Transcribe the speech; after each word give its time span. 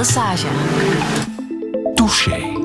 Lesage. 0.00 0.46
Touché. 1.94 2.58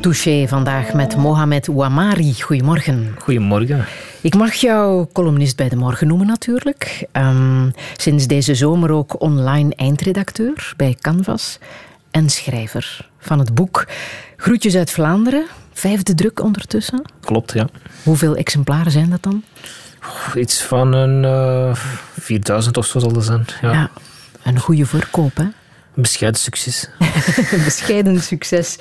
Touché 0.00 0.48
vandaag 0.48 0.92
met 0.92 1.16
Mohamed 1.16 1.68
Ouamari. 1.68 2.40
Goedemorgen. 2.40 3.14
Goedemorgen. 3.18 3.84
Ik 4.20 4.34
mag 4.34 4.52
jou 4.52 5.06
columnist 5.12 5.56
bij 5.56 5.68
de 5.68 5.76
morgen 5.76 6.06
noemen 6.06 6.26
natuurlijk. 6.26 7.06
Um, 7.12 7.72
sinds 7.96 8.26
deze 8.26 8.54
zomer 8.54 8.90
ook 8.90 9.20
online 9.20 9.74
eindredacteur 9.74 10.72
bij 10.76 10.96
Canvas 11.00 11.58
en 12.10 12.28
schrijver 12.28 13.08
van 13.18 13.38
het 13.38 13.54
boek 13.54 13.86
Groetjes 14.36 14.76
uit 14.76 14.90
Vlaanderen. 14.90 15.46
Vijfde 15.72 16.14
druk 16.14 16.42
ondertussen. 16.42 17.02
Klopt, 17.20 17.52
ja. 17.52 17.68
Hoeveel 18.02 18.36
exemplaren 18.36 18.92
zijn 18.92 19.10
dat 19.10 19.22
dan? 19.22 19.44
Iets 20.34 20.62
van 20.62 20.92
een 20.92 21.22
uh, 21.22 21.74
4000 22.18 22.76
of 22.76 22.86
zo 22.86 22.98
zal 22.98 23.12
dat 23.12 23.24
zijn. 23.24 23.44
Ja. 23.62 23.72
ja. 23.72 23.90
een 24.44 24.58
goede 24.58 24.86
verkoop, 24.86 25.36
hè? 25.36 25.46
Bescheiden 26.00 26.40
succes. 26.40 26.88
bescheiden 27.64 28.20
succes. 28.20 28.76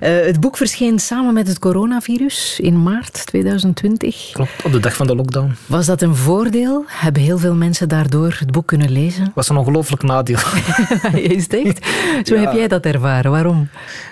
Uh, 0.00 0.20
het 0.24 0.40
boek 0.40 0.56
verscheen 0.56 0.98
samen 0.98 1.34
met 1.34 1.48
het 1.48 1.58
coronavirus 1.58 2.60
in 2.60 2.82
maart 2.82 3.26
2020. 3.26 4.30
Klopt, 4.32 4.64
op 4.64 4.72
de 4.72 4.80
dag 4.80 4.96
van 4.96 5.06
de 5.06 5.14
lockdown. 5.14 5.56
Was 5.66 5.86
dat 5.86 6.02
een 6.02 6.16
voordeel? 6.16 6.84
Hebben 6.86 7.22
heel 7.22 7.38
veel 7.38 7.54
mensen 7.54 7.88
daardoor 7.88 8.36
het 8.38 8.50
boek 8.50 8.66
kunnen 8.66 8.90
lezen? 8.90 9.32
was 9.34 9.48
een 9.48 9.56
ongelooflijk 9.56 10.02
nadeel. 10.02 10.38
Is 11.12 11.42
het 11.42 11.54
echt? 11.54 11.86
Zo 12.24 12.34
ja. 12.34 12.40
heb 12.40 12.52
jij 12.52 12.68
dat 12.68 12.84
ervaren. 12.84 13.30
Waarom? 13.30 13.68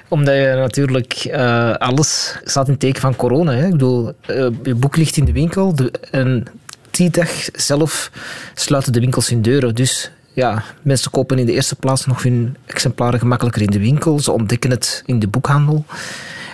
Omdat 0.08 0.34
je 0.34 0.52
natuurlijk 0.56 1.24
uh, 1.24 1.74
alles 1.74 2.38
staat 2.44 2.68
in 2.68 2.78
teken 2.78 3.00
van 3.00 3.16
corona. 3.16 3.52
Hè. 3.52 3.64
Ik 3.64 3.70
bedoel, 3.70 4.06
uh, 4.06 4.46
je 4.62 4.74
boek 4.74 4.96
ligt 4.96 5.16
in 5.16 5.24
de 5.24 5.32
winkel 5.32 5.74
de, 5.74 5.92
en 6.10 6.46
die 6.90 7.10
dag 7.10 7.30
zelf 7.52 8.10
sluiten 8.54 8.92
de 8.92 9.00
winkels 9.00 9.28
hun 9.28 9.42
deuren. 9.42 9.74
Dus 9.74 10.10
ja, 10.32 10.62
mensen 10.82 11.10
kopen 11.10 11.38
in 11.38 11.46
de 11.46 11.52
eerste 11.52 11.76
plaats 11.76 12.06
nog 12.06 12.22
hun 12.22 12.56
exemplaren 12.66 13.18
gemakkelijker 13.18 13.62
in 13.62 13.70
de 13.70 13.78
winkel. 13.78 14.18
Ze 14.18 14.32
ontdekken 14.32 14.70
het 14.70 15.02
in 15.06 15.18
de 15.18 15.28
boekhandel. 15.28 15.84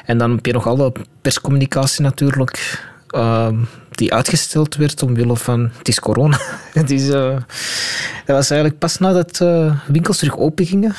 En 0.05 0.19
dan 0.19 0.31
heb 0.31 0.47
je 0.47 0.53
nog 0.53 0.67
alle 0.67 0.93
perscommunicatie 1.23 2.03
natuurlijk, 2.03 2.83
uh, 3.11 3.49
die 3.91 4.15
uitgesteld 4.15 4.77
werd 4.77 5.03
omwille 5.03 5.37
van 5.37 5.71
het 5.79 5.89
is 5.89 6.01
corona. 6.01 6.39
het 6.73 6.91
is, 6.91 7.09
uh, 7.09 7.37
dat 8.25 8.37
was 8.37 8.51
eigenlijk 8.51 8.79
pas 8.79 8.99
nadat 8.99 9.41
uh, 9.43 9.75
winkels 9.87 10.19
terug 10.19 10.39
open 10.39 10.67
gingen. 10.67 10.95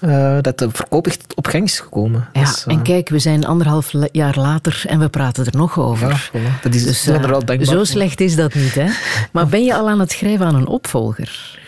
Uh, 0.00 0.38
dat 0.40 0.58
de 0.58 0.68
verkoop 0.72 1.06
echt 1.06 1.34
op 1.34 1.46
gang 1.46 1.64
is 1.64 1.80
gekomen. 1.80 2.28
Ja, 2.32 2.40
dus, 2.40 2.66
en 2.66 2.82
kijk, 2.82 3.08
we 3.08 3.18
zijn 3.18 3.46
anderhalf 3.46 3.92
jaar 4.12 4.38
later 4.38 4.82
en 4.86 4.98
we 4.98 5.08
praten 5.08 5.46
er 5.46 5.56
nog 5.56 5.78
over. 5.78 6.08
Ja, 6.08 6.40
voilà. 6.40 6.60
dat 6.62 6.74
is, 6.74 6.84
dus, 6.84 7.68
zo 7.68 7.84
slecht 7.84 8.20
is 8.20 8.36
dat 8.36 8.54
niet, 8.54 8.74
hè? 8.74 8.86
Maar 9.32 9.46
ben 9.46 9.64
je 9.64 9.74
al 9.74 9.88
aan 9.88 10.00
het 10.00 10.10
schrijven 10.10 10.46
aan 10.46 10.54
een 10.54 10.66
opvolger? 10.66 11.62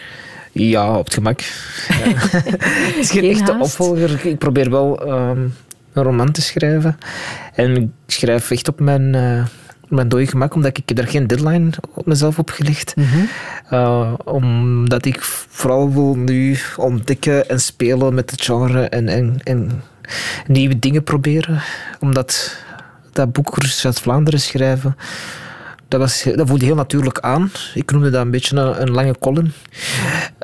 Ja, 0.59 0.99
op 0.99 1.05
het 1.05 1.15
gemak. 1.15 1.41
Ja. 1.41 1.95
het 1.95 2.97
is 3.01 3.11
geen, 3.11 3.21
geen 3.21 3.31
echte 3.31 3.53
haast. 3.53 3.65
opvolger. 3.65 4.27
Ik 4.27 4.39
probeer 4.39 4.71
wel 4.71 5.09
um, 5.09 5.55
een 5.93 6.03
roman 6.03 6.33
te 6.33 6.43
schrijven. 6.43 6.99
En 7.55 7.77
ik 7.77 7.89
schrijf 8.07 8.51
echt 8.51 8.69
op 8.69 8.81
mijn, 8.81 9.15
uh, 9.15 9.45
mijn 9.89 10.09
dode 10.09 10.27
gemak, 10.27 10.55
omdat 10.55 10.79
ik 10.79 10.99
er 10.99 11.07
geen 11.07 11.27
deadline 11.27 11.71
op 11.95 12.07
mezelf 12.07 12.39
op 12.39 12.51
gelegd. 12.51 12.97
Mm 12.97 13.05
-hmm. 13.05 13.29
uh, 13.73 14.13
omdat 14.25 15.05
ik 15.05 15.21
vooral 15.49 15.93
wil 15.93 16.15
nu 16.17 16.59
ontdekken 16.77 17.49
en 17.49 17.61
spelen 17.61 18.15
met 18.15 18.31
het 18.31 18.43
genre 18.43 18.89
en, 18.89 19.09
en, 19.09 19.41
en 19.45 19.83
nieuwe 20.47 20.79
dingen 20.79 21.03
proberen. 21.03 21.63
Omdat 22.01 22.57
dat 23.13 23.33
boek 23.33 23.57
uit 23.83 24.01
Vlaanderen 24.01 24.41
schrijven 24.41 24.97
dat, 25.89 26.01
was, 26.01 26.27
dat 26.35 26.49
voelde 26.49 26.65
heel 26.65 26.75
natuurlijk 26.75 27.21
aan. 27.21 27.51
Ik 27.75 27.91
noemde 27.91 28.11
dat 28.11 28.25
een 28.25 28.31
beetje 28.31 28.57
een, 28.57 28.83
een 28.83 28.91
lange 28.91 29.15
column. 29.19 29.53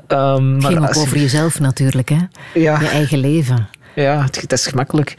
Um, 0.09 0.55
het 0.55 0.65
ging 0.65 0.83
ook 0.83 0.97
over 0.97 1.17
je... 1.17 1.23
jezelf 1.23 1.61
natuurlijk, 1.61 2.09
hè? 2.09 2.19
Ja. 2.55 2.81
Je 2.81 2.89
eigen 2.89 3.19
leven. 3.19 3.69
Ja, 3.95 4.23
het, 4.23 4.41
het 4.41 4.53
is 4.53 4.67
gemakkelijk. 4.67 5.17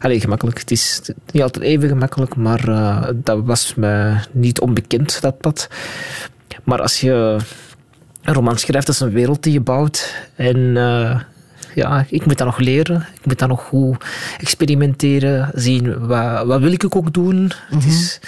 Allee, 0.00 0.20
gemakkelijk. 0.20 0.58
Het 0.58 0.70
is 0.70 1.00
niet 1.30 1.42
altijd 1.42 1.64
even 1.64 1.88
gemakkelijk, 1.88 2.36
maar 2.36 2.68
uh, 2.68 3.08
dat 3.14 3.40
was 3.44 3.74
me 3.74 4.14
niet 4.32 4.60
onbekend, 4.60 5.20
dat 5.20 5.38
pad. 5.38 5.68
Maar 6.64 6.82
als 6.82 7.00
je 7.00 7.38
een 8.22 8.34
roman 8.34 8.58
schrijft, 8.58 8.86
dat 8.86 8.94
is 8.94 9.00
een 9.00 9.10
wereld 9.10 9.42
die 9.42 9.52
je 9.52 9.60
bouwt. 9.60 10.14
En 10.34 10.56
uh, 10.56 11.20
ja, 11.74 12.06
ik 12.08 12.26
moet 12.26 12.38
dat 12.38 12.46
nog 12.46 12.58
leren. 12.58 13.06
Ik 13.20 13.26
moet 13.26 13.38
dat 13.38 13.48
nog 13.48 13.62
goed 13.62 14.04
experimenteren. 14.38 15.50
Zien, 15.54 16.06
wat, 16.06 16.46
wat 16.46 16.60
wil 16.60 16.72
ik 16.72 16.96
ook 16.96 17.12
doen? 17.12 17.36
Mm 17.36 17.50
-hmm. 17.68 17.78
is, 17.78 18.20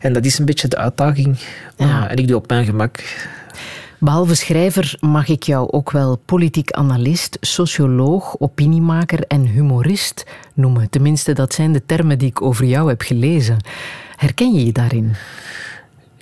en 0.00 0.12
dat 0.12 0.24
is 0.24 0.38
een 0.38 0.44
beetje 0.44 0.68
de 0.68 0.76
uitdaging. 0.76 1.38
Ja. 1.76 2.08
En 2.08 2.16
ik 2.16 2.28
doe 2.28 2.36
op 2.36 2.48
mijn 2.48 2.64
gemak. 2.64 3.04
Behalve 3.98 4.34
schrijver 4.34 4.96
mag 5.00 5.28
ik 5.28 5.42
jou 5.42 5.70
ook 5.70 5.90
wel 5.90 6.16
politiek 6.16 6.70
analist, 6.70 7.36
socioloog, 7.40 8.38
opiniemaker 8.38 9.24
en 9.26 9.46
humorist 9.46 10.26
noemen. 10.54 10.90
Tenminste, 10.90 11.32
dat 11.32 11.54
zijn 11.54 11.72
de 11.72 11.86
termen 11.86 12.18
die 12.18 12.28
ik 12.28 12.42
over 12.42 12.64
jou 12.64 12.88
heb 12.88 13.00
gelezen. 13.00 13.56
Herken 14.16 14.52
je 14.52 14.64
je 14.66 14.72
daarin? 14.72 15.14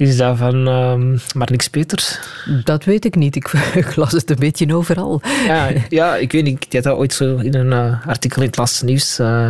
Is 0.01 0.17
dat 0.17 0.37
van 0.37 0.67
um, 0.67 1.21
Marnix 1.35 1.69
Peters? 1.69 2.19
Dat 2.65 2.85
weet 2.85 3.05
ik 3.05 3.15
niet. 3.15 3.37
Ik, 3.37 3.53
ik, 3.75 3.97
las 3.97 4.13
het 4.13 4.31
een 4.31 4.37
beetje 4.39 4.75
overal. 4.75 5.21
Ja, 5.47 5.71
ja 5.89 6.17
ik 6.17 6.33
weet 6.33 6.45
niet. 6.45 6.65
Ik 6.65 6.73
had 6.73 6.83
dat 6.83 6.97
ooit 6.97 7.13
zo 7.13 7.37
in 7.37 7.55
een 7.55 7.73
uh, 7.73 8.07
artikel 8.07 8.43
in 8.43 8.49
het 8.49 8.57
laatste 8.57 8.85
nieuws. 8.85 9.19
Uh, 9.19 9.49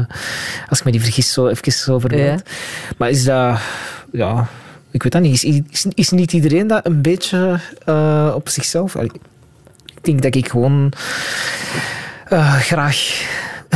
als 0.69 0.79
ik 0.79 0.85
me 0.85 0.91
die 0.91 1.01
vergis, 1.01 1.33
zo 1.33 1.49
even 1.49 1.95
over 1.95 2.19
ja. 2.19 2.39
Maar 2.97 3.11
is 3.11 3.25
dat... 3.25 3.61
Ja, 4.13 4.49
ik 4.91 5.03
weet 5.03 5.13
dat 5.13 5.23
niet. 5.23 5.43
Is, 5.43 5.63
is, 5.71 5.87
is 5.95 6.11
niet 6.11 6.33
iedereen 6.33 6.67
dat 6.67 6.87
een 6.87 7.03
beetje 7.03 7.61
uh, 7.89 8.33
op 8.35 8.49
zichzelf? 8.49 8.95
Ik 8.95 9.13
denk 10.01 10.23
dat 10.23 10.35
ik 10.35 10.49
gewoon 10.49 10.93
graag 12.61 13.23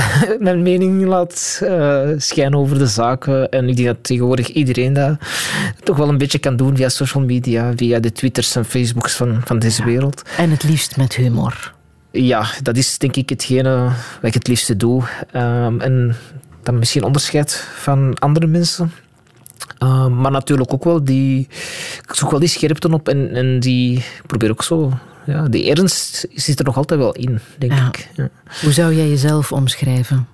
mijn 0.38 0.62
mening 0.62 1.04
laat 1.04 1.60
uh, 1.62 2.08
schijnen 2.16 2.58
over 2.58 2.78
de 2.78 2.86
zaken. 2.86 3.48
En 3.50 3.68
ik 3.68 3.76
denk 3.76 3.88
dat 3.88 3.96
tegenwoordig 4.00 4.48
iedereen 4.48 4.92
dat 4.92 5.16
toch 5.82 5.96
wel 5.96 6.08
een 6.08 6.18
beetje 6.18 6.38
kan 6.38 6.56
doen 6.56 6.76
via 6.76 6.88
social 6.88 7.24
media, 7.24 7.72
via 7.76 8.00
de 8.00 8.12
Twitters 8.12 8.56
en 8.56 8.64
Facebooks 8.64 9.14
van, 9.14 9.40
van 9.44 9.58
deze 9.58 9.80
ja. 9.80 9.86
wereld. 9.88 10.22
En 10.36 10.50
het 10.50 10.62
liefst 10.62 10.96
met 10.96 11.14
humor. 11.14 11.74
Ja, 12.10 12.46
dat 12.62 12.76
is 12.76 12.98
denk 12.98 13.16
ik 13.16 13.28
hetgene 13.28 13.84
wat 14.14 14.22
ik 14.22 14.34
het 14.34 14.48
liefste 14.48 14.76
doe. 14.76 15.02
Um, 15.34 15.80
en 15.80 16.16
dat 16.62 16.74
misschien 16.74 17.04
onderscheidt 17.04 17.66
van 17.74 18.18
andere 18.18 18.46
mensen. 18.46 18.92
Uh, 19.82 20.06
maar 20.06 20.30
natuurlijk 20.30 20.72
ook 20.72 20.84
wel 20.84 21.04
die. 21.04 21.48
Ik 22.08 22.14
zoek 22.14 22.30
wel 22.30 22.40
die 22.40 22.48
scherpte 22.48 22.88
op 22.88 23.08
en, 23.08 23.34
en 23.34 23.60
die. 23.60 23.96
Ik 23.96 24.22
probeer 24.26 24.50
ook 24.50 24.62
zo. 24.62 24.92
Ja, 25.26 25.48
die 25.48 25.70
ernst 25.70 26.26
zit 26.34 26.58
er 26.58 26.64
nog 26.64 26.76
altijd 26.76 27.00
wel 27.00 27.12
in, 27.12 27.40
denk 27.58 27.72
ja. 27.72 27.86
ik. 27.86 28.08
Ja. 28.14 28.28
Hoe 28.60 28.72
zou 28.72 28.94
jij 28.94 29.08
jezelf 29.08 29.52
omschrijven? 29.52 30.26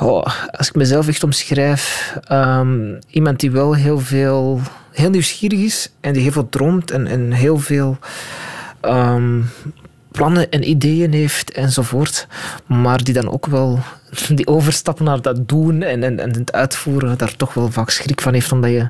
Oh, 0.00 0.26
als 0.50 0.68
ik 0.68 0.74
mezelf 0.74 1.08
echt 1.08 1.22
omschrijf, 1.22 2.14
um, 2.32 2.98
iemand 3.10 3.40
die 3.40 3.50
wel 3.50 3.74
heel 3.74 4.00
veel, 4.00 4.60
heel 4.92 5.10
nieuwsgierig 5.10 5.58
is 5.58 5.90
en 6.00 6.12
die 6.12 6.22
heel 6.22 6.32
veel 6.32 6.48
droomt 6.48 6.90
en, 6.90 7.06
en 7.06 7.32
heel 7.32 7.58
veel 7.58 7.98
um, 8.82 9.50
plannen 10.10 10.50
en 10.50 10.68
ideeën 10.68 11.12
heeft 11.12 11.50
enzovoort, 11.50 12.26
maar 12.66 13.04
die 13.04 13.14
dan 13.14 13.30
ook 13.30 13.46
wel 13.46 13.78
die 14.34 14.46
overstap 14.46 15.00
naar 15.00 15.22
dat 15.22 15.48
doen 15.48 15.82
en, 15.82 16.02
en, 16.02 16.20
en 16.20 16.32
het 16.32 16.52
uitvoeren 16.52 17.18
daar 17.18 17.36
toch 17.36 17.54
wel 17.54 17.70
vaak 17.70 17.90
schrik 17.90 18.20
van 18.20 18.32
heeft, 18.32 18.52
omdat 18.52 18.70
je 18.70 18.88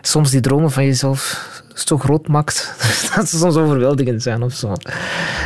soms 0.00 0.30
die 0.30 0.40
dromen 0.40 0.70
van 0.70 0.84
jezelf 0.84 1.48
zo 1.74 1.98
groot 1.98 2.28
maakt 2.28 2.74
dat 3.16 3.28
ze 3.28 3.38
soms 3.38 3.56
overweldigend 3.56 4.22
zijn 4.22 4.42
of 4.42 4.52
zo. 4.52 4.72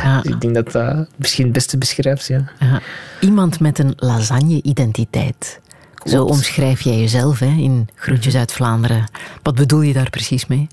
Ja. 0.03 0.21
Dus 0.21 0.31
ik 0.31 0.41
denk 0.41 0.55
dat 0.55 0.71
dat 0.71 1.07
misschien 1.15 1.43
het 1.43 1.53
beste 1.53 1.77
beschrijft. 1.77 2.27
Ja. 2.27 2.51
ja. 2.59 2.81
Iemand 3.19 3.59
met 3.59 3.79
een 3.79 3.93
lasagne-identiteit. 3.97 5.59
Zo 6.03 6.23
omschrijf 6.23 6.81
jij 6.81 6.97
jezelf 6.97 7.39
hè, 7.39 7.45
in 7.45 7.87
Groetjes 7.95 8.35
uit 8.35 8.51
Vlaanderen. 8.51 9.09
Wat 9.43 9.55
bedoel 9.55 9.81
je 9.81 9.93
daar 9.93 10.09
precies 10.09 10.45
mee? 10.45 10.67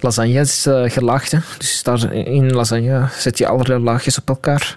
Lasagne 0.00 0.40
is 0.40 0.66
uh, 0.66 0.90
gelaagd. 0.90 1.30
Hè. 1.32 1.38
Dus 1.58 1.82
daar 1.82 2.12
in 2.12 2.52
lasagne 2.52 3.08
zet 3.18 3.38
je 3.38 3.46
allerlei 3.46 3.82
laagjes 3.82 4.18
op 4.18 4.28
elkaar. 4.28 4.76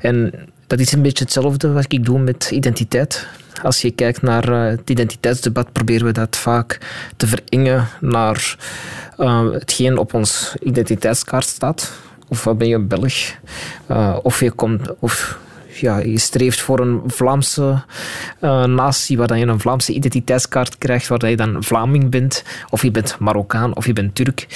En 0.00 0.32
dat 0.66 0.80
is 0.80 0.92
een 0.92 1.02
beetje 1.02 1.24
hetzelfde 1.24 1.72
wat 1.72 1.92
ik 1.92 2.04
doe 2.04 2.18
met 2.18 2.50
identiteit. 2.50 3.26
Als 3.62 3.80
je 3.80 3.90
kijkt 3.90 4.22
naar 4.22 4.48
uh, 4.48 4.64
het 4.64 4.90
identiteitsdebat, 4.90 5.72
proberen 5.72 6.06
we 6.06 6.12
dat 6.12 6.36
vaak 6.36 6.78
te 7.16 7.26
verengen 7.26 7.88
naar 8.00 8.56
uh, 9.18 9.52
hetgeen 9.52 9.98
op 9.98 10.14
ons 10.14 10.54
identiteitskaart 10.62 11.46
staat. 11.46 11.92
Of 12.28 12.48
ben 12.56 12.68
je 12.68 12.78
Belg? 12.78 13.14
Uh, 13.90 14.16
of 14.22 14.40
je 14.40 14.50
komt... 14.50 14.88
Of, 14.98 15.38
ja, 15.80 15.98
je 15.98 16.18
streeft 16.18 16.60
voor 16.60 16.80
een 16.80 17.02
Vlaamse 17.06 17.82
uh, 18.40 18.64
natie, 18.64 19.16
waar 19.16 19.38
je 19.38 19.46
een 19.46 19.60
Vlaamse 19.60 19.92
identiteitskaart 19.92 20.78
krijgt, 20.78 21.08
waar 21.08 21.30
je 21.30 21.36
dan 21.36 21.64
Vlaming 21.64 22.10
bent, 22.10 22.44
of 22.70 22.82
je 22.82 22.90
bent 22.90 23.18
Marokkaan, 23.18 23.76
of 23.76 23.86
je 23.86 23.92
bent 23.92 24.14
Turk. 24.14 24.46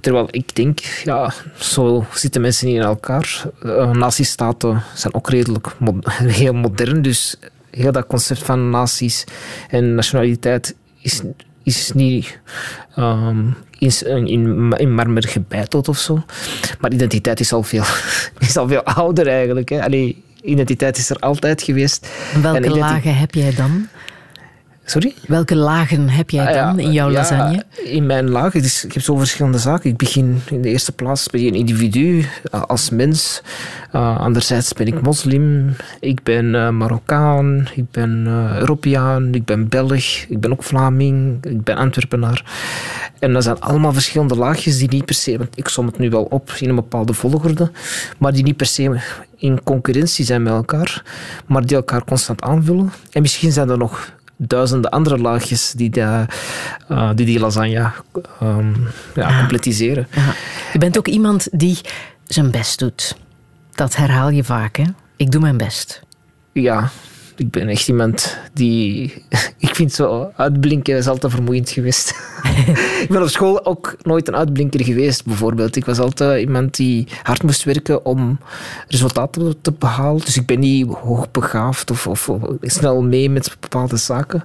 Terwijl 0.00 0.28
ik 0.30 0.54
denk, 0.54 0.80
ja, 1.04 1.32
zo 1.56 2.04
zitten 2.12 2.40
mensen 2.40 2.66
niet 2.66 2.76
in 2.76 2.82
elkaar. 2.82 3.42
Uh, 3.62 3.90
nazistaten 3.90 4.82
zijn 4.94 5.14
ook 5.14 5.30
redelijk 5.30 5.66
heel 6.42 6.54
modern, 6.54 7.02
dus 7.02 7.36
heel 7.70 7.92
dat 7.92 8.06
concept 8.06 8.42
van 8.42 8.70
naties 8.70 9.24
en 9.68 9.94
nationaliteit 9.94 10.74
is 11.02 11.22
is 11.68 11.92
niet 11.92 12.38
um, 12.98 13.56
in, 13.78 14.26
in, 14.26 14.72
in 14.76 14.94
marmer 14.94 15.28
gebeiteld 15.28 15.88
of 15.88 15.98
zo. 15.98 16.24
Maar 16.80 16.92
identiteit 16.92 17.40
is 17.40 17.52
al 17.52 17.62
veel, 17.62 17.84
is 18.38 18.56
al 18.56 18.68
veel 18.68 18.82
ouder 18.82 19.26
eigenlijk. 19.26 19.68
Hè. 19.68 19.84
Allee, 19.84 20.22
identiteit 20.42 20.96
is 20.96 21.10
er 21.10 21.16
altijd 21.16 21.62
geweest. 21.62 22.08
En 22.34 22.42
welke 22.42 22.70
lagen 22.70 23.16
heb 23.16 23.34
jij 23.34 23.54
dan? 23.54 23.88
Sorry? 24.90 25.14
Welke 25.26 25.56
lagen 25.56 26.08
heb 26.08 26.30
jij 26.30 26.46
ah, 26.46 26.54
dan 26.54 26.78
in 26.78 26.92
jouw 26.92 27.10
lasagne? 27.10 27.64
In 27.84 28.06
mijn 28.06 28.28
lagen, 28.28 28.62
dus 28.62 28.84
ik 28.84 28.92
heb 28.92 29.02
zo 29.02 29.16
verschillende 29.16 29.58
zaken. 29.58 29.90
Ik 29.90 29.96
begin 29.96 30.42
in 30.50 30.62
de 30.62 30.68
eerste 30.68 30.92
plaats 30.92 31.30
bij 31.30 31.46
een 31.46 31.54
individu, 31.54 32.26
eh, 32.50 32.62
als 32.62 32.90
mens. 32.90 33.42
Uh, 33.92 34.18
anderzijds 34.18 34.72
ben 34.72 34.86
ik 34.86 35.02
moslim, 35.02 35.76
ik 36.00 36.22
ben 36.22 36.54
uh, 36.54 36.68
Marokkaan, 36.68 37.68
ik 37.74 37.90
ben 37.90 38.26
Europeaan, 38.58 39.34
ik 39.34 39.44
ben 39.44 39.68
Belg, 39.68 40.04
ik 40.28 40.40
ben 40.40 40.52
ook 40.52 40.62
Vlaming, 40.62 41.44
ik 41.44 41.64
ben 41.64 41.76
Antwerpenaar. 41.76 42.44
En 43.18 43.32
dat 43.32 43.42
zijn 43.44 43.60
allemaal 43.60 43.92
verschillende 43.92 44.36
laagjes 44.36 44.78
die 44.78 44.88
niet 44.88 45.04
per 45.04 45.14
se, 45.14 45.38
want 45.38 45.58
ik 45.58 45.68
som 45.68 45.86
het 45.86 45.98
nu 45.98 46.10
wel 46.10 46.22
op 46.22 46.50
in 46.60 46.68
een 46.68 46.74
bepaalde 46.74 47.12
volgorde, 47.12 47.70
maar 48.18 48.32
die 48.32 48.44
niet 48.44 48.56
per 48.56 48.66
se 48.66 49.00
in 49.36 49.62
concurrentie 49.62 50.24
zijn 50.24 50.42
met 50.42 50.52
elkaar, 50.52 51.02
maar 51.46 51.66
die 51.66 51.76
elkaar 51.76 52.04
constant 52.04 52.42
aanvullen. 52.42 52.92
En 53.10 53.22
misschien 53.22 53.52
zijn 53.52 53.68
er 53.68 53.78
nog 53.78 54.16
duizenden 54.38 54.90
andere 54.90 55.18
laagjes 55.18 55.72
die 55.76 55.90
de, 55.90 56.26
uh, 56.90 57.10
die, 57.14 57.26
die 57.26 57.38
lasagne 57.38 57.92
um, 58.42 58.86
ja, 59.14 59.38
completiseren. 59.38 60.08
Je 60.72 60.78
bent 60.78 60.98
ook 60.98 61.08
iemand 61.08 61.48
die 61.52 61.78
zijn 62.24 62.50
best 62.50 62.78
doet. 62.78 63.16
Dat 63.74 63.96
herhaal 63.96 64.30
je 64.30 64.44
vaak, 64.44 64.76
hè? 64.76 64.84
Ik 65.16 65.30
doe 65.30 65.40
mijn 65.40 65.56
best. 65.56 66.02
Ja, 66.52 66.90
ik 67.38 67.50
ben 67.50 67.68
echt 67.68 67.88
iemand 67.88 68.38
die... 68.52 69.14
Ik 69.58 69.74
vind 69.74 69.92
zo 69.92 70.32
uitblinken 70.36 70.96
is 70.96 71.06
altijd 71.06 71.32
vermoeiend 71.32 71.70
geweest. 71.70 72.10
ik 73.04 73.06
ben 73.08 73.22
op 73.22 73.28
school 73.28 73.64
ook 73.64 73.96
nooit 74.02 74.28
een 74.28 74.36
uitblinker 74.36 74.84
geweest, 74.84 75.24
bijvoorbeeld. 75.24 75.76
Ik 75.76 75.84
was 75.84 75.98
altijd 75.98 76.40
iemand 76.40 76.76
die 76.76 77.06
hard 77.22 77.42
moest 77.42 77.64
werken 77.64 78.04
om 78.04 78.38
resultaten 78.88 79.60
te 79.60 79.72
behalen. 79.72 80.24
Dus 80.24 80.36
ik 80.36 80.46
ben 80.46 80.58
niet 80.58 80.86
hoogbegaafd 80.92 81.90
of, 81.90 82.06
of, 82.06 82.28
of 82.28 82.40
snel 82.60 83.02
mee 83.02 83.30
met 83.30 83.56
bepaalde 83.60 83.96
zaken. 83.96 84.44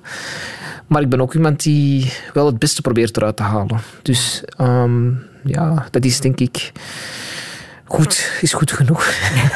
Maar 0.87 1.01
ik 1.01 1.09
ben 1.09 1.21
ook 1.21 1.33
iemand 1.33 1.63
die 1.63 2.13
wel 2.33 2.45
het 2.45 2.59
beste 2.59 2.81
probeert 2.81 3.17
eruit 3.17 3.35
te 3.35 3.43
halen. 3.43 3.79
Dus 4.01 4.43
um, 4.61 5.23
ja, 5.43 5.87
dat 5.91 6.05
is 6.05 6.19
denk 6.19 6.39
ik 6.39 6.71
Goed, 7.85 8.37
is 8.41 8.53
goed 8.53 8.71
genoeg. 8.71 9.13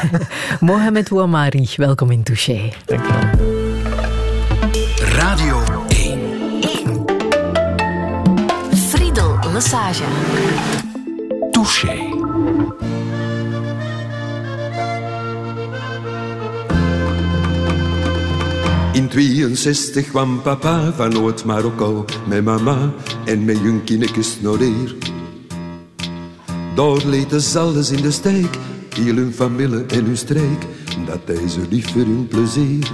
Mohamed 0.59 1.11
Ouamari, 1.11 1.69
welkom 1.75 2.11
in 2.11 2.23
Touché. 2.23 2.69
Dank 2.85 3.05
je 3.05 3.13
wel. 3.13 3.55
Radio 5.09 5.63
1. 5.87 6.19
1. 6.61 7.05
Friedel 8.89 9.39
Lassage. 9.53 10.03
Touché. 11.51 12.15
In 18.93 19.09
62 19.09 20.09
kwam 20.09 20.41
papa 20.41 20.91
van 20.95 21.13
Noord-Marokko 21.13 22.05
met 22.27 22.43
mama 22.43 22.91
en 23.25 23.45
met 23.45 23.57
hun 23.57 23.81
naar 24.41 24.57
hier. 24.57 25.06
Daar 26.77 27.05
lieten 27.05 27.41
ze 27.41 27.59
alles 27.59 27.91
in 27.91 28.01
de 28.01 28.11
steek, 28.11 28.57
heel 28.95 29.15
hun 29.15 29.33
familie 29.33 29.85
en 29.85 30.05
hun 30.05 30.17
streek, 30.17 30.65
dat 31.05 31.27
deze 31.27 31.59
lief 31.69 31.91
voor 31.91 32.01
hun 32.01 32.27
plezier. 32.27 32.91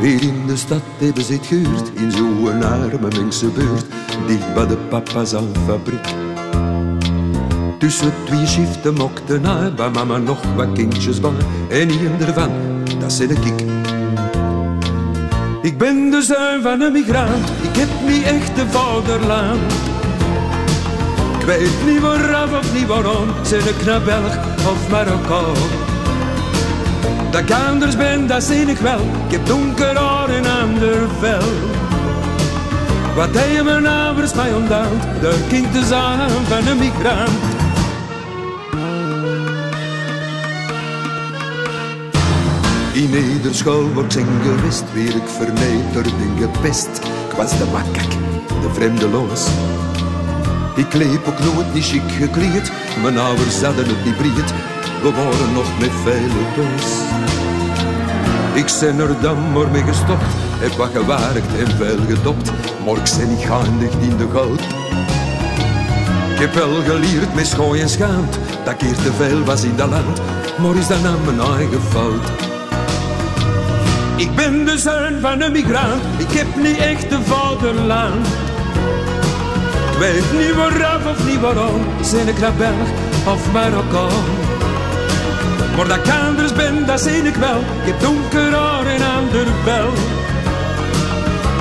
Hier 0.00 0.22
in 0.22 0.46
de 0.46 0.56
stad 0.56 0.82
hebben 0.98 1.22
ze 1.22 1.32
het 1.32 1.46
gehuurd, 1.46 1.90
in 1.94 2.12
zo'n 2.12 2.62
arme 2.62 3.08
mensenbuurt, 3.20 3.84
dicht 4.26 4.54
bij 4.54 4.66
de 4.66 4.76
papa's 4.76 5.34
aan 5.34 5.48
fabriek. 5.66 6.14
Tussen 7.78 8.12
twee 8.24 8.46
shiften 8.46 8.94
mokte 8.94 9.38
na, 9.40 9.70
bij 9.70 9.90
mama 9.90 10.16
nog 10.16 10.54
wat 10.54 10.72
kindjes 10.72 11.20
bij, 11.20 11.30
en 11.68 11.90
een 11.90 12.20
ervan, 12.20 12.50
dat 13.00 13.12
zit 13.12 13.30
ik. 13.30 13.64
Ik 15.62 15.78
ben 15.78 16.10
de 16.10 16.22
zoon 16.22 16.62
van 16.62 16.80
een 16.80 16.92
migrant, 16.92 17.48
ik 17.62 17.76
heb 17.76 17.88
niet 18.06 18.22
echt 18.22 18.56
de 18.56 18.66
vaderland 18.70 19.87
weet 21.48 21.84
niet 21.86 22.00
waaraf 22.00 22.58
of 22.58 22.74
niet 22.74 22.86
waarom, 22.86 23.28
zijn 23.42 23.68
ik 23.68 23.84
naar 23.84 24.02
Belg 24.02 24.36
of 24.66 24.88
Marokko. 24.90 25.52
Dat 27.30 27.40
ik 27.40 27.50
anders 27.50 27.96
ben, 27.96 28.26
dat 28.26 28.42
zie 28.42 28.66
ik 28.66 28.78
wel, 28.78 29.00
ik 29.26 29.32
heb 29.32 29.46
donker 29.46 29.96
haar 29.96 30.28
en 30.28 30.46
ander 30.46 31.08
vel. 31.18 31.48
Wat 33.14 33.28
hij 33.32 33.62
mijn 33.62 33.86
ouders 33.86 34.34
mij 34.34 34.54
ontdaan, 34.54 35.00
kind 35.48 35.72
te 35.72 35.84
zijn 35.84 36.30
van 36.30 36.66
een 36.66 36.78
migrant. 36.78 37.30
In 42.92 43.10
Nederschool 43.10 43.92
wordt 43.92 44.12
zin 44.12 44.26
gewist, 44.42 44.84
weer 44.92 45.16
ik 45.16 45.28
vernederd 45.38 46.06
en 46.06 46.36
gepest. 46.40 47.00
Ik 47.30 47.36
was 47.36 47.58
de 47.58 47.64
makak, 47.72 48.10
de 48.62 48.70
vreemde 48.72 49.08
loos. 49.08 49.46
Ik 50.78 50.92
leep 50.92 51.26
ook 51.26 51.38
nooit 51.38 51.74
niet 51.74 51.84
chic 51.84 52.02
gekleed, 52.18 52.72
mijn 53.02 53.18
ouders 53.18 53.62
hadden 53.62 53.86
het 53.86 54.04
niet 54.04 54.16
breed. 54.16 54.52
We 55.02 55.12
waren 55.12 55.52
nog 55.52 55.78
met 55.78 55.90
vele 56.04 56.42
doos. 56.56 56.90
Ik 58.54 58.70
ben 58.80 58.98
er 58.98 59.20
dan 59.20 59.52
maar 59.52 59.70
mee 59.70 59.82
gestopt, 59.82 60.34
heb 60.58 60.72
wat 60.72 60.90
gewerkt 60.92 61.58
en 61.58 61.76
veel 61.76 61.98
gedopt, 62.06 62.52
maar 62.84 62.96
ik 62.96 63.10
ben 63.18 63.78
niet 63.78 64.10
in 64.10 64.16
de 64.16 64.28
goud. 64.32 64.60
Ik 66.32 66.38
heb 66.38 66.54
wel 66.54 66.82
geleerd 66.82 67.34
met 67.34 67.46
schooi 67.46 67.80
en 67.80 67.88
schaamd, 67.88 68.38
dat 68.64 68.76
keer 68.76 68.96
te 68.96 69.12
veel 69.12 69.44
was 69.44 69.62
in 69.62 69.76
dat 69.76 69.88
land, 69.88 70.20
maar 70.58 70.76
is 70.76 70.86
dat 70.86 71.04
aan 71.04 71.24
mijn 71.24 71.40
eigen 71.40 71.82
fout. 71.82 72.30
Ik 74.16 74.34
ben 74.34 74.64
de 74.64 74.78
zoon 74.78 75.20
van 75.20 75.40
een 75.40 75.52
migrant, 75.52 76.02
ik 76.18 76.30
heb 76.30 76.56
niet 76.56 76.76
echt 76.76 77.12
een 77.12 77.24
vaderland 77.24 78.26
waaraf 80.54 81.06
of 81.06 81.26
niet 81.26 81.40
waarom, 81.40 81.80
zijn 82.00 82.28
ik 82.28 82.38
naar 82.38 82.52
Belg 82.52 82.88
of 83.26 83.52
Marokko. 83.52 84.08
Maar 85.76 85.88
dat 85.88 85.96
ik 85.96 86.12
anders 86.26 86.52
ben, 86.52 86.86
dat 86.86 87.00
zie 87.00 87.22
ik 87.22 87.34
wel. 87.34 87.58
Ik 87.58 87.84
heb 87.84 88.00
donker 88.00 88.52
haar 88.52 88.86
en 88.86 89.02
ander 89.16 89.46
bel. 89.64 89.92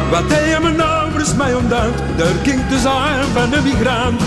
Wat 0.10 0.24
hij 0.28 0.60
mijn 0.62 0.82
ouders 0.82 1.36
mij 1.36 1.54
ontdaan, 1.54 1.92
daar 2.16 2.34
ging 2.44 2.62
te 2.70 2.80
zijn 2.80 3.26
van 3.34 3.50
de 3.50 3.62
migrant. 3.64 4.22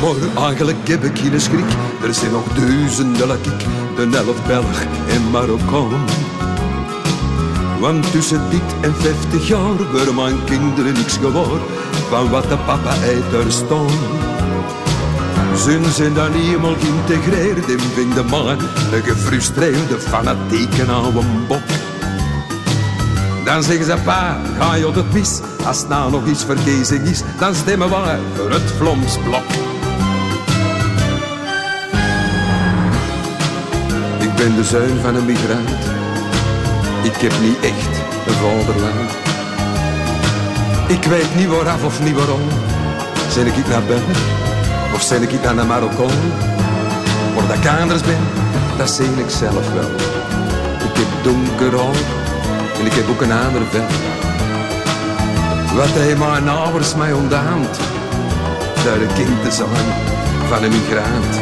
Maar 0.00 0.44
eigenlijk 0.44 0.88
heb 0.88 1.04
ik 1.04 1.18
geen 1.18 1.40
schrik, 1.40 1.64
er 2.02 2.14
zijn 2.14 2.32
nog 2.32 2.44
duizenden 2.54 3.28
like 3.28 3.48
ik, 3.48 3.64
de 3.96 4.16
elf 4.16 4.46
Belg 4.46 4.82
en 5.08 5.30
Marokko. 5.30 5.88
Want 7.80 8.12
tussen 8.12 8.50
dit 8.50 8.74
en 8.80 8.94
50 8.94 9.48
jaar 9.48 9.90
worden 9.92 10.14
mijn 10.14 10.44
kinderen 10.44 10.92
niks 10.92 11.16
geworden 11.16 11.66
van 12.08 12.30
wat 12.30 12.48
de 12.48 12.56
papa 12.56 12.90
uit 12.90 13.32
er 13.32 13.52
stond. 13.52 13.92
Ze 15.56 15.90
zijn 15.90 16.14
dan 16.14 16.32
niet 16.32 16.42
helemaal 16.42 16.74
geïntegreerd 16.78 17.70
en 17.70 17.80
vinden 17.80 18.26
man 18.26 18.48
een 18.48 19.02
gefrustreerde 19.02 19.98
fanatieke 19.98 20.84
oude 20.84 21.20
bok. 21.48 21.62
Dan 23.44 23.62
zeggen 23.62 23.84
ze, 23.84 23.96
pa, 24.04 24.40
ga 24.58 24.74
je 24.74 24.88
op 24.88 24.94
het 24.94 25.12
mis? 25.12 25.40
Als 25.66 25.78
het 25.78 25.88
nou 25.88 26.10
nog 26.10 26.26
iets 26.26 26.44
verkiezing 26.44 27.02
is, 27.02 27.22
dan 27.38 27.54
stemmen 27.54 27.88
we 27.88 28.18
voor 28.34 28.50
het 28.50 28.72
Vlomsblok. 28.78 29.44
Ik 34.18 34.34
ben 34.34 34.54
de 34.56 34.64
zoon 34.64 34.98
van 35.02 35.14
een 35.14 35.24
migrant 35.24 36.03
ik 37.04 37.16
heb 37.16 37.32
niet 37.40 37.60
echt 37.60 37.96
een 38.26 38.34
vaderland. 38.34 39.10
Ik 40.88 41.04
weet 41.04 41.34
niet 41.36 41.46
waaraf 41.46 41.84
of 41.84 42.02
niet 42.02 42.14
waarom. 42.14 42.40
Zijn 43.28 43.46
ik 43.46 43.66
naar 43.68 43.82
België 43.82 44.12
of 44.94 45.02
zijn 45.02 45.22
ik 45.22 45.42
naar 45.42 45.66
Marokko? 45.66 46.06
Waar 47.34 47.46
dat 47.46 47.56
ik 47.56 47.80
anders 47.80 48.02
ben, 48.02 48.18
dat 48.76 48.90
zie 48.90 49.06
ik 49.16 49.30
zelf 49.30 49.72
wel. 49.72 49.90
Ik 50.88 50.96
heb 50.96 51.06
donker 51.22 51.80
en 52.78 52.86
ik 52.86 52.92
heb 52.92 53.08
ook 53.08 53.20
een 53.20 53.32
andere 53.32 53.64
vel. 53.70 53.86
Wat 55.76 55.94
hij 55.94 56.16
mijn 56.16 56.48
ouders 56.48 56.94
mij 56.94 57.12
ontdaamt, 57.12 57.78
daar 58.84 59.00
een 59.00 59.14
kind 59.14 59.42
te 59.42 59.50
zijn 59.50 59.86
van 60.48 60.62
een 60.62 60.70
migrant. 60.70 61.40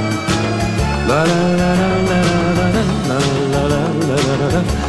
La 1.06 1.26
la 1.26 1.42
la 1.60 1.74
la 2.08 2.20
la 2.56 2.70
la 3.08 3.18
la 3.50 3.68
la 4.08 4.38
la 4.38 4.50
la 4.52 4.81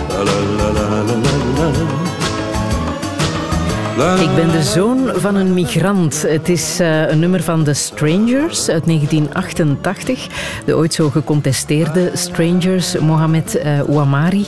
ik 4.24 4.36
ben 4.36 4.52
de 4.52 4.64
zoon 4.64 5.12
van 5.16 5.36
een 5.36 5.54
migrant. 5.54 6.22
Het 6.22 6.50
is 6.50 6.80
uh, 6.82 7.10
een 7.10 7.20
nummer 7.20 7.44
van 7.44 7.64
The 7.64 7.74
Strangers 7.74 8.70
uit 8.70 8.86
1988. 8.86 10.28
De 10.66 10.76
ooit 10.76 10.94
zo 10.94 11.10
gecontesteerde 11.10 12.12
Strangers, 12.14 12.98
Mohamed 12.98 13.56
uh, 13.56 13.80
Ouamari. 13.80 14.48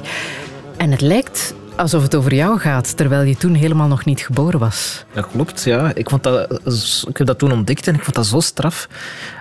En 0.78 0.92
het 0.92 1.02
lijkt 1.02 1.54
alsof 1.76 2.02
het 2.02 2.16
over 2.16 2.34
jou 2.34 2.60
gaat, 2.60 2.98
terwijl 2.98 3.22
je 3.22 3.38
toen 3.38 3.54
helemaal 3.54 3.88
nog 3.88 4.06
niet 4.06 4.22
geboren 4.22 4.60
was. 4.60 5.06
Dat 5.14 5.28
klopt, 5.32 5.64
ja. 5.64 5.92
Ik, 5.96 6.10
vond 6.10 6.24
dat, 6.24 6.60
ik 7.08 7.18
heb 7.18 7.28
dat 7.28 7.40
toen 7.40 7.52
ontdekt 7.52 7.88
en 7.88 7.96
ik 7.96 8.04
vond 8.04 8.16
dat 8.16 8.26
zo 8.26 8.40
straf. 8.40 8.88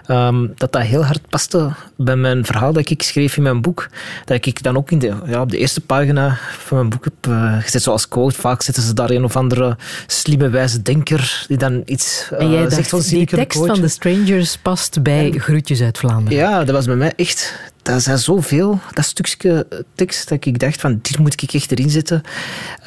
Um, 0.09 0.53
dat 0.57 0.73
dat 0.73 0.83
heel 0.83 1.05
hard 1.05 1.29
paste 1.29 1.73
bij 1.97 2.17
mijn 2.17 2.45
verhaal 2.45 2.73
dat 2.73 2.91
ik 2.91 3.03
schreef 3.03 3.37
in 3.37 3.43
mijn 3.43 3.61
boek. 3.61 3.89
Dat 4.25 4.47
ik 4.47 4.63
dan 4.63 4.77
ook 4.77 4.91
in 4.91 4.99
de, 4.99 5.13
ja, 5.27 5.41
op 5.41 5.51
de 5.51 5.59
eerste 5.59 5.81
pagina 5.81 6.39
van 6.59 6.77
mijn 6.77 6.91
boek 6.91 7.05
heb 7.05 7.27
uh, 7.29 7.57
gezet 7.61 7.83
zoals 7.83 8.09
quote. 8.09 8.41
Vaak 8.41 8.63
zetten 8.63 8.83
ze 8.83 8.95
daar 8.95 9.11
een 9.11 9.25
of 9.25 9.37
andere 9.37 9.77
slimme 10.07 10.49
wijze 10.49 10.83
denker 10.83 11.45
die 11.49 11.57
dan 11.57 11.83
iets 11.85 12.29
uh, 12.33 12.41
en 12.41 12.51
jij 12.51 12.71
zegt. 12.71 12.91
Dacht, 12.91 13.09
die 13.09 13.27
tekst 13.27 13.67
van 13.67 13.81
The 13.81 13.89
Strangers 13.89 14.57
past 14.57 15.03
bij 15.03 15.33
en, 15.33 15.41
Groetjes 15.41 15.81
uit 15.81 15.99
Vlaanderen. 15.99 16.39
Ja, 16.39 16.65
dat 16.65 16.75
was 16.75 16.87
bij 16.87 16.97
mij 16.97 17.13
echt... 17.17 17.73
Dat 17.85 18.03
zijn 18.03 18.19
zoveel, 18.19 18.79
dat 18.93 19.05
stukje 19.05 19.67
tekst, 19.95 20.29
dat 20.29 20.45
ik 20.45 20.59
dacht 20.59 20.81
van, 20.81 20.99
dit 21.03 21.19
moet 21.19 21.43
ik 21.43 21.53
echt 21.53 21.71
erin 21.71 21.91
zetten. 21.91 22.23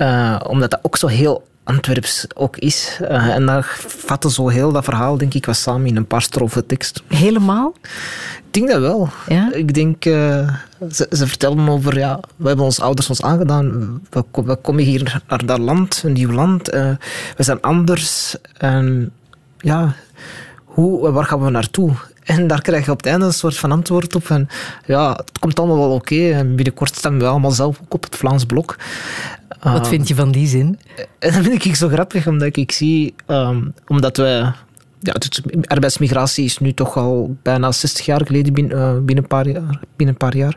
Uh, 0.02 0.40
omdat 0.48 0.72
dat 0.72 0.80
ook 0.84 0.98
zo 0.98 1.08
heel 1.08 1.48
Antwerps 1.68 2.26
ook 2.36 2.58
is. 2.58 3.00
Uh, 3.02 3.28
en 3.28 3.46
daar 3.46 3.78
vatte 3.88 4.32
zo 4.32 4.48
heel 4.48 4.72
dat 4.72 4.84
verhaal, 4.84 5.18
denk 5.18 5.34
ik, 5.34 5.46
was 5.46 5.62
samen 5.62 5.88
in 5.88 5.96
een 5.96 6.08
paar 6.08 6.22
strofen 6.22 6.66
tekst. 6.66 7.04
Helemaal? 7.08 7.74
Ik 8.38 8.54
denk 8.54 8.68
dat 8.68 8.80
wel. 8.80 9.10
Ja? 9.28 9.54
Ik 9.54 9.74
denk, 9.74 10.06
uh, 10.06 10.50
ze, 10.92 11.08
ze, 11.12 11.28
vertellen 11.28 11.70
over, 11.70 11.98
ja, 11.98 12.20
we 12.36 12.48
hebben 12.48 12.66
onze 12.66 12.82
ouders 12.82 13.10
ons 13.10 13.22
aangedaan. 13.22 14.02
We, 14.10 14.24
we 14.32 14.56
komen 14.56 14.84
hier 14.84 15.22
naar 15.28 15.46
dat 15.46 15.60
land, 15.60 16.02
een 16.06 16.14
nieuw 16.14 16.32
land. 16.32 16.74
Uh, 16.74 16.92
we 17.38 17.44
zijn 17.44 17.62
anders. 17.62 18.36
En 18.58 19.12
ja, 19.58 19.96
hoe, 20.64 21.12
waar 21.12 21.26
gaan 21.26 21.44
we 21.44 21.50
naartoe? 21.50 21.94
En 22.28 22.48
daar 22.48 22.62
krijg 22.62 22.86
je 22.86 22.92
op 22.92 22.98
het 22.98 23.06
einde 23.06 23.26
een 23.26 23.34
soort 23.34 23.58
van 23.58 23.72
antwoord 23.72 24.16
op 24.16 24.26
van 24.26 24.48
ja, 24.86 25.12
het 25.12 25.40
komt 25.40 25.60
allemaal 25.60 25.78
wel 25.78 25.92
oké. 25.92 26.32
En 26.32 26.56
binnenkort 26.56 26.96
stemmen 26.96 27.22
we 27.22 27.28
allemaal 27.28 27.52
zelf 27.52 27.80
ook 27.82 27.94
op 27.94 28.04
het 28.04 28.16
Vlaams 28.16 28.46
blok. 28.46 28.76
Wat 29.62 29.84
uh, 29.84 29.86
vind 29.86 30.08
je 30.08 30.16
van 30.16 30.32
die 30.32 30.48
zin? 30.48 30.80
En 31.20 31.34
dat 31.34 31.44
vind 31.44 31.66
ik 31.66 31.76
zo 31.76 31.88
grappig, 31.88 32.28
omdat 32.28 32.56
ik 32.56 32.72
zie, 32.72 33.14
um, 33.28 33.74
omdat 33.88 34.18
we 34.18 34.52
ja, 35.00 35.14
arbeidsmigratie 35.64 36.46
is 36.46 36.58
nu 36.58 36.74
toch 36.74 36.98
al 36.98 37.36
bijna 37.42 37.72
60 37.72 38.06
jaar 38.06 38.26
geleden 38.26 38.54
binnen, 38.54 38.78
uh, 38.78 38.92
binnen, 38.92 39.24
een 39.24 39.28
paar 39.28 39.48
jaar, 39.48 39.80
binnen 39.96 40.16
een 40.16 40.18
paar 40.18 40.38
jaar. 40.38 40.56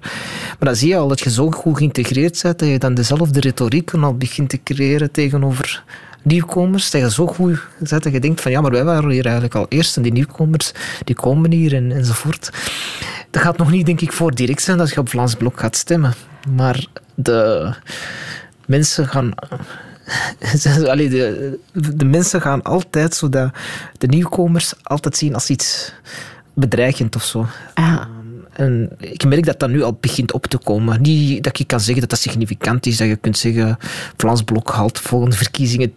Maar 0.59 0.69
dan 0.69 0.77
zie 0.77 0.89
je 0.89 0.97
al 0.97 1.09
dat 1.09 1.21
je 1.21 1.31
zo 1.31 1.51
goed 1.51 1.77
geïntegreerd 1.77 2.43
bent 2.43 2.59
dat 2.59 2.69
je 2.69 2.79
dan 2.79 2.95
dezelfde 2.95 3.41
retoriek 3.41 3.95
al 3.95 4.17
begint 4.17 4.49
te 4.49 4.63
creëren 4.63 5.11
tegenover 5.11 5.85
nieuwkomers. 6.23 6.91
Dat 6.91 7.01
je 7.01 7.11
zo 7.11 7.27
goed 7.27 7.61
zet 7.83 8.03
dat 8.03 8.13
je 8.13 8.21
denkt 8.21 8.41
van 8.41 8.51
ja, 8.51 8.61
maar 8.61 8.71
wij 8.71 8.85
waren 8.85 9.11
hier 9.11 9.25
eigenlijk 9.25 9.55
al 9.55 9.67
eerst 9.69 9.97
en 9.97 10.03
die 10.03 10.13
nieuwkomers 10.13 10.73
die 11.05 11.15
komen 11.15 11.53
hier 11.53 11.75
en, 11.75 11.93
enzovoort. 11.93 12.51
Dat 13.31 13.43
gaat 13.43 13.57
nog 13.57 13.71
niet, 13.71 13.87
denk 13.87 14.01
ik, 14.01 14.13
voor 14.13 14.35
direct 14.35 14.63
zijn 14.63 14.79
dat 14.79 14.91
je 14.91 15.01
op 15.01 15.09
Vlaams 15.09 15.35
Blok 15.35 15.61
gaat 15.61 15.77
stemmen. 15.77 16.15
Maar 16.55 16.87
de 17.15 17.73
mensen 18.67 19.09
gaan 19.09 19.35
Allee, 20.89 21.09
de, 21.73 22.05
mensen 22.05 22.41
gaan 22.41 22.63
altijd 22.63 23.15
zo 23.15 23.29
de, 23.29 23.51
de 23.99 24.07
nieuwkomers 24.07 24.75
altijd 24.83 25.17
zien 25.17 25.35
als 25.35 25.51
iets 25.51 25.93
bedreigend 26.55 27.17
of 27.17 27.25
zo. 27.25 27.47
Ah. 27.75 28.03
En 28.53 28.91
ik 28.99 29.25
merk 29.25 29.45
dat 29.45 29.61
dat 29.61 29.71
nu 29.71 29.83
al 29.83 29.99
begint 30.01 30.33
op 30.33 30.47
te 30.47 30.59
komen. 30.59 31.03
Niet 31.03 31.45
dat 31.45 31.59
ik 31.59 31.67
kan 31.67 31.81
zeggen 31.81 32.01
dat 32.01 32.11
dat 32.11 32.19
significant 32.19 32.87
is, 32.87 32.97
dat 32.97 33.09
je 33.09 33.17
kunt 33.17 33.39
zeggen 33.39 33.79
Vlaams 34.17 34.43
Blok 34.43 34.71
haalt 34.71 34.99
volgende 34.99 35.37
verkiezingen 35.37 35.91
10% 35.91 35.93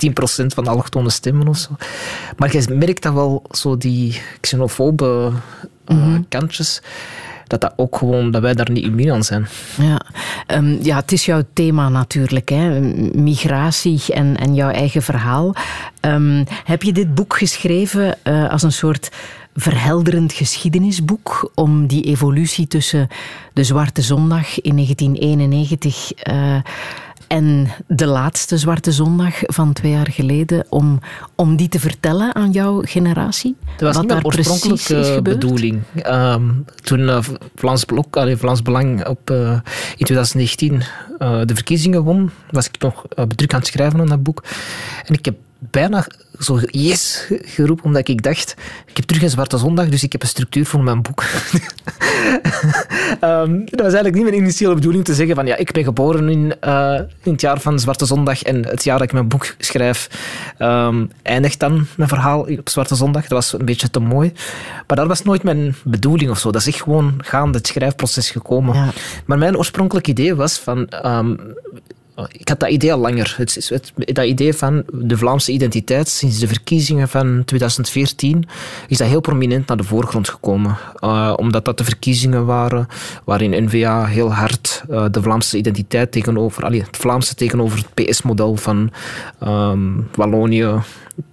van 0.45 0.63
de 0.63 0.69
allochtone 0.69 1.09
stemmen 1.09 1.47
of 1.47 1.57
zo. 1.57 1.69
Maar 2.37 2.53
je 2.53 2.65
merkt 2.75 3.03
dat 3.03 3.13
wel, 3.13 3.43
zo 3.51 3.77
die 3.77 4.21
xenofobe 4.39 5.31
uh, 5.87 6.15
kantjes 6.29 6.81
dat 7.47 7.61
dat 7.61 7.73
ook 7.75 7.97
gewoon, 7.97 8.31
dat 8.31 8.41
wij 8.41 8.53
daar 8.53 8.71
niet 8.71 8.83
immuun 8.83 9.11
aan 9.11 9.23
zijn. 9.23 9.47
Ja, 9.77 10.01
um, 10.47 10.77
ja 10.81 10.95
het 10.95 11.11
is 11.11 11.25
jouw 11.25 11.43
thema 11.53 11.89
natuurlijk, 11.89 12.49
hè? 12.49 12.79
migratie 13.13 14.01
en, 14.07 14.37
en 14.37 14.53
jouw 14.53 14.69
eigen 14.69 15.01
verhaal. 15.01 15.55
Um, 16.01 16.43
heb 16.63 16.83
je 16.83 16.93
dit 16.93 17.15
boek 17.15 17.37
geschreven 17.37 18.17
uh, 18.23 18.49
als 18.49 18.63
een 18.63 18.71
soort 18.71 19.09
verhelderend 19.55 20.33
geschiedenisboek 20.33 21.51
om 21.55 21.87
die 21.87 22.03
evolutie 22.03 22.67
tussen 22.67 23.07
de 23.53 23.63
Zwarte 23.63 24.01
Zondag 24.01 24.61
in 24.61 24.75
1991 24.75 26.11
uh, 26.27 26.55
en 27.27 27.67
de 27.87 28.05
laatste 28.05 28.57
Zwarte 28.57 28.91
Zondag 28.91 29.35
van 29.39 29.73
twee 29.73 29.91
jaar 29.91 30.09
geleden, 30.11 30.65
om, 30.69 30.99
om 31.35 31.55
die 31.55 31.69
te 31.69 31.79
vertellen 31.79 32.35
aan 32.35 32.51
jouw 32.51 32.81
generatie? 32.81 33.55
Dat 33.77 33.81
was 33.81 33.95
wat 33.95 34.03
niet 34.03 34.13
mijn 34.13 34.25
oorspronkelijke 34.25 35.21
bedoeling. 35.21 35.81
Um, 36.07 36.65
toen 36.81 36.99
uh, 36.99 37.19
Vlaams, 37.55 37.83
Blok, 37.83 38.17
allee, 38.17 38.37
Vlaams 38.37 38.61
Belang 38.61 39.07
op, 39.07 39.29
uh, 39.29 39.51
in 39.97 40.05
2019 40.05 40.73
uh, 40.73 41.41
de 41.45 41.55
verkiezingen 41.55 42.03
won, 42.03 42.31
was 42.49 42.67
ik 42.67 42.79
nog 42.79 43.05
druk 43.35 43.53
aan 43.53 43.59
het 43.59 43.67
schrijven 43.67 43.99
aan 43.99 44.07
dat 44.07 44.23
boek. 44.23 44.43
En 45.05 45.13
ik 45.13 45.25
heb 45.25 45.35
bijna 45.59 46.05
zo 46.39 46.59
yes 46.65 47.27
geroepen, 47.29 47.85
omdat 47.85 48.07
ik 48.07 48.23
dacht, 48.23 48.55
ik 48.85 48.97
heb 48.97 49.05
terug 49.05 49.23
een 49.23 49.29
Zwarte 49.29 49.57
Zondag, 49.57 49.89
dus 49.89 50.03
ik 50.03 50.11
heb 50.11 50.21
een 50.21 50.27
structuur 50.27 50.65
voor 50.65 50.83
mijn 50.83 51.01
boek. 51.01 51.23
um, 53.21 53.65
dat 53.69 53.79
was 53.79 53.93
eigenlijk 53.93 54.15
niet 54.15 54.23
mijn 54.23 54.35
initiële 54.35 54.73
bedoeling 54.73 55.05
te 55.05 55.13
zeggen 55.13 55.35
van, 55.35 55.45
ja, 55.45 55.55
ik 55.55 55.71
ben 55.71 55.83
geboren 55.83 56.29
in, 56.29 56.53
uh, 56.63 56.99
in 57.23 57.31
het 57.31 57.41
jaar 57.41 57.59
van 57.59 57.79
Zwarte 57.79 58.05
Zondag 58.05 58.43
en 58.43 58.65
het 58.65 58.83
jaar 58.83 58.97
dat 58.97 59.07
ik 59.07 59.13
mijn 59.13 59.27
boek 59.27 59.55
schrijf 59.57 60.09
um, 60.59 61.11
eindigt 61.21 61.59
dan 61.59 61.87
mijn 61.97 62.09
verhaal 62.09 62.39
op 62.41 62.69
Zwarte 62.69 62.95
Zondag. 62.95 63.21
Dat 63.21 63.31
was 63.31 63.53
een 63.53 63.65
beetje 63.65 63.89
te 63.89 63.99
mooi. 63.99 64.33
Maar 64.87 64.97
dat 64.97 65.07
was 65.07 65.23
nooit 65.23 65.43
mijn 65.43 65.75
bedoeling 65.83 66.31
of 66.31 66.39
zo. 66.39 66.51
Dat 66.51 66.61
is 66.61 66.67
echt 66.67 66.81
gewoon 66.81 67.13
gaande 67.17 67.57
het 67.57 67.67
schrijfproces 67.67 68.31
gekomen. 68.31 68.75
Ja. 68.75 68.89
Maar 69.25 69.37
mijn 69.37 69.57
oorspronkelijk 69.57 70.07
idee 70.07 70.35
was 70.35 70.59
van... 70.59 70.89
Um, 71.05 71.39
ik 72.15 72.49
had 72.49 72.59
dat 72.59 72.69
idee 72.69 72.93
al 72.93 72.99
langer. 72.99 73.33
Het, 73.37 73.71
dat 73.95 74.25
idee 74.25 74.53
van 74.53 74.83
de 74.91 75.17
Vlaamse 75.17 75.51
identiteit 75.51 76.09
sinds 76.09 76.39
de 76.39 76.47
verkiezingen 76.47 77.09
van 77.09 77.41
2014 77.45 78.47
is 78.87 78.97
dat 78.97 79.07
heel 79.07 79.21
prominent 79.21 79.67
naar 79.67 79.77
de 79.77 79.83
voorgrond 79.83 80.29
gekomen. 80.29 80.77
Uh, 80.99 81.33
omdat 81.35 81.65
dat 81.65 81.77
de 81.77 81.83
verkiezingen 81.83 82.45
waren 82.45 82.87
waarin 83.23 83.63
N-VA 83.65 84.05
heel 84.05 84.33
hard 84.33 84.83
uh, 84.89 85.05
de 85.11 85.21
Vlaamse 85.21 85.57
identiteit 85.57 86.11
tegenover, 86.11 86.63
allee, 86.63 86.81
het 86.81 86.97
Vlaamse 86.97 87.35
tegenover 87.35 87.77
het 87.77 88.07
PS-model 88.07 88.55
van 88.55 88.91
um, 89.43 90.07
Wallonië 90.15 90.81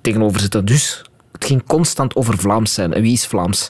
tegenover 0.01 0.41
zitten. 0.41 0.65
Dus 0.65 1.03
het 1.33 1.45
ging 1.45 1.63
constant 1.67 2.15
over 2.15 2.39
Vlaams 2.39 2.75
zijn. 2.75 2.95
En 2.95 3.03
wie 3.03 3.13
is 3.13 3.27
Vlaams? 3.27 3.69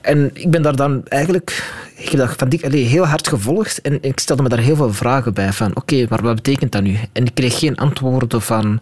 En 0.00 0.30
ik 0.32 0.50
ben 0.50 0.62
daar 0.62 0.76
dan 0.76 1.02
eigenlijk 1.08 1.62
ik 2.00 2.08
heb 2.08 2.20
dat 2.20 2.34
van 2.36 2.48
dik 2.48 2.64
allee, 2.64 2.84
heel 2.84 3.06
hard 3.06 3.28
gevolgd 3.28 3.80
en 3.80 3.98
ik 4.00 4.18
stelde 4.18 4.42
me 4.42 4.48
daar 4.48 4.58
heel 4.58 4.76
veel 4.76 4.92
vragen 4.92 5.34
bij. 5.34 5.52
Van 5.52 5.76
oké, 5.76 6.06
maar 6.08 6.22
wat 6.22 6.34
betekent 6.34 6.72
dat 6.72 6.82
nu? 6.82 6.96
En 7.12 7.24
ik 7.24 7.34
kreeg 7.34 7.58
geen 7.58 7.76
antwoorden 7.76 8.42
van, 8.42 8.80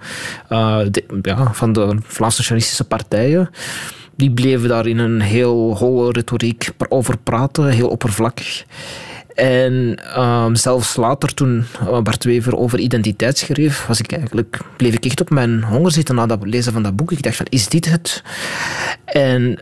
uh, 0.51 0.79
de, 0.91 1.05
ja, 1.23 1.53
van 1.53 1.73
de 1.73 1.97
Vlaamse 2.03 2.37
socialistische 2.37 2.85
partijen. 2.85 3.51
Die 4.17 4.31
bleven 4.31 4.69
daar 4.69 4.87
in 4.87 4.99
een 4.99 5.21
heel 5.21 5.77
holle 5.77 6.13
retoriek 6.13 6.71
over 6.89 7.19
praten, 7.19 7.69
heel 7.69 7.89
oppervlakkig. 7.89 8.65
En 9.35 9.99
um, 10.23 10.57
zelfs 10.57 10.97
later, 10.97 11.35
toen 11.35 11.65
uh, 11.83 12.01
Bart 12.01 12.25
Wever 12.25 12.57
over 12.57 12.79
identiteit 12.79 13.39
schreef, 13.39 13.87
was 13.87 14.01
ik 14.01 14.13
eigenlijk, 14.13 14.59
bleef 14.77 14.95
ik 14.95 15.05
echt 15.05 15.21
op 15.21 15.31
mijn 15.31 15.63
honger 15.63 15.93
zitten 15.93 16.15
na 16.15 16.27
het 16.27 16.47
lezen 16.47 16.73
van 16.73 16.83
dat 16.83 16.97
boek. 16.97 17.13
Ik 17.13 17.23
dacht 17.23 17.37
van, 17.37 17.47
is 17.49 17.69
dit 17.69 17.85
het? 17.91 18.23
En 19.05 19.59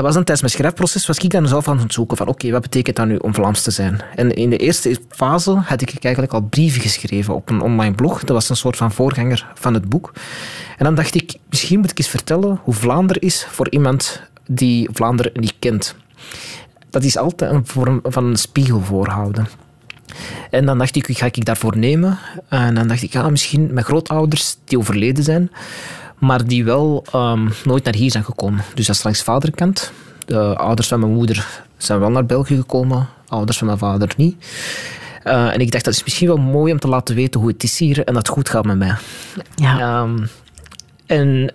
dat 0.00 0.08
was 0.08 0.24
dan 0.24 0.34
tijdens 0.34 0.40
mijn 0.40 0.62
schrijfproces, 0.62 1.06
was 1.06 1.18
ik 1.18 1.30
dan 1.30 1.48
zelf 1.48 1.68
aan 1.68 1.78
het 1.78 1.92
zoeken 1.92 2.16
van 2.16 2.28
oké, 2.28 2.50
wat 2.50 2.62
betekent 2.62 2.96
dat 2.96 3.06
nu 3.06 3.16
om 3.16 3.34
Vlaams 3.34 3.62
te 3.62 3.70
zijn? 3.70 4.00
En 4.14 4.34
in 4.34 4.50
de 4.50 4.56
eerste 4.56 4.96
fase 5.08 5.50
had 5.50 5.80
ik 5.80 6.04
eigenlijk 6.04 6.34
al 6.34 6.40
brieven 6.40 6.80
geschreven 6.80 7.34
op 7.34 7.50
een 7.50 7.60
online 7.60 7.94
blog. 7.94 8.20
Dat 8.20 8.28
was 8.28 8.48
een 8.48 8.56
soort 8.56 8.76
van 8.76 8.92
voorganger 8.92 9.46
van 9.54 9.74
het 9.74 9.88
boek. 9.88 10.12
En 10.78 10.84
dan 10.84 10.94
dacht 10.94 11.14
ik, 11.14 11.34
misschien 11.48 11.80
moet 11.80 11.90
ik 11.90 11.98
eens 11.98 12.08
vertellen 12.08 12.60
hoe 12.62 12.74
Vlaanderen 12.74 13.22
is 13.22 13.46
voor 13.50 13.70
iemand 13.70 14.22
die 14.46 14.88
Vlaanderen 14.92 15.32
niet 15.34 15.54
kent. 15.58 15.94
Dat 16.90 17.04
is 17.04 17.16
altijd 17.16 17.52
een 17.52 17.66
vorm 17.66 18.00
van 18.02 18.24
een 18.24 18.36
spiegel 18.36 18.80
voorhouden. 18.80 19.48
En 20.50 20.66
dan 20.66 20.78
dacht 20.78 20.96
ik, 20.96 21.16
ga 21.18 21.26
ik 21.26 21.44
daarvoor 21.44 21.78
nemen? 21.78 22.18
En 22.48 22.74
dan 22.74 22.88
dacht 22.88 23.02
ik, 23.02 23.12
ja, 23.12 23.28
misschien 23.28 23.72
mijn 23.72 23.86
grootouders 23.86 24.56
die 24.64 24.78
overleden 24.78 25.24
zijn, 25.24 25.50
maar 26.20 26.46
die 26.46 26.64
wel 26.64 27.04
um, 27.14 27.52
nooit 27.64 27.84
naar 27.84 27.94
hier 27.94 28.10
zijn 28.10 28.24
gekomen. 28.24 28.64
Dus 28.74 28.86
dat 28.86 28.96
is 28.96 29.02
langs 29.02 29.22
vaderkant. 29.22 29.92
De 30.26 30.56
ouders 30.56 30.88
van 30.88 31.00
mijn 31.00 31.12
moeder 31.12 31.62
zijn 31.76 32.00
wel 32.00 32.10
naar 32.10 32.26
België 32.26 32.56
gekomen, 32.56 33.08
ouders 33.28 33.58
van 33.58 33.66
mijn 33.66 33.78
vader 33.78 34.12
niet. 34.16 34.46
Uh, 35.24 35.54
en 35.54 35.60
ik 35.60 35.70
dacht, 35.70 35.84
dat 35.84 35.94
is 35.94 36.04
misschien 36.04 36.26
wel 36.26 36.36
mooi 36.36 36.72
om 36.72 36.78
te 36.78 36.88
laten 36.88 37.14
weten 37.14 37.40
hoe 37.40 37.50
het 37.50 37.62
is 37.62 37.78
hier 37.78 37.98
en 37.98 38.14
dat 38.14 38.26
het 38.26 38.28
goed 38.28 38.48
gaat 38.48 38.64
met 38.64 38.78
mij. 38.78 38.94
Ja. 39.54 40.02
Um, 40.02 40.28
en 41.06 41.54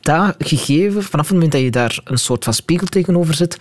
dat 0.00 0.34
gegeven, 0.38 1.02
vanaf 1.02 1.26
het 1.26 1.34
moment 1.34 1.52
dat 1.52 1.60
je 1.60 1.70
daar 1.70 2.00
een 2.04 2.18
soort 2.18 2.44
van 2.44 2.54
spiegel 2.54 2.86
tegenover 2.86 3.34
zet, 3.34 3.56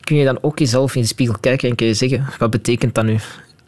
kun 0.00 0.16
je 0.16 0.24
dan 0.24 0.38
ook 0.40 0.58
jezelf 0.58 0.94
in 0.94 1.00
de 1.00 1.06
spiegel 1.06 1.38
kijken 1.40 1.68
en 1.68 1.74
kun 1.74 1.86
je 1.86 1.94
zeggen, 1.94 2.26
wat 2.38 2.50
betekent 2.50 2.94
dat 2.94 3.04
nu? 3.04 3.18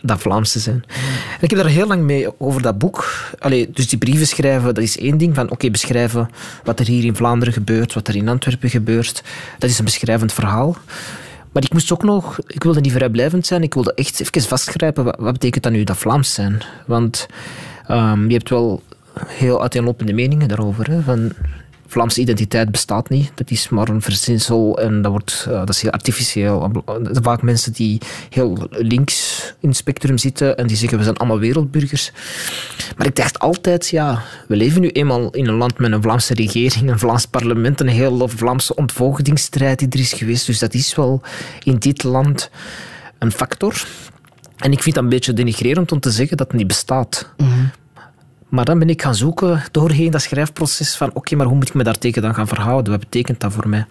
Dat 0.02 0.21
Vlaams 0.21 0.52
te 0.52 0.59
zijn. 0.59 0.85
En 1.33 1.40
ik 1.40 1.50
heb 1.50 1.59
daar 1.59 1.69
heel 1.69 1.87
lang 1.87 2.02
mee 2.02 2.40
over 2.40 2.62
dat 2.62 2.78
boek. 2.78 3.28
Allee, 3.38 3.71
dus 3.71 3.88
die 3.88 3.99
brieven 3.99 4.26
schrijven, 4.26 4.75
dat 4.75 4.83
is 4.85 4.99
één 4.99 5.19
ding. 5.19 5.35
Van 5.35 5.50
oké, 5.50 5.71
beschrijven 5.71 6.30
wat 6.64 6.80
er 6.80 6.87
hier 6.87 7.04
in 7.04 7.16
Vlaanderen 7.16 7.52
gebeurt, 7.52 7.95
wat 7.95 8.09
er 8.09 8.16
in 8.16 8.28
Antwerpen 8.28 8.71
gebeurt. 8.71 9.23
Dat 9.59 9.71
is 9.71 9.78
een 9.78 9.85
beschrijvend 9.85 10.33
verhaal. 10.33 10.76
Maar 11.52 11.62
ik 11.62 11.73
moest 11.73 11.92
ook 11.92 12.02
nog, 12.02 12.38
ik 12.47 12.62
wilde 12.62 12.80
niet 12.80 12.92
vrijblijvend 12.92 13.47
zijn, 13.47 13.62
ik 13.62 13.75
wilde 13.75 13.95
echt 13.95 14.21
even 14.21 14.49
vastgrijpen, 14.49 15.04
wat, 15.04 15.33
betekent 15.33 15.62
dat 15.62 15.73
nu, 15.73 15.85
dat 15.85 15.97
Vlaams 15.97 16.35
zijn? 16.35 16.62
Want 16.87 17.26
um, 17.90 18.28
je 18.28 18.35
hebt 18.35 18.50
wel 18.50 18.83
heel 19.26 19.61
uiteenlopende 19.61 20.12
meningen 20.12 20.49
daarover. 20.49 20.90
Hè, 20.90 21.02
van, 21.02 21.33
Vlaamse 21.90 22.20
identiteit 22.20 22.70
bestaat 22.70 23.09
niet. 23.09 23.32
Dat 23.35 23.50
is 23.50 23.68
maar 23.68 23.88
een 23.88 24.02
verzinsel 24.02 24.78
en 24.78 25.02
dat, 25.02 25.11
wordt, 25.11 25.47
uh, 25.49 25.54
dat 25.54 25.68
is 25.68 25.82
heel 25.82 25.90
artificieel. 25.90 26.85
Vaak 27.12 27.42
mensen 27.42 27.73
die 27.73 28.00
heel 28.28 28.66
links 28.70 29.44
in 29.61 29.68
het 29.68 29.76
spectrum 29.76 30.18
zitten 30.18 30.56
en 30.56 30.66
die 30.66 30.76
zeggen 30.76 30.99
we 30.99 31.04
zijn 31.04 31.16
allemaal 31.16 31.38
wereldburgers. 31.38 32.12
Maar 32.97 33.06
ik 33.06 33.16
dacht 33.16 33.38
altijd, 33.38 33.88
ja, 33.88 34.23
we 34.49 34.56
leven 34.56 34.80
nu 34.80 34.88
eenmaal 34.88 35.30
in 35.30 35.47
een 35.47 35.54
land 35.54 35.78
met 35.78 35.92
een 35.92 36.02
Vlaamse 36.02 36.35
regering, 36.35 36.90
een 36.90 36.99
Vlaams 36.99 37.26
parlement, 37.26 37.80
een 37.80 37.88
hele 37.88 38.28
Vlaamse 38.28 38.75
ontvoogdingsstrijd 38.75 39.78
die 39.78 39.88
er 39.88 39.99
is 39.99 40.12
geweest. 40.12 40.47
Dus 40.47 40.59
dat 40.59 40.75
is 40.75 40.94
wel 40.94 41.23
in 41.62 41.76
dit 41.76 42.02
land 42.02 42.50
een 43.18 43.32
factor. 43.32 43.87
En 44.56 44.73
ik 44.73 44.82
vind 44.82 44.94
dat 44.94 45.04
een 45.04 45.11
beetje 45.11 45.32
denigrerend 45.32 45.92
om 45.92 46.00
te 46.00 46.11
zeggen 46.11 46.37
dat 46.37 46.47
het 46.47 46.56
niet 46.56 46.66
bestaat. 46.66 47.32
-hmm. 47.37 47.70
Maar 48.50 48.64
dan 48.64 48.78
ben 48.78 48.88
ik 48.88 49.02
gaan 49.02 49.14
zoeken 49.14 49.62
doorheen 49.71 50.11
dat 50.11 50.23
schrijfproces 50.23 50.97
van 50.97 51.11
oké, 51.14 51.37
maar 51.37 51.47
hoe 51.47 51.57
moet 51.57 51.69
ik 51.69 51.75
me 51.75 51.83
daartegen 51.83 52.23
dan 52.23 52.35
gaan 52.35 52.49
verhouden? 52.49 52.92
Wat 52.92 53.00
betekent 53.00 53.40
dat 53.40 53.52
voor 53.52 53.69
mij? 53.69 53.87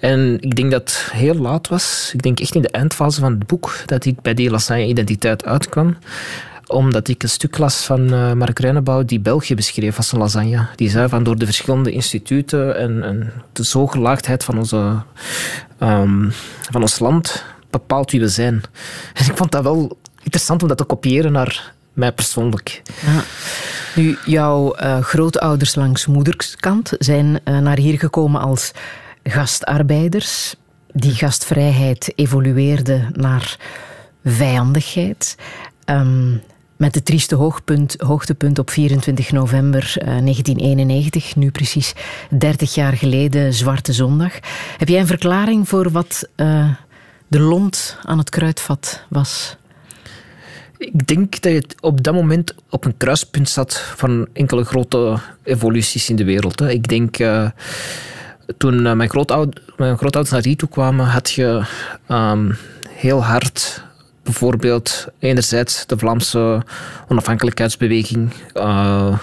En 0.00 0.36
ik 0.40 0.56
denk 0.56 0.70
dat 0.70 0.80
het 0.80 1.12
heel 1.12 1.34
laat 1.34 1.68
was. 1.68 2.10
Ik 2.14 2.22
denk 2.22 2.40
echt 2.40 2.54
in 2.54 2.62
de 2.62 2.70
eindfase 2.70 3.20
van 3.20 3.32
het 3.32 3.46
boek 3.46 3.82
dat 3.86 4.04
ik 4.04 4.20
bij 4.20 4.34
die 4.34 4.50
Lasagne 4.50 4.86
Identiteit 4.86 5.44
uitkwam 5.44 5.96
omdat 6.66 7.08
ik 7.08 7.22
een 7.22 7.28
stuk 7.28 7.58
las 7.58 7.84
van 7.84 8.14
uh, 8.14 8.32
Mark 8.32 8.58
Reinebouw 8.58 9.04
die 9.04 9.20
België 9.20 9.54
beschreef 9.54 9.96
als 9.96 10.12
een 10.12 10.18
lasagne. 10.18 10.66
Die 10.76 10.90
zei 10.90 11.08
van 11.08 11.22
door 11.22 11.38
de 11.38 11.44
verschillende 11.44 11.90
instituten 11.90 12.76
en, 12.76 13.02
en 13.02 13.32
de 13.52 13.64
zo 13.64 13.86
gelaagdheid 13.86 14.44
van, 14.44 14.58
onze, 14.58 15.02
um, 15.80 16.32
van 16.70 16.80
ons 16.80 16.98
land 16.98 17.44
bepaalt 17.70 18.10
wie 18.10 18.20
we 18.20 18.28
zijn. 18.28 18.62
En 19.14 19.26
ik 19.26 19.36
vond 19.36 19.52
dat 19.52 19.62
wel 19.62 19.96
interessant 20.16 20.62
om 20.62 20.68
dat 20.68 20.76
te 20.76 20.84
kopiëren 20.84 21.32
naar 21.32 21.72
mij 21.92 22.12
persoonlijk. 22.12 22.82
Nu, 23.94 24.18
jouw 24.24 24.76
uh, 24.76 24.98
grootouders 24.98 25.74
langs 25.74 26.06
moederskant 26.06 26.92
zijn 26.98 27.40
uh, 27.44 27.58
naar 27.58 27.78
hier 27.78 27.98
gekomen 27.98 28.40
als 28.40 28.72
gastarbeiders. 29.24 30.54
Die 30.92 31.14
gastvrijheid 31.14 32.12
evolueerde 32.14 33.08
naar 33.12 33.56
vijandigheid. 34.24 35.36
Um, 35.84 36.42
met 36.76 36.94
het 36.94 37.04
trieste 37.04 37.34
hoogtepunt 37.98 38.58
op 38.58 38.70
24 38.70 39.32
november 39.32 39.94
uh, 39.98 40.04
1991, 40.04 41.36
nu 41.36 41.50
precies 41.50 41.92
30 42.30 42.74
jaar 42.74 42.92
geleden, 42.92 43.54
Zwarte 43.54 43.92
Zondag. 43.92 44.32
Heb 44.76 44.88
jij 44.88 45.00
een 45.00 45.06
verklaring 45.06 45.68
voor 45.68 45.90
wat 45.90 46.28
de 47.28 47.40
lont 47.40 47.98
aan 48.04 48.18
het 48.18 48.30
kruidvat 48.30 49.04
was? 49.08 49.56
Ik 50.82 51.06
denk 51.06 51.40
dat 51.40 51.52
je 51.52 51.64
op 51.80 52.02
dat 52.02 52.14
moment 52.14 52.54
op 52.70 52.84
een 52.84 52.96
kruispunt 52.96 53.48
zat 53.48 53.78
van 53.96 54.26
enkele 54.32 54.64
grote 54.64 55.18
evoluties 55.42 56.10
in 56.10 56.16
de 56.16 56.24
wereld. 56.24 56.60
Ik 56.60 56.88
denk, 56.88 57.18
uh, 57.18 57.48
toen 58.56 58.96
mijn, 58.96 59.10
grootouders, 59.10 59.64
mijn 59.76 59.96
grootouders 59.96 60.34
naar 60.34 60.44
hier 60.44 60.56
toe 60.56 60.68
kwamen, 60.68 61.06
had 61.06 61.30
je 61.30 61.62
um, 62.08 62.56
heel 62.88 63.24
hard 63.24 63.84
bijvoorbeeld 64.22 65.06
enerzijds 65.18 65.86
de 65.86 65.98
Vlaamse 65.98 66.62
onafhankelijkheidsbeweging, 67.08 68.32
uh, 68.54 69.18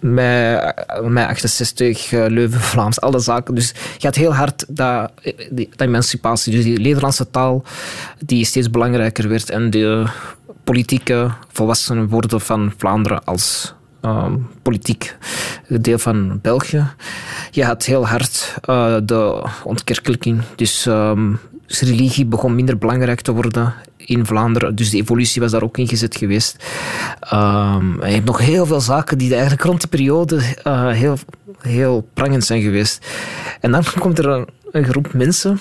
mei, 0.00 0.72
mei 1.02 1.26
68, 1.26 2.10
Leuven, 2.10 2.60
Vlaams, 2.60 3.00
al 3.00 3.10
dat 3.10 3.24
zaken. 3.24 3.54
Dus 3.54 3.74
je 3.98 4.06
had 4.06 4.14
heel 4.14 4.34
hard 4.34 4.64
dat, 4.68 5.12
die, 5.50 5.68
dat 5.76 5.88
emancipatie, 5.88 6.52
dus 6.52 6.64
die 6.64 6.78
Nederlandse 6.78 7.30
taal 7.30 7.62
die 8.24 8.44
steeds 8.44 8.70
belangrijker 8.70 9.28
werd 9.28 9.50
en 9.50 9.70
de 9.70 10.06
politieke 10.66 11.30
volwassenen 11.52 12.08
worden 12.08 12.40
van 12.40 12.72
Vlaanderen 12.76 13.24
als 13.24 13.74
um, 14.02 14.48
politiek 14.62 15.16
deel 15.68 15.98
van 15.98 16.38
België. 16.42 16.86
Je 17.50 17.64
had 17.64 17.84
heel 17.84 18.06
hard 18.06 18.58
uh, 18.70 18.96
de 19.02 19.46
ontkerkelijking. 19.64 20.42
Dus, 20.56 20.82
dus 21.66 21.80
religie 21.80 22.26
begon 22.26 22.54
minder 22.54 22.78
belangrijk 22.78 23.20
te 23.20 23.32
worden 23.32 23.74
in 23.96 24.26
Vlaanderen. 24.26 24.74
Dus 24.74 24.90
de 24.90 24.96
evolutie 24.96 25.40
was 25.40 25.50
daar 25.50 25.62
ook 25.62 25.78
ingezet 25.78 26.16
geweest. 26.16 26.56
Um, 27.32 28.04
je 28.04 28.12
hebt 28.12 28.24
nog 28.24 28.38
heel 28.38 28.66
veel 28.66 28.80
zaken 28.80 29.18
die 29.18 29.32
eigenlijk 29.32 29.62
rond 29.62 29.80
die 29.80 29.88
periode 29.88 30.36
uh, 30.66 30.90
heel, 30.90 31.18
heel 31.60 32.08
prangend 32.14 32.44
zijn 32.44 32.62
geweest. 32.62 33.06
En 33.60 33.70
dan 33.70 33.84
komt 33.98 34.18
er 34.18 34.26
een, 34.26 34.48
een 34.70 34.84
groep 34.84 35.12
mensen 35.12 35.58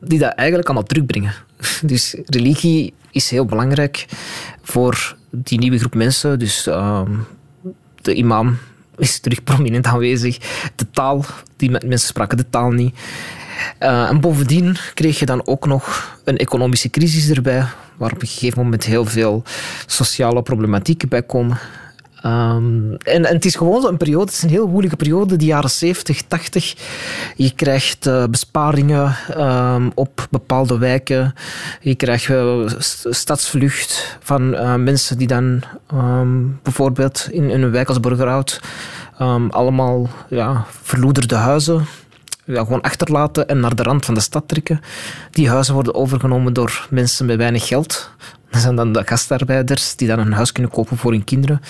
die 0.00 0.18
dat 0.18 0.32
eigenlijk 0.34 0.68
allemaal 0.68 0.86
terugbrengen. 0.86 1.34
Dus 1.82 2.14
religie 2.26 2.92
is 3.10 3.30
heel 3.30 3.44
belangrijk 3.44 4.06
voor 4.62 5.16
die 5.30 5.58
nieuwe 5.58 5.78
groep 5.78 5.94
mensen. 5.94 6.38
Dus 6.38 6.66
uh, 6.66 7.02
de 8.02 8.14
imam 8.14 8.58
is 8.96 9.18
terug 9.18 9.44
prominent 9.44 9.86
aanwezig. 9.86 10.38
De 10.74 10.90
taal, 10.90 11.24
die 11.56 11.70
mensen 11.70 12.08
spraken 12.08 12.36
de 12.36 12.50
taal 12.50 12.70
niet. 12.70 12.94
Uh, 13.80 14.08
en 14.08 14.20
bovendien 14.20 14.76
kreeg 14.94 15.18
je 15.18 15.26
dan 15.26 15.46
ook 15.46 15.66
nog 15.66 16.16
een 16.24 16.36
economische 16.36 16.90
crisis 16.90 17.30
erbij, 17.30 17.64
waar 17.96 18.12
op 18.12 18.22
een 18.22 18.28
gegeven 18.28 18.62
moment 18.62 18.84
heel 18.84 19.04
veel 19.04 19.42
sociale 19.86 20.42
problematieken 20.42 21.08
bij 21.08 21.22
komen. 21.22 21.58
Um, 22.26 22.96
en, 22.96 23.26
het 23.26 23.44
is 23.44 23.54
gewoon 23.54 23.86
een 23.86 23.96
periode, 23.96 24.24
het 24.24 24.32
is 24.32 24.42
een 24.42 24.48
heel 24.48 24.68
moeilijke 24.68 24.96
periode, 24.96 25.36
de 25.36 25.44
jaren 25.44 25.70
70, 25.70 26.22
80. 26.22 26.74
Je 27.36 27.54
krijgt 27.54 28.06
uh, 28.06 28.24
besparingen 28.26 29.16
um, 29.38 29.92
op 29.94 30.26
bepaalde 30.30 30.78
wijken. 30.78 31.34
Je 31.80 31.94
krijgt 31.94 32.28
uh, 32.28 32.68
stadsvlucht 33.08 34.18
van 34.20 34.54
uh, 34.54 34.74
mensen 34.74 35.18
die 35.18 35.26
dan 35.26 35.62
um, 35.94 36.58
bijvoorbeeld 36.62 37.28
in, 37.30 37.50
in, 37.50 37.62
een 37.62 37.70
wijk 37.70 37.88
als 37.88 38.00
Burgerhout 38.00 38.60
allemaal 39.50 40.08
ja, 40.28 40.64
verloederde 40.82 41.34
huizen 41.34 41.86
gewoon 42.46 42.80
achterlaten 42.80 43.48
en 43.48 43.60
naar 43.60 43.74
de 43.74 43.82
rand 43.82 44.04
van 44.04 44.14
de 44.14 44.20
stad 44.20 44.48
trekken. 44.48 44.80
Die 45.30 45.48
huizen 45.48 45.74
worden 45.74 45.94
overgenomen 45.94 46.52
door 46.52 46.86
mensen 46.90 47.26
met 47.26 47.36
weinig 47.36 47.66
geld. 47.66 48.10
Dat 48.50 48.60
zijn 48.60 48.76
dan 48.76 48.92
de 48.92 49.02
gastarbeiders 49.04 49.96
die 49.96 50.08
dan 50.08 50.18
een 50.18 50.32
huis 50.32 50.52
kunnen 50.52 50.72
kopen 50.72 50.96
voor 50.96 51.12
hun 51.12 51.24
kinderen. 51.24 51.60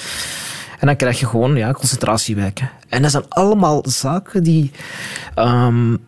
En 0.78 0.86
dan 0.86 0.96
krijg 0.96 1.20
je 1.20 1.26
gewoon 1.26 1.56
ja, 1.56 1.72
concentratiewijken. 1.72 2.70
En 2.88 3.02
dat 3.02 3.10
zijn 3.10 3.24
allemaal 3.28 3.84
zaken 3.88 4.42
die 4.42 4.70
um, 5.36 5.98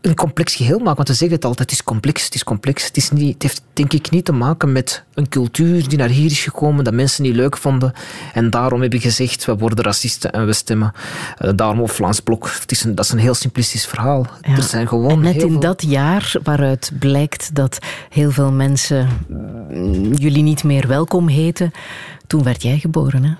een 0.00 0.14
complex 0.14 0.54
geheel 0.54 0.78
maken. 0.78 0.96
Want 0.96 1.08
we 1.08 1.14
zeggen 1.14 1.36
het 1.36 1.44
altijd, 1.44 1.70
het 1.70 1.78
is 1.78 1.84
complex, 1.84 2.24
het 2.24 2.34
is 2.34 2.44
complex. 2.44 2.86
Het, 2.86 2.96
is 2.96 3.10
niet, 3.10 3.32
het 3.32 3.42
heeft 3.42 3.62
denk 3.72 3.92
ik 3.92 4.10
niet 4.10 4.24
te 4.24 4.32
maken 4.32 4.72
met 4.72 5.04
een 5.14 5.28
cultuur 5.28 5.88
die 5.88 5.98
naar 5.98 6.08
hier 6.08 6.30
is 6.30 6.42
gekomen, 6.42 6.84
dat 6.84 6.94
mensen 6.94 7.22
niet 7.22 7.34
leuk 7.34 7.56
vonden. 7.56 7.92
En 8.32 8.50
daarom 8.50 8.80
hebben 8.80 9.00
gezegd, 9.00 9.44
we 9.44 9.56
worden 9.56 9.84
racisten 9.84 10.32
en 10.32 10.46
we 10.46 10.52
stemmen 10.52 10.92
uh, 11.42 11.50
daarom 11.54 11.80
op 11.80 11.90
Vlaams 11.90 12.20
Blok. 12.20 12.50
Het 12.60 12.70
is 12.70 12.84
een, 12.84 12.94
dat 12.94 13.04
is 13.04 13.10
een 13.10 13.18
heel 13.18 13.34
simplistisch 13.34 13.86
verhaal. 13.86 14.26
Ja. 14.40 14.56
Er 14.56 14.62
zijn 14.62 14.88
gewoon 14.88 15.10
en 15.10 15.20
net 15.20 15.42
in 15.42 15.50
veel... 15.50 15.60
dat 15.60 15.82
jaar 15.82 16.32
waaruit 16.42 16.90
blijkt 16.98 17.54
dat 17.54 17.78
heel 18.08 18.30
veel 18.30 18.52
mensen 18.52 19.08
jullie 20.14 20.42
niet 20.42 20.64
meer 20.64 20.86
welkom 20.88 21.28
heten, 21.28 21.70
toen 22.26 22.42
werd 22.42 22.62
jij 22.62 22.78
geboren, 22.78 23.24
hè? 23.24 23.32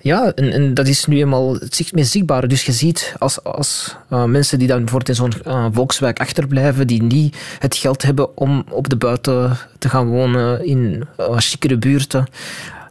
Ja, 0.00 0.32
en, 0.34 0.74
dat 0.74 0.86
is 0.86 1.04
nu 1.04 1.18
eenmaal 1.18 1.54
het 1.54 1.92
meest 1.92 2.10
zichtbare. 2.10 2.46
Dus 2.46 2.64
je 2.64 2.72
ziet 2.72 3.14
als, 3.18 3.44
als 3.44 3.96
uh, 4.12 4.24
mensen 4.24 4.58
die 4.58 4.68
dan 4.68 4.78
bijvoorbeeld 4.78 5.08
in 5.08 5.14
zo'n 5.14 5.32
uh, 5.46 5.66
volkswijk 5.72 6.20
achterblijven, 6.20 6.86
die 6.86 7.02
niet 7.02 7.36
het 7.58 7.76
geld 7.76 8.02
hebben 8.02 8.36
om 8.36 8.64
op 8.70 8.88
de 8.88 8.96
buiten 8.96 9.56
te 9.78 9.88
gaan 9.88 10.08
wonen 10.08 10.64
in 10.64 11.04
uh, 11.20 11.78
buurten, 11.78 12.26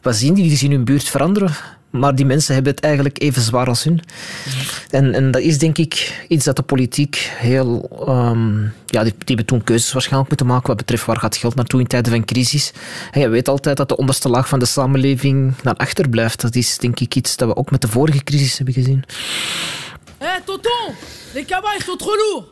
wat 0.01 0.15
zien 0.15 0.33
die? 0.33 0.47
Die 0.47 0.57
zien 0.57 0.71
hun 0.71 0.85
buurt 0.85 1.09
veranderen. 1.09 1.51
Maar 1.99 2.15
die 2.15 2.25
mensen 2.25 2.53
hebben 2.53 2.73
het 2.73 2.83
eigenlijk 2.83 3.21
even 3.21 3.41
zwaar 3.41 3.67
als 3.67 3.83
hun. 3.83 4.01
En, 4.89 5.13
en 5.13 5.31
dat 5.31 5.41
is 5.41 5.57
denk 5.57 5.77
ik 5.77 6.25
iets 6.27 6.45
dat 6.45 6.55
de 6.55 6.61
politiek 6.61 7.31
heel... 7.35 7.89
Um, 8.07 8.73
ja, 8.85 9.03
die, 9.03 9.11
die 9.11 9.35
hebben 9.35 9.45
toen 9.45 9.63
keuzes 9.63 9.91
waarschijnlijk 9.93 10.29
moeten 10.29 10.47
maken 10.47 10.67
wat 10.67 10.77
betreft 10.77 11.05
waar 11.05 11.19
gaat 11.19 11.37
geld 11.37 11.55
naartoe 11.55 11.79
in 11.79 11.87
tijden 11.87 12.11
van 12.11 12.25
crisis. 12.25 12.73
En 13.11 13.21
je 13.21 13.27
weet 13.27 13.47
altijd 13.47 13.77
dat 13.77 13.89
de 13.89 13.97
onderste 13.97 14.29
laag 14.29 14.47
van 14.47 14.59
de 14.59 14.65
samenleving 14.65 15.53
naar 15.63 15.75
achter 15.75 16.09
blijft. 16.09 16.41
Dat 16.41 16.55
is 16.55 16.77
denk 16.77 16.99
ik 16.99 17.15
iets 17.15 17.35
dat 17.35 17.47
we 17.47 17.55
ook 17.55 17.71
met 17.71 17.81
de 17.81 17.87
vorige 17.87 18.23
crisis 18.23 18.57
hebben 18.57 18.73
gezien. 18.75 19.03
Hé, 20.17 20.25
hey, 20.25 20.41
tonton! 20.45 20.93
Les 21.33 21.45
cabas, 21.45 21.83
sont 21.85 21.97
trop 21.99 22.15
lourds! 22.15 22.47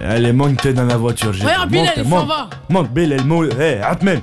Euh, 0.00 0.14
allez, 0.14 0.32
monte 0.32 0.72
dans 0.72 0.86
la 0.88 0.96
voiture. 0.96 1.32
Regarde, 1.32 1.70
Bilal, 1.70 1.92
il 1.96 2.08
s'en 2.08 2.26
va! 2.26 2.48
Monte. 2.68 2.98
Hé, 2.98 3.64
hey, 3.64 3.82
Atmen! 3.82 4.22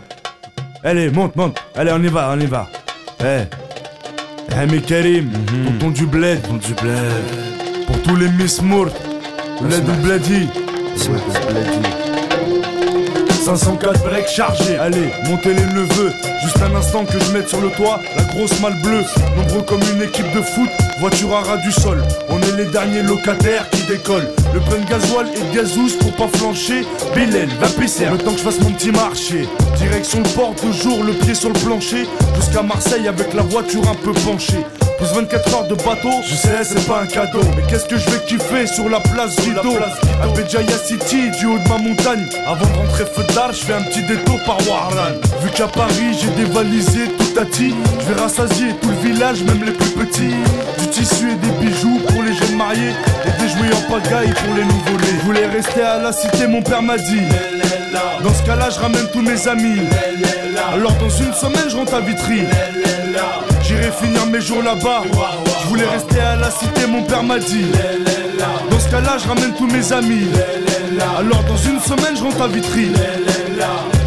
Allez, 0.83 1.11
monte, 1.11 1.35
monte. 1.35 1.57
Allez, 1.75 1.91
on 1.91 2.01
y 2.01 2.07
va, 2.07 2.31
on 2.31 2.39
y 2.39 2.47
va. 2.47 2.67
Eh. 3.19 3.45
Hey. 4.49 4.67
Hey, 4.71 4.81
Karim, 4.81 5.25
mm 5.25 5.31
-hmm. 5.31 5.65
tonton 5.65 5.91
du 5.91 6.05
bled. 6.07 6.41
Tonton 6.41 6.57
du 6.67 6.73
bled. 6.73 7.85
Pour 7.85 8.01
tous 8.01 8.15
les 8.15 8.29
Miss 8.29 8.61
Mourt. 8.61 8.93
Bled 9.61 9.87
ou 9.87 10.01
Bledi. 10.01 10.49
504 13.45 14.03
breaks 14.03 14.27
chargés, 14.27 14.77
allez, 14.77 15.09
montez 15.25 15.53
les 15.53 15.65
neveux. 15.65 16.11
Juste 16.43 16.61
un 16.61 16.75
instant 16.75 17.05
que 17.05 17.19
je 17.19 17.31
mette 17.31 17.49
sur 17.49 17.61
le 17.61 17.69
toit 17.69 17.99
la 18.15 18.23
grosse 18.23 18.59
malle 18.61 18.79
bleue. 18.81 19.03
Nombreux 19.35 19.63
comme 19.63 19.81
une 19.93 20.01
équipe 20.01 20.31
de 20.33 20.41
foot, 20.41 20.69
voiture 20.99 21.35
à 21.35 21.41
ras 21.41 21.57
du 21.57 21.71
sol. 21.71 22.03
On 22.29 22.39
est 22.41 22.55
les 22.57 22.65
derniers 22.71 23.03
locataires 23.03 23.69
qui 23.69 23.83
décollent. 23.87 24.31
Le 24.53 24.59
plein 24.59 24.79
de 24.79 24.89
gasoil 24.89 25.27
et 25.35 25.39
de 25.39 25.55
gazouze 25.55 25.95
pour 25.97 26.11
pas 26.13 26.37
flancher. 26.37 26.85
Bélène, 27.15 27.49
va 27.59 27.67
pisser, 27.67 28.05
le 28.05 28.17
temps 28.17 28.31
que 28.31 28.39
je 28.39 28.43
fasse 28.43 28.59
mon 28.59 28.71
petit 28.71 28.91
marché. 28.91 29.47
Direction 29.77 30.19
le 30.19 30.29
port, 30.29 30.53
toujours 30.55 31.03
le 31.03 31.13
pied 31.13 31.33
sur 31.33 31.49
le 31.49 31.59
plancher. 31.59 32.07
Jusqu'à 32.35 32.61
Marseille 32.61 33.07
avec 33.07 33.33
la 33.33 33.43
voiture 33.43 33.87
un 33.89 33.95
peu 33.95 34.11
penchée. 34.11 34.65
Plus 35.01 35.15
24 35.15 35.55
heures 35.55 35.67
de 35.67 35.73
bateau, 35.73 36.11
je 36.23 36.35
sais 36.35 36.63
c'est 36.63 36.87
pas 36.87 37.01
un 37.01 37.07
cadeau 37.07 37.39
Mais 37.57 37.63
qu'est-ce 37.67 37.85
que 37.85 37.97
je 37.97 38.07
vais 38.11 38.23
kiffer 38.27 38.67
sur 38.67 38.87
la 38.87 38.99
place 38.99 39.35
Vido 39.39 39.71
À 40.21 40.27
Béjaïa 40.27 40.77
City, 40.77 41.31
du 41.39 41.47
haut 41.47 41.57
de 41.57 41.67
ma 41.67 41.79
montagne 41.79 42.23
Avant 42.45 42.67
de 42.67 42.77
rentrer 42.77 43.05
feu 43.05 43.23
d'art, 43.33 43.51
je 43.51 43.65
fais 43.65 43.73
un 43.73 43.81
petit 43.81 44.03
détour 44.03 44.39
par 44.43 44.57
Warlan 44.67 45.15
Vu 45.41 45.49
qu'à 45.55 45.67
Paris 45.67 46.15
j'ai 46.21 46.29
dévalisé 46.45 47.07
tout 47.17 47.39
à 47.39 47.45
Je 47.51 48.13
vais 48.13 48.21
rassasier 48.21 48.75
tout 48.79 48.89
le 48.89 49.09
village, 49.09 49.41
même 49.43 49.63
les 49.63 49.71
plus 49.71 49.89
petits 49.89 50.35
Du 50.77 50.87
tissu 50.91 51.31
et 51.31 51.35
des 51.35 51.65
bijoux 51.65 51.99
mariés 52.55 52.93
Et 53.25 53.41
des 53.41 53.49
jouets 53.49 53.73
en 53.75 53.91
pagaille 53.91 54.33
pour 54.33 54.55
les 54.55 54.63
nouveau-nés 54.63 55.19
Je 55.19 55.25
voulais 55.25 55.47
rester 55.47 55.81
à 55.81 55.97
la 55.99 56.11
cité, 56.11 56.47
mon 56.47 56.61
père 56.61 56.81
m'a 56.81 56.97
dit 56.97 57.21
Dans 58.23 58.33
ce 58.33 58.43
cas-là, 58.43 58.69
je 58.69 58.79
ramène 58.79 59.07
tous 59.11 59.21
mes 59.21 59.47
amis 59.47 59.81
Alors 60.73 60.93
dans 60.93 61.09
une 61.09 61.33
semaine, 61.33 61.69
je 61.69 61.77
rentre 61.77 61.93
à 61.93 62.01
Vitry 62.01 62.43
J'irai 63.63 63.91
finir 63.91 64.25
mes 64.25 64.41
jours 64.41 64.61
là-bas. 64.61 65.03
Je 65.63 65.67
voulais 65.69 65.85
rester 65.85 66.19
à 66.19 66.35
la 66.35 66.51
cité, 66.51 66.87
mon 66.87 67.03
père 67.03 67.23
m'a 67.23 67.39
dit. 67.39 67.65
Dans 68.69 68.79
ce 68.79 68.89
cas-là, 68.89 69.17
je 69.17 69.27
ramène 69.27 69.53
tous 69.57 69.67
mes 69.67 69.93
amis. 69.93 70.27
Alors 71.17 71.43
dans 71.43 71.57
une 71.57 71.79
semaine, 71.79 72.15
je 72.15 72.23
rentre 72.23 72.41
à 72.41 72.47
Vitry. 72.47 72.91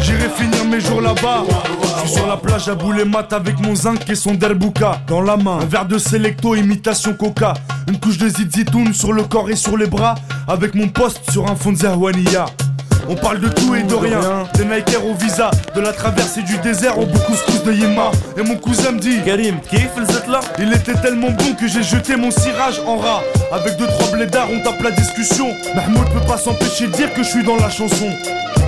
J'irai 0.01 0.29
finir 0.29 0.65
mes 0.65 0.79
jours 0.79 1.01
là-bas. 1.01 1.43
Je 1.81 2.01
suis 2.01 2.17
sur 2.17 2.27
la 2.27 2.37
plage 2.37 2.67
à 2.69 2.75
bouler 2.75 3.05
mat 3.05 3.31
avec 3.33 3.59
mon 3.59 3.75
zinc 3.75 4.07
et 4.09 4.15
son 4.15 4.33
derbouka 4.33 4.99
dans 5.07 5.21
la 5.21 5.37
main. 5.37 5.59
Un 5.61 5.65
verre 5.65 5.85
de 5.85 5.97
Selecto, 5.97 6.55
imitation 6.55 7.13
coca. 7.13 7.53
Une 7.87 7.99
couche 7.99 8.17
de 8.17 8.27
zizitoun 8.27 8.93
sur 8.93 9.13
le 9.13 9.23
corps 9.23 9.49
et 9.49 9.55
sur 9.55 9.77
les 9.77 9.85
bras. 9.87 10.15
Avec 10.47 10.75
mon 10.75 10.87
poste 10.87 11.31
sur 11.31 11.49
un 11.49 11.55
fond 11.55 11.71
de 11.71 11.77
Zahwania. 11.77 12.45
On 13.07 13.15
parle 13.15 13.39
de 13.39 13.47
tout 13.49 13.75
et 13.75 13.83
de 13.83 13.93
rien. 13.93 14.19
Des 14.55 14.65
Nike 14.65 14.97
au 15.03 15.13
visa, 15.13 15.51
de 15.75 15.81
la 15.81 15.93
traversée 15.93 16.41
du 16.41 16.57
désert 16.57 16.97
au 16.97 17.05
beaucoup 17.05 17.33
de 17.65 17.71
Yéma. 17.71 18.11
Et 18.37 18.41
mon 18.41 18.55
cousin 18.55 18.93
me 18.93 18.99
dit 18.99 19.21
Karim, 19.23 19.57
êtes 19.71 20.27
là? 20.27 20.39
Il 20.57 20.73
était 20.73 20.95
tellement 20.95 21.29
bon 21.29 21.53
que 21.53 21.67
j'ai 21.67 21.83
jeté 21.83 22.15
mon 22.15 22.31
cirage 22.31 22.81
en 22.87 22.97
rat. 22.97 23.21
Avec 23.51 23.77
deux 23.77 23.87
trois 23.87 24.11
blédards, 24.11 24.47
on 24.51 24.59
tape 24.63 24.81
la 24.81 24.91
discussion. 24.91 25.47
Mahmoud 25.75 26.09
peut 26.13 26.27
pas 26.27 26.37
s'empêcher 26.37 26.87
de 26.87 26.93
dire 26.93 27.13
que 27.13 27.21
je 27.21 27.29
suis 27.29 27.43
dans 27.43 27.57
la 27.57 27.69
chanson. 27.69 28.09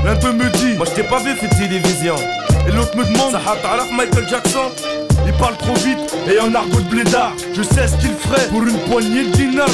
L'un 0.06 0.16
d'eux 0.16 0.34
me 0.34 0.50
dit 0.52 0.78
Moi 0.78 0.86
je 0.88 1.02
t'ai 1.02 1.04
pas 1.04 1.20
vu 1.20 1.32
fait 1.32 1.50
télévision. 1.50 2.16
Et 2.68 2.72
l'autre 2.72 2.96
me 2.96 3.04
demande 3.06 3.32
Ça 3.32 3.40
Michael 3.96 4.28
Jackson 4.30 5.07
parle 5.38 5.58
trop 5.58 5.74
vite 5.76 6.16
et 6.32 6.40
en 6.40 6.54
argot 6.54 6.82
de 6.82 6.90
blédard. 6.90 7.34
Je 7.54 7.62
sais 7.62 7.88
ce 7.88 7.96
qu'il 7.98 8.14
ferait 8.14 8.48
pour 8.50 8.64
une 8.64 8.78
poignée 8.90 9.26
de 9.26 9.32
dinars 9.32 9.70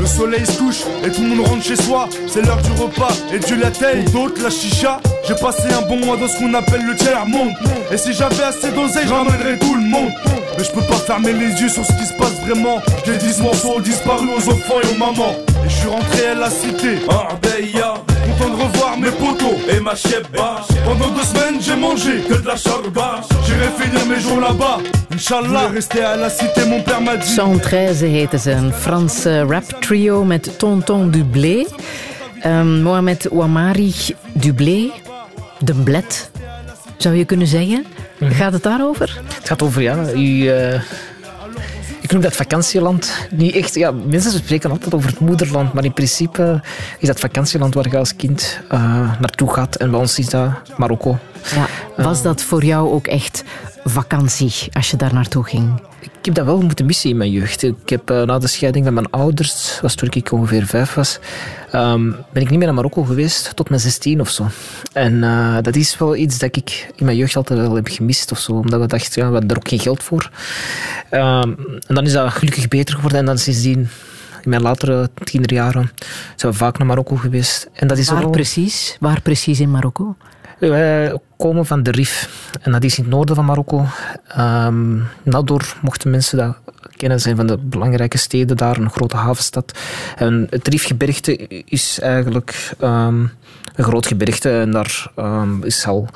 Le 0.00 0.06
soleil 0.06 0.46
se 0.46 0.58
couche 0.58 0.82
et 1.04 1.10
tout 1.10 1.22
le 1.22 1.28
monde 1.28 1.46
rentre 1.46 1.64
chez 1.64 1.76
soi. 1.76 2.08
C'est 2.26 2.42
l'heure 2.42 2.60
du 2.62 2.72
repas 2.80 3.12
et 3.32 3.38
Dieu 3.38 3.56
la 3.56 3.70
taille. 3.70 4.04
d'autres, 4.04 4.42
la 4.42 4.50
chicha. 4.50 5.00
J'ai 5.26 5.34
passé 5.34 5.68
un 5.72 5.82
bon 5.82 6.04
mois 6.04 6.16
dans 6.16 6.28
ce 6.28 6.38
qu'on 6.38 6.54
appelle 6.54 6.84
le 6.84 6.96
tiers 6.96 7.26
monde. 7.26 7.52
Et 7.90 7.96
si 7.96 8.12
j'avais 8.12 8.44
assez 8.44 8.70
d'oseille, 8.70 9.06
j'emmènerais 9.08 9.58
tout 9.58 9.74
le 9.74 9.82
monde. 9.82 10.10
Mais 10.56 10.64
je 10.64 10.70
peux 10.70 10.82
pas 10.82 10.96
fermer 10.96 11.32
les 11.32 11.60
yeux 11.60 11.68
sur 11.68 11.84
ce 11.84 11.92
qui 11.92 12.06
se 12.06 12.14
passe 12.14 12.40
vraiment. 12.46 12.80
J'ai 13.04 13.16
10 13.16 13.42
morceaux 13.42 13.80
disparus 13.80 14.30
aux 14.36 14.50
enfants 14.50 14.80
et 14.82 14.94
aux 14.94 14.98
mamans. 14.98 15.34
Et 15.64 15.68
je 15.68 15.74
suis 15.74 15.88
rentré 15.88 16.28
à 16.28 16.34
la 16.34 16.50
cité. 16.50 16.98
Arbeya 17.08 17.94
content 18.38 18.56
de 18.56 18.62
revoir 18.62 18.98
mes 18.98 19.10
potos 19.10 19.58
et 19.68 19.80
ma 19.80 19.94
chebba. 19.94 20.64
Pendant 20.84 21.10
deux 21.10 21.22
semaines, 21.22 21.60
j'ai 21.60 21.76
mangé 21.76 22.20
que 22.28 22.34
de 22.34 22.46
la 22.46 22.56
charba. 22.56 23.20
J'irai 23.46 23.68
finir 23.78 24.06
mes 24.06 24.20
jours 24.20 24.40
là-bas. 24.40 24.78
Inch'Allah, 25.12 25.68
rester 25.68 26.02
à 26.02 26.16
la 26.16 26.30
cité, 26.30 26.64
mon 26.66 26.82
père 26.82 27.00
m'a 27.00 27.16
dit. 27.16 27.26
113 27.26 28.02
heette 28.02 28.38
ze, 28.38 28.50
een 28.50 28.72
Franse 28.72 29.44
rap 29.48 29.64
trio 29.80 30.24
met 30.24 30.58
Tonton 30.58 31.10
Dublé. 31.10 31.66
Um, 32.44 32.82
Mohamed 32.82 33.28
Ouamari 33.30 33.94
Dublé, 34.32 34.90
de 35.58 35.74
Bled, 35.74 36.30
zou 36.96 37.14
je 37.16 37.24
kunnen 37.24 37.46
zeggen. 37.46 37.84
Mhm. 38.18 38.32
Gaat 38.32 38.52
het 38.52 38.62
daarover? 38.62 39.20
Het 39.34 39.48
gaat 39.48 39.62
over, 39.62 39.82
ja, 39.82 39.96
u... 40.14 40.42
Uh 40.42 40.80
ik 42.08 42.14
noem 42.14 42.22
dat 42.22 42.36
vakantieland. 42.36 43.28
Niet 43.30 43.54
echt, 43.54 43.74
ja, 43.74 43.90
mensen 43.90 44.32
spreken 44.32 44.70
altijd 44.70 44.94
over 44.94 45.08
het 45.08 45.20
moederland, 45.20 45.72
maar 45.72 45.84
in 45.84 45.92
principe 45.92 46.62
is 46.98 47.06
dat 47.08 47.20
vakantieland 47.20 47.74
waar 47.74 47.90
je 47.90 47.98
als 47.98 48.16
kind 48.16 48.60
uh, 48.72 48.80
naartoe 49.20 49.52
gaat. 49.52 49.76
En 49.76 49.90
bij 49.90 50.00
ons 50.00 50.18
is 50.18 50.28
dat 50.28 50.50
Marokko. 50.76 51.18
Ja, 51.54 51.66
was 52.02 52.22
dat 52.22 52.42
voor 52.42 52.64
jou 52.64 52.90
ook 52.90 53.06
echt 53.06 53.44
vakantie 53.84 54.52
als 54.72 54.90
je 54.90 54.96
daar 54.96 55.14
naartoe 55.14 55.44
ging? 55.44 55.80
Ik 56.28 56.36
heb 56.36 56.46
dat 56.46 56.54
wel 56.54 56.64
moeten 56.64 56.86
missen 56.86 57.10
in 57.10 57.16
mijn 57.16 57.30
jeugd. 57.30 57.62
Ik 57.62 57.88
heb 57.88 58.10
uh, 58.10 58.22
na 58.22 58.38
de 58.38 58.46
scheiding 58.46 58.84
van 58.84 58.94
mijn 58.94 59.10
ouders, 59.10 59.78
was 59.80 59.94
toen 59.94 60.08
ik 60.12 60.32
ongeveer 60.32 60.66
vijf 60.66 60.94
was, 60.94 61.18
um, 61.74 62.16
ben 62.32 62.42
ik 62.42 62.50
niet 62.50 62.58
meer 62.58 62.66
naar 62.66 62.74
Marokko 62.74 63.04
geweest 63.04 63.56
tot 63.56 63.68
mijn 63.68 63.80
16 63.80 64.20
of 64.20 64.30
zo. 64.30 64.46
En 64.92 65.14
uh, 65.14 65.56
dat 65.62 65.76
is 65.76 65.98
wel 65.98 66.16
iets 66.16 66.38
dat 66.38 66.56
ik 66.56 66.92
in 66.96 67.04
mijn 67.04 67.16
jeugd 67.16 67.36
altijd 67.36 67.60
wel 67.60 67.74
heb 67.74 67.88
gemist 67.88 68.32
of 68.32 68.38
zo. 68.38 68.52
Omdat 68.52 68.80
we 68.80 68.86
dachten, 68.86 69.22
ja, 69.22 69.26
we 69.28 69.32
hadden 69.32 69.50
er 69.50 69.56
ook 69.56 69.68
geen 69.68 69.78
geld 69.78 70.02
voor. 70.02 70.30
Um, 71.10 71.56
en 71.86 71.94
dan 71.94 72.04
is 72.04 72.12
dat 72.12 72.32
gelukkig 72.32 72.68
beter 72.68 72.94
geworden. 72.94 73.18
En 73.18 73.26
dan 73.26 73.38
sindsdien 73.38 73.88
in 74.42 74.50
mijn 74.50 74.62
latere 74.62 75.10
tienerjaren 75.24 75.90
zijn 76.36 76.52
we 76.52 76.58
vaak 76.58 76.78
naar 76.78 76.86
Marokko 76.86 77.16
geweest. 77.16 77.68
En 77.72 77.88
dat 77.88 77.98
is 77.98 78.10
Waar 78.10 78.30
precies? 78.30 78.96
Waar 79.00 79.20
precies 79.22 79.60
in 79.60 79.70
Marokko? 79.70 80.16
Wij 80.58 81.18
komen 81.36 81.66
van 81.66 81.82
de 81.82 81.90
Rif. 81.90 82.28
En 82.60 82.72
dat 82.72 82.84
is 82.84 82.98
in 82.98 83.04
het 83.04 83.12
noorden 83.12 83.34
van 83.34 83.44
Marokko. 83.44 83.84
Um, 84.38 85.06
mochten 85.82 86.10
mensen 86.10 86.38
dat 86.38 86.56
kennen. 86.96 87.20
zijn 87.20 87.36
van 87.36 87.46
de 87.46 87.58
belangrijke 87.58 88.18
steden 88.18 88.56
daar, 88.56 88.76
een 88.76 88.90
grote 88.90 89.16
havenstad. 89.16 89.78
En 90.16 90.46
het 90.50 90.68
Rifgebergte 90.68 91.36
is 91.64 92.00
eigenlijk 92.00 92.70
um, 92.82 93.32
een 93.74 93.84
groot 93.84 94.06
gebergte. 94.06 94.60
En 94.60 94.70
daar 94.70 95.10
um, 95.16 95.64
is 95.64 95.86
al 95.86 96.08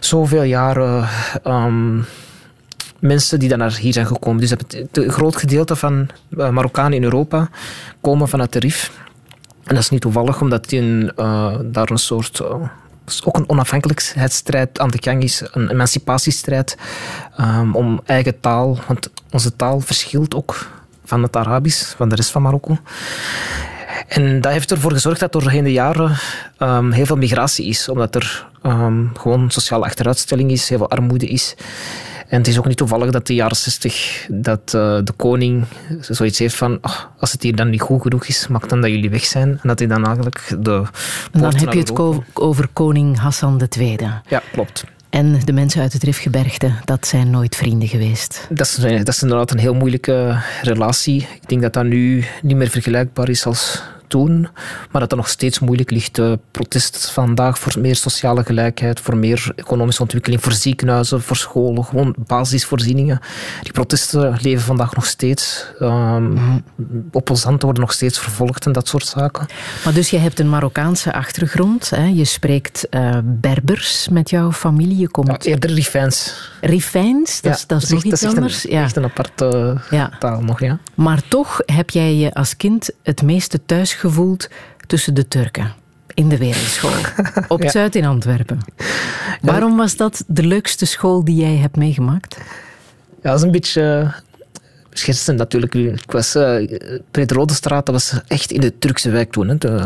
zoveel 0.00 0.42
jaren 0.42 1.08
mensen 2.98 3.38
die 3.38 3.48
dan 3.48 3.58
naar 3.58 3.76
hier 3.76 3.92
zijn 3.92 4.06
gekomen. 4.06 4.40
Dus 4.40 4.50
het 4.50 4.90
groot 4.92 5.36
gedeelte 5.36 5.76
van 5.76 6.08
uh, 6.30 6.48
Marokkanen 6.48 6.92
in 6.92 7.02
Europa 7.02 7.48
komen 8.00 8.28
vanuit 8.28 8.52
de 8.52 8.58
Rif. 8.58 8.90
En 9.64 9.74
dat 9.74 9.84
is 9.84 9.90
niet 9.90 10.00
toevallig, 10.00 10.40
omdat 10.40 10.72
uh, 10.72 11.54
daar 11.62 11.90
een 11.90 11.98
soort 11.98 12.42
ook 13.24 13.36
een 13.36 13.48
onafhankelijkheidsstrijd 13.48 14.78
aan 14.80 14.90
de 14.90 14.98
gang 15.00 15.22
is, 15.22 15.42
een 15.52 15.70
emancipatiestrijd 15.70 16.76
um, 17.40 17.74
om 17.74 18.00
eigen 18.04 18.40
taal, 18.40 18.78
want 18.86 19.10
onze 19.30 19.56
taal 19.56 19.80
verschilt 19.80 20.34
ook 20.34 20.68
van 21.04 21.22
het 21.22 21.36
Arabisch, 21.36 21.94
van 21.96 22.08
de 22.08 22.14
rest 22.14 22.30
van 22.30 22.42
Marokko. 22.42 22.78
En 24.08 24.40
dat 24.40 24.52
heeft 24.52 24.70
ervoor 24.70 24.92
gezorgd 24.92 25.20
dat 25.20 25.32
doorheen 25.32 25.64
de 25.64 25.72
jaren 25.72 26.16
um, 26.58 26.92
heel 26.92 27.06
veel 27.06 27.16
migratie 27.16 27.66
is, 27.66 27.88
omdat 27.88 28.14
er 28.14 28.46
um, 28.62 29.10
gewoon 29.18 29.50
sociale 29.50 29.84
achteruitstelling 29.84 30.50
is, 30.50 30.68
heel 30.68 30.78
veel 30.78 30.90
armoede 30.90 31.26
is. 31.26 31.54
En 32.30 32.38
het 32.38 32.48
is 32.48 32.58
ook 32.58 32.66
niet 32.66 32.76
toevallig 32.76 33.10
dat 33.10 33.26
de 33.26 33.34
jaren 33.34 33.56
60 33.56 34.26
dat 34.28 34.60
uh, 34.74 34.98
de 35.04 35.12
koning 35.16 35.64
zoiets 36.00 36.38
heeft 36.38 36.54
van 36.54 36.78
oh, 36.82 36.96
als 37.18 37.32
het 37.32 37.42
hier 37.42 37.56
dan 37.56 37.70
niet 37.70 37.80
goed 37.80 38.02
genoeg 38.02 38.26
is, 38.26 38.46
maak 38.46 38.68
dan 38.68 38.80
dat 38.80 38.90
jullie 38.90 39.10
weg 39.10 39.24
zijn. 39.24 39.48
En 39.48 39.68
dat 39.68 39.78
hij 39.78 39.88
dan 39.88 40.04
eigenlijk 40.04 40.56
de 40.58 40.82
En 41.32 41.40
dan 41.40 41.54
heb 41.54 41.72
je 41.72 41.78
het 41.78 41.92
over 42.32 42.68
koning 42.72 43.18
Hassan 43.18 43.68
II. 43.78 43.96
Ja, 44.28 44.42
klopt. 44.52 44.84
En 45.08 45.40
de 45.44 45.52
mensen 45.52 45.82
uit 45.82 45.92
het 45.92 46.02
Rifgebergte, 46.02 46.72
dat 46.84 47.06
zijn 47.06 47.30
nooit 47.30 47.56
vrienden 47.56 47.88
geweest. 47.88 48.46
Dat 48.50 48.66
is, 48.66 48.74
dat 48.74 49.08
is 49.08 49.22
inderdaad 49.22 49.50
een 49.50 49.58
heel 49.58 49.74
moeilijke 49.74 50.42
relatie. 50.62 51.16
Ik 51.42 51.48
denk 51.48 51.62
dat 51.62 51.72
dat 51.72 51.84
nu 51.84 52.24
niet 52.42 52.56
meer 52.56 52.68
vergelijkbaar 52.68 53.28
is 53.28 53.46
als 53.46 53.82
toen, 54.10 54.40
maar 54.90 55.00
dat 55.00 55.10
het 55.10 55.16
nog 55.16 55.28
steeds 55.28 55.58
moeilijk 55.58 55.90
ligt. 55.90 56.14
De 56.14 56.38
protest 56.50 57.10
vandaag 57.10 57.58
voor 57.58 57.72
meer 57.78 57.96
sociale 57.96 58.44
gelijkheid, 58.44 59.00
voor 59.00 59.16
meer 59.16 59.52
economische 59.56 60.02
ontwikkeling, 60.02 60.42
voor 60.42 60.52
ziekenhuizen, 60.52 61.22
voor 61.22 61.36
scholen, 61.36 61.84
gewoon 61.84 62.14
basisvoorzieningen. 62.26 63.20
Die 63.62 63.72
protesten 63.72 64.38
leven 64.40 64.64
vandaag 64.64 64.94
nog 64.94 65.06
steeds. 65.06 65.66
Um, 65.80 66.38
opposanten 67.12 67.64
worden 67.64 67.82
nog 67.82 67.92
steeds 67.92 68.18
vervolgd 68.18 68.66
en 68.66 68.72
dat 68.72 68.88
soort 68.88 69.06
zaken. 69.06 69.46
Maar 69.84 69.94
dus 69.94 70.10
je 70.10 70.18
hebt 70.18 70.40
een 70.40 70.48
Marokkaanse 70.48 71.12
achtergrond. 71.12 71.90
Hè? 71.90 72.04
Je 72.04 72.24
spreekt 72.24 72.86
uh, 72.90 73.18
Berbers 73.24 74.08
met 74.08 74.30
jouw 74.30 74.52
familie. 74.52 74.98
Je 74.98 75.08
komt... 75.08 75.44
Ja, 75.44 75.50
eerder 75.50 75.70
Rifijns. 75.70 76.50
Rifijns? 76.60 77.40
Dat, 77.40 77.64
dat 77.66 77.82
is 77.82 77.88
nog 77.88 78.02
iets 78.02 78.24
anders? 78.24 78.64
Een, 78.64 78.70
ja. 78.70 78.82
Echt 78.82 78.96
een 78.96 79.04
aparte 79.04 79.76
taal 80.18 80.42
nog, 80.42 80.60
ja. 80.60 80.78
Maar 80.94 81.22
toch 81.28 81.60
heb 81.66 81.90
jij 81.90 82.14
je 82.14 82.34
als 82.34 82.56
kind 82.56 82.90
het 83.02 83.22
meeste 83.22 83.60
thuis 83.66 83.94
gevoeld 84.00 84.48
tussen 84.86 85.14
de 85.14 85.28
Turken 85.28 85.72
in 86.14 86.28
de 86.28 86.38
wereldschool. 86.38 86.90
Op 87.48 87.62
ja. 87.62 87.70
Zuid 87.70 87.94
in 87.94 88.04
Antwerpen. 88.04 88.58
Waarom 89.40 89.76
was 89.76 89.96
dat 89.96 90.24
de 90.26 90.42
leukste 90.42 90.86
school 90.86 91.24
die 91.24 91.36
jij 91.36 91.56
hebt 91.56 91.76
meegemaakt? 91.76 92.38
Ja, 93.22 93.30
dat 93.30 93.38
is 93.38 93.42
een 93.42 93.50
beetje 93.50 94.02
uh, 94.04 94.12
schertsend 94.90 95.38
natuurlijk. 95.38 95.74
Ik 95.74 96.12
was, 96.12 96.36
uh, 96.36 96.68
Rode 97.12 97.54
Straat, 97.54 97.86
dat 97.86 97.94
was 97.94 98.20
echt 98.26 98.50
in 98.50 98.60
de 98.60 98.78
Turkse 98.78 99.10
wijk 99.10 99.32
toen. 99.32 99.48
Hè. 99.48 99.78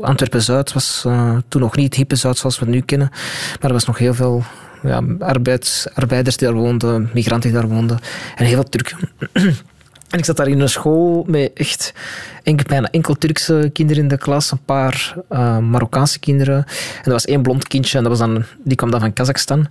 Antwerpen-Zuid 0.00 0.72
was 0.72 1.04
uh, 1.06 1.38
toen 1.48 1.60
nog 1.60 1.76
niet 1.76 1.86
het 1.86 1.94
hippe 1.94 2.16
Zuid 2.16 2.38
zoals 2.38 2.58
we 2.58 2.64
het 2.64 2.74
nu 2.74 2.80
kennen. 2.80 3.08
Maar 3.10 3.70
er 3.70 3.72
was 3.72 3.86
nog 3.86 3.98
heel 3.98 4.14
veel 4.14 4.42
ja, 4.82 5.02
arbeids, 5.18 5.86
arbeiders 5.94 6.36
die 6.36 6.48
daar 6.48 6.56
woonden, 6.56 7.10
migranten 7.14 7.50
die 7.50 7.60
daar 7.60 7.68
woonden. 7.68 7.98
En 8.36 8.44
heel 8.44 8.54
veel 8.54 8.68
Turken. 8.68 8.98
En 10.14 10.20
ik 10.20 10.26
zat 10.26 10.36
daar 10.36 10.48
in 10.48 10.60
een 10.60 10.68
school 10.68 11.24
met 11.26 11.50
echt 11.54 11.94
enkel, 12.42 12.66
bijna 12.68 12.90
enkel 12.90 13.14
Turkse 13.14 13.70
kinderen 13.72 14.02
in 14.02 14.08
de 14.08 14.18
klas, 14.18 14.50
een 14.50 14.64
paar 14.64 15.14
uh, 15.30 15.58
Marokkaanse 15.58 16.18
kinderen. 16.18 16.56
En 16.56 17.04
er 17.04 17.10
was 17.10 17.24
één 17.24 17.42
blond 17.42 17.68
kindje 17.68 17.96
en 17.98 18.04
dat 18.04 18.18
was 18.18 18.28
dan, 18.28 18.44
die 18.64 18.76
kwam 18.76 18.90
dan 18.90 19.00
van 19.00 19.12
Kazachstan. 19.12 19.66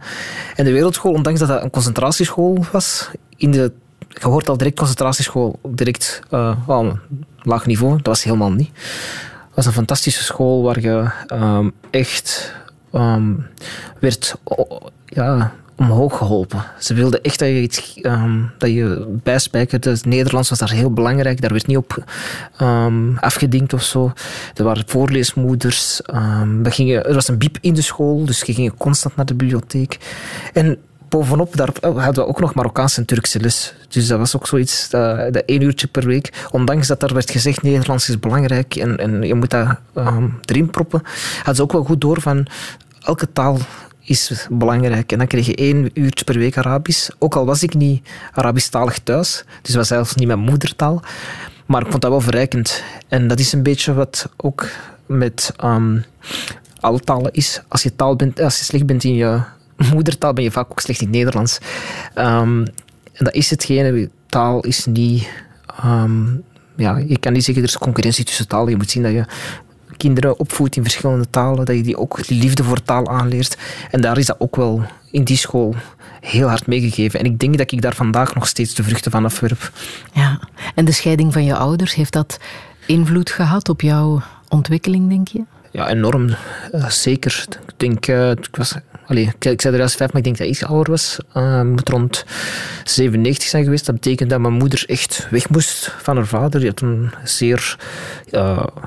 En 0.55 0.65
de 0.65 0.71
wereldschool, 0.71 1.11
ondanks 1.11 1.39
dat 1.39 1.47
dat 1.47 1.63
een 1.63 1.69
concentratieschool 1.69 2.65
was, 2.71 3.09
in 3.37 3.51
de, 3.51 3.71
je 4.07 4.27
hoort 4.27 4.49
al 4.49 4.57
direct 4.57 4.77
concentratieschool, 4.77 5.59
direct 5.67 6.19
uh, 6.31 6.91
laag 7.41 7.65
niveau. 7.65 7.95
Dat 7.95 8.07
was 8.07 8.23
helemaal 8.23 8.51
niet. 8.51 8.69
Het 8.73 9.55
was 9.55 9.65
een 9.65 9.71
fantastische 9.71 10.23
school 10.23 10.63
waar 10.63 10.79
je 10.79 11.09
um, 11.33 11.71
echt 11.89 12.55
um, 12.91 13.45
werd... 13.99 14.35
Ja, 15.05 15.53
omhoog 15.75 16.17
geholpen. 16.17 16.63
Ze 16.79 16.93
wilden 16.93 17.21
echt 17.21 17.39
dat 17.39 17.47
je 17.47 17.61
iets 17.61 17.99
um, 18.01 18.51
dat 18.57 18.69
je 18.69 19.17
bijspijkerde. 19.23 19.89
Het 19.89 20.05
Nederlands 20.05 20.49
was 20.49 20.59
daar 20.59 20.71
heel 20.71 20.93
belangrijk. 20.93 21.41
Daar 21.41 21.51
werd 21.51 21.67
niet 21.67 21.77
op 21.77 22.03
um, 22.61 23.17
afgedinkt 23.17 23.73
of 23.73 23.83
zo. 23.83 24.11
Er 24.55 24.63
waren 24.63 24.83
voorleesmoeders. 24.87 26.01
Um, 26.13 26.63
we 26.63 26.71
gingen, 26.71 27.05
er 27.05 27.13
was 27.13 27.27
een 27.27 27.37
biep 27.37 27.57
in 27.61 27.73
de 27.73 27.81
school, 27.81 28.25
dus 28.25 28.41
je 28.41 28.53
ging 28.53 28.77
constant 28.77 29.15
naar 29.15 29.25
de 29.25 29.33
bibliotheek. 29.33 29.97
En 30.53 30.77
bovenop 31.09 31.55
daar 31.55 31.69
hadden 31.81 32.13
we 32.13 32.25
ook 32.25 32.39
nog 32.39 32.53
Marokkaanse 32.53 32.99
en 32.99 33.05
Turkse 33.05 33.39
les. 33.39 33.73
Dus 33.89 34.07
dat 34.07 34.19
was 34.19 34.35
ook 34.35 34.47
zoiets, 34.47 34.89
dat, 34.89 35.33
dat 35.33 35.43
één 35.45 35.61
uurtje 35.61 35.87
per 35.87 36.05
week. 36.05 36.47
Ondanks 36.51 36.87
dat 36.87 36.99
daar 36.99 37.13
werd 37.13 37.31
gezegd, 37.31 37.61
Nederlands 37.61 38.09
is 38.09 38.19
belangrijk 38.19 38.75
en, 38.75 38.97
en 38.97 39.23
je 39.23 39.33
moet 39.33 39.49
dat 39.49 39.77
erin 40.45 40.69
proppen, 40.69 41.01
hadden 41.35 41.55
ze 41.55 41.61
ook 41.61 41.71
wel 41.71 41.83
goed 41.83 42.01
door 42.01 42.21
van 42.21 42.47
elke 43.01 43.31
taal 43.33 43.57
is 44.03 44.47
belangrijk. 44.49 45.11
En 45.11 45.17
dan 45.17 45.27
kreeg 45.27 45.45
je 45.45 45.55
één 45.55 45.89
uurtje 45.93 46.25
per 46.25 46.37
week 46.37 46.57
Arabisch. 46.57 47.09
Ook 47.19 47.35
al 47.35 47.45
was 47.45 47.63
ik 47.63 47.73
niet 47.73 48.07
Arabisch-talig 48.31 48.99
thuis, 48.99 49.43
dus 49.61 49.75
was 49.75 49.87
zelfs 49.87 50.15
niet 50.15 50.27
mijn 50.27 50.39
moedertaal. 50.39 51.01
Maar 51.65 51.81
ik 51.81 51.87
vond 51.89 52.01
dat 52.01 52.11
wel 52.11 52.21
verrijkend. 52.21 52.83
En 53.07 53.27
dat 53.27 53.39
is 53.39 53.53
een 53.53 53.63
beetje 53.63 53.93
wat 53.93 54.29
ook 54.37 54.69
met 55.05 55.53
um, 55.63 56.03
alle 56.79 56.99
talen 56.99 57.31
is. 57.31 57.61
Als 57.67 57.83
je, 57.83 57.95
taal 57.95 58.15
bent, 58.15 58.39
als 58.39 58.57
je 58.57 58.63
slecht 58.63 58.85
bent 58.85 59.03
in 59.03 59.15
je 59.15 59.41
moedertaal, 59.93 60.33
ben 60.33 60.43
je 60.43 60.51
vaak 60.51 60.71
ook 60.71 60.79
slecht 60.79 61.01
in 61.01 61.07
het 61.07 61.15
Nederlands. 61.15 61.57
Um, 62.15 62.65
en 63.13 63.25
dat 63.25 63.33
is 63.33 63.49
hetgene. 63.49 64.09
Taal 64.27 64.61
is 64.61 64.85
niet... 64.85 65.27
Um, 65.85 66.43
ja, 66.75 66.97
je 66.97 67.19
kan 67.19 67.33
niet 67.33 67.43
zeggen 67.43 67.63
er 67.63 67.69
is 67.69 67.77
concurrentie 67.77 68.25
tussen 68.25 68.47
talen. 68.47 68.69
Je 68.69 68.75
moet 68.75 68.89
zien 68.89 69.03
dat 69.03 69.11
je 69.11 69.25
kinderen 69.97 70.39
opvoedt 70.39 70.75
in 70.75 70.83
verschillende 70.83 71.29
talen, 71.29 71.65
dat 71.65 71.75
je 71.75 71.83
die 71.83 71.97
ook 71.97 72.27
liefde 72.27 72.63
voor 72.63 72.83
taal 72.83 73.07
aanleert. 73.09 73.57
En 73.91 74.01
daar 74.01 74.17
is 74.17 74.25
dat 74.25 74.39
ook 74.39 74.55
wel 74.55 74.83
in 75.11 75.23
die 75.23 75.37
school 75.37 75.75
heel 76.21 76.47
hard 76.47 76.67
meegegeven. 76.67 77.19
En 77.19 77.25
ik 77.25 77.39
denk 77.39 77.57
dat 77.57 77.71
ik 77.71 77.81
daar 77.81 77.95
vandaag 77.95 78.35
nog 78.35 78.47
steeds 78.47 78.73
de 78.73 78.83
vruchten 78.83 79.11
van 79.11 79.25
afwerp. 79.25 79.71
Ja, 80.13 80.39
en 80.75 80.85
de 80.85 80.91
scheiding 80.91 81.33
van 81.33 81.43
je 81.43 81.55
ouders, 81.55 81.95
heeft 81.95 82.13
dat 82.13 82.39
invloed 82.85 83.29
gehad 83.29 83.69
op 83.69 83.81
jouw 83.81 84.21
ontwikkeling, 84.49 85.09
denk 85.09 85.27
je? 85.27 85.43
Ja, 85.71 85.89
enorm. 85.89 86.29
Uh, 86.71 86.89
zeker. 86.89 87.45
Ik 87.49 87.73
denk, 87.77 88.07
uh, 88.07 88.31
ik 88.31 88.55
was 88.55 88.75
Ik, 89.07 89.61
zei 89.61 89.73
er 89.73 89.79
juist 89.79 89.95
vijf, 89.95 90.11
maar 90.11 90.21
ik 90.21 90.23
denk 90.23 90.37
dat 90.37 90.61
ik 90.61 90.69
ouder 90.69 90.91
was. 90.91 91.17
Uh, 91.37 91.61
moet 91.61 91.89
rond 91.89 92.25
97 92.83 93.49
zijn 93.49 93.63
geweest. 93.63 93.85
Dat 93.85 93.95
betekent 93.95 94.29
dat 94.29 94.39
mijn 94.39 94.53
moeder 94.53 94.83
echt 94.87 95.27
weg 95.29 95.49
moest 95.49 95.95
van 96.01 96.15
haar 96.15 96.25
vader. 96.25 96.59
Die 96.59 96.69
had 96.69 96.81
een 96.81 97.11
zeer 97.23 97.77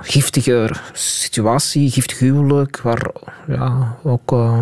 giftige 0.01 0.71
situatie, 0.93 1.91
giftig 1.91 2.19
huwelijk, 2.19 2.81
waar 2.81 3.11
ja, 3.47 3.97
ook 4.03 4.33
uh, 4.33 4.61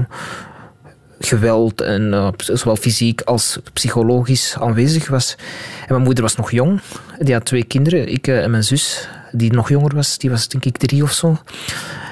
geweld, 1.18 1.80
en, 1.80 2.34
zowel 2.36 2.76
fysiek 2.76 3.20
als 3.20 3.58
psychologisch 3.72 4.56
aanwezig 4.60 5.08
was. 5.08 5.36
En 5.80 5.86
mijn 5.88 6.02
moeder 6.02 6.22
was 6.22 6.36
nog 6.36 6.50
jong. 6.50 6.80
Die 7.18 7.34
had 7.34 7.44
twee 7.44 7.64
kinderen, 7.64 8.08
ik 8.08 8.26
en 8.26 8.50
mijn 8.50 8.64
zus, 8.64 9.08
die 9.32 9.52
nog 9.52 9.68
jonger 9.68 9.94
was. 9.94 10.18
Die 10.18 10.30
was 10.30 10.48
denk 10.48 10.64
ik 10.64 10.76
drie 10.76 11.02
of 11.02 11.12
zo. 11.12 11.38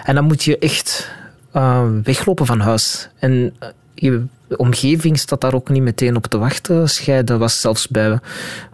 En 0.04 0.14
dan 0.14 0.24
moet 0.24 0.44
je 0.44 0.58
echt 0.58 1.10
uh, 1.56 1.84
weglopen 2.02 2.46
van 2.46 2.60
huis. 2.60 3.08
En 3.18 3.54
eh, 3.58 3.68
je 3.94 4.24
omgeving 4.56 5.18
staat 5.18 5.40
daar 5.40 5.54
ook 5.54 5.68
niet 5.68 5.82
meteen 5.82 6.16
op 6.16 6.26
te 6.26 6.38
wachten. 6.38 6.88
Scheiden 6.88 7.38
was 7.38 7.60
zelfs 7.60 7.88
bij 7.88 8.18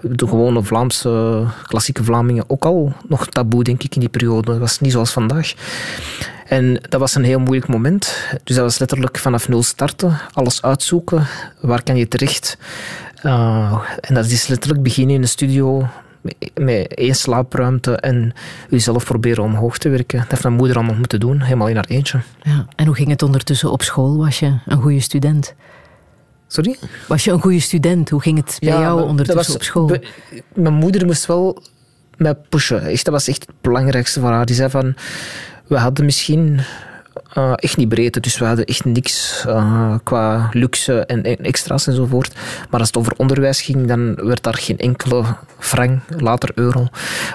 de 0.01 0.29
gewone 0.29 0.63
Vlaamse, 0.63 1.45
klassieke 1.63 2.05
Vlamingen 2.05 2.45
ook 2.47 2.65
al 2.65 2.93
nog 3.09 3.27
taboe, 3.27 3.65
denk 3.65 3.83
ik, 3.83 3.95
in 3.95 4.01
die 4.01 4.09
periode. 4.09 4.51
Dat 4.51 4.59
was 4.59 4.81
niet 4.81 4.93
zoals 4.93 5.13
vandaag. 5.13 5.55
En 6.47 6.81
dat 6.89 7.01
was 7.01 7.15
een 7.15 7.25
heel 7.25 7.39
moeilijk 7.39 7.69
moment. 7.69 8.17
Dus 8.45 8.57
dat 8.57 8.65
was 8.65 8.79
letterlijk 8.79 9.19
vanaf 9.19 9.49
nul 9.49 9.63
starten, 9.63 10.21
alles 10.33 10.63
uitzoeken. 10.63 11.27
Waar 11.61 11.83
kan 11.83 11.97
je 11.97 12.09
terecht? 12.09 12.59
Uh, 13.23 13.81
en 14.01 14.15
dat 14.15 14.27
is 14.27 14.47
letterlijk 14.47 14.83
beginnen 14.83 15.15
in 15.15 15.23
een 15.23 15.29
studio 15.29 15.89
met 16.55 16.95
één 16.95 17.15
slaapruimte 17.15 17.97
en 17.97 18.33
jezelf 18.71 19.05
proberen 19.05 19.45
omhoog 19.45 19.79
te 19.79 19.89
werken. 19.89 20.19
Dat 20.19 20.31
heeft 20.31 20.43
mijn 20.43 20.55
moeder 20.55 20.77
allemaal 20.77 20.95
moeten 20.95 21.21
doen, 21.21 21.41
helemaal 21.41 21.69
in 21.69 21.75
haar 21.75 21.89
eentje. 21.89 22.21
Ja. 22.43 22.67
En 22.77 22.87
hoe 22.87 22.95
ging 22.95 23.09
het 23.09 23.23
ondertussen 23.23 23.71
op 23.71 23.83
school? 23.83 24.17
Was 24.17 24.39
je 24.39 24.59
een 24.67 24.81
goede 24.81 25.01
student? 25.01 25.55
Sorry? 26.47 26.77
Was 27.09 27.25
je 27.25 27.31
een 27.31 27.41
goede 27.41 27.61
student? 27.61 28.11
Hoe 28.11 28.21
ging 28.23 28.37
het 28.37 28.57
bij 28.61 28.69
jou 28.69 29.03
ondertussen 29.03 29.55
op 29.55 29.63
school? 29.63 29.97
Mijn 30.55 30.75
moeder 30.75 31.07
moest 31.07 31.27
wel 31.27 31.63
mij 32.17 32.35
pushen. 32.35 32.83
Echt, 32.83 33.05
dat 33.05 33.15
was 33.15 33.29
echt 33.29 33.47
het 33.47 33.61
belangrijkste 33.61 34.21
voor 34.21 34.31
haar. 34.31 34.47
Die 34.47 34.55
zei 34.57 34.71
van, 34.71 34.95
we 35.67 35.79
hadden 35.79 36.05
misschien 36.05 36.61
uh, 37.37 37.53
echt 37.57 37.77
niet 37.77 37.89
breed. 37.89 38.23
Dus 38.23 38.39
we 38.39 38.45
hadden 38.45 38.65
echt 38.65 38.85
niks 38.85 39.45
uh, 39.47 39.95
qua 40.03 40.49
luxe 40.53 41.07
en, 41.07 41.23
en, 41.23 41.37
extra's 41.37 41.87
enzovoort. 41.87 42.35
Maar 42.71 42.81
als 42.81 42.89
het 42.89 42.97
over 42.97 43.13
onderwijs 43.17 43.61
ging, 43.61 43.87
dan 43.87 44.15
werd 44.15 44.43
daar 44.43 44.55
geen 44.55 44.79
enkele 44.79 45.25
frank, 45.59 46.03
later 46.19 46.51
euro, 46.55 46.87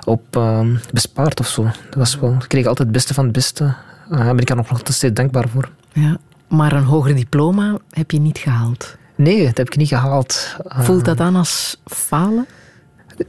op 0.06 0.36
uh, 0.38 0.60
bespaard 0.91 1.39
of 1.39 1.47
zo. 1.47 1.63
Dat 1.63 1.95
was 1.95 2.19
wel, 2.19 2.34
ik 2.34 2.47
kreeg 2.47 2.65
altijd 2.65 2.88
het 2.88 2.97
beste 2.97 3.13
van 3.13 3.23
het 3.23 3.34
beste. 3.34 3.73
Daar 4.10 4.36
ben 4.36 4.39
ik 4.39 4.49
er 4.49 4.56
nog 4.56 4.79
steeds 4.84 5.13
dankbaar 5.13 5.49
voor. 5.49 5.69
Ja, 5.93 6.17
maar 6.47 6.73
een 6.73 6.84
hoger 6.84 7.15
diploma 7.15 7.77
heb 7.89 8.12
je 8.12 8.19
niet 8.19 8.38
gehaald? 8.38 8.95
Nee, 9.15 9.45
dat 9.45 9.58
heb 9.58 9.67
ik 9.67 9.75
niet 9.75 9.88
gehaald. 9.88 10.56
Voelt 10.65 11.06
dat 11.06 11.19
aan 11.19 11.36
als 11.36 11.77
falen? 11.86 12.45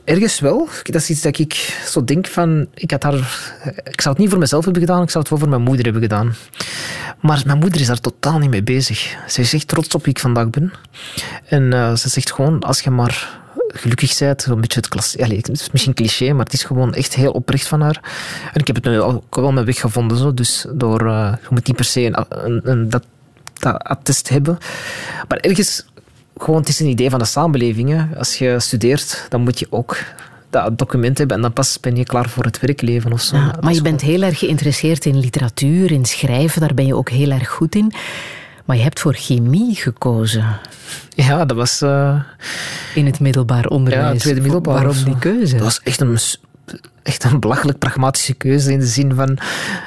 Ergens 0.05 0.41
wel. 0.41 0.69
Dat 0.83 0.95
is 0.95 1.11
iets 1.11 1.23
dat 1.23 1.39
ik 1.39 1.53
zo 1.87 2.05
denk 2.05 2.27
van... 2.27 2.67
Ik, 2.75 2.91
had 2.91 3.03
haar, 3.03 3.15
ik 3.85 4.01
zou 4.01 4.15
het 4.15 4.19
niet 4.19 4.31
voor 4.31 4.39
mezelf 4.39 4.65
hebben 4.65 4.83
gedaan, 4.83 5.03
ik 5.03 5.11
zou 5.11 5.19
het 5.25 5.33
wel 5.33 5.39
voor 5.39 5.49
mijn 5.49 5.63
moeder 5.63 5.85
hebben 5.85 6.03
gedaan. 6.03 6.35
Maar 7.21 7.43
mijn 7.47 7.59
moeder 7.59 7.81
is 7.81 7.87
daar 7.87 8.01
totaal 8.01 8.39
niet 8.39 8.51
mee 8.51 8.63
bezig. 8.63 9.17
Ze 9.29 9.41
is 9.41 9.53
echt 9.53 9.69
trots 9.69 9.95
op 9.95 10.05
wie 10.05 10.15
ik 10.15 10.21
vandaag 10.21 10.51
ben. 10.51 10.73
En 11.45 11.63
uh, 11.63 11.95
ze 11.95 12.09
zegt 12.09 12.33
gewoon, 12.33 12.61
als 12.61 12.81
je 12.81 12.91
maar 12.91 13.41
gelukkig 13.69 14.19
bent, 14.19 14.47
een 14.47 14.61
beetje 14.61 14.81
het 14.81 14.89
klas, 14.89 15.15
het 15.19 15.49
is 15.49 15.71
misschien 15.71 15.95
cliché, 15.95 16.33
maar 16.33 16.45
het 16.45 16.53
is 16.55 16.65
gewoon 16.65 16.95
echt 16.95 17.15
heel 17.15 17.33
oprecht 17.33 17.67
van 17.67 17.81
haar. 17.81 18.01
En 18.53 18.61
ik 18.61 18.67
heb 18.67 18.77
het 18.77 18.85
nu 18.85 19.01
ook 19.01 19.37
wel 19.37 19.53
mijn 19.53 19.67
weg 19.67 19.81
gevonden. 19.81 20.17
Zo. 20.17 20.35
Dus 20.35 20.67
door, 20.75 21.07
uh, 21.07 21.33
je 21.41 21.49
moet 21.51 21.67
niet 21.67 21.77
per 21.77 21.85
se 21.85 22.01
een, 22.01 22.25
een, 22.29 22.61
een, 22.71 22.91
dat, 22.91 23.05
dat 23.53 23.83
attest 23.83 24.29
hebben. 24.29 24.59
Maar 25.29 25.39
ergens 25.39 25.85
gewoon, 26.37 26.61
het 26.61 26.69
is 26.69 26.81
een 26.81 26.87
idee 26.87 27.11
van 27.11 27.19
de 27.19 27.25
samenleving. 27.25 28.17
Als 28.17 28.39
je 28.39 28.61
studeert, 28.61 29.27
dan 29.29 29.41
moet 29.41 29.59
je 29.59 29.67
ook 29.71 29.97
dat 30.51 30.79
document 30.79 31.19
hebben 31.19 31.37
en 31.37 31.43
dan 31.43 31.53
pas 31.53 31.81
ben 31.81 31.97
je 31.97 32.05
klaar 32.05 32.29
voor 32.29 32.45
het 32.45 32.61
werkleven 32.61 33.13
of 33.13 33.21
zo. 33.21 33.37
maar 33.61 33.73
je 33.73 33.83
bent 33.83 34.01
heel 34.01 34.23
erg 34.23 34.39
geïnteresseerd 34.39 35.05
in 35.05 35.19
literatuur, 35.19 35.93
in 35.93 36.05
schrijven, 36.05 36.61
daar 36.61 36.75
ben 36.75 36.87
je 36.87 36.97
ook 36.97 37.11
heel 37.11 37.31
erg 37.31 37.49
goed 37.49 37.75
in. 37.75 37.93
Maar 38.65 38.77
je 38.77 38.83
hebt 38.83 39.01
voor 39.01 39.15
chemie 39.15 39.75
gekozen. 39.75 40.59
Ja, 41.09 41.45
dat 41.45 41.57
was... 41.57 41.83
Uh... 41.83 42.21
In 42.95 43.07
het 43.07 43.21
middelbaar 43.21 43.67
onderwijs. 43.67 44.13
Ja, 44.13 44.19
tweede 44.19 44.41
middelbaar. 44.41 44.75
Waarom 44.75 45.05
die 45.05 45.19
keuze? 45.19 45.55
Dat 45.55 45.65
was 45.65 45.81
echt 45.83 46.01
een 46.01 46.19
echt 47.03 47.25
een 47.25 47.41
belachelijk 47.41 47.79
pragmatische 47.79 48.35
keuze 48.35 48.73
in 48.73 48.79
de 48.79 48.87
zin 48.87 49.15
van 49.15 49.39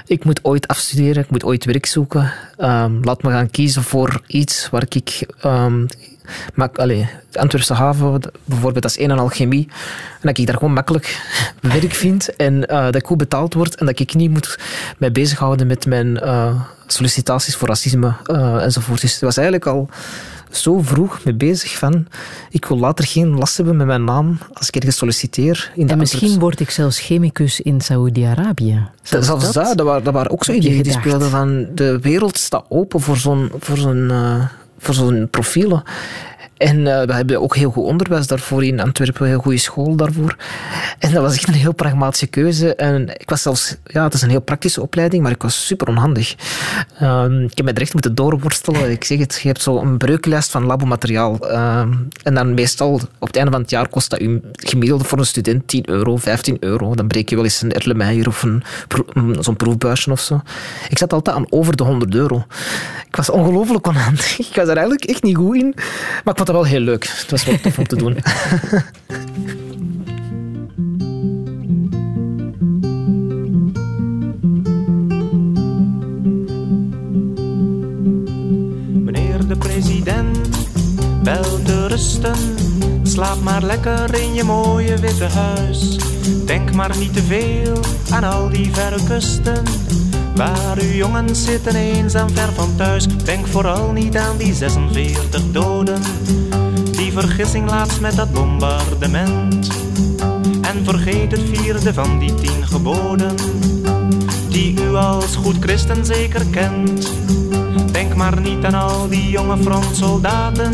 ik 0.06 0.26
moet 0.26 0.40
ooit 0.44 0.68
afstuderen, 0.68 1.24
ik 1.24 1.30
moet 1.30 1.44
ooit 1.44 1.66
werk 1.66 1.86
zoeken. 1.86 2.34
Um, 2.58 3.04
laat 3.04 3.24
me 3.24 3.30
gaan 3.30 3.50
kiezen 3.50 3.84
voor 3.84 4.22
iets 4.28 4.70
waar 4.70 4.86
ik 4.90 5.28
um, 5.46 5.86
maar, 6.54 6.70
allee, 6.74 7.10
de 7.32 7.40
Antwerpse 7.40 7.74
haven, 7.74 8.22
bijvoorbeeld, 8.46 8.84
dat 8.84 8.92
is 8.92 9.00
een 9.00 9.12
en 9.12 9.20
al 9.20 9.28
chemie. 9.28 9.68
En 10.12 10.28
dat 10.28 10.38
ik 10.38 10.46
daar 10.46 10.56
gewoon 10.56 10.74
makkelijk 10.74 11.22
werk 11.62 11.94
vind 11.94 12.36
en 12.36 12.54
uh, 12.54 12.86
dat 12.86 12.96
ik 12.96 13.06
goed 13.06 13.18
betaald 13.18 13.54
word 13.54 13.76
en 13.76 13.86
dat 13.86 14.00
ik 14.00 14.14
niet 14.14 14.32
moet 14.32 14.60
mij 14.98 15.12
bezighouden 15.12 15.68
met 15.68 15.86
mijn 15.86 16.08
uh, 16.08 16.62
sollicitaties 16.88 17.56
voor 17.56 17.68
racisme 17.68 18.14
uh, 18.26 18.64
enzovoort. 18.64 19.02
Dus 19.02 19.12
het 19.12 19.22
was 19.22 19.38
eigenlijk 19.38 19.68
al 19.68 19.90
zo 20.52 20.82
vroeg 20.82 21.24
mee 21.24 21.34
bezig 21.34 21.78
van 21.78 22.08
ik 22.50 22.66
wil 22.66 22.78
later 22.78 23.06
geen 23.06 23.38
last 23.38 23.58
hebben 23.58 23.78
met 23.78 23.88
mijn 23.88 24.04
naam 24.04 24.38
als 24.54 24.68
ik 24.68 24.76
ergens 24.76 24.98
solliciteer. 24.98 25.72
In 25.76 25.90
en 25.90 25.98
misschien 25.98 26.40
word 26.40 26.60
ik 26.60 26.70
zelfs 26.70 27.00
chemicus 27.00 27.62
in 27.62 27.82
Saoedi-Arabië. 27.82 28.88
Zelfs 29.02 29.28
dat, 29.28 29.42
dat, 29.42 29.54
dat, 29.54 29.86
waren, 29.86 30.04
dat 30.04 30.14
waren 30.14 30.32
ook 30.32 30.44
zo 30.44 30.52
ideeën 30.52 30.84
die 30.84 30.92
speelden 30.92 31.30
van 31.30 31.68
de 31.76 32.00
wereld 32.00 32.38
staat 32.38 32.66
open 32.70 33.02
voor 33.02 33.18
zo'n 33.18 33.52
voor 33.60 33.78
zo'n 33.78 34.08
uh, 34.12 34.46
voor 34.78 34.94
zo'n 34.94 35.28
profielen. 35.30 35.84
En 36.58 36.78
uh, 36.78 37.02
we 37.02 37.14
hebben 37.14 37.42
ook 37.42 37.56
heel 37.56 37.72
goed 37.72 37.84
onderwijs 37.84 38.28
daarvoor 38.28 38.64
in 38.64 38.80
Antwerpen, 38.80 39.22
een 39.22 39.30
heel 39.30 39.40
goede 39.40 39.58
school 39.58 39.96
daarvoor. 39.96 40.36
En 41.00 41.14
dat 41.14 41.22
was 41.22 41.34
echt 41.34 41.48
een 41.48 41.54
heel 41.54 41.74
pragmatische 41.74 42.28
keuze. 42.28 42.76
En 42.76 43.10
ik 43.20 43.30
was 43.30 43.42
zelfs, 43.42 43.76
ja, 43.86 44.04
het 44.04 44.14
is 44.14 44.22
een 44.22 44.30
heel 44.30 44.42
praktische 44.42 44.82
opleiding, 44.82 45.24
maar 45.24 45.32
ik 45.32 45.42
was 45.42 45.66
super 45.66 45.88
onhandig. 45.88 46.36
Um, 47.02 47.44
ik 47.44 47.58
heb 47.58 47.66
me 47.66 47.72
recht 47.72 47.94
moeten 47.94 48.16
doorworstelen. 48.16 48.92
Ik 48.92 49.04
zeg 49.04 49.18
het, 49.18 49.40
je 49.42 49.48
hebt 49.48 49.62
zo 49.62 49.78
een 49.78 49.98
breuklijst 49.98 50.52
van 50.52 50.66
labomateriaal. 50.66 51.52
Um, 51.52 52.08
en 52.24 52.34
dan 52.34 52.54
meestal 52.54 53.02
op 53.20 53.28
het 53.28 53.36
einde 53.36 53.52
van 53.52 53.62
het 53.62 53.70
jaar 53.70 53.90
kost 53.90 54.10
dat 54.10 54.22
u 54.22 54.42
gemiddeld 54.52 55.08
voor 55.08 55.18
een 55.18 55.26
student 55.26 55.68
10 55.68 55.90
euro, 55.90 56.18
15 56.18 56.58
euro. 56.60 56.96
Dan 56.96 57.08
breek 57.08 57.30
je 57.30 57.36
wel 57.36 57.44
eens 57.44 57.62
een 57.62 57.72
Erlenmeyer 57.72 58.28
of 58.28 58.44
een, 58.44 58.64
zo'n 59.40 59.56
proefbuisje 59.56 60.12
of 60.12 60.20
zo. 60.20 60.42
Ik 60.90 60.98
zat 60.98 61.14
altijd 61.14 61.36
aan 61.36 61.46
over 61.50 61.76
de 61.76 61.84
100 61.84 62.16
euro. 62.16 62.46
Ik 63.08 63.16
was 63.16 63.30
ongelooflijk 63.30 63.88
onhandig. 63.88 64.40
Ik 64.50 64.56
was 64.56 64.68
er 64.68 64.78
eigenlijk 64.78 65.06
echt 65.06 65.24
niet 65.24 65.36
goed 65.36 65.56
in. 65.56 65.74
Maar 66.24 66.34
vond 66.48 66.60
dat 66.60 66.70
wel 66.70 66.80
heel 66.80 66.86
leuk. 66.92 67.08
Het 67.08 67.32
was 67.32 67.46
wel 67.46 67.60
tof 67.60 67.78
om 67.78 67.88
te 67.88 67.96
doen. 67.96 68.18
Meneer 79.04 79.48
de 79.48 79.58
president, 79.58 80.38
wel 81.24 81.62
te 81.64 81.88
rusten. 81.88 82.36
Slaap 83.04 83.42
maar 83.42 83.64
lekker 83.64 84.22
in 84.22 84.34
je 84.34 84.44
mooie 84.44 84.98
witte 85.00 85.26
huis. 85.26 85.98
Denk 86.46 86.74
maar 86.74 86.98
niet 86.98 87.14
te 87.14 87.24
veel 87.24 87.80
aan 88.10 88.24
al 88.24 88.50
die 88.50 88.70
verre 88.74 89.04
kusten 89.08 89.64
Waar 90.38 90.78
uw 90.78 90.92
jongens 90.92 91.44
zitten 91.44 91.76
eenzaam 91.76 92.30
ver 92.30 92.54
van 92.54 92.76
thuis. 92.76 93.08
Denk 93.24 93.48
vooral 93.48 93.92
niet 93.92 94.18
aan 94.18 94.38
die 94.38 94.54
46 94.54 95.42
doden. 95.52 96.02
Die 96.92 97.12
vergissing 97.12 97.70
laatst 97.70 98.02
met 98.02 98.16
dat 98.16 98.32
bombardement. 98.32 99.68
En 100.62 100.84
vergeet 100.84 101.32
het 101.32 101.42
vierde 101.52 101.94
van 101.94 102.20
die 102.20 102.34
tien 102.34 102.68
geboden. 102.68 103.36
Die 104.50 104.82
u 104.82 104.96
als 104.96 105.36
goed 105.36 105.56
christen 105.60 106.06
zeker 106.06 106.46
kent. 106.46 107.12
Denk 107.92 108.16
maar 108.16 108.42
niet 108.42 108.66
aan 108.66 108.74
al 108.74 109.08
die 109.08 109.30
jonge 109.30 109.58
frontsoldaten. 109.58 110.72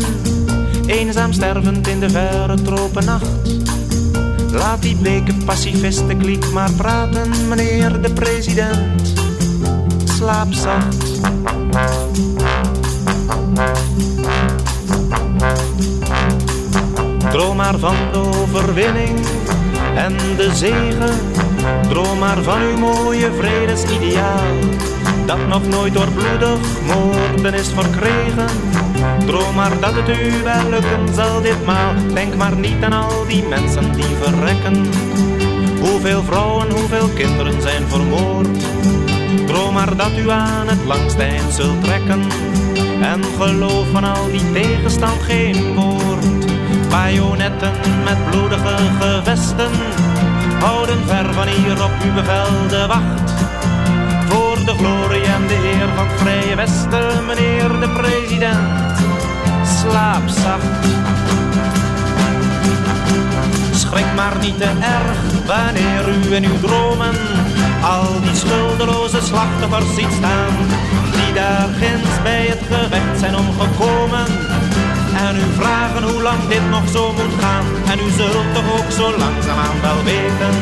Eenzaam 0.86 1.32
stervend 1.32 1.88
in 1.88 2.00
de 2.00 2.10
verre 2.10 2.62
tropennacht. 2.62 3.28
Laat 4.50 4.82
die 4.82 4.96
bleke 4.96 5.34
pacifisten 5.44 6.52
maar 6.52 6.72
praten, 6.72 7.30
meneer 7.48 8.02
de 8.02 8.12
president 8.12 9.23
slaap 10.14 10.52
zacht. 10.52 11.20
Droom 17.30 17.56
maar 17.56 17.78
van 17.78 17.96
de 18.12 18.18
overwinning 18.18 19.18
en 19.96 20.16
de 20.36 20.50
zegen. 20.54 21.18
Droom 21.88 22.18
maar 22.18 22.42
van 22.42 22.60
uw 22.60 22.78
mooie 22.78 23.30
vredesideaal. 23.38 24.58
Dat 25.26 25.46
nog 25.48 25.66
nooit 25.68 25.94
door 25.94 26.08
bloedig 26.08 26.58
moorden 26.86 27.54
is 27.54 27.68
verkregen. 27.68 28.48
Droom 29.26 29.54
maar 29.54 29.80
dat 29.80 29.94
het 29.94 30.08
u 30.08 30.42
wel 30.42 30.68
lukken 30.70 31.14
zal 31.14 31.40
ditmaal. 31.40 31.92
Denk 32.14 32.34
maar 32.34 32.56
niet 32.56 32.82
aan 32.84 32.92
al 32.92 33.26
die 33.26 33.42
mensen 33.42 33.92
die 33.92 34.16
verrekken. 34.22 34.86
Hoeveel 35.80 36.22
vrouwen, 36.22 36.70
hoeveel 36.70 37.08
kinderen 37.08 37.62
zijn 37.62 37.88
vermoord. 37.88 38.64
Droom 39.54 39.74
maar 39.74 39.96
dat 39.96 40.18
u 40.18 40.30
aan 40.30 40.68
het 40.68 40.84
langste 40.84 41.22
eind 41.22 41.52
zult 41.52 41.84
trekken. 41.84 42.22
En 43.00 43.24
geloof 43.38 43.86
van 43.92 44.04
al 44.04 44.30
die 44.30 44.52
tegenstand 44.52 45.22
geen 45.22 45.74
woord. 45.74 46.26
Bajonetten 46.90 47.72
met 48.04 48.30
bloedige 48.30 48.76
gevesten 49.00 49.70
houden 50.60 51.06
ver 51.06 51.34
van 51.34 51.46
hier 51.46 51.84
op 51.84 51.90
uw 52.04 52.12
bevel 52.14 52.68
de 52.68 52.86
wacht. 52.86 53.32
Voor 54.28 54.64
de 54.64 54.74
glorie 54.74 55.24
en 55.24 55.46
de 55.46 55.72
eer 55.74 55.88
van 55.94 56.06
het 56.06 56.20
Vrije 56.20 56.56
Westen, 56.56 57.26
meneer 57.26 57.80
de 57.80 57.88
president, 57.88 58.98
slaap 59.80 60.28
zacht. 60.28 60.86
Schrik 63.70 64.14
maar 64.14 64.36
niet 64.40 64.58
te 64.58 64.70
erg 64.96 65.46
wanneer 65.46 66.08
u 66.08 66.34
in 66.34 66.44
uw 66.44 66.60
dromen 66.60 67.14
al 67.84 68.20
die 68.20 68.34
schuldeloze 68.34 69.20
slachtoffers 69.22 69.94
ziet 69.94 70.12
staan, 70.20 70.54
die 71.14 71.32
daar 71.34 71.68
ginds 71.80 72.14
bij 72.22 72.44
het 72.52 72.62
gerecht 72.70 73.18
zijn 73.18 73.36
omgekomen. 73.36 74.26
En 75.26 75.34
u 75.36 75.46
vragen 75.60 76.02
hoe 76.02 76.22
lang 76.22 76.42
dit 76.48 76.66
nog 76.70 76.86
zo 76.96 77.12
moet 77.12 77.36
gaan. 77.42 77.66
En 77.90 77.98
u 78.06 78.08
zult 78.18 78.48
toch 78.54 78.68
ook 78.78 78.90
zo 78.98 79.06
langzaamaan 79.22 79.80
wel 79.86 80.00
weten, 80.12 80.54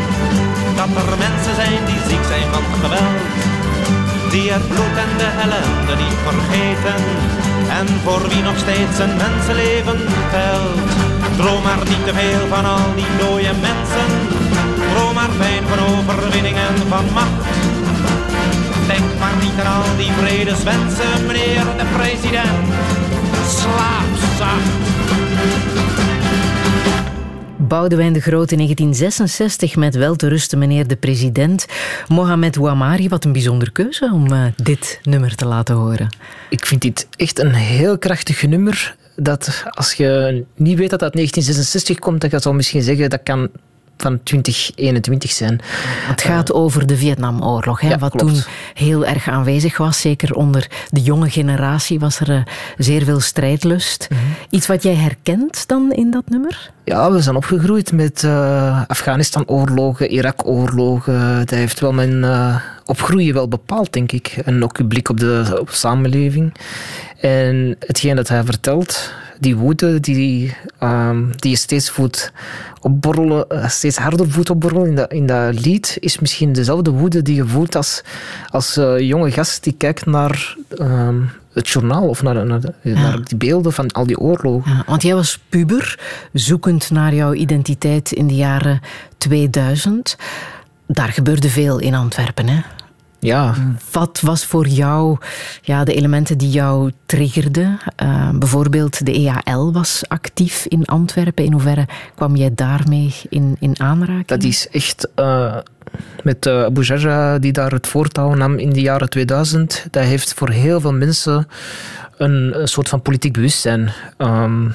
dat 0.78 0.90
er 1.00 1.18
mensen 1.26 1.54
zijn 1.54 1.80
die 1.90 2.02
ziek 2.08 2.24
zijn 2.32 2.48
van 2.54 2.66
geweld. 2.82 3.20
Die 4.32 4.52
het 4.52 4.66
bloed 4.68 4.96
en 5.04 5.12
de 5.22 5.30
ellende 5.44 5.94
niet 6.02 6.20
vergeten. 6.28 7.00
En 7.78 7.86
voor 8.04 8.22
wie 8.28 8.42
nog 8.42 8.58
steeds 8.64 8.98
een 9.04 9.16
mensenleven 9.16 10.00
telt. 10.32 11.11
Droom 11.36 11.62
maar 11.62 11.78
niet 11.88 12.04
te 12.06 12.14
veel 12.14 12.46
van 12.48 12.64
al 12.64 12.94
die 12.94 13.06
dode 13.18 13.52
mensen 13.60 14.40
Droom 14.92 15.14
maar 15.14 15.30
fijn 15.30 15.62
van 15.66 15.78
overwinning 15.78 16.56
en 16.56 16.76
van 16.88 17.04
macht. 17.12 17.44
Denk 18.86 19.18
maar 19.18 19.36
niet 19.42 19.64
aan 19.64 19.82
al 19.82 19.96
die 19.96 20.12
vredeswensen, 20.12 21.26
meneer 21.26 21.64
de 21.64 21.84
president. 21.96 22.68
Slaap 23.48 24.36
zacht. 24.38 24.70
Boudewijn 27.56 28.12
de 28.12 28.20
Grote 28.20 28.52
in 28.52 28.58
1966 28.58 29.76
met 29.76 29.94
wel 29.94 30.16
te 30.16 30.28
rusten 30.28 30.58
meneer 30.58 30.86
de 30.86 30.96
president. 30.96 31.66
Mohamed 32.08 32.56
Ouamari, 32.56 33.08
wat 33.08 33.24
een 33.24 33.32
bijzondere 33.32 33.70
keuze 33.70 34.10
om 34.12 34.32
uh, 34.32 34.44
dit 34.56 35.00
nummer 35.02 35.34
te 35.34 35.46
laten 35.46 35.74
horen. 35.74 36.08
Ik 36.48 36.66
vind 36.66 36.80
dit 36.80 37.08
echt 37.16 37.38
een 37.38 37.54
heel 37.54 37.98
krachtig 37.98 38.46
nummer. 38.46 38.96
Dat 39.16 39.64
als 39.70 39.92
je 39.92 40.44
niet 40.56 40.78
weet 40.78 40.90
dat 40.90 41.00
dat 41.00 41.12
1966 41.12 41.98
komt, 41.98 42.20
dan 42.20 42.30
je 42.32 42.38
zou 42.38 42.54
misschien 42.54 42.82
zeggen 42.82 43.10
dat 43.10 43.22
kan 43.22 43.50
van 44.02 44.22
2021 44.22 45.30
zijn. 45.30 45.60
Het 46.06 46.22
gaat 46.22 46.52
over 46.52 46.86
de 46.86 46.96
Vietnamoorlog, 46.96 47.80
hè, 47.80 47.98
wat 47.98 48.18
toen 48.18 48.34
heel 48.74 49.06
erg 49.06 49.28
aanwezig 49.28 49.76
was. 49.76 50.00
Zeker 50.00 50.34
onder 50.34 50.70
de 50.90 51.00
jonge 51.00 51.30
generatie 51.30 51.98
was 51.98 52.20
er 52.20 52.30
uh, 52.30 52.42
zeer 52.78 53.04
veel 53.04 53.20
strijdlust. 53.20 54.06
Mhm. 54.10 54.20
Iets 54.50 54.66
wat 54.66 54.82
jij 54.82 54.94
herkent 54.94 55.68
dan 55.68 55.92
in 55.92 56.10
dat 56.10 56.28
nummer? 56.28 56.70
Ja, 56.84 57.12
we 57.12 57.20
zijn 57.20 57.36
opgegroeid 57.36 57.92
met 57.92 58.22
uh, 58.22 58.82
Afghanistan-oorlogen, 58.86 60.10
Irak-oorlogen. 60.10 61.38
Dat 61.38 61.50
heeft 61.50 61.80
wel 61.80 61.92
mijn 61.92 62.22
uh, 62.22 62.56
opgroeien 62.84 63.34
wel 63.34 63.48
bepaald, 63.48 63.92
denk 63.92 64.12
ik. 64.12 64.26
En 64.44 64.64
ook 64.64 64.76
uw 64.76 64.86
blik 64.86 65.08
op 65.08 65.20
de, 65.20 65.56
op 65.60 65.66
de 65.66 65.76
samenleving. 65.76 66.52
En 67.22 67.76
hetgeen 67.78 68.16
dat 68.16 68.28
hij 68.28 68.44
vertelt, 68.44 69.12
die 69.38 69.56
woede 69.56 70.00
die, 70.00 70.56
um, 70.80 71.30
die 71.36 71.50
je 71.50 71.56
steeds 71.56 71.90
voelt 71.90 72.32
opborrelen, 72.80 73.48
eh, 73.48 73.68
steeds 73.68 73.96
harder 73.96 74.30
voelt 74.30 74.50
opborrelen 74.50 74.88
in 74.88 74.94
dat, 74.94 75.12
in 75.12 75.26
dat 75.26 75.64
lied, 75.64 75.96
is 76.00 76.18
misschien 76.18 76.52
dezelfde 76.52 76.90
woede 76.90 77.22
die 77.22 77.34
je 77.34 77.46
voelt 77.46 77.76
als, 77.76 78.02
als 78.48 78.76
uh, 78.76 78.98
jonge 78.98 79.30
gast 79.30 79.64
die 79.64 79.72
kijkt 79.72 80.06
naar 80.06 80.56
um, 80.78 81.30
het 81.52 81.68
journaal 81.68 82.08
of 82.08 82.22
naar, 82.22 82.46
naar, 82.46 82.60
naar, 82.82 83.24
die 83.24 83.36
beelden 83.36 83.72
van 83.72 83.90
al 83.90 84.06
die 84.06 84.18
oorlogen. 84.18 84.72
Ja, 84.72 84.82
want 84.86 85.02
jij 85.02 85.14
was 85.14 85.38
puber, 85.48 85.98
zoekend 86.32 86.90
naar 86.90 87.14
jouw 87.14 87.32
identiteit 87.32 88.12
in 88.12 88.26
de 88.26 88.34
jaren 88.34 88.80
2000. 89.18 90.16
Daar 90.86 91.08
gebeurde 91.08 91.48
veel 91.48 91.78
in 91.78 91.94
Antwerpen, 91.94 92.48
hè? 92.48 92.60
Ja. 93.22 93.54
Wat 93.90 94.20
was 94.20 94.44
voor 94.44 94.66
jou 94.66 95.18
ja, 95.62 95.84
de 95.84 95.94
elementen 95.94 96.38
die 96.38 96.50
jou 96.50 96.92
triggerden? 97.06 97.78
Uh, 98.02 98.30
bijvoorbeeld 98.30 99.06
de 99.06 99.12
EAL 99.12 99.72
was 99.72 100.02
actief 100.08 100.66
in 100.68 100.84
Antwerpen. 100.84 101.44
In 101.44 101.52
hoeverre 101.52 101.86
kwam 102.14 102.36
jij 102.36 102.50
daarmee 102.54 103.14
in, 103.28 103.56
in 103.60 103.80
aanraking? 103.80 104.26
Dat 104.26 104.42
is 104.42 104.68
echt... 104.68 105.08
Uh, 105.16 105.56
met 106.22 106.46
uh, 106.46 106.64
Abu 106.64 106.82
Jaja, 106.82 107.38
die 107.38 107.52
daar 107.52 107.70
het 107.70 107.86
voortouw 107.86 108.34
nam 108.34 108.58
in 108.58 108.70
de 108.70 108.80
jaren 108.80 109.10
2000, 109.10 109.86
dat 109.90 110.04
heeft 110.04 110.34
voor 110.34 110.50
heel 110.50 110.80
veel 110.80 110.92
mensen 110.92 111.48
een, 112.16 112.60
een 112.60 112.68
soort 112.68 112.88
van 112.88 113.02
politiek 113.02 113.32
bewustzijn 113.32 113.92
um, 114.18 114.74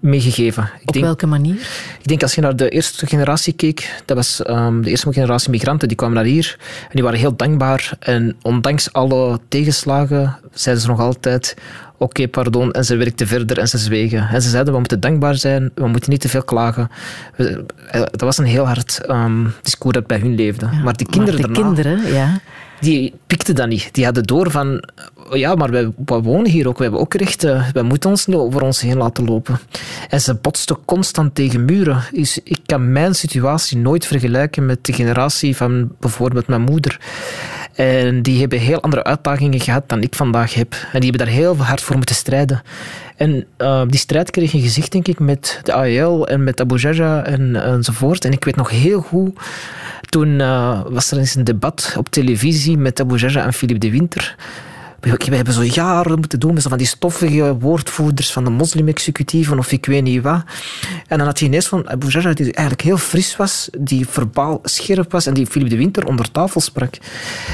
meegegeven. 0.00 0.70
Op 0.84 0.94
welke 0.94 1.26
manier? 1.26 1.54
Ik 2.00 2.06
denk 2.06 2.22
als 2.22 2.34
je 2.34 2.40
naar 2.40 2.56
de 2.56 2.68
eerste 2.68 3.06
generatie 3.06 3.52
keek, 3.52 4.02
dat 4.04 4.16
was 4.16 4.42
um, 4.48 4.82
de 4.82 4.90
eerste 4.90 5.12
generatie 5.12 5.50
migranten, 5.50 5.88
die 5.88 5.96
kwamen 5.96 6.16
naar 6.16 6.24
hier 6.24 6.56
en 6.82 6.90
die 6.92 7.02
waren 7.02 7.18
heel 7.18 7.36
dankbaar. 7.36 7.96
En 7.98 8.36
ondanks 8.42 8.92
alle 8.92 9.40
tegenslagen 9.48 10.38
zeiden 10.52 10.84
ze 10.84 10.90
nog 10.90 11.00
altijd 11.00 11.56
oké, 11.98 12.28
pardon, 12.28 12.72
en 12.72 12.84
ze 12.84 12.96
werkten 12.96 13.26
verder 13.26 13.58
en 13.58 13.68
ze 13.68 13.78
zwegen. 13.78 14.28
En 14.28 14.42
ze 14.42 14.48
zeiden, 14.48 14.72
we 14.72 14.78
moeten 14.78 15.00
dankbaar 15.00 15.34
zijn, 15.34 15.70
we 15.74 15.88
moeten 15.88 16.10
niet 16.10 16.20
te 16.20 16.28
veel 16.28 16.44
klagen. 16.44 16.90
Dat 17.90 18.20
was 18.20 18.38
een 18.38 18.44
heel 18.44 18.66
hard 18.66 19.00
um, 19.10 19.52
discours 19.62 19.94
dat 19.94 20.06
bij 20.06 20.18
hun 20.18 20.34
leefde. 20.34 20.68
maar 20.84 20.96
die 20.96 21.06
kinderen 21.06 21.40
maar 21.40 21.48
de 21.48 21.60
kinderen, 21.60 22.12
ja 22.12 22.40
die 22.80 23.14
pikten 23.26 23.54
dat 23.54 23.68
niet. 23.68 23.88
Die 23.92 24.04
hadden 24.04 24.24
door 24.24 24.50
van, 24.50 24.84
ja, 25.30 25.54
maar 25.54 25.70
wij, 25.70 25.92
wij 26.06 26.18
wonen 26.18 26.50
hier 26.50 26.68
ook, 26.68 26.78
wij 26.78 26.86
hebben 26.86 27.04
ook 27.04 27.14
rechten. 27.14 27.64
Wij 27.72 27.82
moeten 27.82 28.10
ons 28.10 28.26
niet 28.26 28.36
over 28.36 28.62
ons 28.62 28.80
heen 28.80 28.96
laten 28.96 29.24
lopen. 29.24 29.58
En 30.08 30.20
ze 30.20 30.34
botsten 30.34 30.76
constant 30.84 31.34
tegen 31.34 31.64
muren. 31.64 32.04
Dus 32.12 32.40
ik 32.44 32.58
kan 32.66 32.92
mijn 32.92 33.14
situatie 33.14 33.78
nooit 33.78 34.06
vergelijken 34.06 34.66
met 34.66 34.84
de 34.84 34.92
generatie 34.92 35.56
van 35.56 35.92
bijvoorbeeld 36.00 36.46
mijn 36.46 36.62
moeder. 36.62 37.00
En 37.74 38.22
die 38.22 38.40
hebben 38.40 38.58
heel 38.58 38.80
andere 38.80 39.04
uitdagingen 39.04 39.60
gehad 39.60 39.88
dan 39.88 40.02
ik 40.02 40.14
vandaag 40.14 40.54
heb. 40.54 40.72
En 40.72 41.00
die 41.00 41.10
hebben 41.10 41.26
daar 41.26 41.36
heel 41.36 41.56
hard 41.56 41.80
voor 41.80 41.96
moeten 41.96 42.14
strijden. 42.14 42.62
En 43.16 43.46
uh, 43.58 43.82
die 43.86 43.98
strijd 43.98 44.30
kreeg 44.30 44.52
een 44.52 44.60
gezicht, 44.60 44.92
denk 44.92 45.08
ik, 45.08 45.18
met 45.18 45.60
de 45.62 45.72
AEL 45.72 46.28
en 46.28 46.44
met 46.44 46.60
Abu 46.60 46.76
Jaja 46.76 47.24
en, 47.24 47.56
enzovoort. 47.56 48.24
En 48.24 48.32
ik 48.32 48.44
weet 48.44 48.56
nog 48.56 48.70
heel 48.70 49.00
goed, 49.00 49.38
toen 50.08 50.28
uh, 50.28 50.80
was 50.88 51.10
er 51.10 51.18
eens 51.18 51.34
een 51.34 51.44
debat 51.44 51.94
op 51.98 52.08
televisie 52.08 52.76
met 52.76 53.00
Abu 53.00 53.16
Jaja 53.16 53.44
en 53.44 53.52
Philippe 53.52 53.86
de 53.86 53.92
Winter. 53.92 54.36
We 55.06 55.36
hebben 55.36 55.54
zo 55.54 55.62
jaren 55.62 56.18
moeten 56.18 56.40
doen 56.40 56.54
met 56.54 56.62
zo 56.62 56.68
van 56.68 56.78
die 56.78 56.86
stoffige 56.86 57.56
woordvoerders 57.58 58.32
van 58.32 58.44
de 58.44 58.50
moslim-executieven 58.50 59.58
of 59.58 59.72
ik 59.72 59.86
weet 59.86 60.02
niet 60.02 60.22
wat. 60.22 60.42
En 61.06 61.18
dan 61.18 61.26
had 61.26 61.38
je 61.38 61.44
ineens 61.44 61.66
van 61.66 61.88
Abu 61.88 62.08
Jaja, 62.08 62.32
die 62.32 62.44
eigenlijk 62.44 62.80
heel 62.80 62.98
fris 62.98 63.36
was, 63.36 63.68
die 63.78 64.08
verbaal 64.08 64.58
scherp 64.62 65.12
was 65.12 65.26
en 65.26 65.34
die 65.34 65.46
Philippe 65.46 65.74
de 65.74 65.80
Winter 65.80 66.06
onder 66.06 66.30
tafel 66.30 66.60
sprak. 66.60 66.94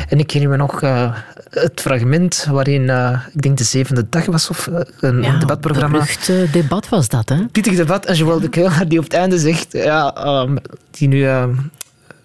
En 0.09 0.19
ik 0.19 0.31
herinner 0.31 0.59
me 0.59 0.63
nog 0.65 0.83
uh, 0.83 1.17
het 1.51 1.81
fragment 1.81 2.47
waarin, 2.51 2.83
uh, 2.83 3.21
ik 3.33 3.43
denk 3.43 3.59
de 3.59 3.65
zevende 3.65 4.07
dag 4.09 4.27
was 4.27 4.49
of 4.49 4.67
uh, 4.67 4.81
een 5.01 5.23
ja, 5.23 5.39
debatprogramma. 5.39 6.07
Een 6.27 6.49
debat 6.53 6.89
was 6.89 7.09
dat, 7.09 7.29
hè? 7.29 7.47
Pittig 7.47 7.77
debat. 7.77 8.07
En 8.07 8.17
Joël 8.17 8.41
de 8.41 8.49
Keulaar 8.49 8.89
die 8.89 8.99
op 8.99 9.05
het 9.05 9.15
einde 9.15 9.39
zegt, 9.39 9.73
ja, 9.73 10.27
um, 10.43 10.59
die 10.91 11.09
nu 11.09 11.27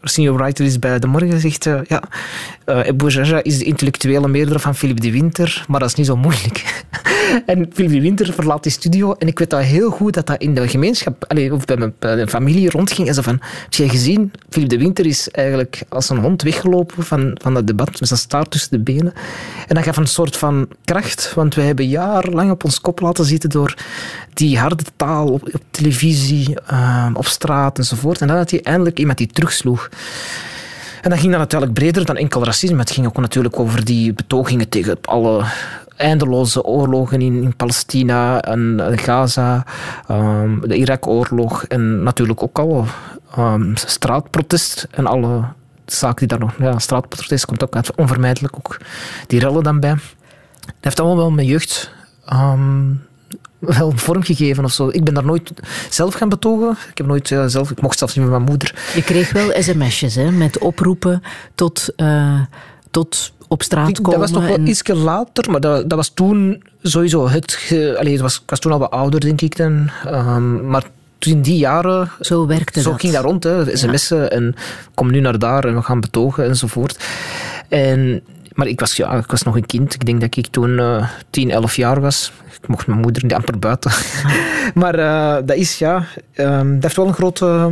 senior 0.09 0.37
writer 0.37 0.65
is 0.65 0.79
bij 0.79 0.99
De 0.99 1.07
Morgen, 1.07 1.39
zegt 1.39 1.65
uh, 1.65 1.79
ja, 1.87 2.03
uh, 2.65 2.85
Ebou 2.85 3.11
Jaja 3.11 3.43
is 3.43 3.57
de 3.57 3.63
intellectuele 3.63 4.27
meerder 4.27 4.59
van 4.59 4.75
Philippe 4.75 5.01
de 5.01 5.11
Winter, 5.11 5.65
maar 5.67 5.79
dat 5.79 5.89
is 5.89 5.95
niet 5.95 6.05
zo 6.05 6.15
moeilijk. 6.15 6.83
en 7.45 7.69
Philippe 7.73 7.95
de 7.95 8.01
Winter 8.01 8.33
verlaat 8.33 8.63
die 8.63 8.71
studio 8.71 9.13
en 9.13 9.27
ik 9.27 9.39
weet 9.39 9.49
dat 9.49 9.61
heel 9.61 9.89
goed 9.89 10.13
dat 10.13 10.27
dat 10.27 10.41
in 10.41 10.55
de 10.55 10.67
gemeenschap, 10.67 11.25
allez, 11.27 11.51
of 11.51 11.65
bij 11.65 11.77
mijn, 11.77 12.29
familie 12.29 12.69
rondging. 12.69 13.07
En 13.07 13.13
zo 13.13 13.21
van, 13.21 13.39
heb 13.41 13.73
je 13.73 13.89
gezien, 13.89 14.31
Philippe 14.49 14.75
de 14.75 14.83
Winter 14.83 15.05
is 15.05 15.29
eigenlijk 15.29 15.81
als 15.89 16.09
een 16.09 16.17
hond 16.17 16.41
weggelopen 16.41 17.03
van, 17.03 17.37
van 17.41 17.53
dat 17.53 17.67
debat 17.67 17.99
met 17.99 18.07
zijn 18.07 18.19
staart 18.19 18.51
tussen 18.51 18.71
de 18.71 18.79
benen. 18.79 19.13
En 19.67 19.75
dat 19.75 19.83
gaf 19.83 19.97
een 19.97 20.07
soort 20.07 20.37
van 20.37 20.67
kracht, 20.85 21.33
want 21.33 21.55
wij 21.55 21.65
hebben 21.65 21.87
jarenlang 21.87 22.51
op 22.51 22.63
ons 22.63 22.81
kop 22.81 22.99
laten 22.99 23.25
zitten 23.25 23.49
door 23.49 23.75
die 24.37 24.59
harde 24.59 24.83
taal 24.95 25.27
op, 25.27 25.49
televisie, 25.71 26.57
uh, 26.71 27.09
op 27.13 27.25
straat 27.25 27.77
enzovoort. 27.77 28.21
En 28.21 28.27
dan 28.27 28.37
had 28.37 28.51
hij 28.51 28.63
eindelijk 28.63 28.99
iemand 28.99 29.17
die 29.17 29.27
terugsloeg. 29.27 29.89
En 31.01 31.09
dat 31.09 31.19
ging 31.19 31.31
dan 31.31 31.41
natuurlijk 31.41 31.73
breder 31.73 32.05
dan 32.05 32.17
enkel 32.17 32.43
racisme. 32.43 32.79
Het 32.79 32.91
ging 32.91 33.07
ook 33.07 33.17
natuurlijk 33.17 33.59
over 33.59 33.85
die 33.85 34.13
betogingen 34.13 34.69
tegen 34.69 34.97
alle 35.01 35.45
eindeloze 35.95 36.63
oorlogen 36.63 37.21
in, 37.21 37.43
in 37.43 37.55
Palestina 37.55 38.41
en 38.41 38.81
Gaza, 38.95 39.65
um, 40.11 40.61
de 40.67 40.75
Irak-oorlog 40.75 41.63
en 41.63 42.03
natuurlijk 42.03 42.43
ook 42.43 42.59
alle 42.59 42.83
um, 43.37 43.73
straatprotest 43.75 44.87
en 44.91 45.05
alle 45.05 45.43
zaken 45.85 46.27
die 46.27 46.27
daar 46.27 46.39
nog... 46.39 46.53
Ja, 46.59 46.79
straatprotest 46.79 47.45
komt 47.45 47.63
ook 47.63 47.75
uit, 47.75 47.95
onvermijdelijk 47.95 48.55
ook. 48.55 48.77
Die 49.27 49.39
rellen 49.39 49.63
dan 49.63 49.79
bij. 49.79 49.95
Dat 50.65 50.73
heeft 50.81 50.99
allemaal 50.99 51.17
wel 51.17 51.31
mijn 51.31 51.47
jeugd 51.47 51.91
wel 53.59 53.91
vormgegeven 53.95 54.63
of 54.63 54.71
zo. 54.71 54.89
Ik 54.91 55.03
ben 55.03 55.13
daar 55.13 55.25
nooit 55.25 55.51
zelf 55.89 56.13
gaan 56.13 56.29
betogen. 56.29 56.77
Ik 56.89 56.97
heb 56.97 57.07
nooit 57.07 57.27
zelf... 57.27 57.71
Ik 57.71 57.81
mocht 57.81 57.97
zelfs 57.97 58.15
niet 58.15 58.23
met 58.23 58.33
mijn 58.33 58.49
moeder. 58.49 58.75
Je 58.95 59.03
kreeg 59.03 59.31
wel 59.31 59.51
sms'jes, 59.61 60.15
hè, 60.15 60.31
met 60.31 60.57
oproepen 60.57 61.23
tot... 61.55 61.93
Uh, 61.97 62.41
tot 62.91 63.31
op 63.47 63.63
straat 63.63 64.01
komen. 64.01 64.19
Dat 64.19 64.19
was 64.19 64.31
toch 64.31 64.47
wel 64.47 64.57
en... 64.57 64.67
iets 64.67 64.87
later, 64.87 65.51
maar 65.51 65.61
dat, 65.61 65.89
dat 65.89 65.97
was 65.97 66.09
toen 66.09 66.63
sowieso 66.81 67.29
het... 67.29 67.53
Ge, 67.53 67.95
allez, 67.99 68.19
was, 68.19 68.35
ik 68.35 68.49
was 68.49 68.59
toen 68.59 68.71
al 68.71 68.79
wat 68.79 68.91
ouder, 68.91 69.19
denk 69.19 69.41
ik 69.41 69.57
dan. 69.57 69.89
Um, 70.07 70.69
maar 70.69 70.83
toen 71.17 71.33
in 71.33 71.41
die 71.41 71.57
jaren... 71.57 72.11
Zo 72.21 72.47
werkte 72.47 72.81
zo 72.81 72.91
dat. 72.91 72.99
ging 72.99 73.13
dat 73.13 73.23
rond, 73.23 73.43
hè, 73.43 73.77
sms'en 73.77 74.17
ja. 74.17 74.27
en 74.27 74.55
kom 74.93 75.11
nu 75.11 75.19
naar 75.19 75.39
daar 75.39 75.65
en 75.65 75.75
we 75.75 75.81
gaan 75.81 75.99
betogen 75.99 76.45
enzovoort. 76.45 77.03
En, 77.69 78.21
maar 78.57 78.67
ik 78.67 78.79
was, 78.79 78.95
ja, 78.95 79.13
ik 79.13 79.31
was 79.31 79.43
nog 79.43 79.55
een 79.55 79.65
kind. 79.65 79.93
Ik 79.93 80.05
denk 80.05 80.21
dat 80.21 80.35
ik 80.35 80.47
toen 80.47 80.69
uh, 80.69 81.09
10, 81.29 81.51
11 81.51 81.75
jaar 81.75 82.01
was. 82.01 82.31
Ik 82.61 82.67
mocht 82.67 82.87
mijn 82.87 82.99
moeder 82.99 83.35
amper 83.35 83.59
buiten. 83.59 83.91
maar 84.81 84.99
uh, 84.99 85.35
dat 85.45 85.57
is, 85.57 85.77
ja... 85.77 86.05
Um, 86.35 86.73
dat 86.73 86.83
heeft 86.83 86.95
wel 86.95 87.07
een 87.07 87.13
grote... 87.13 87.71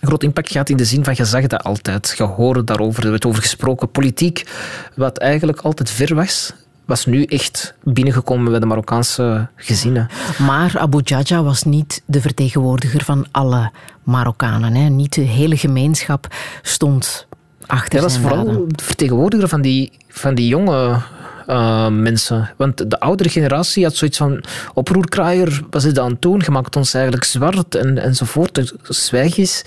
groot 0.00 0.22
impact 0.22 0.50
gehad 0.50 0.68
in 0.68 0.76
de 0.76 0.84
zin 0.84 1.04
van 1.04 1.14
je 1.16 1.24
zag 1.24 1.46
dat 1.46 1.62
altijd. 1.62 2.14
Je 2.16 2.22
hoorde 2.22 2.64
daarover, 2.64 3.04
er 3.04 3.10
werd 3.10 3.26
over 3.26 3.42
gesproken. 3.42 3.90
Politiek, 3.90 4.46
wat 4.94 5.18
eigenlijk 5.18 5.60
altijd 5.60 5.90
ver 5.90 6.14
was, 6.14 6.52
was 6.84 7.06
nu 7.06 7.24
echt 7.24 7.74
binnengekomen 7.82 8.50
bij 8.50 8.60
de 8.60 8.66
Marokkaanse 8.66 9.48
gezinnen. 9.56 10.08
Maar 10.38 10.78
Abu 10.78 11.00
Jaja 11.04 11.42
was 11.42 11.62
niet 11.62 12.02
de 12.06 12.20
vertegenwoordiger 12.20 13.04
van 13.04 13.26
alle 13.30 13.70
Marokkanen. 14.02 14.74
Hè? 14.74 14.88
Niet 14.88 15.14
de 15.14 15.20
hele 15.20 15.56
gemeenschap 15.56 16.26
stond 16.62 17.26
achter 17.66 17.92
Hij 17.92 18.02
was 18.02 18.18
vooral 18.18 18.44
de 18.68 18.84
vertegenwoordiger 18.84 19.48
van 19.48 19.60
die, 19.60 19.92
van 20.08 20.34
die 20.34 20.48
jonge 20.48 21.02
uh, 21.46 21.88
mensen. 21.88 22.50
Want 22.56 22.90
de 22.90 23.00
oudere 23.00 23.28
generatie 23.28 23.84
had 23.84 23.94
zoiets 23.94 24.18
van 24.18 24.44
oproerkraaier, 24.74 25.62
wat 25.70 25.84
is 25.84 25.94
dat 25.94 26.04
aan 26.04 26.10
het 26.10 26.22
doen? 26.22 26.42
Je 26.44 26.50
maakt 26.50 26.76
ons 26.76 26.94
eigenlijk 26.94 27.24
zwart 27.24 27.74
en, 27.74 27.98
enzovoort. 27.98 28.74
Zwijg 28.82 29.36
is. 29.36 29.64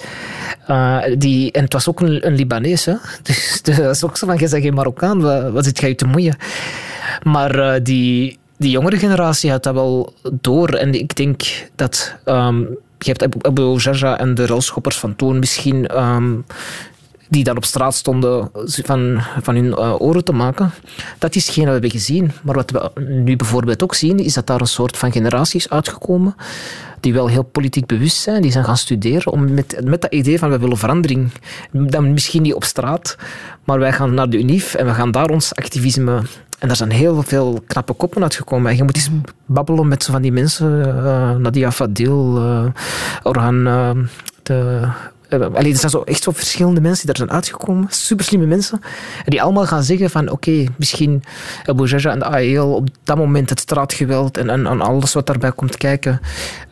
Uh, 0.69 0.97
die, 1.17 1.51
en 1.51 1.63
het 1.63 1.73
was 1.73 1.89
ook 1.89 2.01
een, 2.01 2.27
een 2.27 2.35
Libanees. 2.35 2.85
Hè? 2.85 2.93
Dus 3.23 3.59
dat 3.63 3.77
is 3.77 4.03
ook 4.03 4.17
zo 4.17 4.25
van, 4.25 4.37
je 4.37 4.49
bent 4.49 4.63
geen 4.63 4.73
Marokkaan, 4.73 5.21
wat, 5.21 5.51
wat 5.51 5.65
zit 5.65 5.79
jij 5.79 5.95
te 5.95 6.05
moeien? 6.05 6.37
Maar 7.23 7.55
uh, 7.55 7.73
die, 7.83 8.37
die 8.57 8.71
jongere 8.71 8.97
generatie 8.97 9.51
had 9.51 9.63
dat 9.63 9.73
wel 9.73 10.13
door. 10.31 10.69
En 10.69 10.93
ik 10.93 11.15
denk 11.15 11.43
dat... 11.75 12.15
Um, 12.25 12.77
je 13.01 13.15
hebt 13.17 13.45
Abu 13.45 13.77
Jaja 13.77 14.19
en 14.19 14.35
de 14.35 14.45
railschoppers 14.45 14.97
van 14.97 15.15
toen 15.15 15.39
misschien... 15.39 16.03
Um, 16.03 16.45
die 17.29 17.43
daar 17.43 17.55
op 17.55 17.65
straat 17.65 17.95
stonden 17.95 18.51
van, 18.63 19.21
van 19.41 19.55
hun 19.55 19.65
uh, 19.65 20.01
oren 20.01 20.23
te 20.23 20.31
maken. 20.31 20.71
Dat 21.17 21.35
is 21.35 21.49
geen 21.49 21.65
wat 21.65 21.73
we 21.73 21.79
hebben 21.79 21.99
gezien. 21.99 22.31
Maar 22.43 22.55
wat 22.55 22.71
we 22.71 23.01
nu 23.01 23.35
bijvoorbeeld 23.35 23.83
ook 23.83 23.95
zien, 23.95 24.19
is 24.19 24.33
dat 24.33 24.47
daar 24.47 24.61
een 24.61 24.67
soort 24.67 24.97
van 24.97 25.11
generatie 25.11 25.59
is 25.59 25.69
uitgekomen 25.69 26.35
die 26.99 27.13
wel 27.13 27.27
heel 27.27 27.43
politiek 27.43 27.85
bewust 27.85 28.17
zijn, 28.17 28.41
die 28.41 28.51
zijn 28.51 28.63
gaan 28.63 28.77
studeren 28.77 29.31
om 29.31 29.53
met, 29.53 29.81
met 29.83 30.01
dat 30.01 30.13
idee 30.13 30.39
van 30.39 30.49
we 30.49 30.59
willen 30.59 30.77
verandering. 30.77 31.31
Dan 31.71 32.13
misschien 32.13 32.41
niet 32.41 32.53
op 32.53 32.63
straat, 32.63 33.17
maar 33.63 33.79
wij 33.79 33.93
gaan 33.93 34.13
naar 34.13 34.29
de 34.29 34.37
UNIF 34.37 34.73
en 34.73 34.85
we 34.85 34.93
gaan 34.93 35.11
daar 35.11 35.29
ons 35.29 35.55
activisme 35.55 36.21
en 36.59 36.67
daar 36.67 36.77
zijn 36.77 36.91
heel 36.91 37.23
veel 37.23 37.63
knappe 37.67 37.93
koppen 37.93 38.21
uitgekomen. 38.21 38.71
En 38.71 38.77
je 38.77 38.83
moet 38.83 38.95
eens 38.95 39.09
babbelen 39.45 39.87
met 39.87 40.03
zo 40.03 40.11
van 40.11 40.21
die 40.21 40.31
mensen, 40.31 40.87
uh, 40.87 41.35
Nadia 41.35 41.71
Fadil, 41.71 42.37
uh, 42.37 42.65
Orhan, 43.23 43.67
uh, 43.67 43.89
de 44.43 44.87
Allee, 45.29 45.71
er 45.71 45.77
zijn 45.77 45.91
zo 45.91 46.01
echt 46.01 46.23
zo 46.23 46.31
verschillende 46.31 46.81
mensen 46.81 47.05
die 47.05 47.15
daar 47.15 47.25
zijn 47.25 47.37
uitgekomen. 47.37 47.87
Super 47.89 48.25
slimme 48.25 48.45
mensen. 48.45 48.81
En 49.17 49.29
die 49.29 49.41
allemaal 49.41 49.65
gaan 49.65 49.83
zeggen 49.83 50.09
van 50.09 50.29
oké, 50.29 50.65
misschien 50.77 51.23
Abu 51.65 51.87
Jaja 51.87 52.11
en 52.11 52.19
de 52.19 52.25
AEL 52.25 52.75
op 52.75 52.87
dat 53.03 53.17
moment 53.17 53.49
het 53.49 53.59
straatgeweld 53.59 54.37
en, 54.37 54.49
en, 54.49 54.81
alles 54.81 55.13
wat 55.13 55.25
daarbij 55.25 55.51
komt 55.51 55.77
kijken, 55.77 56.21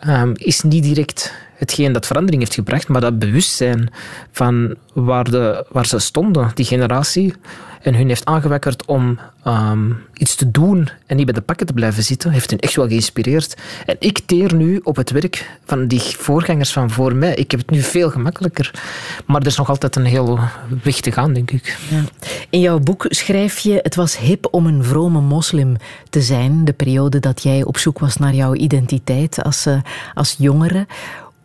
um, 0.08 0.32
is 0.36 0.62
niet 0.62 0.84
direct 0.84 1.34
hetgeen 1.58 1.92
dat 1.92 2.06
verandering 2.06 2.42
heeft 2.42 2.54
gebracht, 2.54 2.88
maar 2.88 3.02
dat 3.02 3.20
bewustzijn 3.20 3.90
van 4.32 4.76
waar, 4.94 5.32
de, 5.32 5.66
waar 5.72 5.86
ze 5.86 6.00
stonden, 6.00 6.52
die 6.54 6.66
generatie, 6.66 7.34
en 7.82 7.96
hun 7.96 8.08
heeft 8.08 8.26
aangewakkerd 8.26 8.86
om 8.86 9.20
um, 9.48 10.04
iets 10.14 10.36
te 10.36 10.52
doen 10.52 10.90
en 11.06 11.16
niet 11.16 11.26
bij 11.26 11.34
de 11.34 11.42
pakken 11.42 11.66
te 11.66 11.74
blijven 11.74 12.04
zitten, 12.04 12.32
heeft 12.32 12.50
hen 12.50 12.60
echt 12.60 12.76
wel 12.76 12.88
geïnspireerd. 12.88 13.58
En 13.86 13.96
ik 14.00 14.20
teer 14.26 14.56
nu 14.56 14.80
op 14.84 14.96
het 14.96 15.10
werk 15.10 15.50
van 15.66 15.88
die 15.88 16.02
voorgangers 16.02 16.72
van 16.72 16.90
voor 16.90 17.16
mij. 17.16 17.34
Ik 17.34 17.52
heb 17.52 17.60
het 17.60 17.70
nu 17.70 17.82
veel 17.82 18.10
gemakkelijker, 18.10 18.72
maar 19.26 19.42
er 19.42 19.48
is 19.48 19.58
nog 19.58 19.70
altijd 19.70 19.96
een 19.96 20.06
heel 20.06 20.40
weg 20.84 21.00
te 21.00 21.12
gaan, 21.12 21.34
denk 21.34 21.52
ik. 21.52 21.78
Ja. 21.90 22.04
In 22.50 22.60
jouw 22.60 22.80
boek 22.80 23.06
schrijf 23.10 23.60
je, 23.60 23.80
het 23.82 23.96
was 23.96 24.18
hip 24.18 24.48
om 24.52 24.66
een 24.66 24.84
vrome 24.84 25.22
moslim 25.22 25.76
te 26.10 26.22
zijn, 26.22 26.66
de 26.66 26.74
periode 26.74 27.20
dat 27.20 27.44
jij 27.44 27.64
op 27.64 27.78
zoek 27.78 28.00
was 28.00 28.18
naar 28.18 28.34
jouw 28.34 28.54
identiteit 28.54 29.44
als, 29.44 29.68
uh, 29.68 29.78
als 30.14 30.36
jongere. 30.38 30.86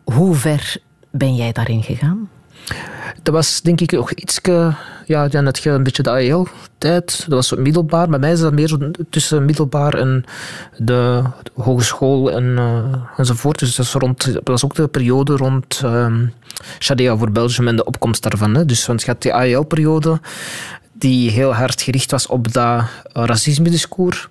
Hoe 0.04 0.34
ver 0.34 0.76
ben 1.10 1.34
jij 1.34 1.52
daarin 1.52 1.82
gegaan? 1.82 2.28
Dat 3.22 3.34
was 3.34 3.60
denk 3.60 3.80
ik 3.80 3.92
nog 3.92 4.12
iets, 4.12 4.40
ja, 5.06 5.28
dan 5.28 5.46
een 5.62 5.82
beetje 5.82 6.02
de 6.02 6.10
AEL-tijd. 6.10 7.18
Dat 7.18 7.34
was 7.34 7.48
zo 7.48 7.56
middelbaar. 7.56 8.08
Bij 8.08 8.18
mij 8.18 8.32
is 8.32 8.40
dat 8.40 8.52
meer 8.52 8.68
zo 8.68 8.90
tussen 9.10 9.44
middelbaar 9.44 9.94
en 9.94 10.24
de, 10.76 11.22
hogeschool 11.54 12.30
en, 12.32 12.44
uh, 12.44 12.78
enzovoort. 13.16 13.58
Dus 13.58 13.76
dat, 13.76 13.86
is 13.86 13.92
rond, 13.92 14.32
dat 14.32 14.48
was 14.48 14.64
ook 14.64 14.74
de 14.74 14.88
periode 14.88 15.36
rond 15.36 15.82
um, 15.84 16.32
voor 17.18 17.30
Belgium 17.30 17.68
en 17.68 17.76
de 17.76 17.84
opkomst 17.84 18.22
daarvan. 18.22 18.54
Hè. 18.54 18.64
Dus 18.64 18.86
want 18.86 19.00
je 19.00 19.06
had 19.06 19.22
die 19.22 19.34
AEL-periode 19.34 20.20
die 20.92 21.30
heel 21.30 21.54
hard 21.54 21.82
gericht 21.82 22.10
was 22.10 22.26
op 22.26 22.52
dat 22.52 22.84
racisme-discours. 23.12 24.28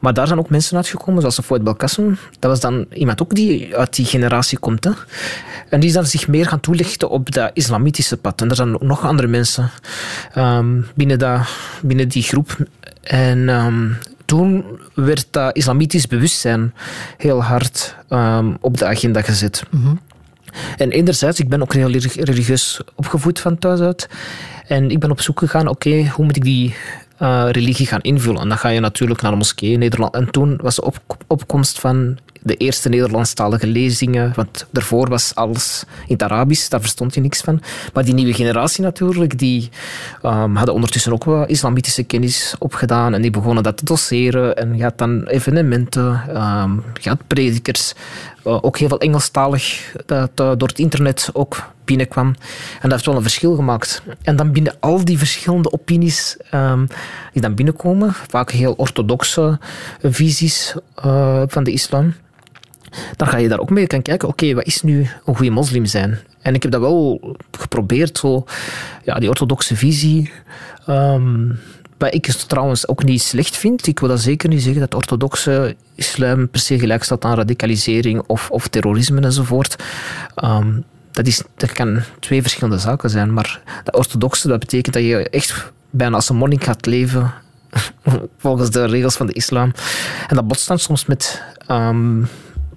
Maar 0.00 0.14
daar 0.14 0.26
zijn 0.26 0.38
ook 0.38 0.50
mensen 0.50 0.76
uitgekomen, 0.76 1.20
zoals 1.20 1.40
Fouad 1.40 1.64
Belkacem. 1.64 2.18
Dat 2.38 2.50
was 2.50 2.60
dan 2.60 2.86
iemand 2.92 3.22
ook 3.22 3.34
die 3.34 3.76
uit 3.76 3.96
die 3.96 4.04
generatie 4.04 4.58
komt. 4.58 4.84
Hè. 4.84 4.90
En 5.68 5.80
die 5.80 5.88
is 5.88 5.94
dan 5.94 6.06
zich 6.06 6.28
meer 6.28 6.46
gaan 6.46 6.60
toelichten 6.60 7.10
op 7.10 7.32
dat 7.32 7.50
islamitische 7.54 8.16
pad. 8.16 8.40
En 8.40 8.48
er 8.48 8.56
zijn 8.56 8.74
ook 8.74 8.82
nog 8.82 9.04
andere 9.04 9.28
mensen 9.28 9.70
ehm, 10.32 10.80
binnen, 10.94 11.18
dat, 11.18 11.40
binnen 11.82 12.08
die 12.08 12.22
groep. 12.22 12.56
En 13.02 13.48
ehm, 13.48 13.88
toen 14.24 14.64
werd 14.94 15.26
dat 15.30 15.56
islamitisch 15.56 16.06
bewustzijn 16.06 16.74
heel 17.16 17.42
hard 17.42 17.96
ehm, 18.08 18.54
op 18.60 18.76
de 18.76 18.86
agenda 18.86 19.22
gezet. 19.22 19.62
En 20.76 20.90
enerzijds, 20.90 21.40
ik 21.40 21.48
ben 21.48 21.62
ook 21.62 21.72
heel 21.72 21.90
religieus 22.14 22.80
opgevoed 22.94 23.40
van 23.40 23.58
thuis 23.58 23.80
uit. 23.80 24.08
En 24.66 24.90
ik 24.90 24.98
ben 24.98 25.10
op 25.10 25.20
zoek 25.20 25.38
gegaan, 25.38 25.68
oké, 25.68 26.08
hoe 26.08 26.24
moet 26.24 26.36
ik 26.36 26.44
die 26.44 26.74
uh, 27.22 27.46
religie 27.50 27.86
gaan 27.86 28.00
invullen? 28.00 28.40
En 28.40 28.48
dan 28.48 28.58
ga 28.58 28.68
je 28.68 28.80
natuurlijk 28.80 29.22
naar 29.22 29.30
de 29.30 29.36
moskee 29.36 29.70
in 29.70 29.78
Nederland. 29.78 30.14
En 30.14 30.30
toen 30.30 30.58
was 30.62 30.74
de 30.74 30.82
op 30.82 30.98
opkomst 31.26 31.80
van 31.80 32.18
de 32.46 32.56
eerste 32.56 32.88
Nederlandstalige 32.88 33.66
lezingen, 33.66 34.32
want 34.34 34.66
daarvoor 34.70 35.08
was 35.08 35.34
alles 35.34 35.84
in 36.06 36.12
het 36.12 36.22
Arabisch, 36.22 36.68
daar 36.68 36.80
verstond 36.80 37.14
je 37.14 37.20
niks 37.20 37.40
van. 37.40 37.62
Maar 37.92 38.04
die 38.04 38.14
nieuwe 38.14 38.32
generatie 38.32 38.82
natuurlijk, 38.82 39.38
die 39.38 39.70
um, 40.22 40.56
hadden 40.56 40.74
ondertussen 40.74 41.12
ook 41.12 41.24
wel 41.24 41.46
islamitische 41.46 42.02
kennis 42.02 42.54
opgedaan 42.58 43.14
en 43.14 43.22
die 43.22 43.30
begonnen 43.30 43.62
dat 43.62 43.76
te 43.76 43.84
doseren. 43.84 44.56
En 44.56 44.76
je 44.76 44.92
dan 44.96 45.26
evenementen, 45.26 46.22
um, 46.36 46.82
je 47.00 47.16
predikers, 47.26 47.92
uh, 48.44 48.58
ook 48.64 48.78
heel 48.78 48.88
veel 48.88 49.00
Engelstalig 49.00 49.94
dat 50.06 50.30
uh, 50.40 50.52
door 50.56 50.68
het 50.68 50.78
internet 50.78 51.30
ook 51.32 51.74
binnenkwam. 51.86 52.26
En 52.26 52.36
dat 52.80 52.90
heeft 52.92 53.06
wel 53.06 53.16
een 53.16 53.22
verschil 53.22 53.54
gemaakt. 53.54 54.02
En 54.22 54.36
dan 54.36 54.52
binnen 54.52 54.74
al 54.80 55.04
die 55.04 55.18
verschillende 55.18 55.72
opinies 55.72 56.36
um, 56.54 56.86
die 57.32 57.42
dan 57.42 57.54
binnenkomen, 57.54 58.12
vaak 58.28 58.50
heel 58.50 58.74
orthodoxe 58.76 59.58
visies 60.02 60.74
uh, 61.04 61.42
van 61.46 61.64
de 61.64 61.72
islam, 61.72 62.14
dan 63.16 63.28
ga 63.28 63.36
je 63.36 63.48
daar 63.48 63.60
ook 63.60 63.70
mee 63.70 63.84
gaan 63.88 64.02
kijken, 64.02 64.28
oké, 64.28 64.54
wat 64.54 64.66
is 64.66 64.82
nu 64.82 64.98
een 65.24 65.36
goede 65.36 65.50
moslim 65.50 65.86
zijn? 65.86 66.18
En 66.40 66.54
ik 66.54 66.62
heb 66.62 66.72
dat 66.72 66.80
wel 66.80 67.20
geprobeerd, 67.50 68.18
zo, 68.18 68.44
ja, 69.04 69.18
die 69.18 69.28
orthodoxe 69.28 69.76
visie. 69.76 70.30
Um, 70.88 71.58
wat 71.98 72.14
ik 72.14 72.26
trouwens 72.26 72.88
ook 72.88 73.04
niet 73.04 73.22
slecht 73.22 73.56
vind. 73.56 73.86
Ik 73.86 73.98
wil 73.98 74.08
dat 74.08 74.20
zeker 74.20 74.48
niet 74.48 74.62
zeggen 74.62 74.80
dat 74.80 74.94
orthodoxe 74.94 75.76
islam 75.94 76.48
per 76.48 76.60
se 76.60 76.78
gelijk 76.78 77.02
staat 77.02 77.24
aan 77.24 77.34
radicalisering 77.34 78.22
of, 78.26 78.50
of 78.50 78.68
terrorisme 78.68 79.20
enzovoort. 79.20 79.76
Um, 80.44 80.84
dat, 81.16 81.26
is, 81.26 81.42
dat 81.56 81.72
kan 81.72 82.02
twee 82.20 82.42
verschillende 82.42 82.78
zaken 82.78 83.10
zijn. 83.10 83.32
Maar 83.32 83.60
dat 83.84 83.96
orthodoxe, 83.96 84.48
dat 84.48 84.58
betekent 84.58 84.94
dat 84.94 85.02
je 85.02 85.28
echt 85.30 85.72
bijna 85.90 86.14
als 86.14 86.28
een 86.28 86.36
monnik 86.36 86.64
gaat 86.64 86.86
leven 86.86 87.34
volgens 88.38 88.70
de 88.70 88.84
regels 88.84 89.16
van 89.16 89.26
de 89.26 89.32
islam. 89.32 89.72
En 90.26 90.36
dat 90.36 90.48
botst 90.48 90.68
dan 90.68 90.78
soms 90.78 91.06
met 91.06 91.42
um, 91.70 92.28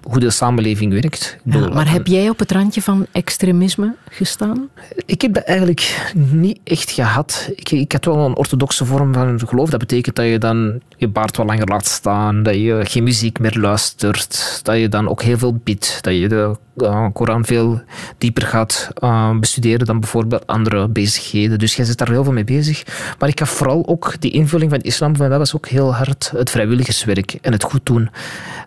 hoe 0.02 0.20
de 0.20 0.30
samenleving 0.30 0.92
werkt. 0.92 1.38
Ja, 1.44 1.68
maar 1.68 1.90
heb 1.90 2.06
jij 2.06 2.28
op 2.28 2.38
het 2.38 2.52
randje 2.52 2.82
van 2.82 3.06
extremisme 3.12 3.94
gestaan? 4.10 4.68
Ik 5.06 5.22
heb 5.22 5.34
dat 5.34 5.44
eigenlijk 5.44 6.12
niet 6.14 6.60
echt 6.64 6.90
gehad. 6.90 7.50
Ik, 7.54 7.70
ik 7.70 7.92
had 7.92 8.04
wel 8.04 8.18
een 8.18 8.36
orthodoxe 8.36 8.84
vorm 8.84 9.14
van 9.14 9.40
geloof. 9.46 9.70
Dat 9.70 9.80
betekent 9.80 10.16
dat 10.16 10.26
je 10.26 10.38
dan 10.38 10.80
je 10.96 11.08
baard 11.08 11.36
wat 11.36 11.46
langer 11.46 11.68
laat 11.68 11.86
staan, 11.86 12.42
dat 12.42 12.54
je 12.54 12.80
geen 12.82 13.02
muziek 13.02 13.38
meer 13.38 13.56
luistert, 13.58 14.60
dat 14.62 14.78
je 14.78 14.88
dan 14.88 15.08
ook 15.08 15.22
heel 15.22 15.38
veel 15.38 15.60
bidt, 15.64 15.98
dat 16.00 16.14
je 16.14 16.28
de 16.28 16.56
uh, 16.76 17.06
Koran 17.12 17.44
veel 17.44 17.80
dieper 18.18 18.46
gaat 18.46 18.88
uh, 19.04 19.38
bestuderen 19.38 19.86
dan 19.86 20.00
bijvoorbeeld 20.00 20.46
andere 20.46 20.88
bezigheden. 20.88 21.58
Dus 21.58 21.76
jij 21.76 21.84
zit 21.84 21.98
daar 21.98 22.10
heel 22.10 22.24
veel 22.24 22.32
mee 22.32 22.44
bezig. 22.44 22.82
Maar 23.18 23.28
ik 23.28 23.38
heb 23.38 23.48
vooral 23.48 23.86
ook 23.86 24.14
die 24.18 24.30
invulling 24.30 24.70
van 24.70 24.80
islam, 24.80 25.16
van 25.16 25.28
dat 25.28 25.38
was 25.38 25.54
ook 25.54 25.68
heel 25.68 25.94
hard 25.94 26.30
het 26.36 26.50
vrijwilligerswerk 26.50 27.32
en 27.32 27.52
het 27.52 27.62
goed 27.62 27.86
doen. 27.86 28.10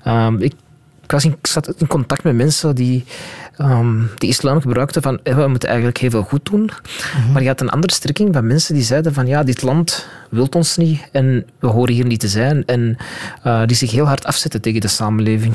Um, 0.08 0.42
ik 0.42 0.54
ik, 1.04 1.12
was 1.12 1.26
in, 1.26 1.36
zat 1.42 1.74
in 1.78 1.88
contact 1.88 2.24
met 2.24 2.36
mensen 2.36 2.76
die 2.76 3.06
um, 3.58 4.10
die 4.18 4.30
islam 4.30 4.62
gebruikten 4.62 5.02
van 5.02 5.20
we 5.24 5.48
moeten 5.48 5.70
eigenlijk 5.70 5.98
heel 5.98 6.10
veel 6.10 6.24
goed 6.24 6.46
doen. 6.46 6.64
Mhm. 7.18 7.32
Maar 7.32 7.42
je 7.42 7.48
had 7.48 7.62
een 7.62 7.70
andere 7.70 7.94
strekking 7.94 8.34
van 8.34 8.48
mensen 8.48 8.74
die 8.74 8.84
zeiden 8.84 9.14
van 9.14 9.28
ja, 9.28 9.44
dit 9.44 9.62
land 9.62 10.08
wil 10.30 10.48
ons 10.56 10.78
niet 10.78 11.10
en 11.12 11.46
we 11.60 11.68
horen 11.68 11.94
hier 11.94 12.06
niet 12.06 12.20
te 12.20 12.28
zijn. 12.28 12.66
En 12.66 12.98
uh, 13.46 13.62
die 13.66 13.76
zich 13.76 13.92
heel 13.92 14.06
hard 14.06 14.26
afzetten 14.26 14.62
tegen 14.62 14.82
de 14.82 14.88
samenleving. 14.88 15.54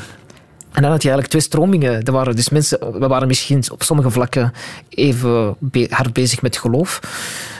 En 0.72 0.82
dan 0.82 0.90
had 0.92 1.02
je 1.02 1.08
eigenlijk 1.08 1.28
twee 1.28 1.42
stromingen. 1.42 2.02
Er 2.02 2.12
waren 2.12 2.36
dus 2.36 2.48
mensen, 2.48 3.00
we 3.00 3.06
waren 3.06 3.28
misschien 3.28 3.70
op 3.70 3.82
sommige 3.82 4.10
vlakken 4.10 4.52
even 4.88 5.56
hard 5.88 6.12
bezig 6.12 6.42
met 6.42 6.56
geloof. 6.56 7.00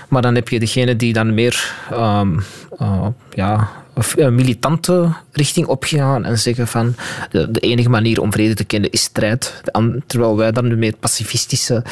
Maar 0.09 0.23
dan 0.23 0.35
heb 0.35 0.49
je 0.49 0.59
degene 0.59 0.97
die 0.97 1.13
dan 1.13 1.35
meer 1.35 1.75
um, 1.93 2.43
uh, 2.81 3.07
ja, 3.31 3.69
militante 4.17 5.13
richting 5.33 5.67
opgegaan 5.67 6.25
en 6.25 6.39
zeggen 6.39 6.69
van 6.69 6.95
de, 7.31 7.51
de, 7.51 7.61
enige 7.61 7.89
manier 7.89 8.21
om 8.21 8.33
vrede 8.33 8.55
te 8.55 8.65
kennen 8.65 8.91
is 8.91 9.03
strijd. 9.03 9.63
Terwijl 10.07 10.37
wij 10.37 10.53
dan 10.53 10.69
nu 10.69 10.77
meer 10.77 10.95
pacifistische 11.01 11.85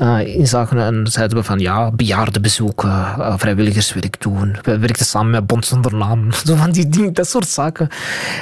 uh, 0.00 0.26
inzagen 0.26 0.78
en 0.78 1.06
zeiden 1.06 1.36
we 1.36 1.44
van 1.44 1.58
ja, 1.58 1.90
bejaardenbezoeken, 1.90 2.88
uh, 2.88 3.34
vrijwilligerswerk 3.36 4.20
doen. 4.20 4.56
We 4.62 4.78
werkten 4.78 5.06
samen 5.06 5.30
met 5.30 5.46
Bond 5.46 5.66
zonder 5.66 5.94
naam. 5.94 6.32
Zo 6.46 6.54
van 6.54 6.70
die 6.70 6.88
dingen, 6.88 7.12
dat 7.12 7.28
soort 7.28 7.48
zaken. 7.48 7.88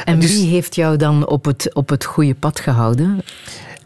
En 0.04 0.18
dus, 0.18 0.32
wie 0.32 0.48
heeft 0.48 0.74
jou 0.74 0.96
dan 0.96 1.26
op 1.26 1.44
het, 1.44 1.74
op 1.74 1.88
het 1.88 2.04
goede 2.04 2.34
pad 2.34 2.60
gehouden? 2.60 3.22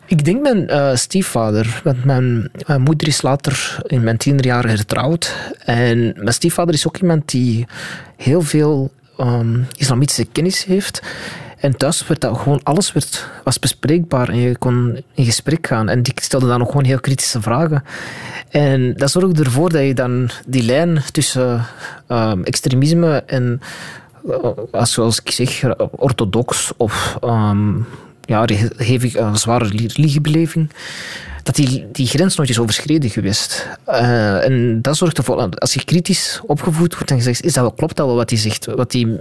Ik 0.08 0.24
denk 0.24 0.42
mijn 0.42 0.70
uh, 0.70 0.94
stiefvader. 0.94 1.80
Want 1.84 2.04
mijn, 2.04 2.50
moeder 2.78 3.08
is 3.08 3.22
later 3.22 3.78
in 3.86 4.04
mijn 4.04 4.16
tienerjaren 4.16 4.70
hertrouwd. 4.70 5.52
En 5.64 5.98
mijn 5.98 6.32
stiefvader 6.32 6.74
is 6.74 6.86
ook 6.86 6.96
iemand 6.96 7.30
die 7.30 7.66
heel 8.16 8.40
veel 8.40 8.90
um, 9.20 9.66
islamitische 9.76 10.24
kennis 10.24 10.64
heeft. 10.64 11.02
En 11.58 11.76
thuis 11.76 12.06
werd 12.06 12.20
dat 12.20 12.38
gewoon, 12.38 12.60
alles 12.62 12.92
werd, 12.92 13.28
was 13.44 13.58
bespreekbaar 13.58 14.28
en 14.28 14.36
je 14.36 14.56
kon 14.56 15.04
in 15.14 15.24
gesprek 15.24 15.66
gaan. 15.66 15.88
En 15.88 16.02
die 16.02 16.12
stelde 16.16 16.46
dan 16.46 16.60
ook 16.60 16.68
gewoon 16.68 16.84
heel 16.84 17.00
kritische 17.00 17.42
vragen. 17.42 17.84
En 18.50 18.94
dat 18.94 19.10
zorgde 19.10 19.44
ervoor 19.44 19.70
dat 19.70 19.82
je 19.82 19.94
dan 19.94 20.30
die 20.46 20.62
lijn 20.62 21.02
tussen 21.12 21.66
um, 22.08 22.44
extremisme 22.44 23.22
en, 23.26 23.60
uh, 24.26 24.84
zoals 24.84 25.20
ik 25.20 25.30
zeg, 25.30 25.64
orthodox 25.90 26.72
of 26.76 27.18
um, 27.24 27.86
ja, 28.28 28.44
geef 28.76 29.04
ik 29.04 29.14
een 29.14 29.36
zware 29.36 29.64
religiebeleving, 29.68 30.70
dat 31.42 31.54
die, 31.54 31.86
die 31.92 32.06
grens 32.06 32.36
nooit 32.36 32.48
is 32.48 32.58
overschreden 32.58 33.10
geweest. 33.10 33.68
Eh, 33.84 34.44
en 34.44 34.82
dat 34.82 34.96
zorgt 34.96 35.18
ervoor, 35.18 35.48
als 35.48 35.74
je 35.74 35.84
kritisch 35.84 36.40
opgevoed 36.46 36.94
wordt 36.94 37.10
en 37.10 37.22
je 37.22 37.30
is 37.30 37.40
dat 37.40 37.54
wel, 37.54 37.72
klopt 37.72 37.96
dat 37.96 38.06
wel 38.06 38.16
wat 38.16 38.30
hij 38.30 38.38
zegt, 38.38 38.64
wat 38.64 38.90
die 38.90 39.16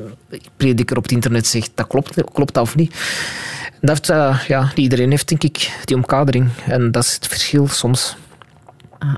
prediker 0.57 0.97
op 0.97 1.03
het 1.03 1.11
internet 1.11 1.47
zegt, 1.47 1.71
dat 1.75 1.87
klopt, 1.87 2.23
klopt 2.33 2.53
dat 2.53 2.63
of 2.63 2.75
niet? 2.75 2.95
Dat, 3.81 4.09
uh, 4.09 4.39
ja, 4.47 4.71
iedereen 4.75 5.09
heeft 5.09 5.27
denk 5.27 5.43
ik 5.43 5.79
die 5.85 5.95
omkadering. 5.95 6.49
En 6.65 6.91
dat 6.91 7.03
is 7.03 7.13
het 7.13 7.27
verschil 7.27 7.67
soms. 7.67 8.15
Ah. 8.99 9.13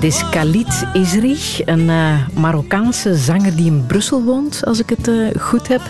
Dit 0.00 0.12
is 0.12 0.28
Khalid 0.30 0.86
Isri, 0.92 1.36
een 1.64 1.80
uh, 1.80 2.26
Marokkaanse 2.34 3.16
zanger 3.16 3.56
die 3.56 3.66
in 3.66 3.86
Brussel 3.86 4.22
woont, 4.22 4.64
als 4.64 4.78
ik 4.78 4.88
het 4.88 5.08
uh, 5.08 5.30
goed 5.38 5.68
heb. 5.68 5.80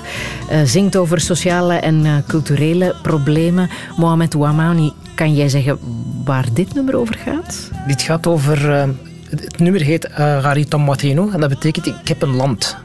Uh, 0.51 0.61
zingt 0.65 0.97
over 0.97 1.21
sociale 1.21 1.75
en 1.75 2.25
culturele 2.27 2.95
problemen. 3.03 3.71
Mohamed 3.97 4.35
Ouamani, 4.35 4.93
kan 5.15 5.35
jij 5.35 5.49
zeggen 5.49 5.79
waar 6.25 6.45
dit 6.53 6.75
nummer 6.75 6.97
over 6.97 7.15
gaat? 7.15 7.71
Dit 7.87 8.03
gaat 8.03 8.27
over... 8.27 8.71
het 9.29 9.59
nummer 9.59 9.81
heet 9.81 10.09
Garitam 10.15 10.83
Mateno 10.83 11.31
en 11.31 11.41
dat 11.41 11.49
betekent 11.49 11.87
ik 11.87 12.09
heb 12.09 12.23
een 12.23 12.37
land. 12.37 12.77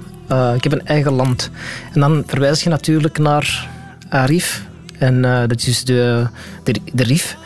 ik 0.56 0.64
heb 0.64 0.72
een 0.72 0.86
eigen 0.86 1.12
land. 1.12 1.50
En 1.94 2.00
dan 2.00 2.24
verwijs 2.28 2.64
je 2.64 2.70
natuurlijk 2.70 3.18
naar 3.18 3.70
Arif. 4.10 4.66
En 4.98 5.22
dat 5.22 5.68
is 5.68 5.84
de, 5.84 6.28
de, 6.64 6.76
de 6.94 7.04
Rif. 7.04 7.38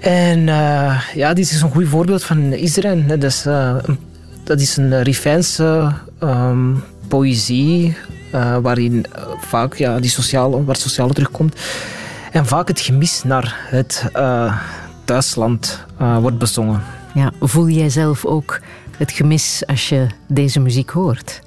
En 0.00 0.38
uh, 0.38 1.00
ja, 1.14 1.32
dit 1.32 1.50
is 1.50 1.60
een 1.60 1.70
goed 1.70 1.88
voorbeeld 1.88 2.24
van 2.24 2.52
Israël. 2.52 3.06
Dat 3.06 3.22
is, 3.22 3.46
uh, 3.46 3.76
dat 4.44 4.60
is 4.60 4.76
een 4.76 5.02
Rifijnse 5.02 5.92
um, 6.20 6.84
poëzie, 7.08 7.96
uh, 8.34 8.56
waarin 8.56 9.06
vaak 9.40 9.74
ja, 9.74 10.00
die 10.00 10.10
sociale, 10.10 10.56
waar 10.64 10.74
het 10.74 10.82
sociale 10.82 11.12
terugkomt. 11.12 11.60
En 12.32 12.46
vaak 12.46 12.68
het 12.68 12.80
gemis 12.80 13.22
naar 13.22 13.56
het 13.58 14.04
thuisland 15.04 15.84
wordt 16.20 16.38
bezongen. 16.38 16.82
Ja, 17.14 17.32
voel 17.40 17.68
jij 17.68 17.90
zelf 17.90 18.24
ook 18.24 18.60
het 18.96 19.12
gemis 19.12 19.62
als 19.66 19.88
je 19.88 20.06
deze 20.28 20.60
muziek 20.60 20.90
hoort? 20.90 21.42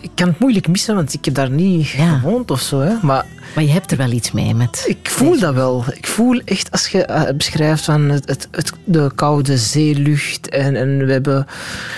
Ik 0.00 0.10
kan 0.14 0.28
het 0.28 0.38
moeilijk 0.38 0.68
missen, 0.68 0.94
want 0.94 1.14
ik 1.14 1.24
heb 1.24 1.34
daar 1.34 1.50
niet 1.50 1.86
gewoond 1.86 2.50
of 2.50 2.60
zo. 2.60 2.80
Hè. 2.80 2.94
Maar 3.02 3.24
maar 3.54 3.64
je 3.64 3.72
hebt 3.72 3.90
er 3.90 3.96
wel 3.96 4.10
iets 4.10 4.32
mee 4.32 4.54
met. 4.54 4.84
Ik 4.86 5.10
voel 5.10 5.38
dat 5.38 5.54
wel. 5.54 5.84
Ik 5.94 6.06
voel 6.06 6.40
echt, 6.44 6.70
als 6.70 6.88
je 6.88 7.08
uh, 7.10 7.36
beschrijft 7.36 7.84
van 7.84 8.00
het, 8.08 8.48
het, 8.50 8.72
de 8.84 9.10
koude 9.14 9.58
zeelucht. 9.58 10.48
En, 10.48 10.76
en 10.76 11.06
we 11.06 11.12
hebben. 11.12 11.46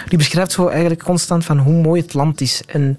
Die 0.08 0.18
beschrijft 0.18 0.52
zo 0.52 0.68
eigenlijk 0.68 1.02
constant 1.02 1.44
van 1.44 1.58
hoe 1.58 1.82
mooi 1.82 2.00
het 2.00 2.14
land 2.14 2.40
is. 2.40 2.62
En 2.66 2.96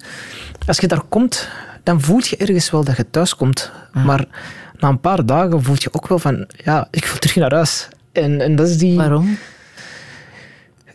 als 0.66 0.78
je 0.78 0.88
daar 0.88 1.04
komt, 1.10 1.50
dan 1.84 2.02
voel 2.02 2.20
je 2.24 2.38
ergens 2.38 2.72
wel 2.72 2.84
dat 2.84 2.98
je 2.98 3.10
thuis 3.10 3.36
komt. 3.36 3.72
Maar 3.94 4.26
na 4.80 4.90
een 4.90 5.00
paar 5.00 5.26
dagen 5.26 5.64
voel 5.64 5.76
je 5.78 5.90
ook 5.92 6.08
wel 6.08 6.20
van. 6.20 6.48
Ja, 6.64 6.88
ik 6.92 7.06
wil 7.06 7.18
terug 7.18 7.36
naar 7.36 7.54
huis. 7.54 7.88
En, 8.12 8.42
en 8.42 8.56
dat 8.56 8.68
is 8.68 8.78
die. 8.78 8.98
Waarom? 8.98 9.38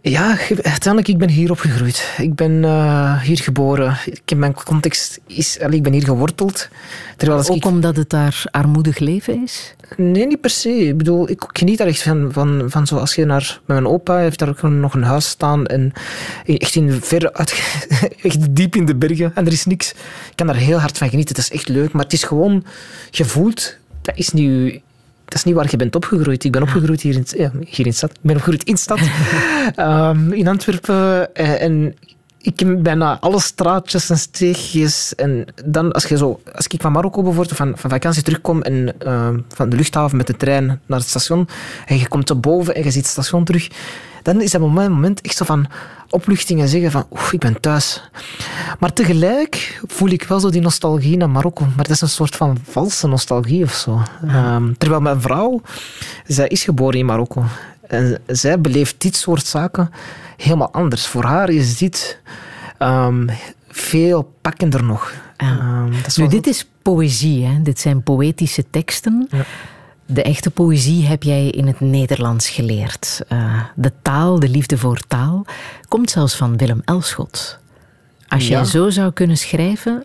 Ja, 0.09 0.39
uiteindelijk, 0.49 1.09
ik 1.09 1.19
ben 1.19 1.29
hier 1.29 1.51
opgegroeid. 1.51 2.15
Ik 2.19 2.35
ben 2.35 2.53
uh, 2.63 3.21
hier 3.21 3.39
geboren. 3.39 3.97
Ik, 4.05 4.37
mijn 4.37 4.55
context 4.55 5.21
is, 5.27 5.57
ik 5.57 5.83
ben 5.83 5.93
hier 5.93 6.05
geworteld. 6.05 6.69
Terwijl 7.17 7.41
Ook 7.41 7.57
ik... 7.57 7.65
omdat 7.65 7.97
het 7.97 8.11
daar 8.11 8.45
armoedig 8.51 8.99
leven 8.99 9.43
is? 9.43 9.75
Nee, 9.97 10.27
niet 10.27 10.41
per 10.41 10.51
se. 10.51 10.69
Ik 10.69 10.97
bedoel, 10.97 11.31
ik 11.31 11.45
geniet 11.53 11.79
daar 11.79 11.87
echt 11.87 12.03
van, 12.03 12.33
van, 12.33 12.65
van 12.67 12.87
zoals 12.87 13.15
je 13.15 13.25
naar... 13.25 13.61
Mijn 13.65 13.87
opa 13.87 14.17
heeft 14.17 14.39
daar 14.39 14.49
ook 14.49 14.63
nog 14.63 14.95
een 14.95 15.03
huis 15.03 15.29
staan 15.29 15.67
en 15.67 15.93
echt 16.45 16.75
in 16.75 16.93
ver 16.93 17.33
uit, 17.33 17.79
echt 18.23 18.55
diep 18.55 18.77
in 18.77 18.87
de 18.87 18.97
bergen 18.97 19.33
en 19.35 19.47
er 19.47 19.53
is 19.53 19.65
niks. 19.65 19.91
Ik 19.91 19.97
kan 20.35 20.47
daar 20.47 20.57
heel 20.57 20.79
hard 20.79 20.99
van 20.99 21.09
genieten. 21.09 21.37
Het 21.37 21.45
is 21.45 21.51
echt 21.51 21.69
leuk, 21.69 21.93
maar 21.93 22.05
het 22.05 22.13
is 22.13 22.25
gewoon 22.25 22.65
gevoeld. 23.11 23.77
Dat 24.03 24.17
is 24.17 24.31
niet 24.31 24.81
dat 25.27 25.35
is 25.35 25.45
niet 25.45 25.55
waar 25.55 25.67
je 25.71 25.77
bent 25.77 25.95
opgegroeid. 25.95 26.45
Ik 26.45 26.53
ben 26.53 26.63
opgegroeid 26.63 27.01
hier 27.01 27.15
in, 27.15 27.51
hier 27.69 27.87
in 27.87 27.95
stad. 27.95 28.11
Ik 28.11 28.17
ben 28.21 28.37
opgegroeid 28.37 28.65
in 28.65 28.77
stad, 28.77 29.01
um, 29.77 30.33
in 30.41 30.49
Antwerpen. 30.49 31.35
En, 31.35 31.61
en 31.61 31.95
ik 32.47 32.57
ken 32.57 32.83
bijna 32.83 33.21
alle 33.21 33.41
straatjes 33.41 34.11
en 34.11 34.19
steegjes. 34.19 35.15
En 35.15 35.47
dan, 35.65 35.93
als, 35.93 36.05
je 36.05 36.17
zo, 36.17 36.41
als 36.55 36.67
ik 36.67 36.81
van 36.81 36.93
Marokko 36.93 37.23
bijvoorbeeld 37.23 37.57
van, 37.57 37.73
van 37.77 37.91
vakantie 37.91 38.23
terugkom 38.23 38.63
en 38.63 38.95
uh, 39.07 39.29
van 39.49 39.69
de 39.69 39.77
luchthaven 39.77 40.17
met 40.17 40.27
de 40.27 40.37
trein 40.37 40.81
naar 40.87 40.99
het 40.99 41.09
station 41.09 41.49
en 41.87 41.99
je 41.99 42.09
komt 42.09 42.41
boven 42.41 42.75
en 42.75 42.85
je 42.85 42.91
ziet 42.91 43.03
het 43.03 43.11
station 43.11 43.45
terug, 43.45 43.69
dan 44.23 44.41
is 44.41 44.51
dat 44.51 44.61
moment, 44.61 44.91
moment 44.91 45.21
echt 45.21 45.37
zo 45.37 45.45
van 45.45 45.67
opluchting 46.11 46.61
en 46.61 46.69
zeggen 46.69 46.91
van 46.91 47.07
oef, 47.11 47.33
ik 47.33 47.41
ben 47.41 47.61
thuis. 47.61 48.11
Maar 48.79 48.93
tegelijk 48.93 49.81
voel 49.87 50.09
ik 50.09 50.23
wel 50.23 50.41
zo 50.41 50.51
die 50.51 50.61
nostalgie 50.61 51.17
naar 51.17 51.31
Marokko. 51.31 51.65
Maar 51.65 51.85
dat 51.85 51.91
is 51.91 52.01
een 52.01 52.09
soort 52.09 52.37
van 52.37 52.59
valse 52.69 53.09
nostalgie 53.09 53.65
of 53.65 53.73
zo. 53.73 54.01
Um, 54.23 54.79
terwijl 54.79 55.01
mijn 55.01 55.21
vrouw, 55.21 55.61
zij 56.27 56.49
is 56.49 56.65
geboren 56.65 56.99
in 56.99 57.07
Marokko. 57.07 57.45
En 57.89 58.21
zij 58.27 58.61
beleeft 58.61 59.01
dit 59.01 59.17
soort 59.17 59.47
zaken 59.47 59.91
helemaal 60.37 60.73
anders. 60.73 61.07
Voor 61.07 61.25
haar 61.25 61.49
is 61.49 61.79
dit 61.79 62.21
um, 62.79 63.29
veel 63.69 64.33
pakkender 64.41 64.85
nog. 64.85 65.15
Um, 65.43 65.93
nu, 66.17 66.29
dit 66.29 66.47
is 66.47 66.69
poëzie, 66.83 67.47
hè? 67.47 67.63
dit 67.63 67.81
zijn 67.81 68.03
poëtische 68.03 68.65
teksten. 68.71 69.29
Ja. 69.31 69.45
De 70.07 70.23
echte 70.23 70.51
poëzie 70.51 71.07
heb 71.07 71.23
jij 71.23 71.49
in 71.49 71.67
het 71.67 71.81
Nederlands 71.81 72.49
geleerd. 72.49 73.21
Uh, 73.29 73.63
de 73.75 73.93
taal, 74.03 74.39
de 74.39 74.49
liefde 74.49 74.79
voor 74.79 75.01
taal, 75.09 75.47
komt 75.89 76.11
zelfs 76.11 76.37
van 76.37 76.57
Willem 76.57 76.83
Elschot. 76.85 77.59
Als 78.29 78.49
jij 78.49 78.65
zo 78.65 78.91
zou 78.91 79.13
kunnen 79.13 79.37
schrijven, 79.37 80.05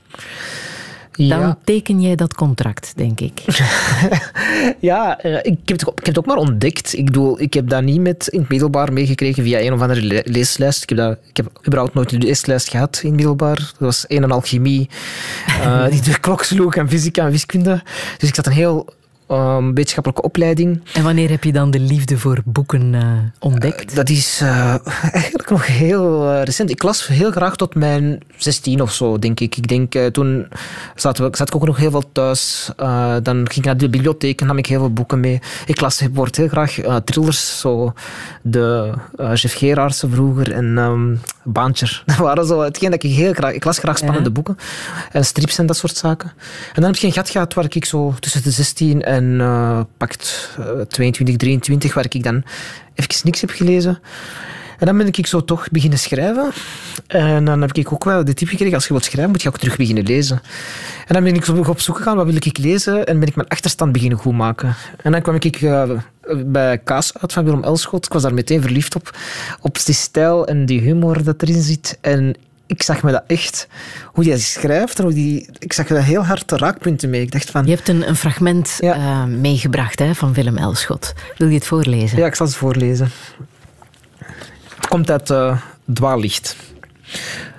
dan 1.11 1.57
teken 1.63 2.01
jij 2.01 2.15
dat 2.15 2.33
contract, 2.33 2.93
denk 2.95 3.19
ik. 3.19 3.41
ja, 4.79 5.19
eh, 5.19 5.33
ik 5.33 5.59
heb, 5.65 5.79
het, 5.79 5.81
ik 5.81 5.95
heb 5.95 6.05
het 6.05 6.17
ook 6.17 6.25
maar 6.25 6.37
ontdekt. 6.37 6.97
Ik 6.97 7.05
bedoel, 7.05 7.41
ik 7.41 7.53
heb 7.53 7.69
dat 7.69 7.83
niet 7.83 8.01
met 8.01 8.27
in 8.27 8.39
het 8.39 8.49
middelbaar 8.49 8.93
meegekregen 8.93 9.43
via 9.43 9.59
een 9.59 9.73
of 9.73 9.81
andere 9.81 10.23
leeslijst. 10.25 10.83
Ik 10.83 10.89
heb, 10.89 10.97
dat, 10.97 11.17
ik 11.29 11.37
heb 11.37 11.59
überhaupt 11.65 11.93
nooit 11.93 12.11
een 12.11 12.21
leeslijst 12.21 12.69
gehad 12.69 12.99
in 13.01 13.07
het 13.07 13.15
middelbaar. 13.15 13.55
Dat 13.55 13.75
was 13.79 14.05
een 14.07 14.23
en 14.23 14.31
alchemie, 14.31 14.89
uh, 15.47 15.87
die 15.91 16.01
de 16.01 16.19
klok 16.19 16.43
sloeg 16.43 16.75
en 16.75 16.89
fysica 16.89 17.25
en 17.25 17.31
wiskunde. 17.31 17.83
Dus 18.17 18.29
ik 18.29 18.35
zat 18.35 18.45
een 18.45 18.51
heel 18.51 18.87
um, 19.31 19.73
wetenschappelijke 19.73 20.23
opleiding. 20.23 20.81
En 20.93 21.03
wanneer 21.03 21.29
heb 21.29 21.43
je 21.43 21.51
dan 21.51 21.71
de 21.71 21.79
liefde 21.79 22.17
voor 22.17 22.41
boeken 22.45 22.93
uh, 22.93 23.01
ontdekt? 23.39 23.89
Uh, 23.89 23.95
dat 23.95 24.09
is 24.09 24.39
uh, 24.43 24.75
eigenlijk 25.21 25.49
nog 25.49 25.67
heel 25.67 26.41
recent. 26.41 26.69
Ik 26.69 26.83
las 26.83 27.07
heel 27.07 27.31
graag 27.31 27.55
tot 27.55 27.75
mijn 27.75 28.19
16 28.37 28.81
of 28.81 28.93
zo, 28.93 29.19
denk 29.19 29.39
ik. 29.39 29.57
Ik 29.57 29.67
denk, 29.67 30.13
toen 30.13 30.47
zat, 30.95 31.17
we, 31.17 31.27
zat 31.31 31.47
ik 31.47 31.55
ook 31.55 31.65
nog 31.65 31.77
heel 31.77 31.91
veel 31.91 32.11
thuis. 32.11 32.71
dan 33.23 33.35
ging 33.35 33.55
ik 33.55 33.65
naar 33.65 33.77
de 33.77 33.89
bibliotheek 33.89 34.41
en 34.41 34.47
nam 34.47 34.57
ik 34.57 34.65
heel 34.65 34.79
veel 34.79 34.93
boeken 34.93 35.19
mee. 35.19 35.39
Ik 35.65 35.81
las 35.81 35.97
bijvoorbeeld 35.97 36.35
heel 36.35 36.47
graag 36.47 36.77
thrillers, 37.03 37.59
zo 37.59 37.93
de 38.41 38.93
Jeff 39.17 39.57
Gerardse 39.57 40.09
vroeger 40.09 40.51
en 40.51 40.77
um, 40.77 41.19
Baantjer. 41.43 42.03
Dat 42.05 42.15
waren 42.15 42.45
zo 42.45 42.61
hetgeen 42.61 42.91
dat 42.91 43.03
ik 43.03 43.11
heel 43.11 43.33
graag... 43.33 43.53
Ik 43.53 43.63
las 43.63 43.77
graag 43.77 43.97
spannende 43.97 44.27
ja. 44.27 44.33
boeken 44.33 44.57
en 45.11 45.25
strips 45.25 45.57
en 45.57 45.65
dat 45.65 45.77
soort 45.77 45.97
zaken. 45.97 46.31
En 46.73 46.81
dan 46.81 46.83
heb 46.83 46.95
je 46.95 47.07
een 47.07 47.13
gat 47.13 47.29
gehad 47.29 47.53
waar 47.53 47.65
ik 47.69 47.85
zo 47.85 48.13
tussen 48.19 48.43
de 48.43 48.51
16 48.51 49.01
en 49.01 49.21
en 49.21 49.39
uh, 49.39 49.81
pakt 49.97 50.55
uh, 50.59 50.81
22, 50.81 51.35
23, 51.35 51.93
waar 51.93 52.05
ik 52.09 52.23
dan 52.23 52.43
even 52.93 53.21
niks 53.23 53.41
heb 53.41 53.49
gelezen. 53.49 53.99
En 54.81 54.87
dan 54.87 54.97
ben 54.97 55.07
ik 55.07 55.27
zo 55.27 55.43
toch 55.43 55.69
beginnen 55.71 55.99
schrijven. 55.99 56.51
En 57.07 57.45
dan 57.45 57.61
heb 57.61 57.73
ik 57.73 57.93
ook 57.93 58.03
wel 58.03 58.25
de 58.25 58.33
tip 58.33 58.47
gekregen, 58.47 58.73
als 58.73 58.83
je 58.87 58.93
wilt 58.93 59.05
schrijven, 59.05 59.31
moet 59.31 59.41
je 59.41 59.47
ook 59.47 59.57
terug 59.57 59.77
beginnen 59.77 60.03
lezen. 60.03 60.41
En 61.07 61.13
dan 61.13 61.23
ben 61.23 61.35
ik 61.35 61.45
zo 61.45 61.63
op 61.67 61.79
zoek 61.79 61.97
gegaan, 61.97 62.15
wat 62.15 62.25
wil 62.25 62.35
ik 62.35 62.57
lezen? 62.57 63.05
En 63.05 63.19
ben 63.19 63.27
ik 63.27 63.35
mijn 63.35 63.47
achterstand 63.47 63.91
beginnen 63.91 64.17
goed 64.17 64.33
maken. 64.33 64.75
En 65.03 65.11
dan 65.11 65.21
kwam 65.21 65.35
ik 65.35 65.61
uh, 65.61 65.91
bij 66.45 66.77
Kaas 66.77 67.17
uit 67.17 67.33
van 67.33 67.43
Willem 67.43 67.63
Elschot. 67.63 68.05
Ik 68.05 68.13
was 68.13 68.21
daar 68.21 68.33
meteen 68.33 68.61
verliefd 68.61 68.95
op. 68.95 69.17
Op 69.59 69.85
die 69.85 69.95
stijl 69.95 70.47
en 70.47 70.65
die 70.65 70.81
humor 70.81 71.23
dat 71.23 71.41
erin 71.41 71.61
zit. 71.61 71.97
En 72.01 72.35
ik 72.65 72.83
zag 72.83 73.03
me 73.03 73.11
dat 73.11 73.23
echt, 73.27 73.67
hoe 74.05 74.25
hij 74.25 74.39
schrijft, 74.39 74.97
en 74.97 75.03
hoe 75.03 75.13
die, 75.13 75.49
ik 75.59 75.73
zag 75.73 75.89
er 75.89 76.03
heel 76.03 76.25
hard 76.25 76.51
raakpunten 76.51 77.09
mee. 77.09 77.21
Ik 77.21 77.31
dacht 77.31 77.49
van, 77.49 77.65
je 77.65 77.75
hebt 77.75 77.87
een, 77.87 78.07
een 78.07 78.15
fragment 78.15 78.77
ja. 78.79 78.95
uh, 78.95 79.23
meegebracht 79.23 79.99
hè, 79.99 80.15
van 80.15 80.33
Willem 80.33 80.57
Elschot. 80.57 81.13
Wil 81.37 81.47
je 81.47 81.55
het 81.55 81.65
voorlezen? 81.65 82.17
Ja, 82.17 82.25
ik 82.25 82.35
zal 82.35 82.45
het 82.45 82.55
voorlezen. 82.55 83.11
Komt 84.91 85.11
uit 85.11 85.29
uh, 85.29 85.57
Dwaallicht. 85.93 86.55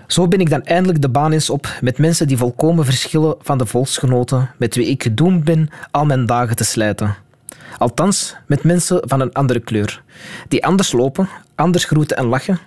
Zo 0.06 0.28
ben 0.28 0.40
ik 0.40 0.50
dan 0.50 0.62
eindelijk 0.62 1.02
de 1.02 1.08
baan 1.08 1.32
eens 1.32 1.50
op 1.50 1.78
met 1.80 1.98
mensen 1.98 2.26
die 2.26 2.36
volkomen 2.36 2.84
verschillen 2.84 3.34
van 3.40 3.58
de 3.58 3.66
volksgenoten 3.66 4.50
met 4.56 4.74
wie 4.74 4.86
ik 4.86 5.02
gedoemd 5.02 5.44
ben 5.44 5.68
al 5.90 6.04
mijn 6.04 6.26
dagen 6.26 6.56
te 6.56 6.64
slijten. 6.64 7.14
Althans, 7.78 8.36
met 8.46 8.62
mensen 8.62 9.02
van 9.04 9.20
een 9.20 9.32
andere 9.32 9.60
kleur. 9.60 10.02
Die 10.48 10.66
anders 10.66 10.92
lopen, 10.92 11.28
anders 11.54 11.84
groeten 11.84 12.16
en 12.16 12.26
lachen, 12.26 12.58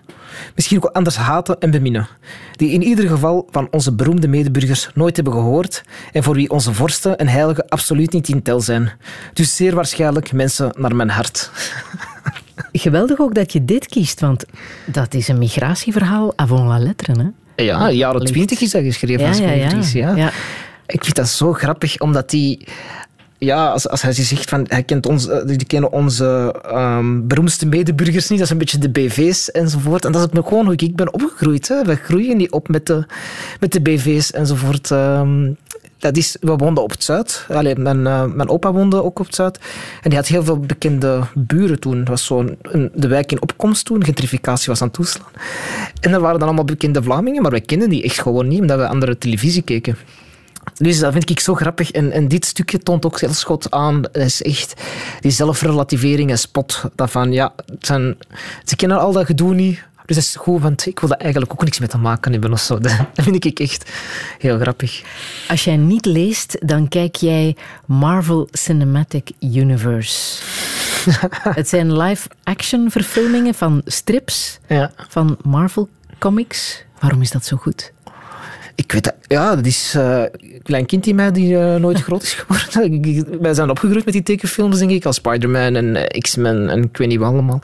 misschien 0.56 0.78
ook 0.78 0.92
anders 0.92 1.18
haten 1.18 1.60
en 1.60 1.72
beminnen, 1.72 2.08
die 2.52 2.72
in 2.72 2.84
ieder 2.84 3.08
geval 3.08 3.48
van 3.52 3.68
onze 3.72 3.94
beroemde 3.94 4.28
medeburgers 4.28 4.90
nooit 4.94 5.16
hebben 5.16 5.34
gehoord 5.34 5.84
en 6.12 6.24
voor 6.24 6.36
wie 6.36 6.50
onze 6.50 6.74
vorsten 6.74 7.18
en 7.18 7.28
heiligen 7.28 7.68
absoluut 7.70 8.12
niet 8.12 8.28
in 8.28 8.42
tel 8.42 8.62
zijn. 8.62 8.92
Dus 9.34 9.56
zeer 9.56 9.76
waarschijnlijk 9.76 10.32
mensen 10.32 10.74
naar 10.78 10.96
mijn 10.96 11.10
hart. 11.10 11.52
Geweldig 12.78 13.20
ook 13.20 13.36
dat 13.36 13.54
je 13.54 13.66
dit 13.66 13.86
kiest, 13.88 14.20
want 14.20 14.46
dat 14.86 15.14
is 15.14 15.28
een 15.28 15.38
migratieverhaal 15.38 16.34
avant 16.36 16.68
la 16.68 16.80
lettre. 16.80 17.14
Hè? 17.14 17.64
Ja, 17.64 17.92
jaren 17.92 18.26
twintig 18.26 18.62
is 18.62 18.72
dat 18.72 18.84
geschreven 18.84 19.22
ja, 19.22 19.28
als 19.28 19.38
ja, 19.92 20.10
ja. 20.10 20.16
ja. 20.16 20.32
Ik 20.88 21.04
vind 21.04 21.16
dat 21.16 21.28
zo 21.28 21.54
grappig, 21.54 22.00
omdat 22.00 22.30
die 22.30 22.68
ja, 23.38 23.68
als, 23.68 23.90
als 23.90 24.02
hij 24.02 24.14
zegt 24.14 24.50
van 24.50 24.66
hij 24.68 24.84
kent 24.84 25.06
ons, 25.06 25.28
eh, 25.28 25.46
die 25.46 25.66
kennen 25.66 25.92
onze 25.92 26.56
um, 26.74 27.28
beroemdste 27.28 27.66
medeburgers 27.66 28.30
niet, 28.30 28.40
dat 28.40 28.48
is 28.48 28.54
een 28.54 28.58
beetje 28.58 28.78
de 28.78 28.90
BV's 28.90 29.52
enzovoort. 29.52 30.06
En 30.06 30.12
dat 30.12 30.32
is 30.32 30.40
ook 30.40 30.48
gewoon 30.48 30.66
hoe 30.66 30.76
ik 30.76 30.96
ben 30.96 31.14
opgegroeid. 31.14 31.68
Hè. 31.68 31.84
We 31.84 31.96
groeien 31.96 32.38
niet 32.38 32.52
op 32.52 32.68
met 32.68 32.86
de, 32.86 33.06
met 33.60 33.72
de 33.72 33.82
BV's 33.82 34.32
enzovoort. 34.32 34.90
Um, 34.90 35.58
dat 36.06 36.18
is, 36.18 36.38
we 36.40 36.56
woonden 36.56 36.84
op 36.84 36.92
het 36.92 37.04
Zuid. 37.04 37.46
Allee, 37.50 37.76
mijn, 37.76 38.00
uh, 38.00 38.24
mijn 38.24 38.50
opa 38.50 38.72
woonde 38.72 39.04
ook 39.04 39.20
op 39.20 39.26
het 39.26 39.36
Zuid. 39.36 39.60
En 40.02 40.10
die 40.10 40.20
had 40.20 40.28
heel 40.28 40.44
veel 40.44 40.60
bekende 40.60 41.24
buren 41.34 41.80
toen. 41.80 41.98
Het 42.00 42.08
was 42.08 42.26
zo 42.26 42.46
de 42.94 43.08
wijk 43.08 43.32
in 43.32 43.42
opkomst 43.42 43.86
toen. 43.86 44.04
Gentrificatie 44.04 44.68
was 44.68 44.82
aan 44.82 44.88
het 44.88 44.96
toeslaan. 44.96 45.28
En 46.00 46.12
er 46.12 46.20
waren 46.20 46.40
dan 46.40 46.48
allemaal 46.48 46.66
bekende 46.66 47.04
Vlamingen, 47.04 47.42
maar 47.42 47.52
wij 47.52 47.62
kenden 47.62 47.90
die 47.90 48.04
echt 48.04 48.22
gewoon 48.22 48.48
niet, 48.48 48.62
omdat 48.62 48.78
we 48.78 48.88
andere 48.88 49.18
televisie 49.18 49.62
keken. 49.62 49.98
Dus 50.78 51.00
dat 51.00 51.12
vind 51.12 51.30
ik 51.30 51.40
zo 51.40 51.54
grappig. 51.54 51.92
En, 51.92 52.12
en 52.12 52.28
dit 52.28 52.46
stukje 52.46 52.80
toont 52.80 53.06
ook 53.06 53.20
schot 53.30 53.72
aan. 53.72 54.04
Het 54.12 54.16
is 54.16 54.42
echt 54.42 54.74
die 55.20 55.32
zelfrelativering 55.32 56.30
en 56.30 56.38
spot. 56.38 56.82
Dat 56.96 57.12
van, 57.12 57.32
ja, 57.32 57.54
ze 58.64 58.76
kennen 58.76 59.00
al 59.00 59.12
dat 59.12 59.26
gedoe 59.26 59.54
niet. 59.54 59.84
Dus 60.06 60.16
dat 60.16 60.26
is 60.26 60.36
goed, 60.36 60.62
want 60.62 60.86
ik 60.86 61.00
wil 61.00 61.10
daar 61.10 61.18
eigenlijk 61.18 61.52
ook 61.52 61.64
niks 61.64 61.80
mee 61.80 61.90
te 61.90 61.98
maken 61.98 62.32
hebben 62.32 62.52
of 62.52 62.60
zo. 62.60 62.80
Dat 62.80 62.96
vind 63.14 63.46
ik 63.46 63.60
echt 63.60 63.92
heel 64.40 64.60
grappig. 64.60 65.04
Als 65.48 65.64
jij 65.64 65.78
niet 65.78 66.06
leest, 66.06 66.58
dan 66.68 66.88
kijk 66.88 67.16
jij 67.16 67.56
Marvel 67.86 68.48
Cinematic 68.52 69.32
Universe. 69.40 70.42
het 71.60 71.70
zijn 71.70 71.98
live-action 71.98 72.92
verfilmingen 72.92 73.54
van 73.54 73.82
strips 73.86 74.60
ja. 74.68 74.92
van 75.10 75.38
Marvel 75.42 75.90
Comics. 76.20 76.84
Waarom 77.00 77.22
is 77.22 77.32
dat 77.32 77.46
zo 77.46 77.58
goed? 77.58 77.94
Ik 78.76 78.92
weet 78.92 79.04
dat, 79.04 79.16
ja, 79.28 79.56
dat 79.56 79.66
is 79.66 79.94
uh, 79.98 80.22
een 80.22 80.62
klein 80.64 80.86
kind 80.86 81.08
in 81.08 81.16
mij 81.16 81.32
die 81.32 81.54
uh, 81.54 81.76
nooit 81.76 82.02
groot 82.08 82.24
is 82.24 82.34
geworden. 82.34 83.42
Wij 83.42 83.54
zijn 83.54 83.70
opgegroeid 83.70 84.06
met 84.06 84.14
die 84.14 84.24
tekenfilms, 84.24 84.80
denk 84.80 84.92
ik, 84.92 85.06
als 85.06 85.16
Spider-Man 85.16 85.76
en 85.76 85.96
uh, 85.96 86.04
X-Men 86.04 86.70
en 86.70 86.84
ik 86.84 86.98
weet 86.98 87.08
niet 87.08 87.20
wat 87.20 87.32
allemaal. 87.32 87.60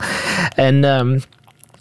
En 0.54 0.84
um, 0.84 1.22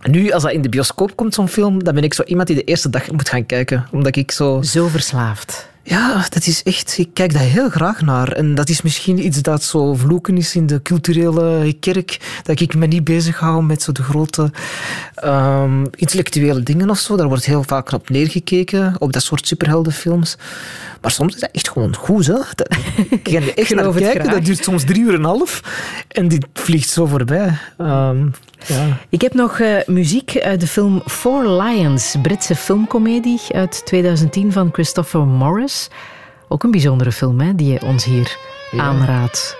nu, 0.01 0.31
als 0.31 0.43
dat 0.43 0.51
in 0.51 0.61
de 0.61 0.69
bioscoop 0.69 1.15
komt, 1.15 1.33
zo'n 1.33 1.47
film, 1.47 1.83
dan 1.83 1.93
ben 1.93 2.03
ik 2.03 2.13
zo 2.13 2.23
iemand 2.23 2.47
die 2.47 2.55
de 2.55 2.63
eerste 2.63 2.89
dag 2.89 3.11
moet 3.11 3.29
gaan 3.29 3.45
kijken. 3.45 3.85
Omdat 3.91 4.15
ik 4.15 4.31
zo... 4.31 4.61
Zo 4.61 4.87
verslaafd. 4.87 5.69
Ja, 5.83 6.25
dat 6.29 6.47
is 6.47 6.63
echt... 6.63 6.97
Ik 6.97 7.09
kijk 7.13 7.33
daar 7.33 7.41
heel 7.41 7.69
graag 7.69 8.01
naar. 8.01 8.31
En 8.31 8.55
dat 8.55 8.69
is 8.69 8.81
misschien 8.81 9.25
iets 9.25 9.41
dat 9.41 9.63
zo 9.63 9.93
vloeken 9.93 10.37
is 10.37 10.55
in 10.55 10.67
de 10.67 10.81
culturele 10.81 11.73
kerk. 11.79 12.19
Dat 12.43 12.59
ik 12.59 12.75
me 12.75 12.85
niet 12.85 13.03
bezig 13.03 13.39
hou 13.39 13.63
met 13.63 13.81
zo 13.81 13.91
de 13.91 14.03
grote 14.03 14.51
um, 15.25 15.87
intellectuele 15.95 16.63
dingen 16.63 16.89
of 16.89 16.99
zo. 16.99 17.15
Daar 17.15 17.27
wordt 17.27 17.45
heel 17.45 17.63
vaak 17.63 17.91
op 17.91 18.09
neergekeken, 18.09 18.95
op 18.99 19.13
dat 19.13 19.23
soort 19.23 19.47
superheldenfilms. 19.47 20.37
Maar 21.01 21.11
soms 21.11 21.33
is 21.33 21.39
dat 21.39 21.49
echt 21.51 21.69
gewoon 21.69 21.95
goed. 21.95 22.27
Hè? 22.27 22.33
Dat, 22.55 22.77
ik 23.09 23.23
kan 23.23 23.33
er 23.33 23.57
echt 23.57 23.75
naar 23.75 23.93
kijken. 23.93 24.29
Dat 24.29 24.45
duurt 24.45 24.63
soms 24.63 24.83
drie 24.83 25.01
uur 25.01 25.13
en 25.13 25.19
een 25.19 25.25
half. 25.25 25.61
En 26.07 26.27
die 26.27 26.45
vliegt 26.53 26.89
zo 26.89 27.05
voorbij. 27.05 27.57
Um, 27.77 28.31
ja. 28.67 28.97
Ik 29.09 29.21
heb 29.21 29.33
nog 29.33 29.59
uh, 29.59 29.75
muziek 29.85 30.39
uit 30.39 30.59
de 30.59 30.67
film 30.67 31.01
Four 31.05 31.47
Lions, 31.61 32.15
Britse 32.21 32.55
filmcomedie 32.55 33.41
uit 33.53 33.85
2010 33.85 34.51
van 34.51 34.69
Christopher 34.71 35.27
Morris. 35.27 35.89
Ook 36.47 36.63
een 36.63 36.71
bijzondere 36.71 37.11
film 37.11 37.39
hè, 37.39 37.55
die 37.55 37.73
je 37.73 37.81
ons 37.81 38.05
hier 38.05 38.37
ja. 38.71 38.81
aanraadt. 38.81 39.57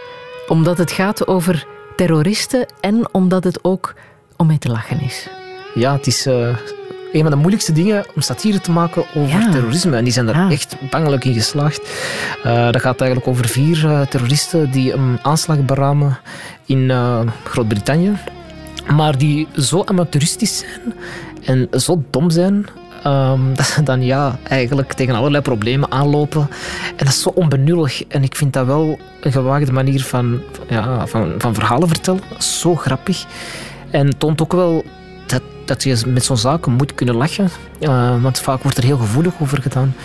Omdat 0.48 0.78
het 0.78 0.92
gaat 0.92 1.28
over 1.28 1.68
terroristen 1.96 2.66
en 2.80 3.14
omdat 3.14 3.44
het 3.44 3.64
ook 3.64 3.94
om 4.38 4.48
mee 4.48 4.58
te 4.58 4.70
lachen 4.70 5.02
is. 5.02 5.28
Ja, 5.74 5.94
het 5.94 6.08
is 6.08 6.28
uh, 6.28 6.58
een 7.12 7.22
van 7.22 7.32
de 7.32 7.36
moeilijkste 7.36 7.72
dingen 7.72 8.06
om 8.16 8.22
satire 8.22 8.60
te 8.60 8.72
maken 8.72 9.06
over 9.16 9.40
ja. 9.40 9.52
terrorisme. 9.52 9.98
En 9.98 10.04
die 10.04 10.14
zijn 10.14 10.28
er 10.28 10.36
ja. 10.36 10.50
echt 10.50 10.76
bangelijk 10.90 11.26
in 11.26 11.34
geslaagd. 11.34 11.82
Uh, 12.46 12.72
dat 12.72 12.82
gaat 12.82 13.02
eigenlijk 13.02 13.30
over 13.30 13.48
vier 13.48 13.86
uh, 13.86 14.02
terroristen 14.02 14.72
die 14.72 14.94
een 14.94 15.20
aanslag 15.22 15.66
beramen 15.66 16.20
in 16.66 16.92
Groot-Brittannië 17.44 18.14
maar 18.96 19.18
die 19.18 19.48
zo 19.56 19.84
amateuristisch 19.84 20.58
zijn 20.58 20.94
en 21.44 21.82
zo 21.82 22.04
dom 22.10 22.30
zijn 22.30 22.66
um, 23.06 23.54
dat 23.56 23.66
ze 23.66 23.84
dan 23.84 24.04
ja, 24.04 24.40
eigenlijk 24.44 24.94
tegen 24.94 25.16
allerlei 25.16 25.44
problemen 25.44 25.92
aanlopen. 25.92 26.42
En 26.90 27.06
dat 27.06 27.08
is 27.08 27.22
zo 27.22 27.30
onbenullig. 27.30 28.04
En 28.08 28.24
ik 28.24 28.36
vind 28.36 28.54
dat 28.54 28.66
wel 28.66 29.00
een 29.22 29.32
gewaagde 29.32 29.72
manier 29.72 30.04
van, 30.04 30.42
ja, 30.70 31.08
van, 31.08 31.34
van 31.38 31.54
verhalen 31.54 31.88
vertellen. 31.88 32.22
Zo 32.38 32.76
grappig. 32.76 33.26
En 33.90 34.18
toont 34.18 34.42
ook 34.42 34.54
wel 34.54 34.84
dat, 35.26 35.42
dat 35.66 35.84
je 35.84 36.02
met 36.08 36.24
zo'n 36.24 36.38
zaken 36.38 36.72
moet 36.72 36.96
kunnen 36.96 37.16
lachen. 37.16 37.50
Uh, 37.80 38.22
want 38.22 38.40
vaak 38.40 38.62
wordt 38.64 38.78
er 38.78 38.84
heel 38.84 38.98
gevoelig 38.98 39.34
over 39.40 39.62
gedaan. 39.62 39.96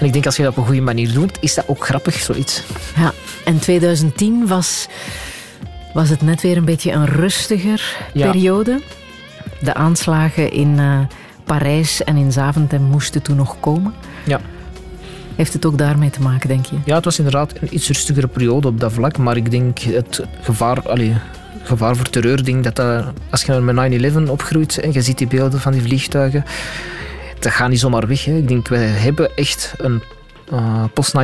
En 0.00 0.06
ik 0.06 0.12
denk 0.12 0.26
als 0.26 0.36
je 0.36 0.42
dat 0.42 0.52
op 0.52 0.58
een 0.58 0.64
goede 0.64 0.80
manier 0.80 1.12
doet, 1.12 1.38
is 1.40 1.54
dat 1.54 1.68
ook 1.68 1.84
grappig, 1.84 2.14
zoiets. 2.14 2.62
Ja, 2.96 3.12
en 3.44 3.58
2010 3.58 4.46
was 4.46 4.88
was 5.96 6.08
het 6.08 6.22
net 6.22 6.42
weer 6.42 6.56
een 6.56 6.64
beetje 6.64 6.92
een 6.92 7.06
rustiger 7.06 7.96
periode. 8.12 8.80
De 9.60 9.74
aanslagen 9.74 10.52
in 10.52 10.78
uh, 10.78 10.98
Parijs 11.44 12.04
en 12.04 12.16
in 12.16 12.32
Zaventem 12.32 12.82
moesten 12.82 13.22
toen 13.22 13.36
nog 13.36 13.60
komen. 13.60 13.94
Ja. 14.24 14.40
Heeft 15.36 15.52
het 15.52 15.66
ook 15.66 15.78
daarmee 15.78 16.10
te 16.10 16.20
maken, 16.20 16.48
denk 16.48 16.66
je? 16.66 16.76
Ja, 16.84 16.94
het 16.94 17.04
was 17.04 17.18
inderdaad 17.18 17.52
een 17.60 17.74
iets 17.74 17.86
rustigere 17.86 18.26
periode 18.26 18.68
op 18.68 18.80
dat 18.80 18.92
vlak. 18.92 19.18
Maar 19.18 19.36
ik 19.36 19.50
denk 19.50 19.78
het 19.78 20.22
gevaar, 20.40 20.88
allee, 20.88 21.16
gevaar 21.62 21.96
voor 21.96 22.10
terreur, 22.10 22.44
denk 22.44 22.64
dat, 22.64 22.76
dat 22.76 23.04
als 23.30 23.42
je 23.42 23.52
met 23.52 24.12
9-11 24.12 24.30
opgroeit 24.30 24.78
en 24.78 24.92
je 24.92 25.02
ziet 25.02 25.18
die 25.18 25.26
beelden 25.26 25.60
van 25.60 25.72
die 25.72 25.82
vliegtuigen, 25.82 26.44
dat 27.38 27.52
gaat 27.52 27.68
niet 27.68 27.80
zomaar 27.80 28.06
weg. 28.06 28.24
Hè. 28.24 28.36
Ik 28.36 28.48
denk, 28.48 28.68
wij 28.68 28.86
hebben 28.86 29.36
echt 29.36 29.74
een 29.76 30.02
uh, 30.52 30.84
post 30.94 31.14
9-11 31.16 31.18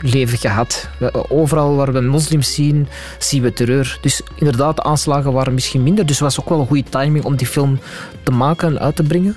leven 0.00 0.38
gehad. 0.38 0.88
Overal 1.28 1.76
waar 1.76 1.92
we 1.92 2.00
moslims 2.00 2.54
zien, 2.54 2.88
zien 3.18 3.42
we 3.42 3.52
terreur. 3.52 3.98
Dus 4.00 4.22
inderdaad, 4.36 4.76
de 4.76 4.82
aanslagen 4.82 5.32
waren 5.32 5.54
misschien 5.54 5.82
minder. 5.82 6.06
Dus 6.06 6.18
het 6.18 6.24
was 6.24 6.40
ook 6.40 6.48
wel 6.48 6.60
een 6.60 6.66
goede 6.66 6.88
timing 6.88 7.24
om 7.24 7.36
die 7.36 7.46
film 7.46 7.78
te 8.22 8.30
maken 8.30 8.68
en 8.68 8.80
uit 8.80 8.96
te 8.96 9.02
brengen. 9.02 9.36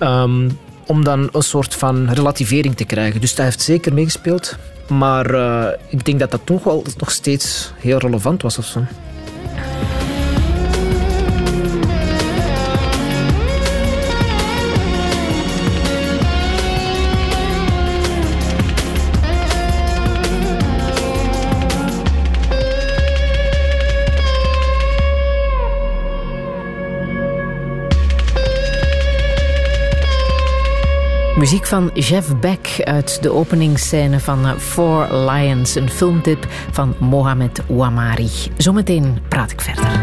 Um, 0.00 0.58
om 0.86 1.04
dan 1.04 1.28
een 1.32 1.42
soort 1.42 1.74
van 1.74 2.10
relativering 2.10 2.76
te 2.76 2.84
krijgen. 2.84 3.20
Dus 3.20 3.34
dat 3.34 3.44
heeft 3.44 3.60
zeker 3.60 3.94
meegespeeld. 3.94 4.56
Maar 4.88 5.34
uh, 5.34 5.66
ik 5.88 6.04
denk 6.04 6.18
dat 6.18 6.30
dat 6.30 6.40
toch 6.44 6.64
wel 6.64 6.84
nog 6.98 7.10
steeds 7.10 7.72
heel 7.78 7.98
relevant 7.98 8.42
was 8.42 8.58
of 8.58 8.64
zo. 8.64 8.84
Muziek 31.42 31.66
van 31.66 31.90
Jeff 31.94 32.36
Beck 32.36 32.80
uit 32.84 33.22
de 33.22 33.32
openingsscène 33.32 34.20
van 34.20 34.46
eh, 34.46 34.56
Four 34.56 35.14
Lions, 35.14 35.74
een 35.74 35.90
filmtip 35.90 36.46
van 36.70 36.94
Mohamed 36.98 37.62
Ouamari. 37.68 38.30
Zometeen 38.56 39.18
praat 39.28 39.50
ik 39.50 39.60
verder. 39.60 40.02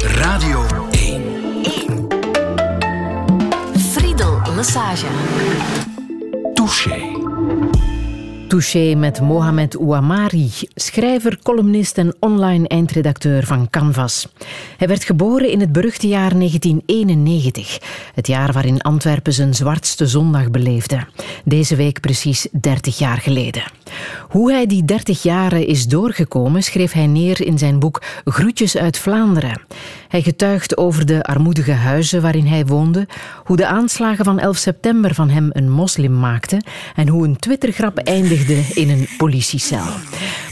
Radio 0.00 0.66
1. 0.90 1.22
1. 1.62 2.06
Friedel 3.92 4.40
Lassage. 4.54 5.06
Touché. 6.54 7.11
Touché 8.52 8.94
met 8.94 9.20
Mohamed 9.20 9.78
Ouamari, 9.78 10.50
schrijver, 10.74 11.38
columnist 11.42 11.98
en 11.98 12.14
online 12.20 12.68
eindredacteur 12.68 13.46
van 13.46 13.70
Canvas. 13.70 14.28
Hij 14.76 14.88
werd 14.88 15.04
geboren 15.04 15.50
in 15.50 15.60
het 15.60 15.72
beruchte 15.72 16.08
jaar 16.08 16.38
1991, 16.38 17.78
het 18.14 18.26
jaar 18.26 18.52
waarin 18.52 18.80
Antwerpen 18.80 19.32
zijn 19.32 19.54
zwartste 19.54 20.06
zondag 20.06 20.50
beleefde. 20.50 21.06
Deze 21.44 21.76
week 21.76 22.00
precies 22.00 22.48
30 22.52 22.98
jaar 22.98 23.18
geleden. 23.18 23.62
Hoe 24.28 24.52
hij 24.52 24.66
die 24.66 24.84
30 24.84 25.22
jaren 25.22 25.66
is 25.66 25.86
doorgekomen, 25.86 26.62
schreef 26.62 26.92
hij 26.92 27.06
neer 27.06 27.40
in 27.46 27.58
zijn 27.58 27.78
boek 27.78 28.02
Groetjes 28.24 28.76
uit 28.76 28.98
Vlaanderen. 28.98 29.60
Hij 30.08 30.22
getuigt 30.22 30.76
over 30.76 31.06
de 31.06 31.22
armoedige 31.22 31.72
huizen 31.72 32.22
waarin 32.22 32.46
hij 32.46 32.66
woonde, 32.66 33.08
hoe 33.44 33.56
de 33.56 33.66
aanslagen 33.66 34.24
van 34.24 34.38
11 34.38 34.56
september 34.56 35.14
van 35.14 35.30
hem 35.30 35.50
een 35.52 35.70
moslim 35.70 36.18
maakten 36.18 36.64
en 36.94 37.08
hoe 37.08 37.24
een 37.24 37.36
Twittergrap 37.36 37.98
eindigde 37.98 38.41
in 38.50 38.90
een 38.90 39.08
politiecel. 39.16 39.84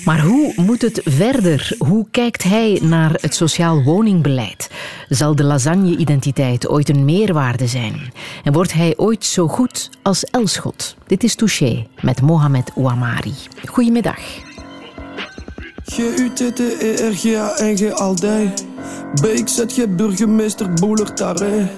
Maar 0.05 0.21
hoe 0.21 0.53
moet 0.57 0.83
het 0.83 1.01
verder? 1.05 1.75
Hoe 1.79 2.07
kijkt 2.11 2.43
hij 2.43 2.79
naar 2.83 3.19
het 3.21 3.35
sociaal 3.35 3.83
woningbeleid? 3.83 4.71
Zal 5.09 5.35
de 5.35 5.45
lasagne-identiteit 5.45 6.69
ooit 6.69 6.89
een 6.89 7.05
meerwaarde 7.05 7.67
zijn? 7.67 8.13
En 8.45 8.53
wordt 8.53 8.73
hij 8.73 8.95
ooit 8.97 9.25
zo 9.25 9.49
goed 9.49 9.91
als 10.03 10.25
Elschot? 10.25 10.97
Dit 11.07 11.25
is 11.25 11.35
Touché 11.35 11.87
met 12.01 12.21
Mohamed 12.23 12.71
Ouamari. 12.77 13.35
Goedemiddag. 13.69 14.50
G-U-T-T-E-R-G-A-N-G 15.93 17.83
Aldij. 17.93 18.55
BXZ, 19.15 19.87
burgemeester 19.89 20.73
Boeler 20.73 21.15
Taré. 21.15 21.71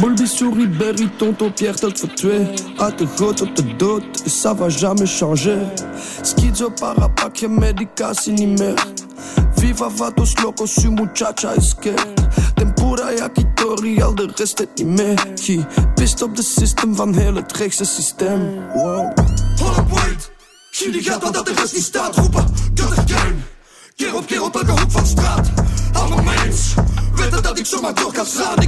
Bulbi, 0.00 0.26
souris, 0.26 0.76
berry, 0.76 1.10
tonton 1.16 1.52
Pierre, 1.52 1.78
tot 1.78 2.00
voor 2.00 2.14
twee. 2.14 2.48
Uit 2.76 2.98
de 2.98 3.06
groot 3.06 3.40
op 3.40 3.56
de 3.56 3.76
dood, 3.76 4.02
ça 4.24 4.56
va 4.56 4.68
jamais 4.68 5.18
changer. 5.18 5.72
Schizo, 6.22 6.70
parapak, 6.70 7.38
geen 7.38 7.58
medicatie 7.58 8.32
niet 8.32 8.58
meer. 8.58 8.86
Viva 9.54 9.90
vatos 9.90 10.42
locos, 10.42 10.80
su 10.80 10.90
muchacha 10.90 11.52
is 11.52 11.68
scared. 11.68 12.28
Tempura, 12.54 13.12
yakitori, 13.12 14.02
al 14.02 14.14
de 14.14 14.32
rest 14.34 14.58
het 14.58 14.68
niet 14.74 14.86
meer. 14.86 15.26
Pist 15.94 16.22
op 16.22 16.36
de 16.36 16.42
system 16.42 16.94
van 16.94 17.14
heel 17.14 17.34
het 17.34 17.52
rechtse 17.56 17.84
systeem. 17.84 18.40
Wow. 18.74 19.18
Holle 19.58 19.84
point. 19.88 20.30
Jullie 20.70 21.02
gaat 21.02 21.22
wat 21.22 21.34
dat 21.34 21.46
de 21.46 21.52
rest 21.52 21.74
niet 21.74 21.84
staat 21.84 22.16
roepen. 22.16 22.44
Gutter 22.74 23.04
Ik 27.80 27.86
zomaar 27.86 28.62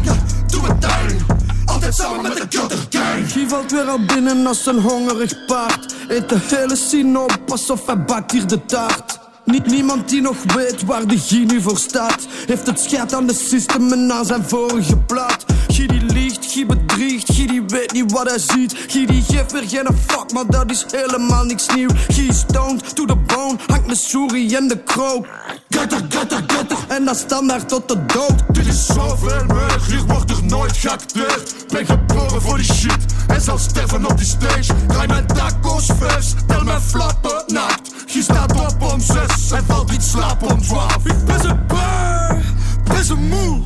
door 0.47 0.63
doe 0.63 0.79
tuin. 0.79 1.27
Altijd 1.65 1.95
samen 1.95 2.23
met 2.23 2.51
de 2.51 3.47
valt 3.49 3.71
weer 3.71 3.85
al 3.85 4.05
binnen 4.05 4.47
als 4.47 4.67
een 4.67 4.81
hongerig 4.81 5.45
paard. 5.47 5.95
Eet 6.09 6.29
de 6.29 6.39
hele 6.41 6.77
scene 6.77 7.19
op 7.19 7.41
alsof 7.49 7.87
hij 7.87 8.05
bakt 8.05 8.31
hier 8.33 8.47
de 8.47 8.65
taart. 8.65 9.19
Niet 9.45 9.67
niemand 9.67 10.09
die 10.09 10.21
nog 10.21 10.37
weet 10.55 10.85
waar 10.85 11.07
de 11.07 11.19
Guy 11.19 11.45
nu 11.45 11.61
voor 11.61 11.79
staat. 11.79 12.27
Heeft 12.47 12.67
het 12.67 12.81
scheid 12.81 13.15
aan 13.15 13.27
de 13.27 13.35
systemen 13.35 14.07
na 14.07 14.25
zijn 14.25 14.45
vorige 14.45 14.97
plaat. 14.97 15.45
Guy 15.69 15.87
die 15.87 16.13
Guy 16.53 16.67
bedriegt, 16.67 17.33
Guy 17.35 17.47
die 17.47 17.63
weet 17.67 17.93
niet 17.93 18.13
wat 18.13 18.29
hij 18.29 18.39
ziet. 18.39 18.75
Guy 18.87 19.07
die 19.07 19.23
geeft 19.23 19.53
weer 19.53 19.69
geen 19.69 19.87
fuck, 20.07 20.33
maar 20.33 20.47
dat 20.47 20.71
is 20.71 20.87
helemaal 20.91 21.45
niks 21.45 21.67
nieuw. 21.75 21.89
Guy 22.09 22.33
stoned 22.33 22.95
to 22.97 23.05
the 23.05 23.17
bone, 23.17 23.59
hangt 23.67 23.87
met 23.87 23.99
Suri 23.99 24.55
en 24.55 24.69
de 24.69 24.83
krook. 24.83 25.27
Gutter, 25.69 26.01
gutter, 26.09 26.45
gutter, 26.47 26.77
en 26.89 27.05
dat 27.05 27.17
standaard 27.17 27.69
tot 27.69 27.89
de 27.89 28.07
dood. 28.07 28.55
Dit 28.55 28.67
is 28.67 28.87
zoveel 28.87 29.45
meer, 29.47 29.81
hier 29.87 30.05
wordt 30.07 30.31
er 30.31 30.45
nooit 30.45 30.77
geacteerd. 30.77 31.55
Ben 31.69 31.87
geboren 31.87 32.43
voor 32.43 32.57
die 32.57 32.73
shit 32.73 33.05
en 33.29 33.41
zal 33.41 33.59
sterven 33.59 34.07
op 34.07 34.17
die 34.17 34.27
stage. 34.27 34.73
Draai 34.89 35.07
mijn 35.07 35.27
tacos 35.27 35.91
vers, 35.99 36.35
tel 36.47 36.65
mijn 36.65 36.81
flappen 36.81 37.45
naakt. 37.47 37.91
Je 38.07 38.23
staat 38.23 38.53
op 38.53 38.93
om 38.93 39.01
zes 39.01 39.51
en 39.51 39.65
valt 39.67 39.91
niet 39.91 40.03
slapen 40.03 40.51
om 40.51 40.63
twaalf. 40.63 41.05
Ik 41.05 41.25
ben 41.25 41.51
een 41.51 41.67
beur, 41.67 42.43
ben 42.85 43.05
zo 43.05 43.17
moe. 43.17 43.61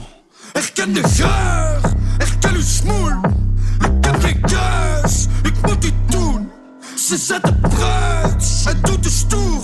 Herken 0.53 0.93
de 0.93 1.03
geur, 1.09 1.81
herken 2.47 2.55
uw 2.55 2.63
smoel. 2.63 3.35
Ik 3.79 4.05
heb 4.05 4.21
geen 4.21 4.41
keus, 4.41 5.27
ik 5.43 5.55
moet 5.63 5.83
dit 5.83 5.95
doen. 6.07 6.51
Ze 6.97 7.17
zetten 7.17 7.61
bruid, 7.61 8.63
het 8.65 8.85
doet 8.85 9.03
te 9.03 9.11
stoer. 9.11 9.61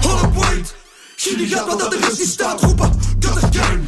Holle 0.00 0.28
point, 0.34 0.74
jullie 1.16 1.48
gaat 1.48 1.66
wat 1.66 1.78
dat 1.78 1.90
de 1.90 1.98
rest 1.98 2.18
niet 2.18 2.28
staat 2.28 2.60
roepen. 2.60 2.92
Gang, 3.50 3.80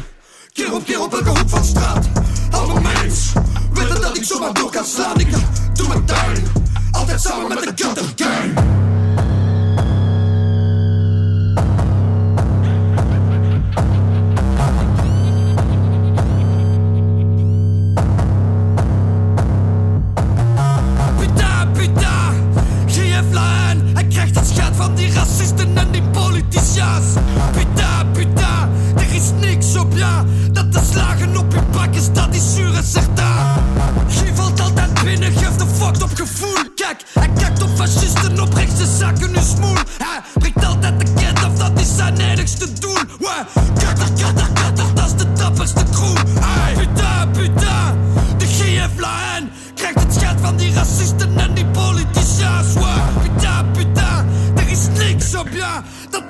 keer 0.53 0.73
op 0.73 0.85
keer 0.85 1.01
op 1.01 1.13
elke 1.13 1.29
hoek 1.29 1.49
van 1.49 1.63
straat. 1.63 2.07
Allemaal 2.51 2.81
mens, 2.81 3.33
weten 3.73 4.01
dat 4.01 4.17
ik 4.17 4.23
zomaar 4.23 4.53
door 4.53 4.71
kan 4.71 4.85
slaan. 4.85 5.19
Ik 5.19 5.31
doe 5.73 5.87
mijn 5.87 6.05
tuin, 6.05 6.43
altijd 6.91 7.21
samen 7.21 7.47
met 7.47 7.63
de 7.63 7.83
gutter 7.83 8.05
van 24.79 24.95
die 24.95 25.11
racisten 25.13 25.77
en 25.77 25.91
die 25.91 26.01
politiciëns. 26.01 27.07
Putain, 27.51 28.11
putain, 28.11 28.69
er 28.95 29.13
is 29.13 29.31
niks 29.39 29.75
op 29.75 29.91
ja. 29.95 30.25
Dat 30.51 30.73
de 30.73 30.79
slagen 30.91 31.37
op 31.37 31.53
je 31.53 31.61
bak 31.71 31.95
is, 31.95 32.11
dat 32.13 32.35
is 32.35 32.53
zuur 32.53 32.73
en 32.75 32.83
certain. 32.83 33.63
Je 34.07 34.31
valt 34.35 34.59
altijd 34.59 35.03
binnen, 35.03 35.31
geeft 35.31 35.61
een 35.61 35.67
fucked 35.67 36.03
op 36.03 36.09
gevoel. 36.13 36.63
Kijk, 36.75 37.03
hij 37.13 37.29
kijkt 37.37 37.63
op 37.63 37.69
fascisten, 37.75 38.41
op 38.41 38.53
rechtse 38.53 38.85
zakken, 38.97 39.31
nu 39.31 39.39
smoel. 39.55 39.75
Hij 39.97 40.21
brengt 40.33 40.65
altijd 40.65 40.99
de 40.99 41.13
kent 41.13 41.43
af, 41.43 41.53
dat 41.53 41.79
is 41.79 41.95
zijn 41.95 42.17
enigste 42.17 42.73
doel. 42.79 43.03
Ouais, 43.19 43.43
kutter, 43.73 44.09
kutter, 44.15 44.49
kutter, 44.53 44.93
dat 44.93 45.05
is 45.05 45.15
de 45.15 45.33
dapperste 45.33 45.83
crew. 45.91 46.15
Hey, 46.39 46.73
putain, 46.73 47.31
putain, 47.31 47.97
de 48.37 48.45
GF 48.45 48.99
la 48.99 49.07
haine. 49.07 49.47
Krijgt 49.75 49.99
het 49.99 50.13
schat 50.13 50.35
van 50.41 50.55
die 50.57 50.73
racisten 50.73 51.48
Dat 55.31 55.45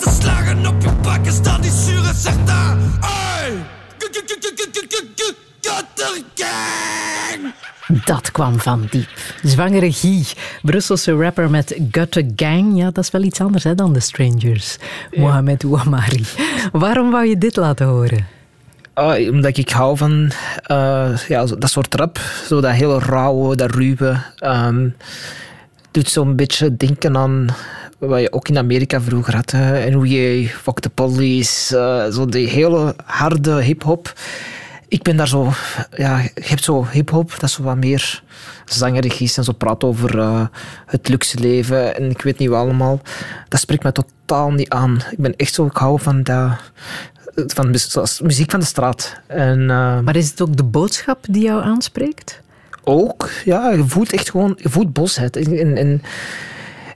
de 0.03 0.09
slagen 0.21 0.67
op 0.67 0.81
je 0.81 0.89
bak 1.01 1.25
is, 1.25 1.41
dat 1.41 1.65
is 1.65 1.85
zuur 1.85 2.05
en 2.07 2.15
certain. 2.15 2.79
Hey, 2.99 3.51
kutter 3.97 4.37
gang. 6.35 7.53
Dat 8.05 8.31
kwam 8.31 8.59
van 8.59 8.87
diep. 8.89 9.07
Zwangere 9.43 9.91
Guy, 9.91 10.25
Brusselse 10.61 11.15
rapper 11.15 11.49
met 11.49 11.79
Gutte 11.91 12.31
Gang. 12.35 12.77
Ja, 12.77 12.91
dat 12.91 13.03
is 13.03 13.11
wel 13.11 13.21
iets 13.23 13.41
anders 13.41 13.63
hè, 13.63 13.75
dan 13.75 13.93
de 13.93 13.99
Strangers. 13.99 14.77
Mohamed 15.15 15.63
Ouamari. 15.63 16.25
Waarom 16.71 17.11
wou 17.11 17.25
je 17.25 17.37
dit 17.37 17.55
laten 17.55 17.85
horen? 17.87 18.27
Ah, 18.93 19.29
omdat 19.29 19.57
ik 19.57 19.69
hou 19.69 19.97
van 19.97 20.31
eh, 20.63 21.17
ja, 21.27 21.45
zo- 21.45 21.57
dat 21.57 21.69
soort 21.69 21.95
rap. 21.95 22.19
Zo 22.47 22.61
dat 22.61 22.71
hele 22.71 22.99
rauwe, 22.99 23.55
dat 23.55 23.71
ruwe. 23.75 24.21
ehm, 24.37 24.89
doet 25.91 26.09
zo'n 26.09 26.35
beetje 26.35 26.77
denken 26.77 27.17
aan 27.17 27.47
wat 27.99 28.21
je 28.21 28.31
ook 28.33 28.47
in 28.47 28.57
Amerika 28.57 29.01
vroeger 29.01 29.35
had. 29.35 29.53
En 29.53 29.93
hoe 29.93 30.07
je 30.09 30.47
Fuck 30.47 30.79
the 30.79 30.89
Police, 30.89 31.77
eh, 31.77 32.11
zo 32.13 32.25
die 32.25 32.47
hele 32.47 32.95
harde 33.05 33.61
hip-hop. 33.61 34.13
Ik 34.87 35.01
ben 35.01 35.17
daar 35.17 35.27
zo, 35.27 35.51
ja, 35.95 36.17
je 36.19 36.31
hebt 36.41 36.63
zo 36.63 36.85
hip-hop 36.91 37.35
dat 37.39 37.49
zo 37.49 37.63
wat 37.63 37.77
meer 37.77 38.23
zangerig 38.65 39.19
is 39.19 39.37
en 39.37 39.43
zo 39.43 39.51
praat 39.51 39.83
over 39.83 40.19
eh, 40.19 40.45
het 40.85 41.07
luxe 41.07 41.39
leven 41.39 41.95
en 41.95 42.09
ik 42.09 42.21
weet 42.21 42.37
niet 42.37 42.49
wat 42.49 42.59
allemaal. 42.59 43.01
Dat 43.47 43.59
spreekt 43.59 43.83
mij 43.83 43.91
totaal 43.91 44.51
niet 44.51 44.69
aan. 44.69 45.01
Ik 45.11 45.17
ben 45.17 45.35
echt 45.35 45.53
zo, 45.53 45.65
ik 45.65 45.77
hou 45.77 45.99
van 46.01 46.23
dat, 46.23 46.51
van 47.35 47.69
mu- 47.69 47.77
zoals 47.77 48.21
muziek 48.21 48.51
van 48.51 48.59
de 48.59 48.65
straat. 48.65 49.19
En, 49.27 49.59
eh, 49.69 49.99
Maar 49.99 50.15
is 50.15 50.29
het 50.29 50.41
ook 50.41 50.57
de 50.57 50.63
boodschap 50.63 51.25
die 51.29 51.43
jou 51.43 51.63
aanspreekt? 51.63 52.41
ook, 52.83 53.29
ja, 53.45 53.69
je 53.71 53.83
voelt 53.87 54.13
echt 54.13 54.29
gewoon, 54.29 54.57
je 54.61 54.69
voelt 54.69 54.93
bosheid. 54.93 55.35
En 55.77 56.01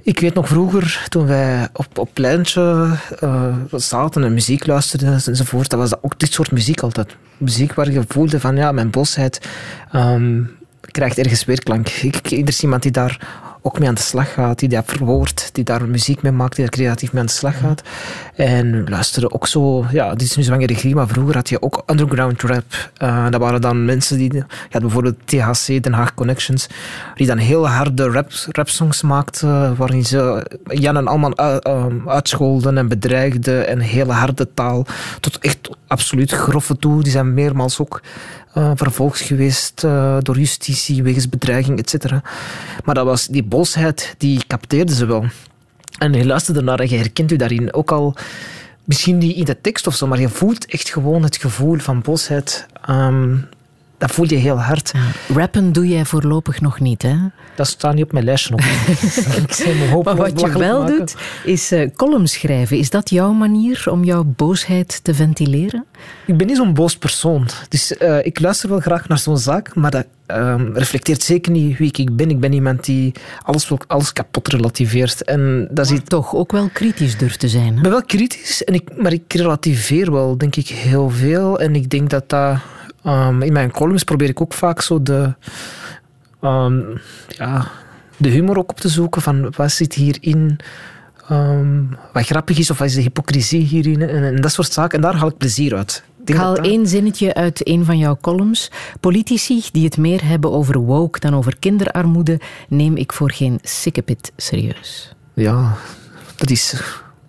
ik 0.04 0.20
weet 0.20 0.34
nog 0.34 0.48
vroeger, 0.48 1.06
toen 1.10 1.26
wij 1.26 1.68
op, 1.74 1.98
op 1.98 2.10
pleintje 2.14 2.98
eh, 3.20 3.56
zaten 3.72 4.24
en 4.24 4.34
muziek 4.34 4.66
luisterden 4.68 5.14
enzovoort, 5.26 5.70
dat 5.70 5.80
was 5.80 5.90
dat 5.90 6.00
ook 6.02 6.20
dit 6.20 6.34
soort 6.34 6.52
muziek 6.52 6.82
altijd. 6.82 7.16
Muziek 7.38 7.74
waar 7.74 7.92
je 7.92 8.04
voelde 8.08 8.40
van, 8.40 8.56
ja, 8.56 8.72
mijn 8.72 8.90
bosheid 8.90 9.48
ehm, 9.92 10.42
krijgt 10.82 11.18
ergens 11.18 11.46
weerklank. 11.46 11.88
Ik, 11.90 12.32
er 12.32 12.60
iemand 12.62 12.82
die 12.82 12.92
daar 12.92 13.28
ook 13.66 13.80
mee 13.80 13.88
aan 13.88 13.94
de 13.96 14.02
slag 14.02 14.34
gaat, 14.34 14.60
die 14.60 14.70
dat 14.70 14.84
verwoordt, 14.86 15.50
die 15.54 15.64
daar 15.64 15.88
muziek 15.88 16.22
mee 16.22 16.32
maakt, 16.32 16.56
die 16.56 16.66
daar 16.66 16.74
creatief 16.74 17.12
mee 17.12 17.22
aan 17.22 17.28
de 17.28 17.34
slag 17.34 17.58
gaat. 17.60 17.82
En 18.36 18.90
luisteren 18.90 19.34
ook 19.34 19.48
zo, 19.48 19.86
ja, 19.92 20.10
dit 20.12 20.22
is 20.22 20.36
nu 20.36 20.44
zwangere 20.44 20.74
regie, 20.74 20.96
maar 20.96 21.08
vroeger 21.08 21.36
had 21.36 21.50
je 21.50 21.62
ook 21.62 21.84
underground 21.88 22.42
rap. 22.42 22.92
Eh, 22.98 23.30
dat 23.30 23.42
waren 23.42 23.62
dan 23.62 23.86
mensen 23.86 24.18
die, 24.18 24.34
je 24.34 24.44
had 24.70 24.82
bijvoorbeeld 24.82 25.16
THC, 25.26 25.84
Den 25.84 25.94
Haag 25.94 26.14
Connections, 26.14 26.68
die 27.16 27.28
dan 27.28 27.38
heel 27.38 27.68
harde 27.68 28.10
rap, 28.10 28.32
rapsongs 28.50 29.02
maakten, 29.02 29.76
waarin 29.76 30.06
ze 30.06 30.48
Jan 30.64 30.98
en 30.98 31.08
Alman 31.08 31.38
u- 31.42 31.58
ehm, 31.60 32.10
uitscholden 32.10 32.78
en 32.78 32.88
bedreigden 32.88 33.68
en 33.68 33.80
hele 33.80 34.12
harde 34.12 34.48
taal, 34.54 34.86
tot 35.20 35.40
echt 35.40 35.70
absoluut 35.88 36.32
grove 36.32 36.78
toe. 36.78 37.04
Die 37.04 37.12
zijn 37.12 37.34
meermaals 37.34 37.80
ook 37.80 38.02
eh, 38.54 38.72
vervolgd 38.76 39.20
geweest 39.20 39.84
eh, 39.84 40.18
door 40.20 40.38
justitie 40.38 41.04
wegens 41.04 41.30
bedreiging, 41.30 41.80
et 41.80 41.90
cetera. 41.90 42.22
Maar 42.84 42.96
dat 42.96 43.06
was, 43.06 43.28
die 43.28 43.44
bosheid, 43.44 44.16
die 44.18 44.44
capteerden 44.48 44.96
ze 44.96 45.06
wel. 45.06 45.26
En 46.00 46.14
je 46.14 46.26
luisterde 46.26 46.62
naar 46.62 46.80
en 46.80 46.90
je 46.90 46.98
herkent 46.98 47.32
u 47.32 47.36
daarin. 47.36 47.74
Ook 47.74 47.92
al 47.92 48.16
misschien 48.84 49.18
niet 49.18 49.36
in 49.36 49.46
de 49.46 49.62
tekst 49.62 49.88
of 49.88 49.96
zo, 49.96 50.08
maar 50.08 50.20
je 50.20 50.30
voelt 50.30 50.66
echt 50.66 50.90
gewoon 50.90 51.24
het 51.24 51.38
gevoel 51.38 51.78
van 51.78 52.02
bosheid. 52.02 52.66
ehm, 52.82 53.36
dat 54.04 54.12
voel 54.12 54.30
je 54.30 54.36
heel 54.36 54.60
hard. 54.60 54.92
Rappen 55.34 55.72
doe 55.72 55.88
jij 55.88 56.06
voorlopig 56.06 56.62
nog 56.62 56.80
niet, 56.80 57.02
hè? 57.02 57.16
Dat 57.56 57.68
staat 57.68 57.94
niet 57.94 58.04
op 58.04 58.12
mijn 58.12 58.26
lijstje. 58.26 58.56
Ik 58.58 60.04
Maar 60.04 60.16
wat 60.16 60.40
je 60.40 60.58
wel 60.58 60.80
maken. 60.80 60.98
doet, 60.98 61.16
is 61.44 61.72
eh 61.72 61.90
columns 61.96 62.34
schrijven. 62.34 62.78
Is 62.78 62.90
dat 62.90 63.10
jouw 63.10 63.32
manier 63.32 63.84
om 63.90 64.04
jouw 64.04 64.24
boosheid 64.24 65.04
te 65.04 65.14
ventileren? 65.14 65.86
Ik 66.26 66.38
ben 66.38 66.48
niet 66.48 66.56
zo'n 66.58 66.74
boos 66.74 66.98
persoon. 66.98 67.48
Dus 67.70 67.98
eh, 67.98 68.26
ik 68.26 68.40
luister 68.40 68.70
wel 68.70 68.80
graag 68.80 69.08
naar 69.08 69.18
zo'n 69.20 69.38
zaak, 69.38 69.76
maar 69.76 69.92
dat 69.92 70.06
ehm, 70.26 70.72
reflecteert 70.74 71.24
zeker 71.24 71.52
niet 71.52 71.78
wie 71.78 71.92
ik 71.92 72.16
ben. 72.16 72.30
Ik 72.30 72.40
ben 72.40 72.54
iemand 72.54 72.86
die 72.86 73.12
alles, 73.44 73.72
alles 73.88 74.14
kapot 74.14 74.48
relativeert. 74.48 75.24
En 75.24 75.68
dat 75.72 75.90
is 75.90 76.00
Toch 76.04 76.36
ook 76.36 76.52
wel 76.52 76.70
kritisch 76.74 77.18
durft 77.18 77.40
te 77.40 77.50
zijn. 77.50 77.68
Ik 77.70 77.76
Hè? 77.76 77.82
ben 77.82 77.92
wel 77.92 78.04
kritisch, 78.06 78.64
en 78.64 78.74
ik, 78.74 79.02
maar 79.02 79.14
ik 79.14 79.34
relativeer 79.34 80.12
wel, 80.12 80.38
denk 80.38 80.56
ik, 80.56 80.68
heel 80.68 81.10
veel. 81.10 81.60
En 81.60 81.76
ik 81.76 81.90
denk 81.90 82.10
dat 82.10 82.30
dat... 82.30 82.58
ehm, 83.04 83.42
in 83.42 83.54
mijn 83.54 83.72
columns 83.72 84.04
probeer 84.04 84.30
ik 84.30 84.42
ook 84.42 84.54
vaak 84.54 84.82
zo 84.82 85.02
de... 85.04 85.34
ehm, 86.42 86.82
ja, 87.28 87.68
de 88.18 88.30
humor 88.30 88.58
ook 88.58 88.70
op 88.72 88.80
te 88.80 88.90
zoeken 88.90 89.22
van 89.22 89.54
wat 89.56 89.72
zit 89.72 89.94
hierin... 89.94 90.60
ehm, 91.30 91.82
wat 92.14 92.26
grappig 92.26 92.58
is, 92.58 92.70
of 92.70 92.78
wat 92.78 92.88
is 92.88 92.94
de 92.96 93.02
hypocrisie 93.02 93.62
hierin, 93.66 94.02
en, 94.02 94.24
en 94.24 94.42
dat 94.42 94.52
soort 94.52 94.72
zaken. 94.72 94.96
En 94.98 95.02
daar 95.04 95.16
haal 95.16 95.28
ik 95.30 95.38
plezier 95.38 95.76
uit. 95.76 96.04
Ik 96.26 96.36
haal 96.36 96.56
dat- 96.56 96.66
één 96.66 96.88
zinnetje 96.88 97.34
uit 97.34 97.68
een 97.68 97.86
van 97.86 97.98
jouw 97.98 98.18
columns. 98.22 98.72
Politici 99.00 99.64
die 99.72 99.84
het 99.86 99.98
meer 99.98 100.24
hebben 100.28 100.52
over 100.52 100.78
woke 100.80 101.20
dan 101.20 101.36
over 101.36 101.56
kinderarmoede, 101.60 102.40
neem 102.70 102.96
ik 102.96 103.14
voor 103.14 103.32
geen 103.32 103.60
sikkepit 103.62 104.32
serieus. 104.38 105.14
Ja, 105.34 105.74
dat 106.36 106.50
is, 106.50 106.72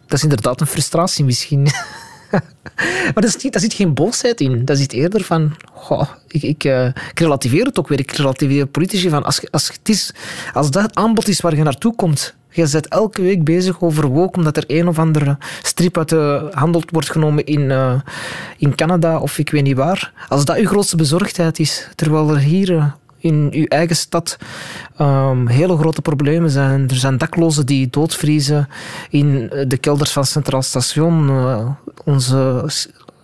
dat 0.06 0.12
is 0.12 0.22
inderdaad 0.22 0.60
een 0.60 0.66
frustratie 0.66 1.24
misschien. 1.24 1.66
maar 3.12 3.22
daar 3.22 3.30
zit, 3.30 3.52
daar 3.52 3.62
zit 3.62 3.74
geen 3.74 3.94
boosheid 3.94 4.40
in. 4.40 4.64
Dat 4.64 4.78
zit 4.78 4.92
eerder 4.92 5.22
van... 5.22 5.56
Ik, 6.28 6.42
ik, 6.42 6.64
uh, 6.64 6.86
ik 6.86 7.18
relativeer 7.20 7.64
het 7.64 7.78
ook 7.78 7.88
weer. 7.88 7.98
Ik 7.98 8.10
relativeer 8.10 8.66
politici 8.66 9.08
van... 9.08 9.24
Als, 9.24 9.50
als, 9.50 9.68
het 9.68 9.88
is, 9.88 10.14
als 10.52 10.70
dat 10.70 10.94
aanbod 10.94 11.28
is 11.28 11.40
waar 11.40 11.56
je 11.56 11.62
naartoe 11.62 11.94
komt... 11.94 12.34
Je 12.54 12.68
bent 12.72 12.88
elke 12.88 13.22
week 13.22 13.44
bezig 13.44 13.82
over 13.82 14.06
woke 14.06 14.38
omdat 14.38 14.56
er 14.56 14.64
een 14.66 14.88
of 14.88 14.98
andere 14.98 15.38
strip 15.62 15.98
uit 15.98 16.08
de 16.08 16.48
handel 16.52 16.82
wordt 16.90 17.10
genomen 17.10 17.44
in, 17.44 17.60
uh, 17.60 18.00
in 18.56 18.74
Canada 18.74 19.18
of 19.18 19.38
ik 19.38 19.50
weet 19.50 19.62
niet 19.62 19.76
waar. 19.76 20.12
Als 20.28 20.44
dat 20.44 20.56
uw 20.56 20.66
grootste 20.66 20.96
bezorgdheid 20.96 21.58
is, 21.58 21.88
terwijl 21.94 22.30
er 22.30 22.38
hier 22.38 22.70
uh, 22.70 22.84
in 23.24 23.48
uw 23.52 23.64
eigen 23.64 23.96
stad 23.96 24.36
um, 25.00 25.48
hele 25.48 25.76
grote 25.76 26.02
problemen 26.02 26.50
zijn. 26.50 26.88
Er 26.88 26.96
zijn 26.96 27.18
daklozen 27.18 27.66
die 27.66 27.88
doodvriezen 27.90 28.68
in 29.10 29.52
de 29.68 29.76
kelders 29.76 30.10
van 30.10 30.24
Centraal 30.24 30.62
Station. 30.62 31.28
Uh, 31.28 31.70
onze 32.04 32.64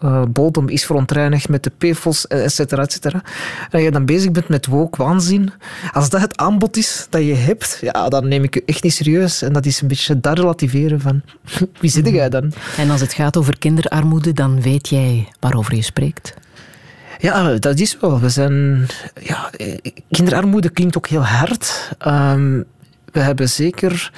uh, 0.05 0.23
bodem 0.29 0.69
is 0.69 0.85
verontreinigd 0.85 1.49
met 1.49 1.63
de 1.63 1.71
PFOS, 1.79 2.27
et 2.27 2.53
cetera, 2.53 2.83
et 2.83 2.93
cetera. 2.93 3.23
En 3.71 3.83
je 3.83 3.91
dan 3.91 4.05
bezig 4.05 4.31
bent 4.31 4.49
met 4.49 4.67
woke 4.67 5.03
waanzin, 5.03 5.53
als 5.93 6.09
dat 6.09 6.21
het 6.21 6.37
aanbod 6.37 6.77
is 6.77 7.07
dat 7.11 7.23
je 7.23 7.35
hebt, 7.35 7.79
ja, 7.81 8.09
dan 8.09 8.29
neem 8.29 8.43
ik 8.43 8.55
je 8.55 8.63
echt 8.67 8.83
niet 8.83 8.93
serieus. 8.93 9.43
En 9.43 9.53
dat 9.53 9.67
is 9.67 9.81
een 9.81 9.89
beetje 9.89 10.21
dat 10.21 10.39
relativeren 10.39 11.01
van, 11.01 11.23
wie 11.81 11.91
zit 11.91 12.09
jij 12.09 12.29
dan? 12.29 12.53
En 12.77 12.91
als 12.91 13.01
het 13.01 13.13
gaat 13.13 13.37
over 13.37 13.59
kinderarmoede, 13.59 14.33
dan 14.33 14.63
weet 14.63 14.89
jij 14.89 15.29
waarover 15.41 15.75
je 15.75 15.83
spreekt? 15.83 16.35
Ja, 17.21 17.55
dat 17.55 17.79
is 17.79 17.97
wel. 18.01 18.21
We 18.21 18.29
zijn, 18.29 18.87
ja, 19.21 19.51
kinderarmoede 20.11 20.71
klinkt 20.71 20.97
ook 20.97 21.07
heel 21.07 21.25
hard. 21.25 21.93
Um, 22.07 22.65
we 23.13 23.21
hebben 23.21 23.49
zeker 23.49 24.13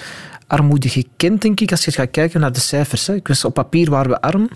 armoede 0.47 0.89
gekend, 0.89 1.43
denk 1.43 1.61
ik, 1.61 1.71
als 1.71 1.85
je 1.85 1.91
gaat 1.91 2.11
kijken 2.11 2.41
naar 2.41 2.53
de 2.53 2.61
cijfers. 2.61 3.07
Hè. 3.07 3.15
Ik 3.15 3.29
was 3.29 3.45
op 3.45 3.55
papier 3.55 3.91
waren 3.91 4.11
we 4.11 4.21
arm. 4.21 4.49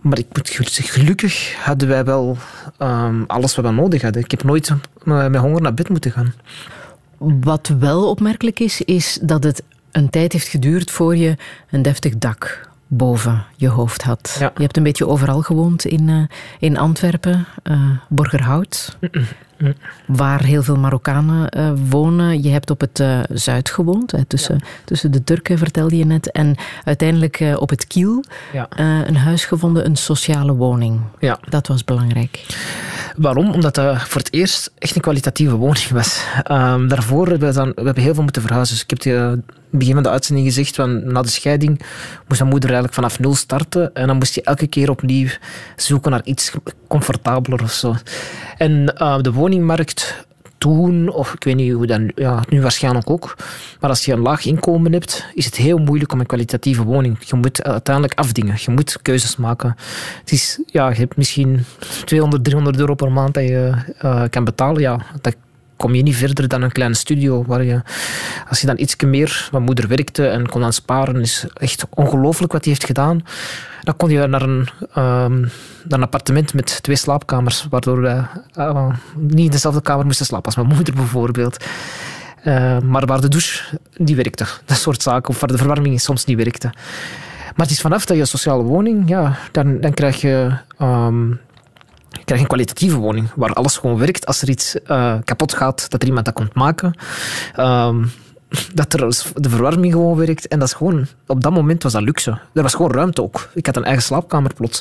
Maar 0.00 0.18
ik 0.18 0.26
moet 0.32 0.50
gelukkig 0.82 1.54
hadden 1.64 1.88
wij 1.88 2.04
wel 2.04 2.36
um, 2.78 3.24
alles 3.26 3.54
wat 3.54 3.64
we 3.64 3.70
nodig 3.70 4.02
hadden. 4.02 4.22
Ik 4.22 4.30
heb 4.30 4.42
nooit 4.42 4.72
met 5.04 5.36
honger 5.36 5.62
naar 5.62 5.74
bed 5.74 5.88
moeten 5.88 6.12
gaan. 6.12 6.34
Wat 7.18 7.74
wel 7.78 8.08
opmerkelijk 8.08 8.60
is, 8.60 8.80
is 8.80 9.18
dat 9.22 9.44
het 9.44 9.62
een 9.90 10.10
tijd 10.10 10.32
heeft 10.32 10.48
geduurd 10.48 10.90
voor 10.90 11.16
je 11.16 11.36
een 11.70 11.82
deftig 11.82 12.18
dak 12.18 12.69
boven 12.92 13.44
je 13.56 13.68
hoofd 13.68 14.02
had. 14.02 14.36
Ja. 14.38 14.52
Je 14.56 14.62
hebt 14.62 14.76
een 14.76 14.82
beetje 14.82 15.06
overal 15.06 15.42
gewoond 15.42 15.84
in, 15.84 16.08
uh, 16.08 16.22
in 16.58 16.78
Antwerpen, 16.78 17.46
uh, 17.64 17.90
Borgerhout, 18.08 18.96
mm 19.00 19.08
-mm. 19.12 19.24
Waar 20.06 20.42
heel 20.42 20.62
veel 20.62 20.76
Marokkanen 20.76 21.58
uh, 21.58 21.72
wonen. 21.88 22.42
Je 22.42 22.48
hebt 22.48 22.70
op 22.70 22.80
het 22.80 23.04
Zuid 23.32 23.70
gewoond, 23.70 24.12
hè, 24.12 24.24
tussen, 24.24 24.54
ja. 24.54 24.66
tussen 24.84 25.10
de 25.10 25.24
Turken, 25.24 25.58
vertelde 25.58 25.96
je 25.96 26.06
net. 26.06 26.30
En 26.30 26.56
uiteindelijk 26.84 27.44
op 27.56 27.70
het 27.70 27.86
Kiel 27.86 28.24
ja. 28.52 28.68
een 29.06 29.16
huis 29.16 29.44
gevonden, 29.44 29.86
een 29.86 29.96
sociale 29.96 30.54
woning. 30.54 31.00
Ja. 31.18 31.38
Dat 31.48 31.66
was 31.66 31.84
belangrijk. 31.84 32.46
Waarom? 33.16 33.50
Omdat 33.50 33.74
dat 33.74 34.02
voor 34.02 34.20
het 34.20 34.32
eerst 34.32 34.72
echt 34.78 34.94
een 34.94 35.00
kwalitatieve 35.00 35.56
woning 35.56 35.88
was. 35.88 36.24
Um, 36.50 36.88
daarvoor 36.88 37.28
hebben 37.28 37.48
we, 37.48 37.54
dan, 37.54 37.72
we 37.74 37.84
hebben 37.84 38.02
heel 38.02 38.14
veel 38.14 38.22
moeten 38.22 38.42
verhuizen. 38.42 38.74
Dus 38.74 38.84
ik 38.84 38.90
heb 38.90 39.14
het 39.14 39.40
begin 39.70 39.94
van 39.94 40.02
de 40.02 40.10
uitzending 40.10 40.46
gezegd, 40.46 40.74
van, 40.74 41.12
na 41.12 41.22
de 41.22 41.28
scheiding 41.28 41.78
moest 42.26 42.40
mijn 42.40 42.50
moeder 42.50 42.70
eigenlijk 42.70 42.94
vanaf 42.94 43.18
nul 43.18 43.34
starten. 43.34 43.94
En 43.94 44.06
dan 44.06 44.16
moest 44.16 44.34
je 44.34 44.42
elke 44.42 44.66
keer 44.66 44.90
opnieuw 44.90 45.28
zoeken 45.76 46.10
naar 46.10 46.24
iets 46.24 46.52
comfortabeler 46.88 47.62
of 47.62 47.72
zo. 47.72 47.94
En 48.56 48.94
uh, 48.98 49.20
de 49.20 49.32
woningmarkt 49.50 50.26
toen, 50.58 51.08
of 51.08 51.34
ik 51.34 51.44
weet 51.44 51.56
niet 51.56 51.72
hoe 51.72 51.86
dat 51.86 52.00
ja, 52.14 52.44
nu 52.48 52.62
waarschijnlijk 52.62 53.10
ook. 53.10 53.36
Maar 53.80 53.90
als 53.90 54.04
je 54.04 54.12
een 54.12 54.20
laag 54.20 54.44
inkomen 54.44 54.92
hebt, 54.92 55.26
is 55.34 55.44
het 55.44 55.56
heel 55.56 55.78
moeilijk 55.78 56.12
om 56.12 56.20
een 56.20 56.26
kwalitatieve 56.26 56.82
woning. 56.82 57.16
Je 57.20 57.36
moet 57.36 57.62
uiteindelijk 57.62 58.18
afdingen. 58.18 58.56
Je 58.58 58.70
moet 58.70 59.02
keuzes 59.02 59.36
maken. 59.36 59.76
Het 60.20 60.32
is, 60.32 60.60
ja, 60.66 60.88
je 60.88 60.94
hebt 60.94 61.16
misschien 61.16 61.64
200, 62.04 62.44
300 62.44 62.78
euro 62.78 62.94
per 62.94 63.12
maand 63.12 63.34
dat 63.34 63.42
je 63.42 63.72
uh, 64.04 64.22
kan 64.30 64.44
betalen. 64.44 64.80
Ja, 64.80 65.00
dat 65.20 65.36
kom 65.80 65.94
je 65.94 66.02
niet 66.02 66.16
verder 66.16 66.48
dan 66.48 66.62
een 66.62 66.72
kleine 66.72 66.94
studio. 66.94 67.44
Waar 67.46 67.64
je, 67.64 67.82
als 68.48 68.60
je 68.60 68.66
dan 68.66 68.78
iets 68.78 68.96
meer, 68.96 69.48
mijn 69.52 69.62
moeder 69.62 69.88
werkte 69.88 70.28
en 70.28 70.48
kon 70.48 70.64
aan 70.64 70.72
sparen, 70.72 71.20
is 71.20 71.46
echt 71.54 71.86
ongelooflijk 71.94 72.52
wat 72.52 72.64
hij 72.64 72.72
heeft 72.72 72.86
gedaan. 72.86 73.24
Dan 73.82 73.96
kon 73.96 74.10
je 74.10 74.26
naar 74.26 74.42
een, 74.42 74.68
naar 74.94 75.98
een 75.98 76.02
appartement 76.02 76.54
met 76.54 76.82
twee 76.82 76.96
slaapkamers, 76.96 77.66
waardoor 77.70 78.00
wij 78.00 78.26
uh, 78.56 78.90
niet 79.16 79.44
in 79.44 79.50
dezelfde 79.50 79.82
kamer 79.82 80.04
moesten 80.04 80.26
slapen 80.26 80.46
als 80.46 80.56
mijn 80.56 80.68
moeder 80.76 80.94
bijvoorbeeld. 80.94 81.64
Uh, 82.44 82.78
maar 82.78 83.06
waar 83.06 83.20
de 83.20 83.28
douche 83.28 83.78
niet 83.96 84.16
werkte. 84.16 84.46
Dat 84.64 84.76
soort 84.76 85.02
zaken. 85.02 85.28
Of 85.28 85.40
waar 85.40 85.50
de 85.50 85.58
verwarming 85.58 86.00
soms 86.00 86.24
niet 86.24 86.36
werkte. 86.36 86.70
Maar 87.56 87.66
het 87.66 87.70
is 87.70 87.80
vanaf 87.80 88.04
dat 88.04 88.16
je 88.16 88.24
sociale 88.24 88.62
woning, 88.62 89.08
ja, 89.08 89.36
dan, 89.52 89.80
dan 89.80 89.94
krijg 89.94 90.20
je... 90.20 90.52
Um, 90.80 91.40
je 92.10 92.24
krijgt 92.24 92.42
een 92.42 92.48
kwalitatieve 92.48 92.96
woning 92.96 93.28
waar 93.34 93.52
alles 93.52 93.76
gewoon 93.76 93.98
werkt. 93.98 94.26
Als 94.26 94.42
er 94.42 94.48
iets 94.48 94.76
uh, 94.86 95.14
kapot 95.24 95.54
gaat, 95.54 95.90
dat 95.90 96.02
er 96.02 96.08
iemand 96.08 96.24
dat 96.24 96.34
komt 96.34 96.54
maken. 96.54 96.94
Um, 97.56 98.10
dat 98.74 98.92
er 98.92 99.00
de 99.34 99.48
verwarming 99.48 99.92
gewoon 99.92 100.16
werkt. 100.16 100.48
En 100.48 100.58
dat 100.58 100.68
is 100.68 100.74
gewoon, 100.74 101.06
op 101.26 101.42
dat 101.42 101.52
moment 101.52 101.82
was 101.82 101.92
dat 101.92 102.02
luxe. 102.02 102.38
Er 102.54 102.62
was 102.62 102.74
gewoon 102.74 102.92
ruimte 102.92 103.22
ook. 103.22 103.50
Ik 103.54 103.66
had 103.66 103.76
een 103.76 103.84
eigen 103.84 104.02
slaapkamer 104.02 104.54
plots. 104.54 104.80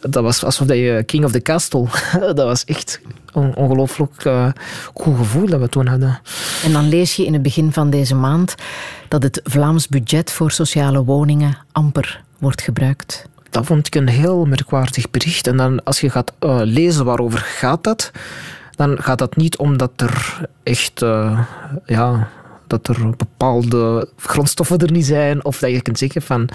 Dat 0.00 0.22
was 0.22 0.44
alsof 0.44 0.68
je 0.68 1.02
king 1.06 1.24
of 1.24 1.32
the 1.32 1.42
castle. 1.42 1.86
dat 2.20 2.36
was 2.36 2.64
echt 2.64 3.00
een 3.32 3.56
ongelooflijk 3.56 4.24
uh, 4.24 4.48
goed 4.94 5.16
gevoel 5.16 5.46
dat 5.46 5.60
we 5.60 5.68
toen 5.68 5.86
hadden. 5.86 6.20
En 6.64 6.72
dan 6.72 6.88
lees 6.88 7.16
je 7.16 7.24
in 7.24 7.32
het 7.32 7.42
begin 7.42 7.72
van 7.72 7.90
deze 7.90 8.14
maand 8.14 8.54
dat 9.08 9.22
het 9.22 9.40
Vlaams 9.44 9.88
budget 9.88 10.32
voor 10.32 10.50
sociale 10.50 11.04
woningen 11.04 11.58
amper 11.72 12.22
wordt 12.38 12.62
gebruikt 12.62 13.28
dat 13.56 13.66
vond 13.66 13.86
ik 13.86 13.94
een 13.94 14.08
heel 14.08 14.44
merkwaardig 14.44 15.10
bericht. 15.10 15.46
En 15.46 15.56
dan 15.56 15.84
als 15.84 16.00
je 16.00 16.10
gaat 16.10 16.32
uh, 16.40 16.60
lezen 16.62 17.04
waarover 17.04 17.38
gaat 17.38 17.84
dat, 17.84 18.10
dan 18.74 19.02
gaat 19.02 19.18
dat 19.18 19.36
niet 19.36 19.56
omdat 19.56 19.90
er 19.96 20.40
echt 20.62 21.02
uh, 21.02 21.40
ja, 21.86 22.28
dat 22.66 22.88
er 22.88 23.16
bepaalde 23.16 24.08
grondstoffen 24.16 24.78
er 24.78 24.92
niet 24.92 25.06
zijn, 25.06 25.44
of 25.44 25.58
dat 25.58 25.70
je 25.70 25.82
kunt 25.82 25.98
zeggen 25.98 26.22
van 26.22 26.48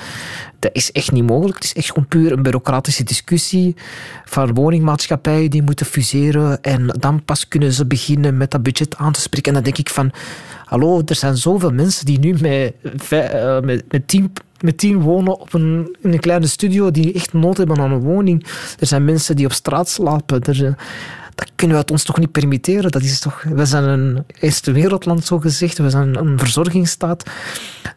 dat 0.59 0.71
is 0.73 0.91
echt 0.91 1.11
niet 1.11 1.27
mogelijk. 1.27 1.55
Het 1.55 1.63
is 1.63 1.73
echt 1.73 1.87
gewoon 1.87 2.07
puur 2.07 2.31
een 2.31 2.43
bureaucratische 2.43 3.03
discussie 3.03 3.75
van 4.25 4.53
woningmaatschappijen 4.53 5.49
die 5.49 5.63
moeten 5.63 5.85
fuseren 5.85 6.61
en 6.61 6.87
dan 6.87 7.23
pas 7.25 7.47
kunnen 7.47 7.73
ze 7.73 7.85
beginnen 7.85 8.37
met 8.37 8.51
dat 8.51 8.63
budget 8.63 8.97
aan 8.97 9.11
te 9.11 9.21
spreken. 9.21 9.47
En 9.47 9.53
dan 9.53 9.63
denk 9.63 9.77
ik 9.77 9.89
van, 9.89 10.11
hallo, 10.65 11.01
er 11.05 11.15
zijn 11.15 11.37
zoveel 11.37 11.71
mensen 11.71 12.05
die 12.05 12.19
nu 12.19 12.35
met, 12.41 12.73
uh, 13.11 13.59
met, 13.59 13.83
met 13.91 14.07
tien 14.07 14.31
met 14.61 14.77
tien 14.77 14.99
wonen 14.99 15.39
op 15.39 15.53
een, 15.53 15.95
in 16.01 16.13
een 16.13 16.19
kleine 16.19 16.47
studio 16.47 16.91
die 16.91 17.13
echt 17.13 17.33
nood 17.33 17.57
hebben 17.57 17.79
aan 17.79 17.91
een 17.91 17.99
woning. 17.99 18.45
Er 18.79 18.87
zijn 18.87 19.05
mensen 19.05 19.35
die 19.35 19.45
op 19.45 19.53
straat 19.53 19.89
slapen. 19.89 20.43
Er, 20.43 20.75
dat 21.35 21.51
kunnen 21.55 21.75
we 21.75 21.81
het 21.81 21.91
ons 21.91 22.03
toch 22.03 22.17
niet 22.17 22.31
permitteren. 22.31 22.91
Dat 22.91 23.01
is 23.01 23.19
toch, 23.19 23.43
we 23.43 23.65
zijn 23.65 23.83
een 23.83 24.23
eerste 24.39 24.71
wereldland, 24.71 25.25
zo 25.25 25.39
gezegd. 25.39 25.77
We 25.77 25.89
zijn 25.89 26.15
een 26.15 26.39
verzorgingsstaat. 26.39 27.29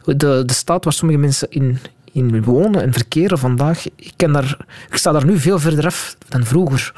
De, 0.04 0.14
de 0.46 0.52
staat 0.52 0.84
waar 0.84 0.92
sommige 0.92 1.18
mensen 1.18 1.50
in, 1.50 1.78
in 2.14 2.42
wonen 2.42 2.82
en 2.82 2.92
verkeren 2.92 3.38
vandaag, 3.38 3.86
ik, 3.96 4.12
ken 4.16 4.32
daar, 4.32 4.56
ik 4.90 4.96
sta 4.96 5.12
daar 5.12 5.26
nu 5.26 5.38
veel 5.38 5.58
verder 5.58 5.86
af 5.86 6.16
dan 6.28 6.44
vroeger. 6.44 6.92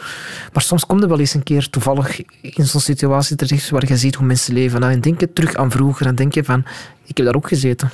Maar 0.52 0.62
soms 0.62 0.86
komt 0.86 1.02
er 1.02 1.08
wel 1.08 1.18
eens 1.18 1.34
een 1.34 1.42
keer 1.42 1.70
toevallig 1.70 2.20
in 2.40 2.66
zo'n 2.66 2.80
situatie 2.80 3.36
terecht 3.36 3.70
waar 3.70 3.88
je 3.88 3.96
ziet 3.96 4.14
hoe 4.14 4.26
mensen 4.26 4.54
leven. 4.54 4.82
En 4.82 5.00
denk 5.00 5.20
je 5.20 5.32
terug 5.32 5.54
aan 5.54 5.70
vroeger 5.70 6.06
en 6.06 6.14
denk 6.14 6.34
je 6.34 6.44
van, 6.44 6.64
ik 7.04 7.16
heb 7.16 7.26
daar 7.26 7.34
ook 7.34 7.48
gezeten. 7.48 7.90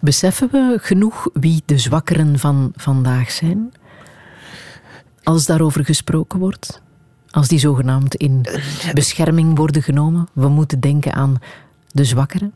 Beseffen 0.00 0.48
we 0.50 0.78
genoeg 0.80 1.28
wie 1.32 1.62
de 1.64 1.78
zwakkeren 1.78 2.38
van 2.38 2.72
vandaag 2.76 3.30
zijn? 3.30 3.72
Als 5.22 5.46
daarover 5.46 5.84
gesproken 5.84 6.38
wordt? 6.38 6.82
Als 7.30 7.48
die 7.48 7.58
zogenaamd 7.58 8.14
in 8.14 8.46
bescherming 8.94 9.56
worden 9.56 9.82
genomen? 9.82 10.28
We 10.32 10.48
moeten 10.48 10.80
denken 10.80 11.12
aan 11.12 11.38
de 11.92 12.04
zwakkeren? 12.04 12.52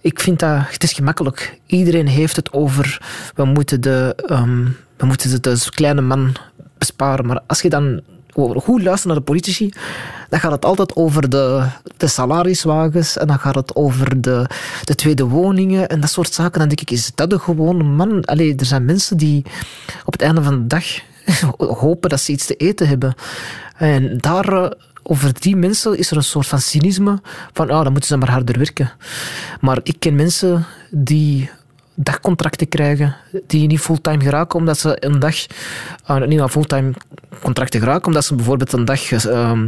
Ik 0.00 0.20
vind 0.20 0.38
dat, 0.38 0.62
het 0.70 0.82
is 0.82 0.92
gemakkelijk. 0.92 1.60
Iedereen 1.66 2.06
heeft 2.06 2.36
het 2.36 2.52
over, 2.52 3.02
we 3.34 3.44
moeten 3.44 3.80
de, 3.80 4.16
um, 4.30 4.76
we 4.96 5.06
moeten 5.06 5.30
de, 5.30 5.40
de 5.40 5.70
kleine 5.70 6.00
man 6.00 6.34
besparen. 6.78 7.26
Maar 7.26 7.40
als 7.46 7.60
je 7.60 7.68
dan 7.68 8.00
goed 8.34 8.82
luistert 8.82 9.04
naar 9.04 9.16
de 9.16 9.30
politici, 9.30 9.72
dan 10.28 10.40
gaat 10.40 10.52
het 10.52 10.64
altijd 10.64 10.96
over 10.96 11.28
de, 11.28 11.66
de 11.96 12.06
salariswagens 12.06 13.16
en 13.16 13.26
dan 13.26 13.38
gaat 13.38 13.54
het 13.54 13.74
over 13.74 14.20
de, 14.20 14.48
de 14.84 14.94
tweede 14.94 15.24
woningen 15.24 15.88
en 15.88 16.00
dat 16.00 16.10
soort 16.10 16.34
zaken. 16.34 16.58
Dan 16.58 16.68
denk 16.68 16.80
ik, 16.80 16.90
is 16.90 17.12
dat 17.14 17.30
de 17.30 17.38
gewone 17.38 17.84
man? 17.84 18.24
Allee, 18.24 18.54
er 18.56 18.64
zijn 18.64 18.84
mensen 18.84 19.16
die 19.16 19.44
op 20.04 20.12
het 20.12 20.22
einde 20.22 20.42
van 20.42 20.54
de 20.60 20.66
dag 20.66 20.84
hopen 21.82 22.10
dat 22.10 22.20
ze 22.20 22.32
iets 22.32 22.46
te 22.46 22.56
eten 22.56 22.88
hebben. 22.88 23.14
En 23.76 24.18
daar 24.18 24.72
over 25.08 25.40
die 25.40 25.56
mensen 25.56 25.98
is 25.98 26.10
er 26.10 26.16
een 26.16 26.22
soort 26.22 26.46
van 26.46 26.60
cynisme 26.60 27.20
van, 27.52 27.70
ah, 27.70 27.82
dan 27.82 27.92
moeten 27.92 28.10
ze 28.10 28.16
maar 28.16 28.30
harder 28.30 28.58
werken. 28.58 28.92
Maar 29.60 29.78
ik 29.82 29.96
ken 29.98 30.14
mensen 30.14 30.66
die 30.90 31.50
dagcontracten 31.94 32.68
krijgen, 32.68 33.16
die 33.46 33.66
niet 33.66 33.80
fulltime 33.80 34.22
geraken 34.22 34.58
omdat 34.58 34.78
ze 34.78 34.96
een 35.04 35.18
dag, 35.18 35.36
uh, 36.10 36.26
niet 36.26 36.40
aan 36.40 36.50
fulltime 36.50 36.92
contracten 37.42 37.80
geraken, 37.80 38.06
omdat 38.06 38.24
ze 38.24 38.34
bijvoorbeeld 38.34 38.72
een 38.72 38.84
dag 38.84 39.10
uh, 39.10 39.62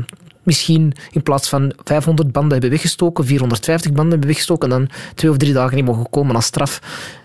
misschien 0.49 0.93
in 1.11 1.23
plaats 1.23 1.49
van 1.49 1.73
500 1.85 2.33
banden 2.33 2.53
hebben 2.53 2.71
weggestoken, 2.71 3.25
450 3.25 3.93
banden 3.93 4.11
hebben 4.11 4.29
weggestoken 4.29 4.73
en 4.73 4.79
dan 4.79 4.89
twee 5.15 5.31
of 5.31 5.37
drie 5.37 5.53
dagen 5.53 5.77
niet 5.77 5.85
mogen 5.85 6.11
komen 6.11 6.35
als 6.35 6.45
straf. 6.45 6.81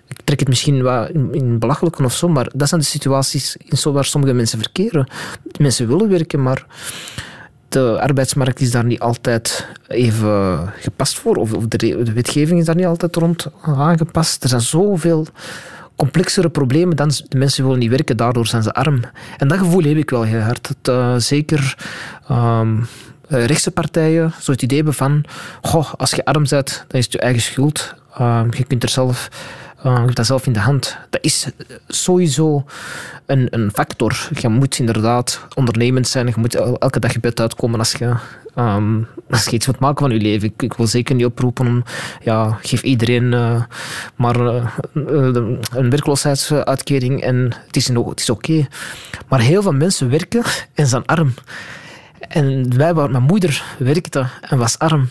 Ik 0.08 0.20
trek 0.24 0.40
het 0.40 0.48
misschien 0.48 0.82
wat 0.82 1.10
in, 1.10 1.34
in 1.34 1.60
belachelijke 1.60 2.04
of 2.04 2.14
zo, 2.14 2.28
maar 2.28 2.50
dat 2.56 2.68
zijn 2.70 2.82
de 2.82 2.88
situaties 2.88 3.58
waar 3.84 4.06
sommige 4.06 4.34
mensen 4.34 4.60
verkeren. 4.60 5.08
Mensen 5.60 5.88
willen 5.88 6.10
werken, 6.10 6.42
maar 6.42 6.66
de 7.70 8.02
arbeidsmarkt 8.02 8.60
is 8.60 8.72
daar 8.72 8.86
niet 8.86 9.00
altijd 9.00 9.68
even 9.88 10.74
gepast 10.80 11.20
voor. 11.20 11.36
Of, 11.36 11.50
de, 11.50 12.12
wetgeving 12.14 12.60
is 12.60 12.66
daar 12.66 12.76
niet 12.76 12.86
altijd 12.86 13.16
rond 13.16 13.48
aangepast. 13.62 14.44
Er 14.44 14.50
zijn 14.50 14.62
zoveel 14.62 15.28
complexere 15.96 16.50
problemen 16.50 16.96
dan 16.96 17.12
de 17.28 17.38
mensen 17.38 17.64
willen 17.64 17.80
niet 17.80 17.90
werken, 17.90 18.18
daardoor 18.18 18.48
zijn 18.48 18.64
ze 18.64 18.74
arm. 18.74 19.02
En 19.38 19.48
dat 19.48 19.58
gevoel 19.58 19.84
heb 19.84 19.98
ik 19.98 20.10
wel 20.10 20.24
heel 20.24 20.40
hard. 20.40 20.74
Dat, 20.82 20.96
eh, 20.96 21.16
zeker 21.18 21.78
ehm, 22.28 22.78
eh, 22.78 22.84
rechtse 23.28 23.72
partijen 23.72 24.34
zo 24.42 24.52
het 24.52 24.62
idee 24.62 24.78
hebben 24.78 24.96
van 24.96 25.24
goh, 25.62 25.94
als 25.94 26.12
je 26.12 26.26
arm 26.26 26.46
bent, 26.50 26.86
dan 26.88 27.00
is 27.00 27.04
het 27.04 27.14
je 27.14 27.20
eigen 27.20 27.42
schuld. 27.42 27.94
Ehm, 28.18 28.48
je 28.52 28.64
kunt 28.64 28.84
er 28.84 28.90
zelf 28.90 29.30
eh, 29.84 29.94
je 29.94 30.00
hebt 30.00 30.16
dat 30.16 30.26
zelf 30.26 30.46
in 30.46 30.54
de 30.54 30.60
hand. 30.60 30.98
Dat 31.10 31.24
is 31.24 31.48
sowieso 31.88 32.66
een, 33.26 33.48
een 33.50 33.72
factor. 33.74 34.30
Je 34.40 34.48
moet 34.50 34.80
inderdaad 34.80 35.46
ondernemend 35.56 36.08
zijn. 36.08 36.28
Je 36.28 36.34
moet 36.38 36.56
el- 36.56 36.78
elke 36.78 37.00
dag 37.00 37.14
je 37.14 37.20
bed 37.20 37.40
uitkomen 37.40 37.80
als 37.80 37.92
je, 37.92 38.16
ehm, 38.56 39.02
als 39.30 39.48
iets 39.48 39.66
wilt 39.66 39.80
maken 39.80 40.06
van 40.06 40.16
je 40.16 40.22
leven. 40.22 40.54
Ik, 40.58 40.74
wil 40.74 40.88
zeker 40.88 41.16
niet 41.16 41.26
oproepen 41.26 41.68
om... 41.68 41.84
Ja, 42.22 42.58
geef 42.62 42.82
iedereen 42.82 43.34
eh, 43.34 43.64
maar 44.16 44.46
eh, 44.46 44.66
een 45.72 45.90
werkloosheidsuitkering 45.90 47.22
en 47.22 47.52
het 47.68 47.76
is, 47.76 47.88
het 47.88 48.20
is 48.20 48.30
oké. 48.30 48.68
Maar 49.28 49.40
heel 49.40 49.62
veel 49.62 49.74
mensen 49.74 50.10
werken 50.10 50.44
en 50.74 50.88
zijn 50.88 51.06
arm. 51.06 51.34
En 52.28 52.78
wij 52.78 52.94
mijn 52.94 53.24
moeder 53.24 53.64
werkte 53.78 54.28
en 54.42 54.58
was 54.58 54.80
arm. 54.80 55.08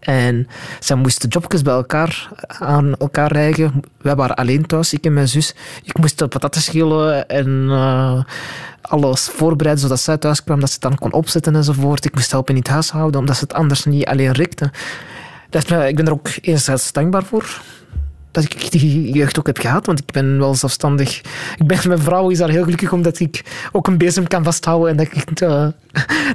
En 0.00 0.48
zij 0.80 0.96
moesten 0.96 1.28
jobjes 1.28 1.62
bij 1.62 1.74
elkaar 1.74 2.28
aan 2.46 2.94
elkaar 2.94 3.32
rijgen. 3.32 3.82
Wij 4.00 4.14
waren 4.14 4.36
alleen 4.36 4.66
thuis, 4.66 4.92
ik 4.92 5.04
en 5.04 5.12
mijn 5.12 5.28
zus. 5.28 5.54
Ik 5.82 5.98
moest 5.98 6.18
de 6.18 6.28
pataten 6.28 6.62
schillen 6.62 7.28
en 7.28 7.66
eh, 7.70 8.24
alles 8.80 9.28
voorbereiden 9.28 9.82
zodat 9.82 10.00
zij 10.00 10.16
thuis 10.16 10.44
kwam, 10.44 10.60
dat 10.60 10.68
ze 10.68 10.74
het 10.74 10.82
dan 10.82 10.98
kon 10.98 11.12
opzetten 11.12 11.56
enzovoort. 11.56 12.04
Ik 12.04 12.14
moest 12.14 12.30
helpen 12.30 12.54
in 12.54 12.60
het 12.60 12.70
huishouden, 12.70 13.20
omdat 13.20 13.36
ze 13.36 13.42
het 13.42 13.54
anders 13.54 13.84
niet 13.84 14.06
alleen 14.06 14.32
rekte. 14.32 14.70
Dat 15.50 15.70
ik 15.70 15.96
ben 15.96 16.06
er 16.06 16.12
ook 16.12 16.28
enerzijds 16.40 16.92
dankbaar 16.92 17.24
voor 17.24 17.60
dat 18.32 18.44
ik 18.44 18.70
die 18.70 19.12
jeugd 19.12 19.38
ook 19.38 19.46
heb 19.46 19.58
gehad, 19.58 19.86
want 19.86 19.98
ik 19.98 20.10
ben 20.10 20.38
wel 20.38 20.54
zelfstandig. 20.54 21.18
Ik 21.56 21.66
ben, 21.66 21.78
mijn 21.86 21.98
vrouw 21.98 22.28
is 22.28 22.38
daar 22.38 22.48
heel 22.48 22.62
gelukkig 22.62 22.92
omdat 22.92 23.20
ik 23.20 23.44
ook 23.72 23.86
een 23.86 23.98
bezem 23.98 24.26
kan 24.26 24.44
vasthouden 24.44 24.90
en 24.90 24.96
dat, 24.96 25.06
ik, 25.06 25.40
eh, 25.40 25.66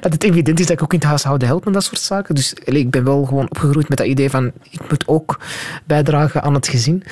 dat 0.02 0.14
het 0.14 0.24
evident 0.24 0.60
is 0.60 0.66
dat 0.66 0.76
ik 0.76 0.84
ook 0.84 0.94
in 0.94 1.00
het 1.00 1.08
huishouden 1.08 1.48
help 1.48 1.66
en 1.66 1.72
dat 1.72 1.84
soort 1.84 2.02
zaken. 2.02 2.36
Dus 2.36 2.54
ik 2.54 2.92
ben 2.92 3.04
wel 3.04 3.26
gewoon 3.26 3.50
opgegroeid 3.50 3.90
met 3.90 3.98
dat 3.98 4.08
idee 4.08 4.30
van 4.30 4.52
ik 4.70 4.90
moet 4.90 5.08
ook 5.08 5.40
bijdragen 5.86 6.44
aan 6.44 6.54
het 6.54 6.68
gezin. 6.68 7.04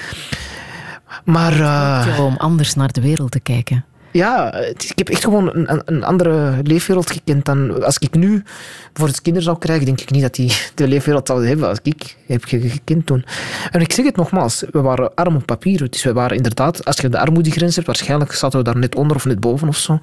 Maar... 1.24 1.58
Ja, 1.58 2.24
om 2.24 2.36
anders 2.38 2.74
naar 2.74 2.92
de 2.92 3.02
wereld 3.02 3.32
te 3.32 3.40
kijken. 3.40 3.86
Ja, 4.16 4.50
het 4.54 4.84
ik 4.90 4.98
heb 4.98 5.10
echt 5.10 5.24
gewoon 5.24 5.56
een, 5.56 5.82
een- 5.86 6.04
andere 6.04 6.60
leefwereld 6.64 7.12
gekend 7.12 7.46
dan... 7.46 7.84
Als 7.84 7.98
ik 7.98 8.14
nu 8.16 8.44
bijvoorbeeld 8.86 9.22
kinderen 9.22 9.44
zou 9.48 9.58
krijgen, 9.58 9.86
denk 9.86 10.02
ik 10.02 10.12
niet 10.12 10.22
dat 10.22 10.36
die 10.36 10.54
de 10.76 10.88
leefwereld 10.88 11.28
zouden 11.28 11.48
hebben 11.50 11.68
als 11.68 11.80
ik 11.84 12.16
heb 12.28 12.44
ge- 12.44 12.70
gekend 12.70 13.06
toen. 13.06 13.26
En 13.72 13.82
ik 13.82 13.92
zeg 13.94 14.06
het 14.06 14.16
nogmaals, 14.16 14.64
we 14.72 14.82
waren 14.82 15.12
arm 15.16 15.36
op 15.36 15.46
papier. 15.46 15.90
Dus 15.90 16.04
we 16.04 16.14
waren 16.14 16.38
inderdaad, 16.38 16.86
als 16.86 16.98
je 16.98 17.10
de 17.10 17.20
armoedegrens 17.20 17.76
hebt, 17.76 17.88
waarschijnlijk 17.88 18.32
zaten 18.34 18.58
we 18.60 18.66
daar 18.66 18.78
net 18.78 18.96
onder 18.96 19.16
of 19.16 19.26
net 19.26 19.40
boven 19.40 19.68
of 19.68 19.78
zo. 19.78 20.00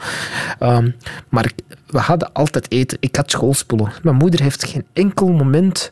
Ehm, 0.59 0.91
maar 1.29 1.51
we 1.87 1.99
hadden 1.99 2.33
altijd 2.33 2.71
eten. 2.73 2.99
Ik 3.01 3.17
had 3.17 3.31
schoolspullen. 3.31 3.93
Mijn 4.03 4.17
moeder 4.17 4.41
heeft 4.43 4.65
geen 4.65 4.85
enkel 4.93 5.29
moment... 5.29 5.91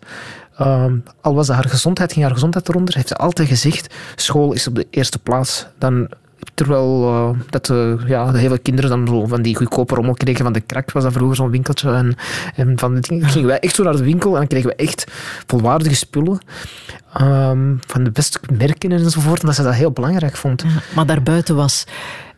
ehm, 0.58 0.96
al 1.20 1.34
was 1.34 1.48
haar 1.48 1.68
gezondheid, 1.68 2.12
ging 2.12 2.24
haar 2.24 2.34
gezondheid 2.34 2.68
eronder, 2.68 2.94
heeft 2.94 3.08
ze 3.08 3.16
altijd 3.16 3.48
gezegd, 3.48 3.94
school 4.16 4.52
is 4.52 4.66
op 4.66 4.74
de 4.74 4.86
eerste 4.90 5.18
plaats. 5.18 5.66
Dan 5.78 6.08
Terwijl 6.54 7.02
eh, 7.08 7.40
dat, 7.50 7.70
eh, 7.70 7.92
ja, 8.06 8.32
de 8.32 8.38
hele 8.38 8.58
kinderen 8.58 8.90
dan 8.90 9.06
zo 9.06 9.26
van 9.26 9.42
die 9.42 9.56
goedkope 9.56 9.94
rommel 9.94 10.14
kregen 10.14 10.44
van 10.44 10.52
de 10.52 10.60
krak, 10.60 10.92
was 10.92 11.02
dat 11.02 11.12
vroeger 11.12 11.36
zo'n 11.36 11.50
winkeltje. 11.50 11.90
En, 11.90 12.14
en 12.54 12.78
van 12.78 12.98
gingen 13.08 13.46
wij 13.48 13.58
echt 13.58 13.74
zo 13.74 13.82
naar 13.82 13.96
de 13.96 14.02
winkel 14.04 14.32
en 14.32 14.38
dan 14.38 14.46
kregen 14.46 14.68
we 14.68 14.74
echt 14.74 15.04
volwaardige 15.46 15.94
spullen. 15.94 16.38
ehm, 17.12 17.74
van 17.86 18.04
de 18.04 18.10
beste 18.10 18.38
merken 18.52 18.92
enzovoort. 18.92 19.40
En 19.40 19.46
dat 19.46 19.54
ze 19.54 19.62
dat 19.62 19.74
heel 19.74 19.90
belangrijk 19.92 20.36
vond. 20.36 20.64
Maar 20.94 21.06
daarbuiten 21.06 21.56
was 21.56 21.84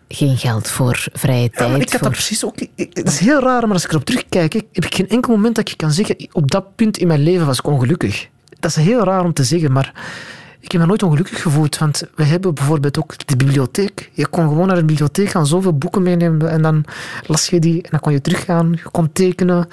geen 0.09 0.37
geld 0.37 0.69
voor 0.69 1.05
vrije 1.13 1.43
Ja, 1.43 1.49
tijd. 1.49 1.71
maar 1.71 1.81
ik 1.81 1.83
had 1.91 1.91
voor... 1.91 2.01
dat 2.09 2.11
precies 2.11 2.45
ook. 2.45 2.55
Dat 2.77 3.07
is 3.09 3.19
heel 3.19 3.41
raar, 3.41 3.63
maar 3.63 3.73
als 3.73 3.85
ik 3.85 3.91
erop 3.91 4.05
terugkijk, 4.05 4.53
heb 4.53 4.85
ik 4.85 4.95
geen 4.95 5.09
enkel 5.09 5.33
moment 5.35 5.55
dat 5.57 5.69
ik 5.71 5.77
kan 5.77 5.91
zeggen: 5.91 6.29
op 6.33 6.51
dat 6.51 6.77
punt 6.77 6.99
in 6.99 7.07
mijn 7.07 7.23
leven 7.23 7.47
was 7.47 7.59
ik 7.59 7.67
ongelukkig. 7.67 8.29
Dat 8.61 8.71
is 8.71 8.77
heel 8.85 9.05
raar 9.05 9.25
om 9.25 9.33
te 9.33 9.45
zeggen, 9.45 9.73
maar 9.73 9.93
ik 10.63 10.73
heb 10.73 10.81
me 10.81 10.87
nooit 10.87 11.03
ongelukkig 11.03 11.43
gevoeld. 11.43 11.79
Want 11.79 12.03
we 12.15 12.25
hebben 12.25 12.55
bijvoorbeeld 12.55 12.99
ook 12.99 13.27
de 13.27 13.37
bibliotheek. 13.37 14.11
Je 14.13 14.27
kon 14.27 14.49
gewoon 14.49 14.67
naar 14.67 14.77
de 14.77 14.85
bibliotheek 14.85 15.29
gaan, 15.29 15.47
zoveel 15.47 15.79
boeken 15.79 16.03
meenemen 16.03 16.51
en 16.51 16.63
dan 16.63 16.85
las 17.27 17.49
je 17.49 17.61
die 17.61 17.83
en 17.83 17.89
dan 17.91 18.01
kon 18.01 18.13
je 18.13 18.21
teruggaan. 18.21 18.73
Je 18.73 18.91
kon 18.91 19.13
tekenen, 19.13 19.69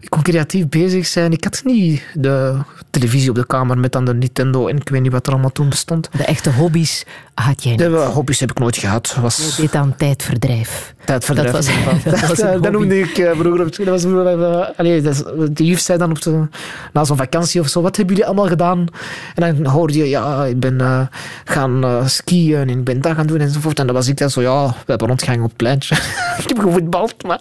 je 0.00 0.08
kon 0.08 0.22
creatief 0.22 0.68
bezig 0.68 1.06
zijn. 1.06 1.32
Ik 1.32 1.44
had 1.44 1.60
niet 1.64 2.02
de 2.14 2.58
televisie 2.90 3.30
op 3.30 3.34
de 3.34 3.46
kamer 3.46 3.78
met 3.78 3.92
dan 3.92 4.04
de 4.04 4.14
Nintendo 4.14 4.66
en 4.66 4.76
ik 4.76 4.88
weet 4.88 5.02
niet 5.02 5.12
wat 5.12 5.26
er 5.26 5.32
allemaal 5.32 5.52
toen 5.52 5.68
bestond. 5.68 6.08
De 6.16 6.24
echte 6.24 6.50
hobby's 6.50 7.04
had 7.34 7.62
jij 7.62 7.72
niet. 7.72 7.80
De 7.80 8.10
hobby's 8.12 8.40
heb 8.40 8.50
ik 8.50 8.58
nooit 8.58 8.76
gehad. 8.76 9.12
Je 9.14 9.20
Was 9.20 9.56
deed 9.56 9.74
aan 9.74 9.96
tijdverdrijf. 9.96 10.94
Dat 11.06 11.26
was- 11.26 11.36
inderdaad. 11.36 12.04
dat 12.20 12.20
was 12.28 12.38
dat 12.38 12.70
noemde 12.78 12.98
ik 12.98 13.18
eh, 13.18 13.30
vroeger 13.38 13.66
op 13.66 13.74
school. 13.74 13.86
Dat 13.86 14.02
was 14.02 14.24
eh, 14.26 14.68
allee, 14.76 15.02
de 15.50 15.64
juf 15.66 15.80
zei 15.80 15.98
dan 15.98 16.10
op 16.10 16.22
de, 16.22 16.46
na 16.92 17.04
zo'n 17.04 17.16
vakantie 17.16 17.60
of 17.60 17.68
zo, 17.68 17.82
wat 17.82 17.96
hebben 17.96 18.14
jullie 18.14 18.30
allemaal 18.30 18.48
gedaan? 18.50 18.86
En 19.34 19.62
dan 19.62 19.72
hoorde 19.72 19.98
je, 19.98 20.08
ja, 20.08 20.44
ik 20.44 20.60
ben 20.60 20.80
eh, 20.80 21.00
gaan 21.44 22.02
skiën 22.08 22.56
en 22.58 22.68
ik 22.68 22.84
ben 22.84 23.00
dat 23.00 23.14
gaan 23.14 23.26
doen 23.26 23.40
enzovoort. 23.40 23.78
En 23.78 23.86
dan 23.86 23.94
was 23.94 24.08
ik 24.08 24.16
dan 24.16 24.30
zo, 24.30 24.40
ja, 24.40 24.66
we 24.66 24.72
hebben 24.86 25.08
rondgehangen 25.08 25.42
op 25.42 25.48
het 25.48 25.56
pleintje. 25.58 25.94
ik 26.42 26.48
heb 26.48 26.58
gevoetbald, 26.58 27.22
maar 27.26 27.40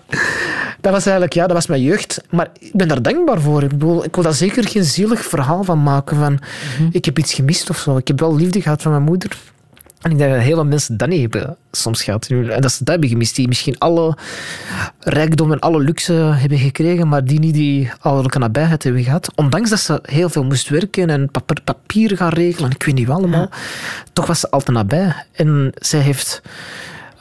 dat 0.82 0.92
was 0.92 1.04
eigenlijk, 1.04 1.34
ja, 1.34 1.44
dat 1.48 1.56
was 1.56 1.68
mijn 1.68 1.82
jeugd. 1.82 2.22
Maar 2.30 2.48
ik 2.60 2.72
ben 2.74 2.88
daar 2.88 3.02
dankbaar 3.02 3.42
voor. 3.42 3.64
Ik, 3.64 3.70
bedoel, 3.70 4.04
ik 4.04 4.16
wil 4.16 4.24
daar 4.24 4.34
zeker 4.34 4.68
geen 4.68 4.84
zielig 4.84 5.26
verhaal 5.26 5.64
van 5.64 5.84
maken 5.84 6.18
van, 6.18 6.40
ik 6.92 7.06
heb 7.06 7.20
iets 7.20 7.34
gemist 7.34 7.70
of 7.70 7.78
zo. 7.78 7.98
Ik 7.98 8.08
heb 8.08 8.20
wel 8.20 8.36
liefde 8.36 8.62
gehad 8.62 8.82
van 8.82 8.92
mijn 8.92 9.04
moeder. 9.04 9.38
En 10.06 10.12
ik 10.12 10.18
denk 10.18 10.32
dat 10.34 10.42
heel 10.42 10.56
veel 10.56 10.66
mensen 10.66 10.98
dat 10.98 11.10
niet 11.10 11.22
hebben 11.22 11.58
soms 11.72 12.04
gehad. 12.04 12.28
En 12.28 12.62
dat 12.62 12.72
ze 12.72 12.78
dat 12.84 12.88
hebben 12.88 13.10
gemist. 13.10 13.36
Die 13.36 13.48
misschien 13.48 13.78
alle 13.78 14.18
rijkdom 15.00 15.52
en 15.52 15.60
alle 15.60 15.80
luxe 15.80 16.14
hebben 16.14 16.58
gekregen, 16.58 17.08
maar 17.08 17.26
die 17.26 17.40
niet 17.40 17.54
die 17.54 17.92
ouderlijke 18.00 18.40
nabijheid 18.40 18.84
hebben 18.84 19.04
gehad. 19.04 19.32
Ondanks 19.36 19.70
dat 19.70 19.80
ze 19.80 20.00
heel 20.04 20.30
veel 20.30 20.44
moest 20.44 20.70
werken 20.70 21.10
en 21.10 21.32
papier, 21.32 21.62
papier 21.64 22.18
gaan 22.18 22.30
regelen, 22.30 22.70
en 22.70 22.76
ik 22.76 22.84
weet 22.84 22.96
niet 22.96 23.08
wel 23.08 23.16
allemaal. 23.16 23.50
Toch 24.14 24.26
was 24.26 24.40
ze 24.40 24.50
altijd 24.50 24.78
nabij. 24.78 25.14
En 25.32 25.72
zij 25.76 26.00
heeft... 26.00 26.42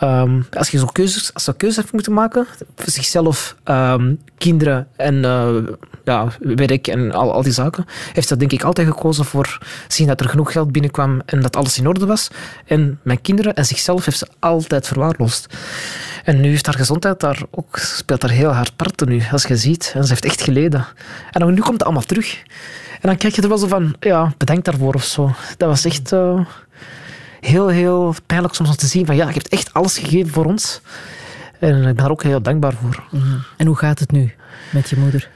ehm, 0.05 0.43
als 0.53 0.71
je 0.71 0.79
zo'n 0.79 0.93
keuzes, 0.93 1.35
als 1.35 1.45
ze 1.45 1.57
keuzes 1.57 1.77
heeft 1.77 1.93
moeten 1.93 2.13
maken, 2.13 2.47
voor 2.77 2.93
zichzelf, 2.93 3.57
ehm, 3.65 4.15
kinderen 4.39 4.87
en 4.97 5.25
eh, 5.25 5.55
ja, 6.05 6.29
werk 6.41 6.87
en 6.87 7.13
al, 7.13 7.33
al 7.33 7.43
die 7.43 7.53
zaken, 7.53 7.85
heeft 8.13 8.29
ze 8.29 8.37
denk 8.37 8.53
ik 8.53 8.63
altijd 8.63 8.89
gekozen 8.89 9.25
voor 9.25 9.59
zien 9.89 10.07
dat 10.07 10.21
er 10.21 10.29
genoeg 10.29 10.53
geld 10.53 10.73
binnenkwam 10.73 11.23
en 11.27 11.41
dat 11.41 11.57
alles 11.57 11.79
in 11.79 11.87
orde 11.87 12.07
was. 12.07 12.29
En 12.67 13.01
mijn 13.03 13.21
kinderen 13.21 13.55
en 13.55 13.65
zichzelf 13.65 14.05
heeft 14.05 14.19
ze 14.19 14.29
altijd 14.39 14.87
verwaarloosd. 14.87 15.47
En 16.25 16.41
nu 16.41 16.49
heeft 16.49 16.67
haar 16.67 16.75
gezondheid 16.75 17.21
daar 17.21 17.43
ook, 17.51 17.77
speelt 17.77 18.21
daar 18.21 18.31
heel 18.31 18.53
hard 18.53 18.77
parten 18.77 19.09
nu, 19.09 19.23
als 19.33 19.43
je 19.43 19.57
ziet. 19.57 19.93
En 19.95 20.03
ze 20.03 20.09
heeft 20.09 20.25
echt 20.25 20.43
geleden. 20.43 20.87
En 21.31 21.55
nu 21.55 21.61
komt 21.61 21.73
het 21.73 21.85
allemaal 21.85 22.03
terug. 22.03 22.43
En 23.01 23.11
dan 23.11 23.17
kijk 23.17 23.35
je 23.35 23.43
er 23.43 23.49
wel 23.49 23.59
zo 23.59 23.67
van, 23.67 23.95
ja, 24.01 24.33
bedankt 24.39 24.65
daarvoor 24.65 24.95
of 24.95 25.05
zo. 25.05 25.31
Dat 25.57 25.69
was 25.69 25.85
echt... 25.85 26.13
eh, 26.13 26.41
heel, 27.45 27.69
heel 27.69 28.15
pijnlijk 28.27 28.55
soms 28.55 28.69
om 28.69 28.77
te 28.77 28.87
zien 28.87 29.07
van 29.07 29.17
ja, 29.17 29.27
je 29.27 29.33
hebt 29.33 29.49
echt 29.49 29.73
alles 29.73 29.99
gegeven 29.99 30.33
voor 30.33 30.45
ons. 30.45 30.81
En 31.59 31.77
ik 31.77 31.83
ben 31.83 31.97
daar 31.97 32.11
ook 32.11 32.23
heel 32.23 32.43
dankbaar 32.43 32.75
voor. 32.83 33.05
En 33.57 33.67
hoe 33.67 33.77
gaat 33.77 33.99
het 33.99 34.11
nu 34.11 34.35
met 34.73 34.91
je 34.91 34.97
moeder? 34.97 35.29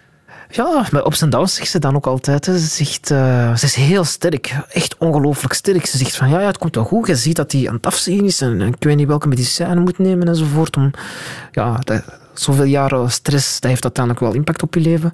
Ja, 0.51 0.86
maar 0.90 1.05
op 1.05 1.14
zijn 1.14 1.30
downs 1.30 1.55
zegt 1.55 1.70
ze 1.70 1.78
dan 1.78 1.97
ook 1.97 2.06
altijd. 2.06 2.44
Ze, 2.44 2.59
zegt, 2.59 3.10
eh, 3.10 3.56
ze 3.56 3.64
is 3.64 3.74
heel 3.74 4.05
sterk, 4.05 4.55
echt 4.68 4.97
ongelooflijk 4.98 5.52
sterk. 5.52 5.86
Ze 5.86 5.97
zegt 5.97 6.16
van 6.16 6.28
ja, 6.28 6.40
ja, 6.40 6.47
het 6.47 6.59
komt 6.59 6.74
wel 6.74 6.85
goed. 6.85 7.06
Je 7.06 7.16
ziet 7.16 7.36
dat 7.36 7.52
hij 7.52 7.68
aan 7.68 7.74
het 7.74 7.86
afzien 7.86 8.24
is 8.24 8.40
en, 8.40 8.60
en 8.60 8.66
ik 8.66 8.76
weet 8.78 8.97
niet 8.97 9.06
welke 9.06 9.28
medicijnen 9.28 9.82
moet 9.82 9.98
nemen 9.98 10.28
enzovoort. 10.28 10.76
Om, 10.76 10.90
ja, 11.52 11.78
dat, 11.85 12.02
zoveel 12.32 12.64
jaren 12.64 13.10
stress, 13.10 13.60
dat 13.60 13.70
heeft 13.70 13.82
uiteindelijk 13.82 14.24
wel 14.24 14.35
impact 14.35 14.62
op 14.62 14.74
je 14.74 14.80
leven. 14.80 15.12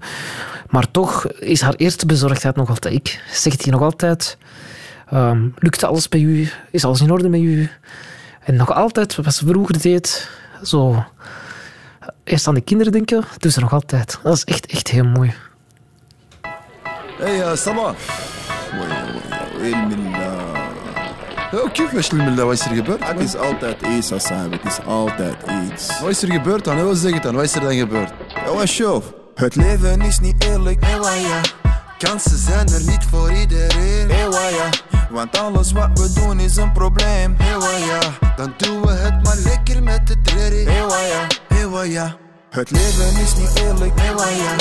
Maar 0.68 0.90
toch 0.90 1.26
is 1.26 1.60
haar 1.60 1.74
eerste 1.74 2.06
bezorgdheid 2.06 2.56
nog 2.56 2.68
altijd 2.68 2.94
ik. 2.94 3.22
Zegt 3.32 3.62
hij 3.62 3.72
nog 3.72 3.82
altijd, 3.82 4.36
ehm, 5.09 5.47
lukt 5.55 5.83
alles 5.83 6.07
bij 6.09 6.19
u? 6.19 6.49
Is 6.71 6.85
alles 6.85 7.01
in 7.01 7.11
orde 7.11 7.29
met 7.29 7.41
u? 7.41 7.69
En 8.43 8.55
nog 8.55 8.73
altijd, 8.73 9.15
wat 9.15 9.33
ze 9.33 9.45
vroeger 9.45 9.81
deed, 9.81 10.29
zo 10.63 11.05
eerst 12.23 12.47
aan 12.47 12.53
de 12.53 12.61
kinderen 12.61 12.91
denken, 12.91 13.23
doet 13.37 13.53
ze 13.53 13.59
nog 13.59 13.73
altijd. 13.73 14.19
Dat 14.23 14.35
is 14.35 14.43
echt, 14.43 14.65
echt 14.65 14.87
heel 14.87 15.05
mooi. 15.05 15.33
ايه 17.19 17.39
يا 17.39 17.55
صباح 17.55 17.95
وي 18.73 18.89
وي 19.61 19.73
الملا 19.73 20.59
كيفاش 21.73 22.13
الملا 22.13 22.43
wat 22.43 22.53
is 22.53 22.65
er 22.65 22.75
gebeurd? 22.75 23.07
Het 23.07 23.19
is 23.19 23.35
altijd 23.35 23.81
iets, 23.81 24.09
Hassan. 24.09 24.51
Het 24.51 24.65
is 24.65 24.79
altijd 24.85 25.35
iets. 25.63 25.99
Wat 25.99 26.09
is 26.09 26.21
er 26.21 26.31
gebeurd 26.31 26.63
dan? 26.63 26.85
Wat 26.85 26.97
zeg 26.97 27.13
het 27.13 27.23
dan? 27.23 27.35
Wat 27.35 27.43
is 27.43 27.55
er 27.55 27.61
dan 27.61 27.73
gebeurd? 27.73 28.11
Jongens, 28.45 28.71
show. 28.71 29.03
Het 29.35 29.55
leven 29.55 30.01
is 30.01 30.19
niet 30.19 30.43
eerlijk, 30.43 30.81
Melaya. 30.81 31.41
Kansen 32.04 32.38
zijn 32.38 32.68
er 32.68 32.82
niet 32.82 33.04
voor 33.10 33.32
iedereen. 33.32 34.10
Ewa 34.10 34.48
ja, 34.48 34.68
want 35.10 35.38
alles 35.38 35.72
wat 35.72 35.98
we 35.98 36.12
doen 36.12 36.40
is 36.40 36.56
een 36.56 36.72
probleem. 36.72 37.36
Ewa 37.38 37.76
ja, 37.76 38.00
dan 38.36 38.54
doen 38.56 38.80
we 38.80 38.90
het 38.92 39.22
maar 39.22 39.36
lekker 39.36 39.82
met 39.82 40.06
de 40.06 40.20
trerrie. 40.22 40.68
Ewa 40.68 40.98
ja, 40.98 41.26
ewa 41.56 41.82
ja. 41.82 42.16
Het 42.50 42.70
leven 42.70 43.22
is 43.22 43.34
niet 43.34 43.54
eerlijk, 43.54 44.00
ewa 44.00 44.28
ja. 44.28 44.54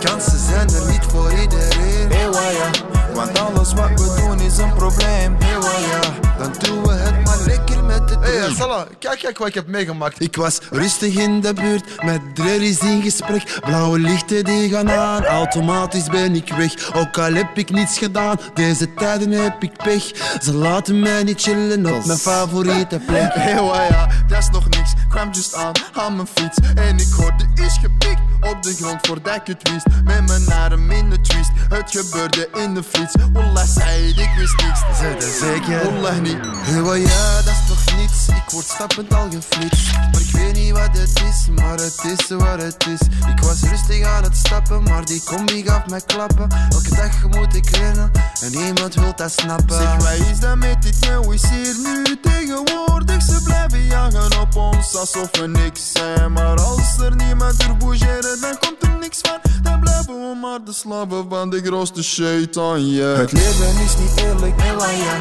Kansen 0.00 0.38
zijn 0.38 0.68
er 0.68 0.90
niet 0.90 1.04
voor 1.08 1.32
iedereen. 1.32 2.10
Ewa 2.10 2.50
ja, 2.50 2.70
want 3.14 3.38
alles 3.38 3.72
wat 3.72 3.90
we 3.90 4.22
doen 4.26 4.40
is 4.40 4.58
een 4.58 4.74
probleem. 4.74 5.36
Ewa 5.38 5.76
ja, 5.90 6.00
dan 6.38 6.52
doen 6.58 6.82
we 6.82 6.92
het 6.92 7.24
maar 7.24 7.38
lekker 7.46 7.79
met 7.90 8.08
de. 8.08 8.16
Hey, 8.20 8.54
Salah, 8.54 8.86
kijk, 8.98 9.18
kijk 9.18 9.38
wat 9.38 9.48
ik 9.48 9.54
heb 9.54 9.66
meegemaakt. 9.66 10.20
Ik 10.20 10.36
was 10.36 10.58
rustig 10.70 11.14
in 11.14 11.40
de 11.40 11.52
buurt, 11.54 12.04
met 12.04 12.20
drerries 12.34 12.78
in 12.78 13.02
gesprek. 13.02 13.58
Blauwe 13.64 13.98
lichten 13.98 14.44
die 14.44 14.68
gaan 14.68 14.90
aan, 14.90 15.24
automatisch 15.24 16.08
ben 16.08 16.34
ik 16.34 16.52
weg. 16.52 16.94
Ook 16.94 17.18
al 17.18 17.34
heb 17.34 17.58
ik 17.58 17.70
niets 17.70 17.98
gedaan, 17.98 18.36
deze 18.54 18.94
tijden 18.94 19.30
heb 19.30 19.62
ik 19.62 19.76
pech. 19.76 20.04
Ze 20.42 20.54
laten 20.54 21.00
mij 21.00 21.22
niet 21.22 21.40
chillen 21.42 21.94
op 21.94 22.04
mijn 22.04 22.18
favoriete 22.18 22.98
plek. 23.06 23.34
Hey, 23.34 23.64
ja, 23.88 24.08
dat 24.28 24.38
is 24.38 24.48
nog 24.50 24.68
niks. 24.68 24.92
Kwam 25.08 25.30
just 25.32 25.54
aan, 25.54 25.72
aan 25.92 26.16
mijn 26.16 26.28
fiets. 26.34 26.58
En 26.74 26.98
ik 26.98 27.12
hoorde 27.16 27.44
iets 27.54 27.78
gepikt 27.78 28.20
op 28.40 28.62
de 28.62 28.74
grond 28.74 29.06
voordat 29.06 29.34
ik 29.34 29.46
het 29.46 29.70
wist. 29.70 29.86
Met 30.04 30.26
mijn 30.26 30.52
arm 30.52 30.90
in 30.90 31.10
de 31.10 31.20
twist, 31.20 31.50
het 31.68 31.90
gebeurde 31.90 32.48
in 32.54 32.74
de 32.74 32.82
fiets. 32.82 33.14
Wallah, 33.32 33.66
zei 33.66 34.08
ik 34.08 34.30
wist 34.38 34.56
niks. 34.62 34.80
Zet 35.00 35.22
er 35.22 35.30
zeker? 35.30 35.84
Wallah 35.84 36.20
niet. 36.20 36.38
Hey, 36.42 37.00
ja, 37.00 37.34
dat 37.36 37.52
is 37.52 37.68
toch 37.68 37.79
niets. 37.96 38.28
Ik 38.28 38.50
word 38.50 38.66
stappend 38.66 39.14
al 39.14 39.28
geflitst. 39.30 39.92
Maar 39.92 40.20
ik 40.20 40.30
weet 40.32 40.54
niet 40.54 40.72
wat 40.72 40.98
het 40.98 41.22
is, 41.30 41.48
maar 41.60 41.78
het 41.78 42.04
is 42.04 42.28
wat 42.28 42.62
het 42.62 42.86
is. 42.86 43.00
Ik 43.32 43.40
was 43.40 43.60
rustig 43.60 44.02
aan 44.06 44.22
het 44.22 44.36
stappen, 44.36 44.82
maar 44.82 45.04
die 45.04 45.22
combi 45.24 45.62
gaf 45.62 45.86
mij 45.86 46.00
klappen. 46.06 46.48
Elke 46.70 46.94
dag 46.94 47.28
moet 47.28 47.54
ik 47.54 47.68
rennen 47.76 48.10
en 48.40 48.50
niemand 48.50 48.94
wil 48.94 49.12
dat 49.16 49.32
snappen. 49.32 49.76
Zeg, 49.76 49.96
wat 49.96 50.28
is 50.30 50.38
dat 50.40 50.56
met 50.56 50.82
dit 50.82 51.00
nou 51.00 51.34
is 51.34 51.48
hier 51.48 51.76
nu 51.82 52.20
tegenwoordig? 52.22 53.22
Ze 53.22 53.42
blijven 53.42 53.84
jagen 53.84 54.40
op 54.40 54.56
ons 54.56 54.96
alsof 54.96 55.28
we 55.32 55.46
niks 55.46 55.92
zijn. 55.92 56.32
Maar 56.32 56.60
als 56.60 56.98
er 56.98 57.16
niemand 57.16 57.62
er 57.62 57.76
bougeren, 57.76 58.40
dan 58.40 58.58
komt 58.60 58.82
er 58.82 58.98
niks 59.00 59.18
van. 59.22 59.38
Dan 59.62 59.80
blijven 59.80 60.14
we 60.14 60.38
maar 60.40 60.64
de 60.64 60.72
slaven 60.72 61.26
van 61.28 61.50
de 61.50 61.60
grootste 61.62 62.02
shaitan, 62.02 62.90
yeah. 62.90 63.16
Het 63.16 63.32
leven 63.32 63.80
is 63.84 63.96
niet 63.96 64.16
eerlijk, 64.16 64.60
ja. 64.60 65.16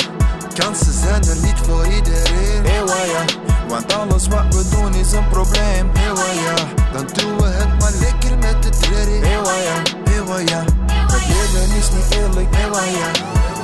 Kansen 0.54 0.94
zijn 0.94 1.24
er 1.28 1.38
niet 1.42 1.58
voor 1.68 1.86
iedereen, 1.86 2.49
Ja. 2.54 3.26
Want 3.68 3.94
alles 3.94 4.28
wat 4.28 4.56
we 4.56 4.70
doen 4.70 4.94
is 4.94 5.12
een 5.12 5.28
probleem, 5.28 5.92
ja. 5.94 6.56
Dan 6.94 7.08
doen 7.14 7.38
we 7.38 7.48
het 7.48 7.80
maar 7.80 7.92
lekker 8.00 8.38
met 8.38 8.64
de 8.64 8.70
trerrie. 8.70 9.24
Ewa, 9.24 10.38
ja. 10.38 10.64
Het 11.12 11.26
leven 11.28 11.78
is 11.78 11.90
niet 11.92 12.20
eerlijk, 12.20 12.56
ja. 12.56 13.12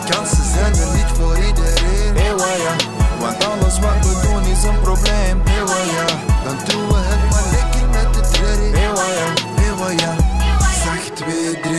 Kansen 0.10 0.46
zijn 0.54 0.76
er 0.76 0.96
niet 0.96 1.12
voor 1.18 1.38
iedereen, 1.38 2.16
ja. 2.16 2.76
Want 3.20 3.46
alles 3.46 3.80
wat 3.80 4.00
we 4.02 4.28
doen 4.28 4.44
is 4.44 4.64
een 4.64 4.80
probleem, 4.82 5.42
ja. 5.46 6.06
Dan 6.44 6.58
doen 6.66 6.88
we 6.88 6.98
het 6.98 7.32
maar 7.32 7.48
lekker 7.52 7.90
met 7.90 8.14
de 8.14 8.30
trerrie, 8.32 8.72
ja. 9.98 10.16
Zacht 10.84 11.26
weer 11.26 11.62
drerrie, 11.62 11.75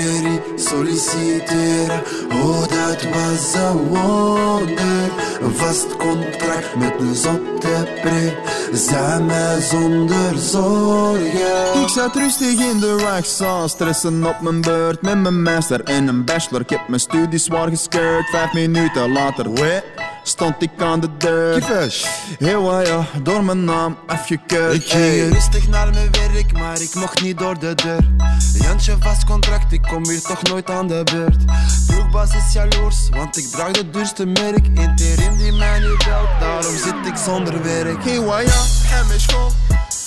solliciteren. 0.77 2.03
Oh, 2.33 2.61
dat 2.61 3.03
was 3.03 3.55
een 3.55 3.77
wonder. 3.77 5.11
Een 5.41 5.55
vast 5.55 5.97
contract 5.97 6.77
met 6.77 6.93
een 6.99 7.15
zotte 7.15 7.89
pre. 8.03 8.33
Zijn 8.73 9.27
mij 9.27 9.61
zonder 9.61 10.39
zorgen. 10.39 11.83
Ik 11.83 11.89
zat 11.89 12.17
rustig 12.17 12.61
in 12.73 12.81
de 12.81 12.97
Raxa, 12.97 13.69
stressen 13.69 14.25
op 14.27 14.41
mijn 14.41 14.61
beurt. 14.61 15.03
Met 15.03 15.23
mijn 15.23 15.43
master 15.43 15.85
en 15.85 16.09
een 16.09 16.25
bachelor. 16.25 16.61
Ik 16.61 16.71
heb 16.71 16.89
mijn 16.89 17.01
studies 17.01 17.45
zwaar 17.45 17.69
gescheurd. 17.69 18.31
Vijf 18.31 18.53
minuten 18.53 19.13
later, 19.13 19.53
wee, 19.53 19.81
stond 20.29 20.63
ik 20.63 20.71
aan 20.83 21.01
de 21.01 21.09
deur. 21.17 21.61
Kiefisch. 21.61 22.07
Heel 22.39 22.81
ja, 22.83 23.07
door 23.23 23.45
mijn 23.45 23.65
naam 23.65 23.97
afgekeurd. 24.07 24.75
Ik 24.75 24.85
ging 24.87 25.33
rustig 25.33 25.69
naar 25.69 25.91
mijn 25.93 26.11
werk, 26.11 26.53
maar 26.53 26.81
ik 26.81 26.95
mocht 26.95 27.23
niet 27.23 27.39
door 27.39 27.59
de 27.59 27.75
deur. 27.75 28.11
Jantje 28.55 28.97
vast 29.01 29.25
contract, 29.25 29.73
ik 29.73 29.83
kom 29.83 30.09
hier 30.09 30.23
toch 30.23 30.43
nooit 30.43 30.71
aan 30.71 30.89
de 30.89 31.03
beurt. 31.13 31.45
Ploegbaas 31.87 32.35
is 32.35 32.53
jaloers, 32.53 33.09
want 33.11 33.37
ik 33.37 33.47
draag 33.47 33.71
de 33.71 33.91
duurste 33.91 34.27
merk. 34.27 34.67
Interim 34.75 35.37
die 35.37 35.53
mij 35.53 35.79
niet 35.79 36.05
belt, 36.05 36.29
daarom 36.41 36.77
zit 36.77 37.07
ik 37.07 37.17
zonder 37.25 37.63
werk. 37.63 38.05
Hey, 38.05 38.21
wa 38.21 38.39
ja, 38.39 38.63
en 38.99 39.07
mijn 39.07 39.21
school. 39.21 39.53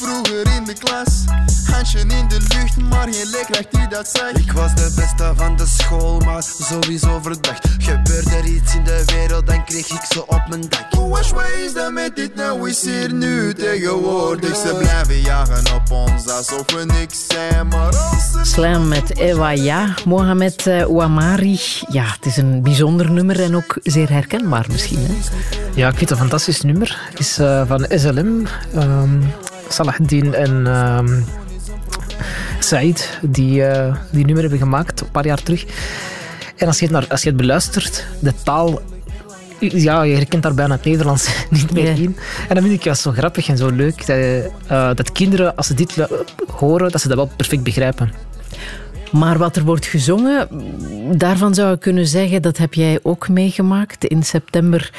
Vroeger 0.01 0.55
in 0.55 0.63
de 0.65 0.73
klas, 0.73 1.23
handje 1.71 1.99
in 1.99 2.27
de 2.27 2.39
lucht, 2.55 2.77
maar 2.77 3.07
geen 3.13 3.29
leerkracht 3.29 3.71
die 3.71 3.87
dat 3.87 4.09
zegt. 4.13 4.37
Ik 4.37 4.51
was 4.51 4.75
de 4.75 4.93
beste 4.95 5.33
van 5.35 5.57
de 5.57 5.65
school, 5.65 6.19
maar 6.19 6.43
sowieso 6.43 7.19
verdacht. 7.21 7.67
Gebeurde 7.77 8.35
er 8.35 8.45
iets 8.45 8.75
in 8.75 8.83
de 8.83 9.03
wereld, 9.05 9.47
dan 9.47 9.65
kreeg 9.65 9.89
ik 9.89 10.05
ze 10.09 10.27
op 10.27 10.41
mijn 10.49 10.61
dak. 10.61 10.85
Hoe 10.89 11.09
was 11.09 11.33
is 11.65 11.73
dat 11.73 11.91
met 11.91 12.15
dit 12.15 12.35
nou 12.35 12.69
is 12.69 12.81
hier 12.81 13.13
nu 13.13 13.53
tegenwoordig? 13.53 14.55
Ze 14.55 14.75
blijven 14.79 15.21
jagen 15.21 15.73
op 15.75 15.91
ons 15.91 16.27
alsof 16.27 16.63
we 16.65 16.85
niks 16.85 17.27
zijn, 17.27 17.67
maar 17.67 17.95
als. 17.95 18.51
Slam 18.51 18.87
met 18.87 19.17
Ewa 19.17 19.49
Ja, 19.49 19.93
Mohamed 20.05 20.67
eh, 20.67 20.83
Ouamari. 20.83 21.59
Ja, 21.89 22.03
het 22.03 22.25
is 22.25 22.37
een 22.37 22.61
bijzonder 22.61 23.11
nummer 23.11 23.41
en 23.41 23.55
ook 23.55 23.77
zeer 23.83 24.09
herkenbaar 24.09 24.65
misschien. 24.71 24.99
Hè? 24.99 25.13
Ja, 25.75 25.87
ik 25.87 25.97
vind 25.97 26.09
het 26.09 26.09
een 26.09 26.17
fantastisch 26.17 26.61
nummer. 26.61 26.99
Het 27.09 27.19
is 27.19 27.37
eh, 27.37 27.67
van 27.67 27.85
SLM. 27.89 28.47
Ehm 29.69 29.73
Salahuddin 29.73 30.33
en 30.33 30.67
ehm 30.67 31.21
Said, 32.59 33.19
die 33.21 33.63
eh, 33.63 33.95
die 34.11 34.25
nummer 34.25 34.41
hebben 34.41 34.59
gemaakt 34.59 35.01
een 35.01 35.11
paar 35.11 35.25
jaar 35.25 35.43
terug. 35.43 35.65
En 36.55 36.67
als 36.67 36.79
je 36.79 36.85
het, 36.85 36.93
naar, 36.93 37.05
als 37.07 37.21
je 37.21 37.27
het 37.27 37.37
beluistert, 37.37 38.05
de 38.19 38.33
taal... 38.43 38.81
Ja, 39.59 40.01
je 40.01 40.15
herkent 40.15 40.43
daar 40.43 40.53
bijna 40.53 40.75
het 40.75 40.85
Nederlands 40.85 41.29
niet 41.49 41.71
meer 41.71 41.99
in. 41.99 42.17
En 42.47 42.55
dat 42.55 42.63
vind 42.63 42.73
ik 42.75 42.83
juist 42.83 43.01
zo 43.01 43.11
grappig 43.11 43.47
en 43.47 43.57
zo 43.57 43.69
leuk. 43.69 44.07
Dat, 44.07 44.17
eh, 44.67 44.89
dat 44.95 45.11
kinderen, 45.11 45.55
als 45.55 45.67
ze 45.67 45.73
dit 45.73 46.07
horen, 46.51 46.91
dat 46.91 47.01
ze 47.01 47.07
dat 47.07 47.17
wel 47.17 47.31
perfect 47.35 47.63
begrijpen. 47.63 48.11
Maar 49.11 49.37
wat 49.37 49.55
er 49.55 49.63
wordt 49.63 49.85
gezongen, 49.85 50.47
daarvan 51.17 51.53
zou 51.53 51.73
ik 51.73 51.79
kunnen 51.79 52.07
zeggen, 52.07 52.41
dat 52.41 52.57
heb 52.57 52.73
jij 52.73 52.99
ook 53.03 53.29
meegemaakt 53.29 54.05
in 54.05 54.23
september 54.23 54.91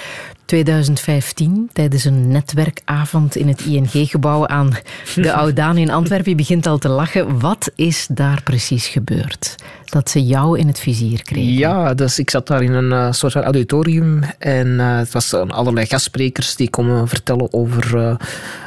2015 0.50 1.70
tijdens 1.72 2.04
een 2.04 2.28
netwerkavond 2.28 3.36
in 3.36 3.48
het 3.48 3.60
ING-gebouw 3.60 4.46
aan 4.46 4.70
de 5.14 5.32
Oudaan 5.42 5.76
in 5.76 5.90
Antwerpen. 5.90 6.30
Je 6.30 6.36
begint 6.36 6.66
al 6.66 6.78
te 6.78 6.88
lachen. 6.88 7.40
Wat 7.40 7.70
is 7.74 8.06
daar 8.10 8.42
precies 8.42 8.86
gebeurd? 8.86 9.54
Dat 9.84 10.10
ze 10.10 10.24
jou 10.24 10.58
in 10.58 10.66
het 10.66 10.78
vizier 10.78 11.22
kregen. 11.22 11.52
Ja, 11.52 11.94
dus 11.94 12.18
ik 12.18 12.30
zat 12.30 12.46
daar 12.46 12.62
in 12.62 12.72
een 12.72 12.92
eh, 12.92 13.12
soort 13.12 13.32
van 13.32 13.42
auditorium 13.42 14.22
en 14.38 14.80
eh, 14.80 14.96
het 14.96 15.12
was 15.12 15.32
eh, 15.32 15.48
allerlei 15.48 15.86
gastsprekers 15.86 16.56
die 16.56 16.70
konden 16.70 17.08
vertellen 17.08 17.52
over 17.52 17.98
eh, 17.98 18.14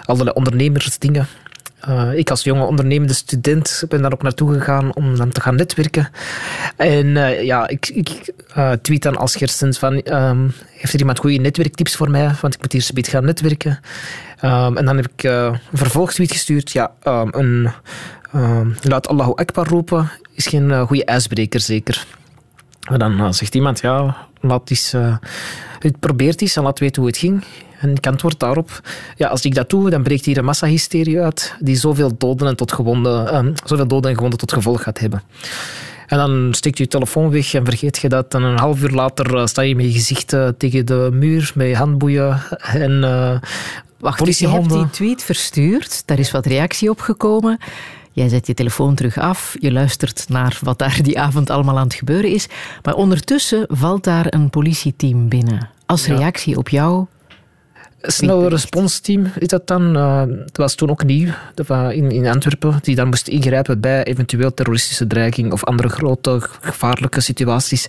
allerlei 0.06 0.36
ondernemersdingen. 0.36 1.28
Eh, 1.88 2.18
ik 2.18 2.30
als 2.30 2.44
jonge 2.44 2.66
ondernemende 2.66 3.14
student 3.14 3.84
ben 3.90 4.02
daar 4.02 4.14
ook 4.14 4.22
naartoe 4.22 4.54
gegaan 4.54 4.96
om 4.96 5.16
dan 5.16 5.30
te 5.30 5.42
gaan 5.42 5.56
netwerken. 5.56 6.10
En 6.76 7.18
eh, 7.18 7.44
ja, 7.44 7.68
ik, 7.68 7.90
ik 7.90 8.34
eh, 8.54 8.72
tweet 8.72 9.02
dan 9.02 9.18
als 9.18 9.36
Gerstens 9.36 9.78
van, 9.78 10.02
ehm, 10.02 10.48
heeft 10.70 10.94
er 10.94 11.00
iemand 11.00 11.20
goede 11.20 11.38
netwerktips 11.38 11.96
voor 11.96 12.10
mij? 12.10 12.32
Want 12.42 12.54
ik 12.54 12.62
moet 12.62 12.72
hier 12.72 12.82
zometeen 12.82 13.14
gaan 13.14 13.26
netwerken. 13.26 13.80
Ehm, 14.40 14.78
en 14.78 14.86
dan 14.86 14.96
heb 14.96 15.08
ik 15.16 15.24
een 15.24 15.60
vervolgtweet 15.74 16.32
gestuurd. 16.32 16.72
Ja, 16.72 16.92
ehm, 17.02 17.28
een 17.32 17.72
laat 18.82 19.08
Allahu 19.08 19.32
Akbar 19.36 19.68
roepen 19.68 20.10
is 20.34 20.48
geen 20.48 20.86
goede 20.88 21.06
ijsbreker 21.06 21.60
zeker. 21.60 22.06
En 22.80 23.00
dan 23.00 23.34
zegt 23.34 23.56
iemand, 23.56 23.80
ja, 23.80 24.18
laat 24.40 24.70
eens, 24.70 24.92
het 25.80 26.00
probeert 26.00 26.42
eens 26.42 26.56
en 26.56 26.64
laat 26.64 26.80
weten 26.80 27.02
hoe 27.02 27.12
het 27.12 27.20
ging. 27.20 27.44
En 27.84 27.90
ik 27.96 28.08
antwoord 28.08 28.40
daarop, 28.40 28.82
ja, 29.16 29.28
als 29.28 29.46
ik 29.46 29.56
dat 29.56 29.70
doe, 29.70 29.90
dan 29.90 30.04
breekt 30.04 30.26
hier 30.26 30.38
een 30.38 30.46
massahysterie 30.46 31.22
uit 31.22 31.56
die 31.60 31.76
zoveel 31.76 32.12
doden 32.18 32.48
en, 32.48 32.56
tot 32.56 32.72
gewonden, 32.72 33.28
eh, 33.28 33.46
zoveel 33.66 33.88
doden 33.88 34.10
en 34.10 34.16
gewonden 34.16 34.40
tot 34.40 34.54
gevolg 34.54 34.84
gaat 34.84 35.00
hebben. 35.00 35.22
En 36.08 36.18
dan 36.18 36.48
steekt 36.54 36.78
je 36.78 36.84
je 36.84 36.90
telefoon 36.90 37.30
weg 37.32 37.54
en 37.54 37.66
vergeet 37.66 37.98
je 37.98 38.10
dat. 38.10 38.34
En 38.34 38.42
een 38.44 38.58
half 38.60 38.82
uur 38.82 38.90
later 38.90 39.36
eh, 39.38 39.46
sta 39.46 39.62
je 39.62 39.76
met 39.76 39.86
je 39.86 39.92
gezicht 39.92 40.34
eh, 40.34 40.48
tegen 40.58 40.86
de 40.86 41.10
muur 41.14 41.52
met 41.56 41.68
je 41.68 41.76
handboeien 41.76 42.42
en 42.58 43.04
eh 43.04 43.36
Wacht, 44.00 44.26
dus 44.26 44.40
je 44.40 44.48
hebt 44.48 44.58
politiehonden. 44.58 44.78
die 44.78 44.90
tweet 45.08 45.24
verstuurd, 45.24 46.04
daar 46.06 46.20
is 46.20 46.32
wat 46.32 46.46
reactie 46.46 46.90
op 46.90 47.00
gekomen. 47.00 47.58
Jij 48.12 48.30
zet 48.30 48.48
je 48.48 48.54
telefoon 48.54 48.96
terug 48.96 49.18
af, 49.18 49.56
je 49.60 49.72
luistert 49.72 50.26
naar 50.30 50.60
wat 50.62 50.80
daar 50.80 51.00
die 51.02 51.20
avond 51.20 51.50
allemaal 51.50 51.78
aan 51.78 51.84
het 51.84 51.94
gebeuren 51.94 52.30
is. 52.32 52.48
Maar 52.84 52.94
ondertussen 52.94 53.66
valt 53.70 54.04
daar 54.04 54.26
een 54.30 54.50
politieteam 54.50 55.30
binnen. 55.30 55.70
Als 55.86 56.06
Ja. 56.06 56.16
reactie 56.16 56.58
op 56.58 56.70
jou. 56.70 57.06
Snel 58.06 58.48
responsteam 58.48 59.32
is 59.40 59.48
dat 59.48 59.68
dan. 59.68 59.96
Eh, 59.96 60.22
dat 60.28 60.58
was 60.58 60.76
toen 60.76 60.90
ook 60.90 61.04
nieuw 61.04 61.30
in, 61.92 62.12
in 62.12 62.28
Antwerpen, 62.28 62.80
die 62.82 62.96
dan 62.96 63.08
moest 63.08 63.28
ingrijpen 63.28 63.80
bij 63.80 64.04
eventueel 64.04 64.54
terroristische 64.54 65.08
dreiging 65.08 65.52
of 65.52 65.64
andere 65.64 65.90
grote 65.90 66.40
gevaarlijke 66.62 67.22
situaties. 67.22 67.88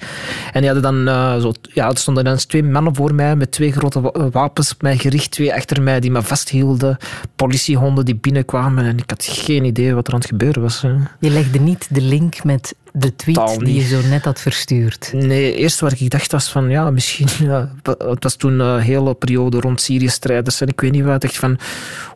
En 0.53 0.61
die 0.63 0.71
hadden 0.71 0.83
dan, 0.83 1.09
eh, 1.09 1.41
zo, 1.41 1.53
ja, 1.73 1.89
er 1.91 1.97
stonden 1.99 2.25
dan 2.25 2.37
twee 2.37 2.63
mannen 2.63 2.95
voor 2.95 3.15
mij 3.15 3.37
met 3.37 3.51
twee 3.51 3.73
grote 3.73 4.01
wa- 4.01 4.29
wapens 4.31 4.73
op 4.73 4.83
mij 4.83 4.97
gericht, 4.97 5.31
twee 5.31 5.55
achter 5.55 5.83
mij 5.83 6.01
die 6.01 6.11
me 6.11 6.23
vasthielden, 6.23 6.97
politiehonden 7.37 8.05
die 8.05 8.17
binnenkwamen 8.17 8.85
en 8.85 8.99
ik 8.99 9.11
had 9.11 9.25
geen 9.25 9.65
idee 9.65 9.95
wat 9.95 10.07
er 10.07 10.13
aan 10.13 10.19
het 10.19 10.29
gebeuren 10.29 10.63
was. 10.63 10.83
hè. 10.83 10.89
Je 11.19 11.31
legde 11.31 11.59
niet 11.61 11.87
de 11.95 12.01
link 12.01 12.45
met 12.45 12.75
de 12.97 13.17
tweet 13.17 13.59
die 13.59 13.75
je 13.75 13.87
zo 13.87 14.09
net 14.09 14.25
had 14.25 14.41
verstuurd? 14.41 15.11
Nee, 15.13 15.55
eerst 15.55 15.81
wat 15.81 15.93
ik 15.93 16.11
dacht 16.11 16.33
was 16.33 16.49
van, 16.49 16.71
ja, 16.71 16.91
misschien... 16.91 17.29
Ja, 17.39 17.71
het 17.83 18.23
was 18.23 18.35
toen 18.35 18.59
een 18.59 18.81
hele 18.81 19.15
periode 19.15 19.61
rond 19.61 19.81
Syrië-strijders 19.81 20.61
en 20.61 20.69
ik 20.69 20.81
weet 20.81 20.93
niet 20.93 21.05
wat. 21.05 21.15
Ik 21.15 21.21
dacht 21.21 21.37
van, 21.37 21.59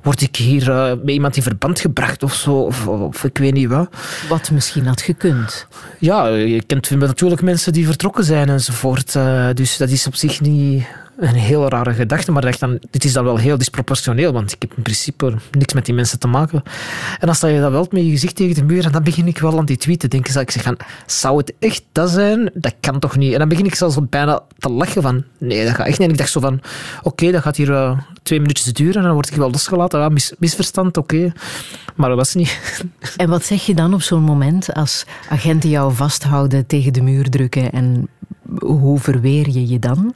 word 0.02 0.20
ik 0.20 0.36
hier 0.36 0.68
uh, 0.68 0.88
met 0.88 1.08
iemand 1.08 1.36
in 1.36 1.42
verband 1.42 1.80
gebracht 1.80 2.22
of 2.22 2.34
zo? 2.34 2.52
Of, 2.52 2.86
of, 2.86 3.24
ik 3.24 3.38
weet 3.38 3.52
niet 3.52 3.68
wat. 3.68 3.88
Wat 4.28 4.50
misschien 4.50 4.86
had 4.86 5.02
gekund. 5.02 5.66
Ja, 5.98 6.26
je 6.26 6.62
kent 6.62 6.90
natuurlijk 6.90 7.42
mensen 7.42 7.72
die 7.72 7.86
vertrokken 7.86 8.24
zijn 8.24 8.48
enzovoort. 8.48 9.14
Uh, 9.14 9.48
dus 9.54 9.76
dat 9.76 9.90
is 9.90 10.06
op 10.06 10.14
zich 10.14 10.40
niet 10.40 10.84
een 11.18 11.34
heel 11.34 11.68
rare 11.68 11.94
gedachte, 11.94 12.32
maar 12.32 12.42
dacht 12.42 12.60
dan, 12.60 12.78
dit 12.90 13.04
is 13.04 13.12
dan 13.12 13.24
wel 13.24 13.36
heel 13.36 13.58
disproportioneel, 13.58 14.32
want 14.32 14.52
ik 14.52 14.62
heb 14.62 14.74
in 14.76 14.82
principe 14.82 15.34
niks 15.50 15.72
met 15.72 15.84
die 15.84 15.94
mensen 15.94 16.18
te 16.18 16.26
maken. 16.26 16.62
En 17.18 17.28
als 17.28 17.40
je 17.40 17.60
dat 17.60 17.70
wel 17.70 17.86
met 17.90 18.04
je 18.04 18.10
gezicht 18.10 18.36
tegen 18.36 18.54
de 18.54 18.62
muur, 18.62 18.84
en 18.84 18.92
dan 18.92 19.02
begin 19.02 19.26
ik 19.26 19.38
wel 19.38 19.58
aan 19.58 19.64
die 19.64 19.76
tweet 19.76 20.00
te 20.00 20.08
denken, 20.08 20.32
zou 20.32 20.44
ik 20.44 20.50
zeg 20.50 20.62
van, 20.62 20.76
zou 21.06 21.36
het 21.36 21.52
echt 21.58 21.82
dat 21.92 22.10
zijn? 22.10 22.50
Dat 22.54 22.74
kan 22.80 22.98
toch 22.98 23.16
niet? 23.16 23.32
En 23.32 23.38
dan 23.38 23.48
begin 23.48 23.64
ik 23.64 23.74
zelfs 23.74 23.96
bijna 24.08 24.42
te 24.58 24.68
lachen 24.68 25.02
van, 25.02 25.24
nee, 25.38 25.64
dat 25.64 25.74
gaat 25.74 25.86
echt 25.86 25.98
niet. 25.98 26.06
En 26.06 26.12
ik 26.12 26.18
dacht 26.18 26.30
zo 26.30 26.40
van, 26.40 26.60
oké, 27.02 27.30
dat 27.30 27.42
gaat 27.42 27.56
hier 27.56 27.70
uh, 27.70 27.98
twee 28.22 28.40
minuutjes 28.40 28.72
duren 28.72 28.96
en 28.96 29.02
dan 29.02 29.12
word 29.12 29.30
ik 29.30 29.36
wel 29.36 29.50
losgelaten. 29.50 30.00
Ja, 30.00 30.08
mis, 30.08 30.32
misverstand, 30.38 30.96
oké. 30.96 31.32
Maar 31.94 32.08
dat 32.08 32.18
was 32.18 32.34
niet. 32.34 32.58
En 33.16 33.28
wat 33.28 33.44
zeg 33.44 33.66
je 33.66 33.74
dan 33.74 33.94
op 33.94 34.02
zo'n 34.02 34.22
moment 34.22 34.74
als 34.74 35.04
agenten 35.28 35.70
jou 35.70 35.94
vasthouden, 35.94 36.66
tegen 36.66 36.92
de 36.92 37.02
muur 37.02 37.30
drukken 37.30 37.72
en 37.72 38.08
hoe 38.58 38.98
verweer 38.98 39.48
je 39.48 39.68
je 39.68 39.78
dan? 39.78 40.14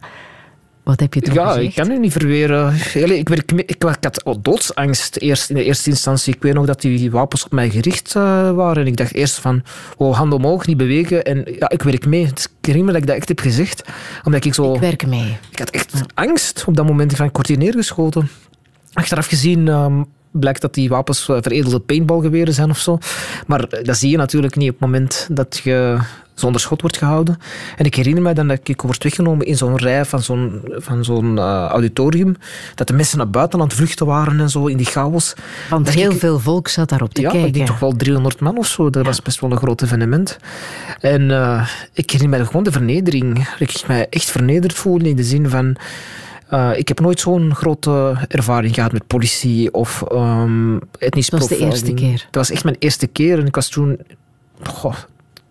Wat 0.83 1.01
heb 1.01 1.15
je 1.15 1.21
toen 1.21 1.35
ja, 1.35 1.47
gezegd? 1.47 1.67
ik 1.67 1.75
kan 1.75 1.91
het 1.91 2.01
niet 2.01 2.13
verweren. 2.13 2.75
Ik, 2.95 3.31
ik, 3.31 3.53
ik 3.53 3.83
had 3.83 4.23
oh, 4.25 4.37
doodsangst 4.43 5.17
eerst, 5.17 5.51
in 5.51 5.57
de 5.57 5.65
eerste 5.65 5.91
instantie. 5.91 6.35
Ik 6.35 6.43
weet 6.43 6.55
nog 6.55 6.67
dat 6.67 6.81
die 6.81 7.11
wapens 7.11 7.45
op 7.45 7.53
mij 7.53 7.71
gericht 7.71 8.15
uh, 8.17 8.51
waren. 8.51 8.83
En 8.83 8.87
ik 8.87 8.97
dacht 8.97 9.15
eerst 9.15 9.39
van, 9.39 9.63
oh, 9.97 10.17
hand 10.17 10.33
omhoog, 10.33 10.67
niet 10.67 10.77
bewegen. 10.77 11.25
En 11.25 11.45
ja, 11.59 11.71
ik 11.71 11.83
werk 11.83 12.07
mee. 12.07 12.27
Het 12.27 12.39
is 12.39 12.49
dat 12.87 12.97
ik 12.97 13.07
dat 13.07 13.17
echt 13.17 13.29
heb 13.29 13.41
gezegd. 13.41 13.85
Omdat 14.25 14.45
ik 14.45 14.55
zo... 14.55 14.75
Ik 14.75 14.81
werk 14.81 15.07
mee. 15.07 15.37
Ik 15.51 15.59
had 15.59 15.71
echt 15.71 15.93
angst 16.15 16.65
op 16.67 16.77
dat 16.77 16.87
moment. 16.87 17.17
Van, 17.17 17.31
hier 17.47 17.59
neergeschoten. 17.59 18.29
Achteraf 18.93 19.27
gezien... 19.27 19.69
Um, 19.69 20.07
blijkt 20.33 20.61
dat 20.61 20.75
die 20.75 20.89
wapens 20.89 21.29
eh, 21.29 21.37
veredelde 21.41 21.81
paintballgeweren 21.81 22.55
zijn 22.55 22.71
of 22.71 22.79
zo. 22.79 22.99
Maar 23.47 23.69
dat 23.83 23.97
zie 23.97 24.11
je 24.11 24.17
natuurlijk 24.17 24.57
niet 24.57 24.71
op 24.71 24.81
het 24.81 24.85
moment 24.85 25.29
dat 25.31 25.61
je 25.65 25.99
zonder 26.35 26.61
schot 26.61 26.81
wordt 26.81 26.97
gehouden. 26.97 27.39
En 27.77 27.85
ik 27.85 27.95
herinner 27.95 28.23
me 28.23 28.33
dan 28.33 28.49
dat 28.49 28.69
ik 28.69 28.83
word 28.83 29.03
weggenomen 29.03 29.47
in 29.47 29.57
zo'n 29.57 29.77
rij 29.77 30.05
van 30.05 30.23
zo'n, 30.23 30.61
van 30.65 31.05
zo'n 31.05 31.37
uh, 31.37 31.67
auditorium. 31.69 32.37
Dat 32.75 32.87
de 32.87 32.93
mensen 32.93 33.19
naar 33.19 33.31
buiten 33.31 33.61
aan 33.61 33.67
het 33.67 33.75
vluchten 33.75 34.07
waren 34.07 34.41
en 34.41 34.51
zo 34.51 34.67
in 34.67 34.77
die 34.77 34.87
chaos. 34.87 35.35
Want 35.71 35.85
dat 35.87 35.95
heel 35.95 36.11
ik, 36.11 36.19
veel 36.19 36.39
volk 36.39 36.69
zat 36.69 36.89
daarop 36.89 37.15
te 37.15 37.21
ja, 37.21 37.31
kijken. 37.31 37.49
ik 37.49 37.55
denk 37.55 37.67
toch 37.67 37.79
wel 37.79 37.97
300 37.97 38.41
man 38.41 38.59
of 38.59 38.67
zo. 38.67 38.91
Dat 38.91 39.07
was 39.07 39.23
best 39.23 39.41
wel 39.41 39.51
een 39.51 39.57
groot 39.57 39.83
evenement. 39.83 40.39
En 41.01 41.23
uh, 41.23 41.69
ik 41.93 42.11
herinner 42.11 42.39
me 42.39 42.47
gewoon 42.47 42.63
de 42.63 42.73
vernedering. 42.73 43.49
Dat 43.59 43.69
ik 43.69 43.85
me 43.89 44.07
echt 44.11 44.31
vernederd 44.31 44.75
voelde 44.75 45.09
in 45.09 45.17
de 45.17 45.25
zin 45.25 45.49
van... 45.49 45.77
Uh, 46.51 46.71
ik 46.77 46.89
heb 46.89 47.01
nooit 47.01 47.21
zo'n 47.21 47.55
grote 47.55 48.17
ervaring 48.29 48.75
gehad 48.75 48.93
met 48.93 49.07
politie 49.07 49.75
of 49.75 50.05
um, 50.13 50.81
etnisch 50.99 51.29
Dat 51.29 51.41
was 51.41 51.49
de 51.49 51.59
eerste 51.59 51.95
keer? 51.95 52.17
Dat 52.17 52.35
was 52.35 52.51
echt 52.51 52.65
mijn 52.65 52.77
eerste 52.79 53.07
keer. 53.07 53.39
En 53.39 53.47
ik 53.47 53.55
was 53.55 53.69
toen... 53.69 53.99
Goh, 54.63 54.95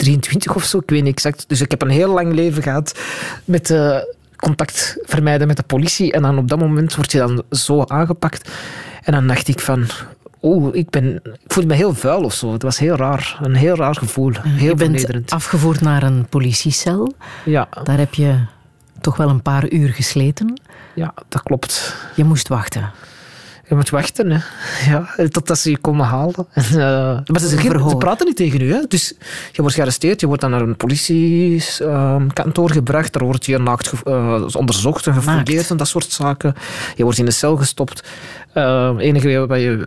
23 0.02 0.56
of 0.56 0.64
zo, 0.64 0.78
ik 0.78 0.90
weet 0.90 1.04
niet 1.04 1.14
exact. 1.14 1.46
Dus 1.48 1.62
ik 1.62 1.72
heb 1.72 1.82
een 1.82 1.90
heel 1.90 2.14
lang 2.14 2.34
leven 2.34 2.64
gehad 2.64 3.00
met 3.46 3.70
uh, 3.70 3.98
contact 4.36 4.98
vermijden 5.02 5.48
met 5.48 5.58
de 5.58 5.64
politie. 5.64 6.12
En 6.12 6.22
dan 6.22 6.38
op 6.38 6.48
dat 6.48 6.60
moment 6.60 6.96
word 6.96 7.12
je 7.12 7.18
dan 7.18 7.44
zo 7.50 7.84
aangepakt. 7.84 8.52
En 9.04 9.14
dan 9.14 9.28
dacht 9.28 9.48
ik 9.48 9.60
van, 9.60 9.86
oh, 10.40 10.76
ik, 10.76 10.90
ben, 10.90 11.16
ik 11.24 11.40
voelde 11.48 11.70
me 11.70 11.76
heel 11.76 11.94
vuil 11.94 12.24
of 12.24 12.34
zo. 12.34 12.54
Het 12.54 12.64
was 12.64 12.80
heel 12.80 12.96
raar. 12.96 13.40
Een 13.42 13.56
heel 13.56 13.76
raar 13.76 13.96
gevoel. 13.96 14.32
Heel 14.42 14.68
je 14.68 14.76
bent 14.76 15.32
afgevoerd 15.32 15.82
naar 15.82 16.04
een 16.04 16.26
politiecel. 16.30 17.14
Ja. 17.46 17.68
Daar 17.84 17.98
heb 17.98 18.14
je 18.14 18.40
toch 19.02 19.18
wel 19.18 19.30
een 19.30 19.42
paar 19.42 19.70
uur 19.70 19.90
gesleten. 19.90 20.62
Ja, 20.96 21.14
dat 21.30 21.44
klopt. 21.44 21.96
Je 22.16 22.24
moest 22.24 22.48
wachten. 22.48 22.92
Je 23.72 23.78
moet 23.78 23.90
wachten, 23.90 24.32
hè. 24.32 24.40
Ja, 24.92 25.10
totdat 25.30 25.60
ze 25.60 25.70
je 25.70 25.78
komen 25.78 26.06
halen. 26.06 26.36
En, 26.54 26.64
uh, 26.72 27.20
maar 27.26 27.40
ze, 27.40 27.48
ze, 27.48 27.96
praten 27.98 28.26
niet 28.26 28.36
tegen 28.36 28.62
u. 28.62 28.74
Hè. 28.74 28.80
Dus 28.88 29.14
je 29.52 29.62
wordt 29.62 29.76
gearresteerd, 29.76 30.20
je 30.20 30.28
wordt 30.28 30.42
dan 30.42 30.52
naar 30.52 30.62
een 30.62 30.76
politiekantoor 30.76 32.70
uh, 32.70 32.76
gebracht. 32.76 33.14
Daar 33.14 33.24
word 33.24 33.46
je 33.46 33.58
naakt 33.58 33.92
uh, 34.08 34.44
onderzocht 34.54 35.08
en 35.08 35.14
gefouilleerd 35.14 35.70
en 35.70 35.78
dat 35.78 35.88
soort 35.88 36.12
zaken. 36.12 36.56
Je 36.96 37.04
wordt 37.04 37.18
in 37.18 37.26
de 37.26 37.32
cel 37.32 37.58
gestopt. 37.58 38.04
Het 38.54 39.00
enige 39.00 39.48
wat 39.48 39.60
je, 39.60 39.86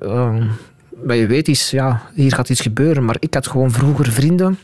wat 1.02 1.16
je 1.16 1.26
weet 1.26 1.48
is, 1.48 1.70
ja, 1.70 2.02
hier 2.14 2.34
gaat 2.34 2.48
iets 2.48 2.60
gebeuren. 2.60 3.04
Maar 3.04 3.16
ik 3.18 3.34
had 3.34 3.46
gewoon 3.46 3.70
vroeger 3.70 4.12
vrienden 4.12 4.58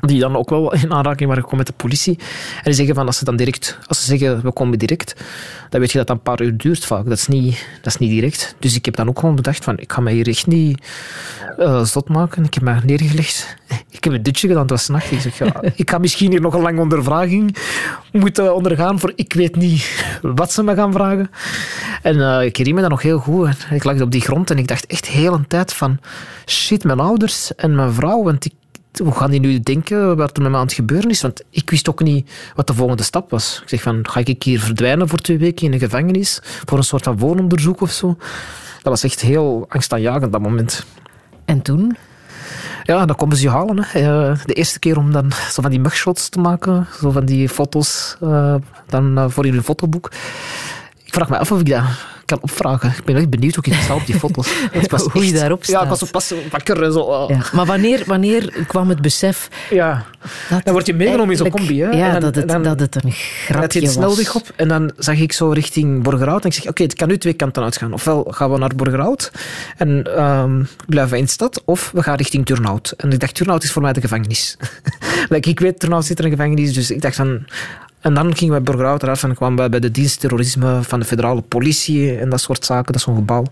die 0.00 0.20
dan 0.20 0.36
ook 0.36 0.50
wel 0.50 0.74
in 0.74 0.92
aanraking 0.92 1.28
waren 1.28 1.42
gekomen 1.42 1.64
met 1.66 1.76
de 1.76 1.82
politie. 1.82 2.18
En 2.56 2.62
die 2.64 2.74
zeggen 2.74 2.94
van 2.94 3.06
als 3.06 3.18
ze 3.18 3.24
dan 3.24 3.36
direct, 3.36 3.78
als 3.86 4.00
ze 4.00 4.06
zeggen 4.06 4.42
we 4.42 4.52
komen 4.52 4.78
direct, 4.78 5.14
dan 5.68 5.80
weet 5.80 5.92
je 5.92 5.98
dat 5.98 6.06
dat 6.06 6.16
een 6.16 6.22
paar 6.22 6.42
uur 6.42 6.56
duurt 6.56 6.84
vaak. 6.84 7.04
Dat 7.04 7.18
is 7.18 7.26
niet, 7.26 7.66
dat 7.82 7.92
is 7.92 7.98
niet 7.98 8.10
direct. 8.10 8.54
Dus 8.58 8.74
ik 8.74 8.84
heb 8.84 8.96
dan 8.96 9.08
ook 9.08 9.18
gewoon 9.18 9.34
bedacht 9.34 9.64
van 9.64 9.78
ik 9.78 9.92
ga 9.92 10.00
mij 10.00 10.12
hier 10.12 10.28
echt 10.28 10.46
niet 10.46 10.82
uh, 11.58 11.84
zot 11.84 12.08
maken. 12.08 12.44
Ik 12.44 12.54
heb 12.54 12.62
mij 12.62 12.80
neergelegd. 12.84 13.56
Ik 13.90 14.04
heb 14.04 14.14
een 14.14 14.22
dutje 14.22 14.46
gedaan, 14.46 14.62
het 14.62 14.70
was 14.70 14.88
nacht. 14.88 15.12
Ik 15.12 15.20
zeg 15.20 15.38
ja, 15.38 15.62
ik 15.74 15.90
ga 15.90 15.98
misschien 15.98 16.30
hier 16.30 16.40
nog 16.40 16.54
een 16.54 16.60
lange 16.60 16.80
ondervraging 16.80 17.56
moeten 18.12 18.54
ondergaan 18.54 19.00
voor 19.00 19.12
ik 19.14 19.32
weet 19.32 19.56
niet 19.56 20.04
wat 20.22 20.52
ze 20.52 20.62
me 20.62 20.74
gaan 20.74 20.92
vragen. 20.92 21.30
En 22.02 22.16
uh, 22.16 22.42
ik 22.42 22.56
herinner 22.56 22.74
me 22.74 22.80
dat 22.80 22.90
nog 22.90 23.02
heel 23.02 23.18
goed. 23.18 23.66
Ik 23.70 23.84
lag 23.84 24.00
op 24.00 24.10
die 24.10 24.20
grond 24.20 24.50
en 24.50 24.58
ik 24.58 24.68
dacht 24.68 24.86
echt 24.86 25.06
heel 25.06 25.34
een 25.34 25.46
tijd 25.46 25.72
van 25.72 25.98
shit, 26.46 26.84
mijn 26.84 27.00
ouders 27.00 27.54
en 27.54 27.74
mijn 27.74 27.92
vrouw, 27.92 28.22
want 28.22 28.44
ik 28.44 28.52
hoe 29.02 29.12
gaan 29.12 29.30
die 29.30 29.40
nu 29.40 29.60
denken 29.60 30.16
wat 30.16 30.36
er 30.36 30.42
met 30.42 30.50
me 30.50 30.56
aan 30.56 30.64
het 30.64 30.72
gebeuren 30.72 31.10
is? 31.10 31.22
Want 31.22 31.42
ik 31.50 31.70
wist 31.70 31.88
ook 31.88 32.02
niet 32.02 32.30
wat 32.54 32.66
de 32.66 32.74
volgende 32.74 33.02
stap 33.02 33.30
was. 33.30 33.60
Ik 33.62 33.68
zeg 33.68 33.82
van, 33.82 34.08
ga 34.08 34.20
ik 34.24 34.42
hier 34.42 34.60
verdwijnen 34.60 35.08
voor 35.08 35.18
twee 35.18 35.38
weken 35.38 35.66
in 35.66 35.72
een 35.72 35.78
gevangenis? 35.78 36.40
Voor 36.42 36.78
een 36.78 36.84
soort 36.84 37.02
van 37.02 37.18
woononderzoek 37.18 37.80
of 37.80 37.90
zo? 37.90 38.16
Dat 38.82 38.92
was 38.92 39.02
echt 39.02 39.20
heel 39.20 39.66
angstaanjagend, 39.68 40.32
dat 40.32 40.40
moment. 40.40 40.84
En 41.44 41.62
toen? 41.62 41.96
Ja, 42.82 43.06
dan 43.06 43.16
komen 43.16 43.36
ze 43.36 43.42
je 43.42 43.50
halen. 43.50 43.84
Hè. 43.86 44.30
Eh, 44.30 44.38
de 44.44 44.52
eerste 44.52 44.78
keer 44.78 44.98
om 44.98 45.12
dan 45.12 45.32
zo 45.50 45.62
van 45.62 45.70
die 45.70 45.80
mugshots 45.80 46.28
te 46.28 46.38
maken, 46.38 46.86
zo 47.00 47.10
van 47.10 47.24
die 47.24 47.48
foto's 47.48 48.16
uh, 48.22 48.54
dan, 48.86 49.18
uh, 49.18 49.24
voor 49.28 49.46
in 49.46 49.54
een 49.54 49.62
fotoboek. 49.62 50.10
Ik 51.04 51.14
vraag 51.14 51.28
me 51.28 51.38
af 51.38 51.52
of 51.52 51.60
ik 51.60 51.68
dat 51.68 51.82
kan 52.30 52.38
opvragen. 52.40 52.88
Ik 52.98 53.04
ben 53.04 53.16
echt 53.16 53.30
benieuwd 53.30 53.54
hoe 53.54 53.64
ik 53.64 53.72
het 53.72 53.90
op 53.90 54.06
die 54.06 54.18
foto's. 54.18 54.48
hoe 55.12 55.26
je 55.26 55.32
daarop 55.32 55.64
staat. 55.64 55.76
Ja, 55.76 55.82
ik 55.82 55.98
was 55.98 56.10
pas 56.10 56.34
wakker 56.50 56.82
en 56.82 56.92
zo. 56.92 57.26
Ja. 57.28 57.38
Maar 57.52 57.66
wanneer, 57.66 58.02
wanneer 58.06 58.64
kwam 58.66 58.88
het 58.88 59.02
besef... 59.02 59.48
Ja, 59.70 60.04
dan 60.64 60.72
word 60.72 60.86
je 60.86 60.94
meegenomen 60.94 61.30
in 61.30 61.36
zo'n 61.36 61.50
combi. 61.50 61.82
Hè? 61.82 61.90
Ja, 61.90 62.12
dan, 62.12 62.20
dat, 62.20 62.34
het, 62.34 62.48
dan, 62.48 62.62
dat 62.62 62.80
het 62.80 63.04
een 63.04 63.12
grapje 63.12 63.80
was. 63.80 63.92
snelweg 63.92 64.34
op 64.34 64.52
en 64.56 64.68
dan 64.68 64.92
zag 64.96 65.18
ik 65.18 65.32
zo 65.32 65.50
richting 65.50 66.02
Borgerhout. 66.02 66.42
En 66.42 66.48
ik 66.48 66.54
zeg, 66.54 66.62
oké, 66.62 66.70
okay, 66.70 66.86
het 66.86 66.96
kan 66.96 67.08
nu 67.08 67.18
twee 67.18 67.32
kanten 67.32 67.62
uitgaan. 67.62 67.92
Ofwel 67.92 68.26
gaan 68.30 68.50
we 68.52 68.58
naar 68.58 68.74
Borgerhout 68.76 69.30
en 69.76 70.22
um, 70.22 70.68
blijven 70.86 71.18
in 71.18 71.24
de 71.24 71.30
stad, 71.30 71.62
of 71.64 71.90
we 71.94 72.02
gaan 72.02 72.16
richting 72.16 72.46
Turnhout. 72.46 72.94
En 72.96 73.12
ik 73.12 73.20
dacht, 73.20 73.34
Turnhout 73.34 73.62
is 73.62 73.72
voor 73.72 73.82
mij 73.82 73.92
de 73.92 74.00
gevangenis. 74.00 74.56
like, 75.28 75.48
ik 75.48 75.60
weet, 75.60 75.78
Turnhout 75.78 76.04
zit 76.04 76.18
er 76.18 76.24
een 76.24 76.30
gevangenis, 76.30 76.74
dus 76.74 76.90
ik 76.90 77.02
dacht 77.02 77.16
van 77.16 77.44
en 78.00 78.14
dan 78.14 78.36
gingen 78.36 78.54
we 78.54 78.60
Burgerhout 78.60 79.02
eruit 79.02 79.22
en 79.22 79.34
kwamen 79.34 79.64
we 79.64 79.68
bij 79.68 79.80
de 79.80 79.90
dienst 79.90 80.20
terrorisme 80.20 80.82
van 80.82 81.00
de 81.00 81.06
federale 81.06 81.40
politie 81.40 82.18
en 82.18 82.30
dat 82.30 82.40
soort 82.40 82.64
zaken. 82.64 82.86
Dat 82.86 82.94
is 82.94 83.02
zo'n 83.02 83.14
gebouw. 83.14 83.44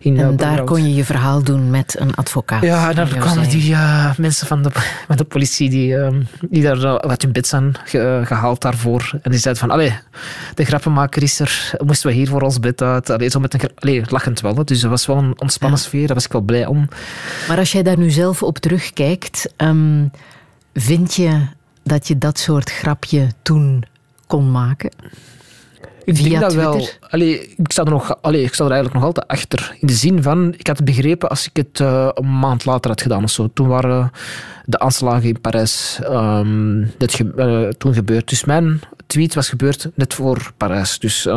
In, 0.00 0.18
en 0.18 0.36
daar 0.36 0.64
kon 0.64 0.82
je 0.82 0.94
je 0.94 1.04
verhaal 1.04 1.42
doen 1.42 1.70
met 1.70 1.96
een 1.98 2.14
advocaat. 2.14 2.62
Ja, 2.62 2.88
en 2.88 2.96
dan 2.96 3.08
kwamen 3.08 3.48
die 3.48 3.70
uh, 3.70 4.16
mensen 4.16 4.46
van 4.46 4.62
de, 4.62 4.70
van 5.06 5.16
de 5.16 5.24
politie 5.24 5.70
die, 5.70 5.92
uh, 5.92 6.08
die 6.50 6.62
daar 6.62 6.76
uh, 6.76 6.94
uit 6.94 7.22
hun 7.22 7.32
bed 7.32 7.46
zijn 7.46 7.74
ge, 7.84 8.20
gehaald 8.24 8.60
daarvoor. 8.60 9.10
En 9.22 9.30
die 9.30 9.40
zeiden 9.40 9.62
van, 9.62 9.70
allee, 9.70 9.98
de 10.54 10.64
grappenmaker 10.64 11.22
is 11.22 11.40
er, 11.40 11.72
moesten 11.84 12.10
we 12.10 12.16
hier 12.16 12.28
voor 12.28 12.42
ons 12.42 12.60
bed 12.60 12.82
uit. 12.82 13.10
Allee, 13.10 13.28
zo 13.30 13.40
met 13.40 13.54
een, 13.54 13.70
allee, 13.74 14.02
lachend 14.06 14.40
wel. 14.40 14.64
Dus 14.64 14.80
dat 14.80 14.90
was 14.90 15.06
wel 15.06 15.16
een 15.16 15.40
ontspannen 15.40 15.78
ja. 15.78 15.84
sfeer, 15.84 16.06
daar 16.06 16.16
was 16.16 16.24
ik 16.24 16.32
wel 16.32 16.40
blij 16.40 16.66
om. 16.66 16.88
Maar 17.48 17.58
als 17.58 17.72
jij 17.72 17.82
daar 17.82 17.98
nu 17.98 18.10
zelf 18.10 18.42
op 18.42 18.58
terugkijkt, 18.58 19.52
um, 19.56 20.10
vind 20.74 21.14
je 21.14 21.40
dat 21.82 22.08
je 22.08 22.18
dat 22.18 22.38
soort 22.38 22.70
grapje 22.70 23.26
toen 23.42 23.84
kon 24.30 24.50
maken? 24.50 24.90
Ik 26.04 26.16
Via 26.16 26.28
denk 26.28 26.40
dat 26.40 26.50
Twitter? 26.50 26.72
wel. 26.72 26.88
Allee, 27.10 27.54
ik, 27.56 27.72
sta 27.72 27.84
er 27.84 27.90
nog, 27.90 28.22
allee, 28.22 28.42
ik 28.42 28.54
sta 28.54 28.64
er 28.64 28.70
eigenlijk 28.70 29.00
nog 29.00 29.04
altijd 29.04 29.26
achter. 29.28 29.76
In 29.80 29.86
de 29.86 29.92
zin 29.92 30.22
van, 30.22 30.54
ik 30.56 30.66
had 30.66 30.76
het 30.76 30.86
begrepen 30.86 31.28
als 31.28 31.46
ik 31.46 31.56
het 31.56 31.78
uh, 31.78 32.08
een 32.14 32.38
maand 32.38 32.64
later 32.64 32.90
had 32.90 33.02
gedaan 33.02 33.24
of 33.24 33.30
zo. 33.30 33.50
Toen 33.54 33.68
waren 33.68 34.10
de 34.64 34.78
aanslagen 34.78 35.28
in 35.28 35.40
Parijs 35.40 35.98
um, 36.02 36.90
dit 36.98 37.14
ge 37.14 37.32
uh, 37.36 37.68
toen 37.68 37.94
gebeurd. 37.94 38.28
Dus 38.28 38.44
mijn 38.44 38.80
tweet 39.06 39.34
was 39.34 39.48
gebeurd 39.48 39.90
net 39.94 40.14
voor 40.14 40.52
Parijs. 40.56 40.98
Dus 40.98 41.26
uh, 41.26 41.34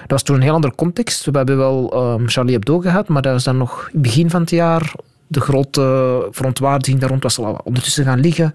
dat 0.00 0.10
was 0.10 0.22
toen 0.22 0.36
een 0.36 0.42
heel 0.42 0.54
andere 0.54 0.74
context. 0.74 1.24
We 1.24 1.36
hebben 1.36 1.56
wel 1.56 2.12
um, 2.12 2.28
Charlie 2.28 2.54
Hebdo 2.54 2.78
gehad, 2.78 3.08
maar 3.08 3.22
dat 3.22 3.32
was 3.32 3.44
dan 3.44 3.56
nog 3.56 3.78
in 3.80 3.90
het 3.92 4.02
begin 4.02 4.30
van 4.30 4.40
het 4.40 4.50
jaar 4.50 4.92
de 5.26 5.40
grote 5.40 6.26
verontwaardiging 6.30 7.00
daar 7.00 7.08
rond 7.08 7.22
was 7.22 7.38
al 7.38 7.60
ondertussen 7.64 8.04
gaan 8.04 8.20
liggen. 8.20 8.54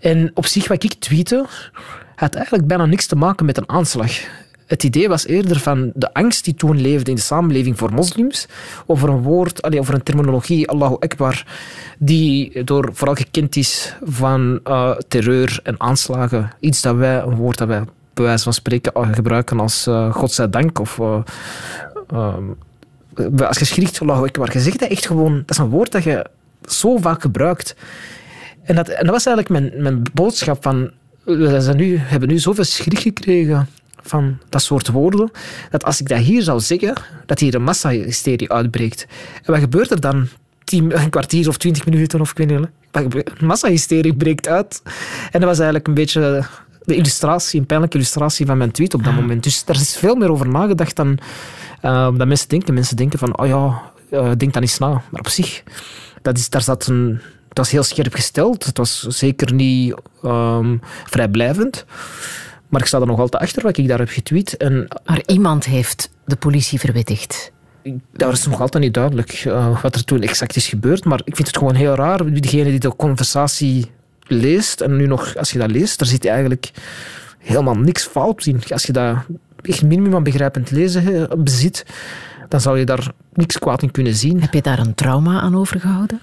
En 0.00 0.30
op 0.34 0.46
zich, 0.46 0.68
wat 0.68 0.84
ik 0.84 0.94
tweette, 0.94 1.44
had 2.18 2.34
eigenlijk 2.34 2.66
bijna 2.66 2.86
niks 2.86 3.06
te 3.06 3.16
maken 3.16 3.46
met 3.46 3.56
een 3.56 3.68
aanslag. 3.68 4.12
het 4.66 4.84
idee 4.84 5.08
was 5.08 5.26
eerder 5.26 5.58
van 5.58 5.90
de 5.94 6.14
angst 6.14 6.44
die 6.44 6.54
toen 6.54 6.80
leefde 6.80 7.10
in 7.10 7.16
de 7.16 7.22
samenleving 7.22 7.78
voor 7.78 7.92
moslims, 7.92 8.46
over 8.86 9.08
een 9.08 9.22
woord, 9.22 9.62
allee, 9.62 9.80
over 9.80 9.94
een 9.94 10.02
terminologie, 10.02 10.68
Allahu 10.68 10.96
Akbar, 10.98 11.46
die 11.98 12.64
door 12.64 12.90
vooral 12.92 13.14
gekend 13.14 13.56
is 13.56 13.94
van 14.02 14.60
uh, 14.64 14.96
terreur 15.08 15.60
en 15.62 15.80
aanslagen. 15.80 16.50
Iets 16.60 16.80
dat 16.80 16.96
wij, 16.96 17.18
een 17.18 17.34
woord 17.34 17.58
dat 17.58 17.68
wij 17.68 17.82
bij 18.14 18.24
wijze 18.24 18.42
van 18.42 18.52
spreken 18.52 19.14
gebruiken 19.14 19.60
als 19.60 19.86
uh, 19.86 20.14
godzijdank 20.14 20.78
of... 20.78 20.98
Uh, 20.98 21.22
um, 22.12 22.56
als 23.46 23.58
je 23.58 23.64
schrikt, 23.64 24.00
Allahu 24.00 24.26
Akbar, 24.26 24.52
je 24.52 24.60
zegt 24.60 24.78
dat 24.78 24.90
echt 24.90 25.06
gewoon... 25.06 25.36
Dat 25.36 25.50
is 25.50 25.58
een 25.58 25.68
woord 25.68 25.92
dat 25.92 26.02
je 26.02 26.26
zo 26.64 26.96
vaak 26.96 27.20
gebruikt. 27.20 27.76
En 28.62 28.74
dat, 28.74 28.88
en 28.88 29.04
dat 29.04 29.14
was 29.14 29.26
eigenlijk 29.26 29.48
mijn, 29.48 29.82
mijn 29.82 30.02
boodschap 30.12 30.62
van... 30.62 30.90
We 31.36 31.60
zijn 31.60 31.76
nu, 31.76 31.96
hebben 31.96 32.28
nu 32.28 32.38
zoveel 32.38 32.64
schrik 32.64 32.98
gekregen 32.98 33.68
van 34.02 34.38
dat 34.48 34.62
soort 34.62 34.88
woorden, 34.88 35.30
dat 35.70 35.84
als 35.84 36.00
ik 36.00 36.08
dat 36.08 36.18
hier 36.18 36.42
zou 36.42 36.60
zeggen, 36.60 36.94
dat 37.26 37.38
hier 37.38 37.54
een 37.54 37.62
massahysterie 37.62 38.52
uitbreekt. 38.52 39.06
En 39.42 39.52
wat 39.52 39.60
gebeurt 39.60 39.90
er 39.90 40.00
dan? 40.00 40.28
Tien, 40.64 41.00
een 41.00 41.10
kwartier 41.10 41.48
of 41.48 41.56
twintig 41.56 41.84
minuten 41.84 42.20
of 42.20 42.30
ik 42.30 42.36
weet 42.36 42.58
niet. 42.58 42.68
Een 42.92 43.46
massahysterie 43.46 44.14
breekt 44.14 44.48
uit. 44.48 44.82
En 45.30 45.40
dat 45.40 45.48
was 45.48 45.56
eigenlijk 45.58 45.86
een 45.86 45.94
beetje 45.94 46.44
de 46.84 46.94
illustratie, 46.94 47.60
een 47.60 47.66
pijnlijke 47.66 47.96
illustratie 47.96 48.46
van 48.46 48.58
mijn 48.58 48.70
tweet 48.70 48.94
op 48.94 49.04
dat 49.04 49.14
moment. 49.14 49.42
Dus 49.42 49.64
daar 49.64 49.76
is 49.76 49.96
veel 49.96 50.14
meer 50.14 50.30
over 50.30 50.48
nagedacht 50.48 50.96
dan 50.96 51.18
uh, 51.82 52.08
dat 52.16 52.26
mensen 52.26 52.48
denken. 52.48 52.74
Mensen 52.74 52.96
denken 52.96 53.18
van, 53.18 53.38
oh 53.38 53.46
ja, 53.46 53.82
uh, 54.10 54.32
denk 54.36 54.52
dan 54.52 54.62
eens 54.62 54.78
na. 54.78 54.88
Maar 54.88 55.20
op 55.20 55.28
zich, 55.28 55.62
dat 56.22 56.38
is, 56.38 56.50
daar 56.50 56.62
zat 56.62 56.86
een, 56.86 57.20
het 57.58 57.66
was 57.66 57.76
heel 57.76 57.94
scherp 57.94 58.14
gesteld. 58.14 58.64
Het 58.64 58.78
was 58.78 59.02
zeker 59.02 59.54
niet 59.54 59.94
um, 60.24 60.80
vrijblijvend. 61.04 61.84
Maar 62.68 62.80
ik 62.80 62.86
sta 62.86 63.00
er 63.00 63.06
nog 63.06 63.18
altijd 63.18 63.42
achter 63.42 63.62
wat 63.62 63.76
ik 63.76 63.88
daar 63.88 63.98
heb 63.98 64.08
getweet. 64.08 64.56
En, 64.56 64.88
maar 65.04 65.22
iemand 65.26 65.64
heeft 65.64 66.10
de 66.24 66.36
politie 66.36 66.80
verwittigd. 66.80 67.52
Dat 68.12 68.32
is 68.32 68.46
nog 68.46 68.60
altijd 68.60 68.82
niet 68.82 68.94
duidelijk 68.94 69.44
uh, 69.44 69.82
wat 69.82 69.94
er 69.94 70.04
toen 70.04 70.22
exact 70.22 70.56
is 70.56 70.66
gebeurd. 70.66 71.04
Maar 71.04 71.20
ik 71.24 71.36
vind 71.36 71.48
het 71.48 71.56
gewoon 71.56 71.74
heel 71.74 71.94
raar. 71.94 72.32
Diegene 72.32 72.70
die 72.70 72.78
de 72.78 72.96
conversatie 72.96 73.90
leest, 74.26 74.80
en 74.80 74.96
nu 74.96 75.06
nog, 75.06 75.36
als 75.36 75.50
je 75.50 75.58
dat 75.58 75.70
leest, 75.70 75.98
daar 75.98 76.08
zit 76.08 76.26
eigenlijk 76.26 76.70
helemaal 77.38 77.74
niks 77.74 78.06
fout 78.06 78.46
in. 78.46 78.62
Als 78.68 78.84
je 78.84 78.92
dat 78.92 79.16
echt 79.62 79.82
minimum 79.82 80.22
begrijpend 80.22 80.70
lezen 80.70 81.28
bezit, 81.44 81.86
dan 82.48 82.60
zou 82.60 82.78
je 82.78 82.84
daar 82.84 83.12
niks 83.32 83.58
kwaad 83.58 83.82
in 83.82 83.90
kunnen 83.90 84.14
zien. 84.14 84.40
Heb 84.40 84.54
je 84.54 84.62
daar 84.62 84.78
een 84.78 84.94
trauma 84.94 85.40
aan 85.40 85.56
overgehouden? 85.56 86.20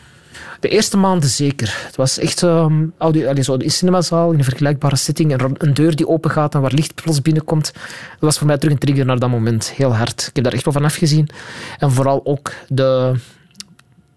De 0.59 0.67
eerste 0.67 0.97
maanden 0.97 1.29
zeker. 1.29 1.83
Het 1.85 1.95
was 1.95 2.17
echt 2.17 2.41
um, 2.41 2.93
audio, 2.97 3.29
allee, 3.29 3.43
zo 3.43 3.55
in 3.55 3.71
cinemazaal, 3.71 4.31
in 4.31 4.37
een 4.37 4.43
vergelijkbare 4.43 4.95
setting, 4.95 5.41
een, 5.41 5.55
een 5.57 5.73
deur 5.73 5.95
die 5.95 6.07
open 6.07 6.31
gaat 6.31 6.55
en 6.55 6.61
waar 6.61 6.73
licht 6.73 6.95
plots 6.95 7.21
binnenkomt. 7.21 7.71
Dat 7.73 8.19
was 8.19 8.37
voor 8.37 8.47
mij 8.47 8.57
terug 8.57 8.73
een 8.73 8.79
trigger 8.79 9.05
naar 9.05 9.19
dat 9.19 9.29
moment. 9.29 9.71
Heel 9.71 9.95
hard. 9.95 10.27
Ik 10.27 10.35
heb 10.35 10.43
daar 10.43 10.53
echt 10.53 10.65
wel 10.65 10.73
van 10.73 10.85
afgezien. 10.85 11.29
En 11.77 11.91
vooral 11.91 12.21
ook 12.23 12.51
de, 12.67 13.13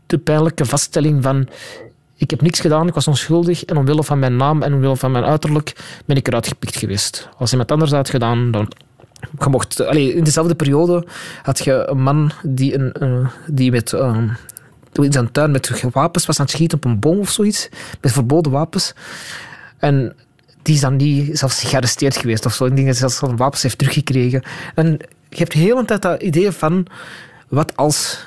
de 0.07 0.19
pijnlijke 0.19 0.65
vaststelling 0.65 1.23
van 1.23 1.49
ik 2.17 2.31
heb 2.31 2.43
niks 2.43 2.61
gedaan, 2.61 2.87
ik 2.87 2.95
was 2.95 3.09
onschuldig 3.09 3.65
en 3.65 3.77
omwille 3.77 4.05
van 4.05 4.19
mijn 4.19 4.37
naam 4.37 4.63
en 4.63 4.75
omwille 4.75 4.97
van 4.97 5.11
mijn 5.11 5.25
uiterlijk 5.25 5.73
ben 6.07 6.17
ik 6.17 6.27
eruit 6.27 6.47
gepikt 6.47 6.77
geweest. 6.77 7.29
Als 7.37 7.51
iemand 7.51 7.71
anders 7.71 7.91
had 7.91 8.11
gedaan, 8.11 8.51
dan 8.51 8.73
je 9.39 9.49
mocht, 9.49 9.87
allee, 9.87 10.15
in 10.15 10.25
dezelfde 10.25 10.55
periode 10.55 11.07
had 11.43 11.59
je 11.59 11.87
een 11.89 12.03
man 12.03 12.31
die, 12.43 12.75
een, 12.75 12.95
uh, 13.03 13.29
die 13.47 13.71
met 13.71 13.93
uh, 13.93 14.19
in 15.05 15.13
zijn 15.13 15.33
tuin 15.33 15.51
met 15.51 15.83
wapens 15.93 16.27
was 16.27 16.39
aan 16.39 16.45
het 16.45 16.55
schieten 16.55 16.79
op 16.79 16.85
een 16.85 16.99
boom 16.99 17.19
of 17.19 17.31
zoiets, 17.31 17.69
met 18.01 18.13
verboden 18.13 18.53
wapens. 18.53 18.93
En 19.79 20.17
die 20.63 20.75
is 20.75 20.81
dan 20.81 20.97
niet 20.97 21.39
zelfs 21.39 21.63
gearresteerd 21.63 22.17
geweest 22.17 22.47
of 22.47 22.55
zo. 22.55 22.67
En 22.67 22.75
die 22.75 22.93
zelfs 22.93 23.17
van 23.17 23.37
wapens 23.37 23.63
heeft 23.63 23.79
teruggekregen. 23.79 24.43
En 24.75 24.87
je 25.29 25.39
hebt 25.39 25.53
heel 25.53 25.79
een 25.79 25.87
tijd 25.87 26.03
dat 26.03 26.23
idee 26.23 26.53
van 26.53 26.87
wat 27.49 27.77
als 27.77 28.27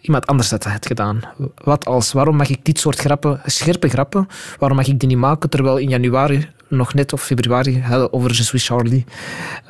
iemand 0.00 0.26
anders 0.26 0.48
dat 0.48 0.64
had 0.64 0.86
gedaan. 0.86 1.20
Wat 1.54 1.84
als? 1.84 2.12
Waarom 2.12 2.36
mag 2.36 2.48
ik 2.48 2.64
dit 2.64 2.78
soort 2.78 2.98
grappen, 2.98 3.40
scherpe 3.44 3.88
grappen, 3.88 4.28
waarom 4.58 4.76
mag 4.76 4.86
ik 4.86 4.98
die 4.98 5.08
niet 5.08 5.18
maken 5.18 5.50
terwijl 5.50 5.76
in 5.76 5.88
januari 5.88 6.48
nog 6.68 6.94
net 6.94 7.12
of 7.12 7.22
februari 7.22 7.80
hadden 7.80 8.12
over 8.12 8.34
Je 8.34 8.42
suis 8.42 8.66
Charlie, 8.66 9.04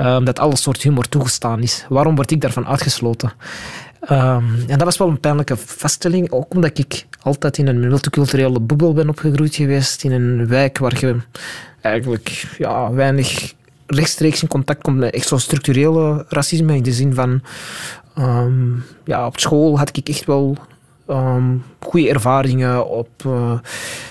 um, 0.01 0.25
dat 0.25 0.39
alle 0.39 0.57
soort 0.57 0.83
humor 0.83 1.09
toegestaan 1.09 1.63
is. 1.63 1.87
Waarom 1.89 2.15
word 2.15 2.31
ik 2.31 2.41
daarvan 2.41 2.67
uitgesloten? 2.67 3.33
Um, 4.11 4.65
en 4.67 4.79
dat 4.79 4.83
was 4.83 4.99
wel 4.99 5.09
een 5.09 5.21
pijnlijke 5.21 5.57
vaststelling, 5.57 6.31
ook 6.31 6.55
omdat 6.55 6.79
ik 6.79 7.07
altijd 7.23 7.59
in 7.59 7.67
een 7.67 7.81
multiculturele 7.81 8.61
bubbel 8.61 8.93
ben 8.93 9.09
opgegroeid 9.09 9.55
geweest, 9.55 10.05
in 10.05 10.13
een 10.13 10.47
wijk 10.47 10.79
waar 10.79 11.01
je 11.01 11.17
eigenlijk 11.81 12.47
ja, 12.59 12.93
weinig 12.93 13.55
rechtstreeks 13.89 14.43
in 14.43 14.48
contact 14.48 14.82
komt 14.82 14.98
met 14.98 15.15
echt 15.15 15.28
zo'n 15.28 15.40
structurele 15.40 16.24
racisme, 16.28 16.77
in 16.77 16.82
de 16.82 16.93
zin 16.93 17.15
van 17.15 17.43
um, 18.19 18.85
ja, 19.05 19.27
op 19.27 19.39
school 19.39 19.78
had 19.78 19.97
ik 19.97 20.09
echt 20.09 20.24
wel 20.24 20.56
um, 21.10 21.65
goede 21.81 22.09
ervaringen 22.09 22.89
op 22.89 23.09
uh, 23.27 23.59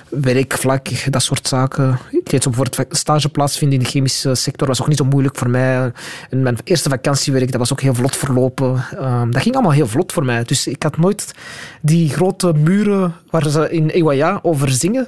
werkvlak, 0.09 1.11
dat 1.11 1.23
soort 1.23 1.47
zaken. 1.47 1.99
Ik 2.11 2.29
deed 2.29 2.43
zo 2.43 2.49
bijvoorbeeld 2.49 2.97
stage 2.97 3.29
plaatsvinden 3.29 3.77
in 3.77 3.83
de 3.83 3.89
chemische 3.89 4.35
sector, 4.35 4.67
was 4.67 4.81
ook 4.81 4.87
niet 4.87 4.97
zo 4.97 5.05
moeilijk 5.05 5.37
voor 5.37 5.49
mij. 5.49 5.91
En 6.29 6.41
mijn 6.41 6.57
eerste 6.63 6.89
vakantiewerk, 6.89 7.51
dat 7.51 7.59
was 7.59 7.71
ook 7.71 7.81
heel 7.81 7.93
vlot 7.93 8.15
verlopen. 8.15 8.85
Um, 9.01 9.31
dat 9.31 9.41
ging 9.41 9.55
allemaal 9.55 9.73
heel 9.73 9.87
vlot 9.87 10.11
voor 10.11 10.25
mij. 10.25 10.43
Dus 10.43 10.67
ik 10.67 10.83
had 10.83 10.97
nooit 10.97 11.33
die 11.81 12.09
grote 12.09 12.53
muren 12.53 13.15
waar 13.29 13.49
ze 13.49 13.69
in 13.69 13.91
EYA 13.91 14.39
over 14.41 14.69
zingen. 14.69 15.07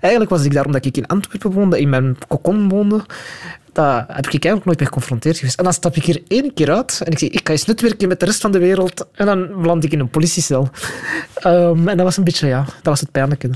Eigenlijk 0.00 0.30
was 0.30 0.44
ik 0.44 0.52
daar 0.52 0.64
omdat 0.66 0.84
ik 0.84 0.96
in 0.96 1.06
Antwerpen 1.06 1.50
woonde, 1.50 1.80
in 1.80 1.88
mijn 1.88 2.16
kokon 2.28 2.68
woonde 2.68 3.04
daar 3.72 3.98
heb 3.98 4.26
ik 4.26 4.32
eigenlijk 4.32 4.64
nooit 4.64 4.78
mee 4.78 4.88
geconfronteerd 4.88 5.38
geweest. 5.38 5.58
En 5.58 5.64
dan 5.64 5.72
stap 5.72 5.96
ik 5.96 6.04
hier 6.04 6.22
één 6.28 6.54
keer 6.54 6.72
uit 6.72 7.00
en 7.04 7.12
ik 7.12 7.18
zeg, 7.18 7.28
ik 7.28 7.46
ga 7.46 7.52
eens 7.52 7.64
netwerken 7.64 8.08
met 8.08 8.20
de 8.20 8.26
rest 8.26 8.40
van 8.40 8.52
de 8.52 8.58
wereld. 8.58 9.06
En 9.14 9.26
dan 9.26 9.64
land 9.64 9.84
ik 9.84 9.92
in 9.92 10.00
een 10.00 10.10
politiecel. 10.10 10.68
Um, 11.46 11.88
en 11.88 11.96
dat 11.96 12.06
was 12.06 12.16
een 12.16 12.24
beetje, 12.24 12.46
ja, 12.46 12.64
dat 12.64 12.82
was 12.82 13.00
het 13.00 13.10
pijnlijke. 13.10 13.50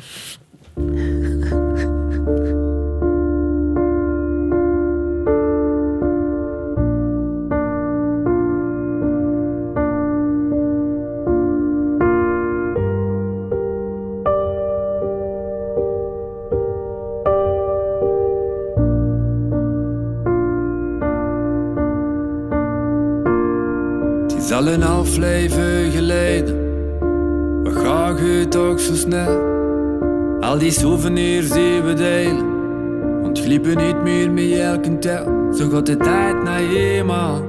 Al 24.67 24.73
een 24.73 24.83
half 24.83 25.17
leven 25.17 25.91
geleden. 25.91 26.55
Wat 27.63 27.77
ga 27.77 28.09
je 28.09 28.47
toch 28.49 28.81
zo 28.81 28.95
snel? 28.95 29.41
Al 30.41 30.59
die 30.59 30.71
souvenirs 30.71 31.51
die 31.51 31.83
we 31.83 31.95
delen. 31.95 32.55
Want 33.23 33.41
gliepen 33.41 33.77
niet 33.77 34.03
meer 34.03 34.31
met 34.31 34.59
elke 34.59 34.99
tel. 34.99 35.55
Zo 35.55 35.69
gaat 35.69 35.87
de 35.87 35.97
tijd 35.97 36.43
naar 36.43 36.61
eenmaal. 36.61 37.43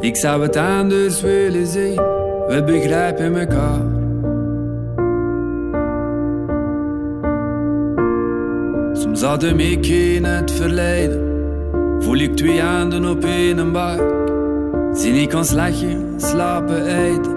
Ik 0.00 0.16
zou 0.16 0.42
het 0.42 0.56
anders 0.56 1.20
willen 1.20 1.66
zien. 1.66 1.96
We 2.46 2.62
begrijpen 2.66 3.36
elkaar. 3.36 3.86
Soms 8.92 9.22
hadden 9.22 9.60
ik 9.60 9.86
in 9.86 10.24
het 10.24 10.52
verleden. 10.52 11.26
Voel 11.98 12.16
ik 12.16 12.36
twee 12.36 12.60
handen 12.60 13.10
op 13.10 13.24
een 13.24 13.72
buik. 13.72 14.27
Zie 14.98 15.22
ik 15.22 15.34
ons 15.34 15.52
lachen, 15.52 16.14
slapen, 16.16 16.86
eten. 16.86 17.36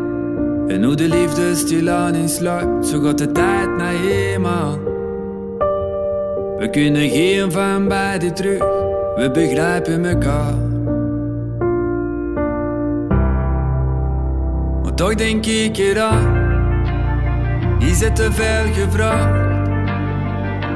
En 0.68 0.84
hoe 0.84 0.96
de 0.96 1.08
liefde 1.08 1.56
stilaan 1.56 2.16
insluipt, 2.16 2.88
zo 2.88 3.02
gaat 3.02 3.18
de 3.18 3.32
tijd 3.32 3.78
naar 3.78 3.94
eenmaal. 3.94 4.80
We 6.58 6.68
kunnen 6.72 7.10
geen 7.10 7.52
van 7.52 7.88
beiden 7.88 8.34
terug, 8.34 8.60
we 9.16 9.30
begrijpen 9.34 10.06
elkaar. 10.06 10.56
Maar 14.84 14.94
toch 14.94 15.16
denk 15.16 15.46
ik 15.46 15.78
eraan, 15.78 16.36
is 17.80 18.00
het 18.00 18.16
te 18.16 18.32
veel 18.32 18.74
gevraagd? 18.74 19.50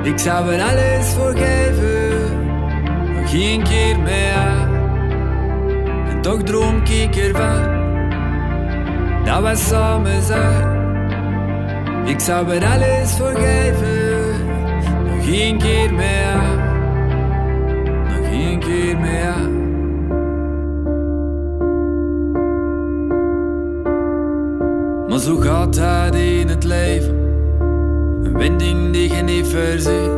Ik 0.04 0.20
zou 0.20 0.54
er 0.54 0.62
alles 0.62 1.08
voor 1.08 1.34
geven, 1.36 2.20
nog 3.16 3.30
geen 3.32 3.64
keer 3.64 4.00
meer 4.00 4.75
toch 6.26 6.44
droom 6.44 6.82
ik 6.84 7.16
ervan 7.16 7.64
dat 9.24 9.42
we 9.42 9.56
samen 9.56 10.22
zijn. 10.22 10.84
Ik 12.06 12.20
zou 12.20 12.50
er 12.50 12.66
alles 12.66 13.12
voor 13.12 13.36
geven, 13.36 14.46
nog 15.06 15.28
één 15.28 15.58
keer 15.58 15.94
meer, 15.94 16.36
nog 18.08 18.32
één 18.32 18.60
keer 18.60 18.98
meer. 18.98 19.50
Maar 25.08 25.20
zo 25.20 25.36
gaat 25.38 25.76
het 25.76 26.16
in 26.16 26.48
het 26.48 26.64
leven, 26.64 27.16
een 28.24 28.38
wending 28.38 28.94
die 28.94 29.16
je 29.16 29.22
niet 29.22 29.48
verziet. 29.48 30.12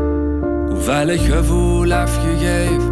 Hoeveel 0.70 1.18
gevoel 1.18 1.94
afgegeven 1.94 2.87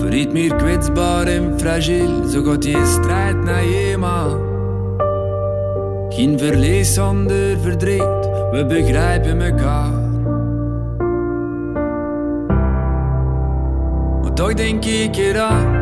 Voor 0.00 0.14
iets 0.14 0.32
meer 0.32 0.54
kwetsbaar 0.54 1.26
en 1.26 1.58
fragiel, 1.58 2.28
zo 2.28 2.42
gaat 2.42 2.62
die 2.62 2.86
strijd 2.86 3.42
naar 3.44 3.62
eenmaal. 3.62 4.38
Geen 6.08 6.38
verlies 6.38 6.94
zonder 6.94 7.58
verdriet, 7.58 8.28
we 8.50 8.64
begrijpen 8.68 9.40
elkaar. 9.40 9.92
Maar 14.22 14.32
toch 14.34 14.54
denk 14.54 14.84
ik 14.84 15.16
eraan, 15.16 15.78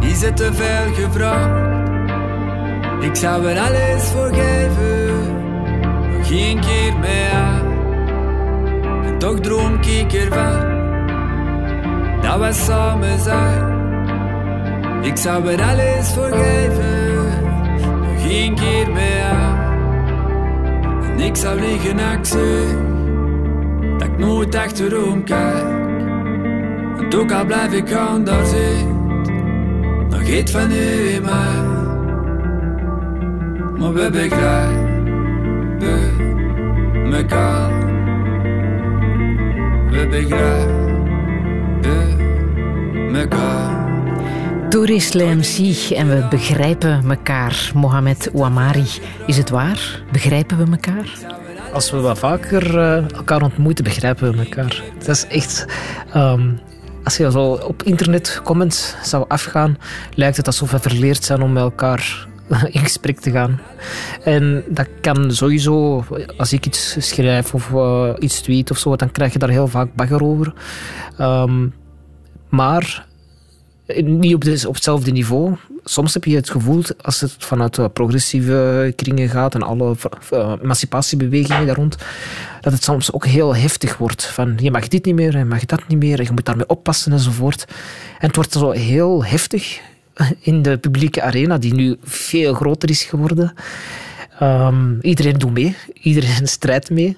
is 0.00 0.22
het 0.22 0.36
te 0.36 0.52
veel 0.52 0.94
gevraagd? 0.94 1.70
Ik 3.04 3.16
zou 3.16 3.46
er 3.46 3.58
alles 3.58 4.04
voor 4.04 4.34
geven, 4.34 5.06
nog 6.12 6.28
geen 6.28 6.60
keer 6.60 6.98
meer. 7.00 7.70
En 9.04 9.18
toch 9.18 9.40
droom 9.40 9.80
ik 9.80 10.12
ervan, 10.12 10.71
we 12.40 12.52
samen 12.52 13.18
zijn. 13.18 13.80
Ik 15.02 15.16
zou 15.16 15.46
er 15.46 15.62
alles 15.62 16.12
voor 16.12 16.32
geven, 16.32 17.42
nog 18.00 18.22
geen 18.26 18.54
keer 18.54 18.90
meer. 18.90 19.60
En 21.02 21.20
ik 21.20 21.36
zou 21.36 21.60
liggen 21.60 21.98
actie, 21.98 22.76
dat 23.98 24.08
ik 24.08 24.18
nooit 24.18 24.54
achterom 24.54 25.24
kijk. 25.24 25.64
En 26.98 27.18
ook 27.18 27.32
al 27.32 27.44
blijf 27.44 27.72
ik 27.72 27.92
aan 27.92 28.24
daar 28.24 28.46
zitten, 28.46 29.06
nog 30.08 30.22
iets 30.22 30.52
van 30.52 30.70
u 30.70 31.14
in. 31.14 31.22
Maar 31.22 31.80
we 33.92 34.10
begrijpen 34.10 34.80
mekaar. 37.10 37.70
We 39.90 40.06
begrijpen 40.10 40.82
mekaar. 43.12 43.90
Tourist 44.68 45.14
MC 45.14 45.90
en 45.90 46.08
we 46.08 46.26
begrijpen 46.30 47.10
elkaar. 47.10 47.70
Mohamed 47.74 48.30
Ouamari. 48.34 48.86
Is 49.26 49.36
het 49.36 49.50
waar? 49.50 50.02
Begrijpen 50.12 50.58
we 50.58 50.70
elkaar? 50.70 51.18
Als 51.72 51.90
we 51.90 52.00
wat 52.00 52.18
vaker 52.18 52.78
eh, 52.78 53.10
elkaar 53.10 53.42
ontmoeten, 53.42 53.84
begrijpen 53.84 54.32
we 54.32 54.38
elkaar. 54.38 54.82
Dat 54.98 55.08
is 55.08 55.26
echt... 55.26 55.66
ehm, 56.12 56.50
als 57.04 57.16
je 57.16 57.30
zo 57.30 57.52
op 57.52 57.82
internet 57.82 58.40
comments 58.44 58.94
zou 59.02 59.24
afgaan, 59.28 59.78
lijkt 60.14 60.36
het 60.36 60.46
alsof 60.46 60.70
we 60.70 60.78
verleerd 60.78 61.24
zijn 61.24 61.42
om 61.42 61.52
met 61.52 61.62
elkaar 61.62 62.26
in 62.76 62.80
gesprek 62.80 63.20
te 63.20 63.30
gaan. 63.30 63.60
En 64.24 64.64
dat 64.68 64.88
kan 65.00 65.32
sowieso, 65.32 66.04
als 66.36 66.52
ik 66.52 66.66
iets 66.66 66.96
schrijf 66.98 67.54
of 67.54 67.72
eh, 67.74 68.10
iets 68.18 68.40
tweet 68.40 68.70
of 68.70 68.78
zo, 68.78 68.96
dan 68.96 69.10
krijg 69.12 69.32
je 69.32 69.38
daar 69.38 69.48
heel 69.48 69.68
vaak 69.68 69.94
bagger 69.94 70.22
over. 70.22 70.52
Ehm, 71.18 71.66
maar 72.52 73.06
niet 73.94 74.34
op, 74.34 74.44
op 74.66 74.74
hetzelfde 74.74 75.10
niveau. 75.10 75.56
Soms 75.84 76.14
heb 76.14 76.24
je 76.24 76.36
het 76.36 76.50
gevoel, 76.50 76.82
als 77.00 77.20
het 77.20 77.34
vanuit 77.38 77.78
eh, 77.78 77.84
progressieve 77.92 78.92
kringen 78.96 79.28
gaat 79.28 79.54
en 79.54 79.62
alle 79.62 79.96
eh, 80.30 80.54
emancipatiebewegingen 80.62 81.66
daar 81.66 81.76
rond, 81.76 81.96
dat 82.60 82.72
het 82.72 82.82
soms 82.82 83.12
ook 83.12 83.26
heel 83.26 83.56
heftig 83.56 83.96
wordt. 83.96 84.24
Van 84.26 84.58
je 84.60 84.70
mag 84.70 84.88
dit 84.88 85.04
niet 85.04 85.14
meer, 85.14 85.38
je 85.38 85.44
mag 85.44 85.64
dat 85.64 85.88
niet 85.88 85.98
meer, 85.98 86.22
je 86.22 86.32
moet 86.32 86.44
daarmee 86.44 86.68
oppassen 86.68 87.12
enzovoort. 87.12 87.64
En 88.18 88.26
het 88.26 88.36
wordt 88.36 88.52
zo 88.52 88.70
heel 88.70 89.24
heftig 89.24 89.80
in 90.40 90.62
de 90.62 90.78
publieke 90.78 91.22
arena, 91.22 91.58
die 91.58 91.74
nu 91.74 91.96
veel 92.02 92.54
groter 92.54 92.90
is 92.90 93.02
geworden. 93.02 93.54
Ehm, 94.38 95.00
iedereen 95.00 95.38
doet 95.38 95.52
mee, 95.52 95.76
iedereen 95.92 96.46
strijdt 96.58 96.90
mee. 96.90 97.16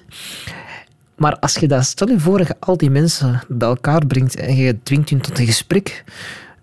Maar 1.15 1.39
als 1.39 1.55
je 1.55 1.67
dat, 1.67 1.85
stel 1.85 2.09
je 2.09 2.19
voor 2.19 2.39
je 2.39 2.55
al 2.59 2.77
die 2.77 2.89
mensen 2.89 3.41
bij 3.47 3.67
elkaar 3.67 4.05
brengt 4.05 4.35
en 4.35 4.55
je 4.55 4.77
dwingt 4.83 5.09
hen 5.09 5.21
tot 5.21 5.39
een 5.39 5.45
gesprek, 5.45 6.03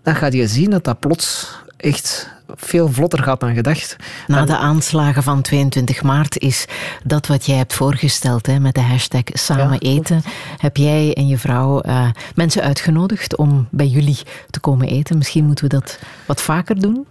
dan 0.03 0.15
ga 0.15 0.25
je 0.25 0.47
zien 0.47 0.69
dat 0.69 0.83
dat 0.83 0.99
plots 0.99 1.51
echt 1.77 2.31
veel 2.55 2.91
vlotter 2.91 3.23
gaat 3.23 3.39
dan 3.39 3.53
gedacht. 3.53 3.95
Na 4.27 4.45
de 4.45 4.57
aanslagen 4.57 5.23
van 5.23 5.41
22 5.41 6.03
maart 6.03 6.37
is 6.39 6.65
dat 7.03 7.27
wat 7.27 7.45
jij 7.45 7.57
hebt 7.57 7.73
voorgesteld 7.73 8.45
hè, 8.45 8.59
met 8.59 8.75
de 8.75 8.81
hashtag 8.81 9.23
samen 9.23 9.79
eten. 9.79 10.21
Heb 10.57 10.77
jij 10.77 11.13
en 11.13 11.27
je 11.27 11.37
vrouw 11.37 11.81
eh, 11.81 12.09
mensen 12.35 12.61
uitgenodigd 12.61 13.35
om 13.35 13.67
bij 13.71 13.87
jullie 13.87 14.19
te 14.49 14.59
komen 14.59 14.87
eten? 14.87 15.17
Misschien 15.17 15.45
moeten 15.45 15.63
we 15.63 15.69
dat 15.69 15.99
wat 16.25 16.41
vaker 16.41 16.81
doen? 16.81 17.05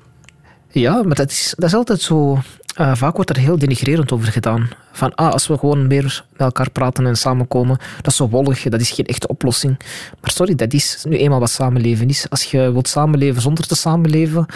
Ja, 0.69 1.03
maar 1.03 1.17
dat 1.17 1.31
is, 1.31 1.55
dat 1.57 1.69
is 1.69 1.75
altijd 1.75 2.01
zo. 2.01 2.39
Eh, 2.75 2.95
vaak 2.95 3.15
wordt 3.15 3.31
er 3.31 3.37
heel 3.37 3.59
denigrerend 3.59 4.13
over 4.13 4.33
gedaan. 4.33 4.69
Van 4.93 5.15
ah, 5.15 5.33
als 5.33 5.47
we 5.47 5.59
gewoon 5.59 5.87
meer 5.87 6.25
met 6.33 6.41
elkaar 6.41 6.71
praten 6.71 7.07
en 7.07 7.17
samenkomen, 7.17 7.79
dat 7.97 8.07
is 8.07 8.17
zo 8.17 8.29
wollig, 8.29 8.63
dat 8.63 8.81
is 8.81 8.91
geen 8.91 9.07
echte 9.07 9.27
oplossing. 9.29 9.79
Maar 10.21 10.31
sorry, 10.31 10.55
dat 10.55 10.73
is 10.73 11.05
nu 11.09 11.17
eenmaal 11.17 11.41
wat 11.41 11.51
samenleven 11.51 12.09
is. 12.09 12.27
Als 12.31 12.43
je 12.43 12.73
wilt 12.73 12.89
samenleven 12.89 13.43
zonder 13.43 13.67
te 13.67 13.75
samenleven, 13.75 14.47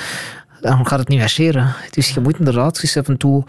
dan 0.61 0.87
gaat 0.87 0.99
het 0.99 1.09
niet 1.09 1.19
marcheren. 1.19 1.75
Dus 1.91 2.11
je 2.11 2.21
moet 2.21 2.39
inderdaad 2.39 2.83
eens 2.83 2.97
af 2.97 3.09
en 3.09 3.17
toe 3.17 3.45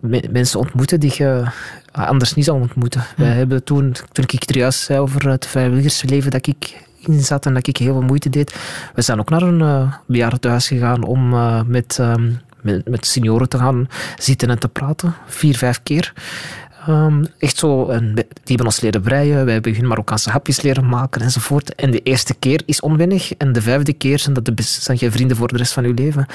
me- 0.00 0.28
mensen 0.30 0.58
ontmoeten 0.60 1.00
die 1.00 1.12
je 1.16 1.44
anders 1.92 2.34
niet 2.34 2.44
zou 2.44 2.60
ontmoeten. 2.60 3.04
Wij 3.16 3.28
hebben 3.32 3.64
toen, 3.64 3.94
toen 4.12 4.24
ik 4.28 4.48
er 4.50 4.56
juist 4.56 4.80
zei 4.80 4.98
over 4.98 5.28
het 5.28 5.46
vrijwilligersleven 5.46 6.30
dat 6.30 6.46
ik 6.46 6.80
in 7.06 7.20
zat 7.20 7.46
en 7.46 7.54
dat 7.54 7.66
ik 7.66 7.76
heel 7.76 7.92
veel 7.92 8.02
moeite 8.02 8.30
deed. 8.30 8.54
We 8.94 9.02
zijn 9.02 9.18
ook 9.18 9.30
naar 9.30 9.42
een 9.42 9.60
uh, 9.60 9.92
bejaardentehuis 10.06 10.68
gegaan 10.68 11.02
om 11.04 11.32
eh, 11.32 11.62
met, 11.66 11.96
ehm, 12.00 12.30
met, 12.62 12.88
met 12.88 13.06
senioren 13.06 13.48
te 13.48 13.58
gaan 13.58 13.88
zitten 14.18 14.50
en 14.50 14.58
te 14.58 14.68
praten. 14.68 15.14
Vier, 15.26 15.56
vijf 15.56 15.82
keer. 15.82 16.12
Ehm, 16.86 17.24
echt 17.38 17.56
zo, 17.56 17.88
en 17.88 18.14
die 18.14 18.24
hebben 18.44 18.66
ons 18.66 18.80
leren 18.80 19.02
breien, 19.02 19.44
wij 19.44 19.54
hebben 19.54 19.74
hun 19.74 19.86
Marokkaanse 19.86 20.30
hapjes 20.30 20.60
leren 20.60 20.88
maken 20.88 21.20
enzovoort. 21.20 21.74
En 21.74 21.90
de 21.90 22.02
eerste 22.02 22.34
keer 22.34 22.62
is 22.66 22.80
onwennig 22.80 23.34
en 23.34 23.52
de 23.52 23.62
vijfde 23.62 23.92
keer 23.92 24.18
zijn 24.18 24.34
dat 24.34 24.44
de 24.44 24.52
zijn 24.62 24.96
je 25.00 25.10
vrienden 25.10 25.36
voor 25.36 25.48
de 25.48 25.56
rest 25.56 25.72
van 25.72 25.86
je 25.86 25.94
leven. 25.94 26.26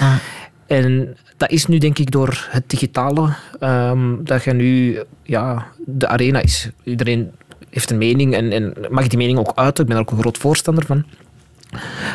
En 0.67 1.15
dat 1.37 1.49
is 1.49 1.65
nu 1.65 1.77
denk 1.77 1.97
ik 1.97 2.11
door 2.11 2.47
het 2.49 2.69
digitale, 2.69 3.33
ehm, 3.59 4.23
dat 4.23 4.43
je 4.43 4.53
nu, 4.53 4.99
ja, 5.23 5.67
de 5.85 6.07
arena 6.07 6.41
is. 6.41 6.69
Iedereen 6.83 7.31
heeft 7.69 7.89
een 7.89 7.97
mening 7.97 8.33
en, 8.33 8.51
en 8.51 8.73
mag 8.89 9.07
die 9.07 9.17
mening 9.17 9.39
ook 9.39 9.51
uiten. 9.55 9.83
Ik 9.83 9.89
ben 9.89 9.97
er 9.99 10.03
ook 10.03 10.11
een 10.11 10.19
groot 10.19 10.37
voorstander 10.37 10.85
van. 10.85 11.05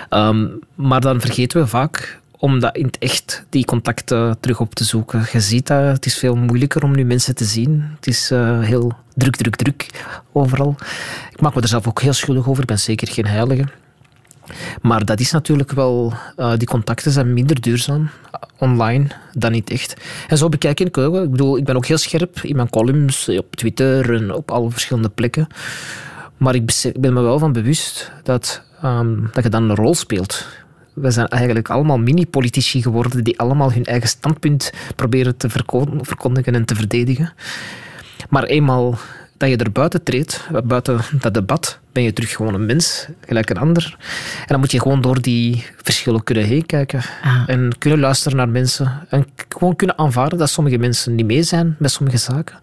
Ehm, 0.08 0.46
maar 0.74 1.00
dan 1.00 1.20
vergeten 1.20 1.60
we 1.60 1.66
vaak 1.66 2.20
om 2.42 2.60
dat 2.60 2.76
in 2.76 2.86
het 2.86 2.98
echt, 2.98 3.44
die 3.48 3.64
contacten 3.64 4.36
terug 4.40 4.60
op 4.60 4.74
te 4.74 4.84
zoeken. 4.84 5.26
Je 5.32 5.40
ziet 5.40 5.66
dat, 5.66 5.82
het 5.82 6.06
is 6.06 6.18
veel 6.18 6.34
moeilijker 6.34 6.84
om 6.84 6.94
nu 6.94 7.04
mensen 7.04 7.34
te 7.34 7.44
zien. 7.44 7.84
Het 7.96 8.06
is 8.06 8.30
eh, 8.30 8.60
heel 8.60 8.92
druk, 9.14 9.36
druk, 9.36 9.56
druk 9.56 9.86
overal. 10.32 10.76
Ik 11.30 11.40
maak 11.40 11.54
me 11.54 11.60
er 11.60 11.68
zelf 11.68 11.88
ook 11.88 12.00
heel 12.00 12.12
schuldig 12.12 12.48
over. 12.48 12.62
Ik 12.62 12.68
ben 12.68 12.78
zeker 12.78 13.08
geen 13.08 13.26
heilige. 13.26 13.64
Maar 14.80 15.04
dat 15.04 15.20
is 15.20 15.30
natuurlijk 15.30 15.72
wel, 15.72 16.12
eh, 16.36 16.52
die 16.56 16.68
contacten 16.68 17.12
zijn 17.12 17.32
minder 17.32 17.60
duurzaam 17.60 18.10
eh, 18.30 18.40
online 18.58 19.06
dan 19.32 19.52
niet 19.52 19.70
echt. 19.70 19.96
En 20.28 20.38
zo 20.38 20.48
bekijk 20.48 20.80
ik 20.80 20.98
ook. 20.98 21.16
Ik 21.16 21.30
bedoel, 21.30 21.56
ik 21.56 21.64
ben 21.64 21.76
ook 21.76 21.86
heel 21.86 21.98
scherp 21.98 22.40
in 22.42 22.56
mijn 22.56 22.70
columns, 22.70 23.28
op 23.28 23.56
Twitter 23.56 24.14
en 24.14 24.34
op 24.34 24.50
alle 24.50 24.70
verschillende 24.70 25.08
plekken. 25.08 25.46
Maar 26.36 26.54
ik 26.54 26.92
ben 26.98 27.12
me 27.12 27.20
wel 27.20 27.38
van 27.38 27.52
bewust 27.52 28.12
dat, 28.22 28.62
ehm, 28.80 29.20
dat 29.32 29.44
je 29.44 29.50
dan 29.50 29.70
een 29.70 29.76
rol 29.76 29.94
speelt. 29.94 30.46
We 30.92 31.10
zijn 31.10 31.28
eigenlijk 31.28 31.70
allemaal 31.70 31.98
mini-politici 31.98 32.82
geworden 32.82 33.24
die 33.24 33.38
allemaal 33.38 33.72
hun 33.72 33.84
eigen 33.84 34.08
standpunt 34.08 34.72
proberen 34.96 35.36
te 35.36 35.48
verko- 35.48 35.98
verkondigen 36.00 36.54
en 36.54 36.64
te 36.64 36.74
verdedigen. 36.74 37.32
Maar 38.28 38.44
eenmaal 38.44 38.98
dat 39.36 39.48
je 39.48 39.56
er 39.56 39.72
buiten 39.72 40.02
treedt, 40.02 40.48
buiten 40.64 41.00
dat 41.20 41.34
debat, 41.34 41.78
ben 41.92 42.02
je 42.02 42.12
terug 42.12 42.30
gewoon 42.30 42.54
een 42.54 42.66
mens, 42.66 43.06
gelijk 43.26 43.50
een 43.50 43.58
ander. 43.58 43.96
En 44.40 44.46
dan 44.46 44.60
moet 44.60 44.70
je 44.70 44.80
gewoon 44.80 45.00
door 45.00 45.22
die 45.22 45.64
verschillen 45.76 46.24
kunnen 46.24 46.44
heen 46.44 46.66
kijken. 46.66 47.02
En 47.46 47.78
kunnen 47.78 48.00
luisteren 48.00 48.36
naar 48.36 48.48
mensen. 48.48 49.06
En 49.08 49.26
gewoon 49.48 49.76
kunnen 49.76 49.98
aanvaarden 49.98 50.38
dat 50.38 50.50
sommige 50.50 50.78
mensen 50.78 51.14
niet 51.14 51.26
mee 51.26 51.42
zijn 51.42 51.76
met 51.78 51.90
sommige 51.90 52.18
zaken. 52.18 52.58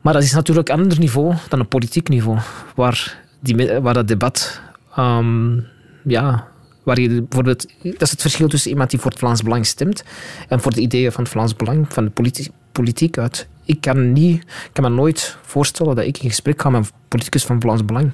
Maar 0.00 0.12
dat 0.12 0.22
is 0.22 0.32
natuurlijk 0.32 0.68
een 0.68 0.80
ander 0.80 0.98
niveau 0.98 1.34
dan 1.48 1.60
een 1.60 1.68
politiek 1.68 2.08
niveau, 2.08 2.38
waar, 2.74 3.18
die, 3.40 3.80
waar 3.80 3.94
dat 3.94 4.08
debat, 4.08 4.60
ehm, 4.96 5.58
ja, 6.04 6.46
waar 6.82 7.00
je 7.00 7.22
bijvoorbeeld, 7.22 7.66
dat 7.82 8.02
is 8.02 8.10
het 8.10 8.20
verschil 8.20 8.48
tussen 8.48 8.70
iemand 8.70 8.90
die 8.90 8.98
voor 8.98 9.10
het 9.10 9.18
Vlaams 9.20 9.42
Belang 9.42 9.66
stemt 9.66 10.04
en 10.48 10.60
voor 10.60 10.72
de 10.72 10.80
ideeën 10.80 11.12
van 11.12 11.22
het 11.22 11.32
Vlaams 11.32 11.56
Belang, 11.56 11.92
van 11.92 12.04
de 12.04 12.10
politi- 12.10 12.50
politiek 12.72 13.18
uit. 13.18 13.48
Ik 13.64 13.80
kan, 13.80 14.12
niet, 14.12 14.44
kan 14.72 14.84
me 14.84 14.90
nooit 14.90 15.36
voorstellen 15.42 15.96
dat 15.96 16.04
ik 16.04 16.18
in 16.18 16.28
gesprek 16.28 16.60
ga 16.60 16.70
met 16.70 16.84
een 16.84 16.90
politicus 17.08 17.44
van 17.44 17.60
Vlaams 17.60 17.84
Belang. 17.84 18.12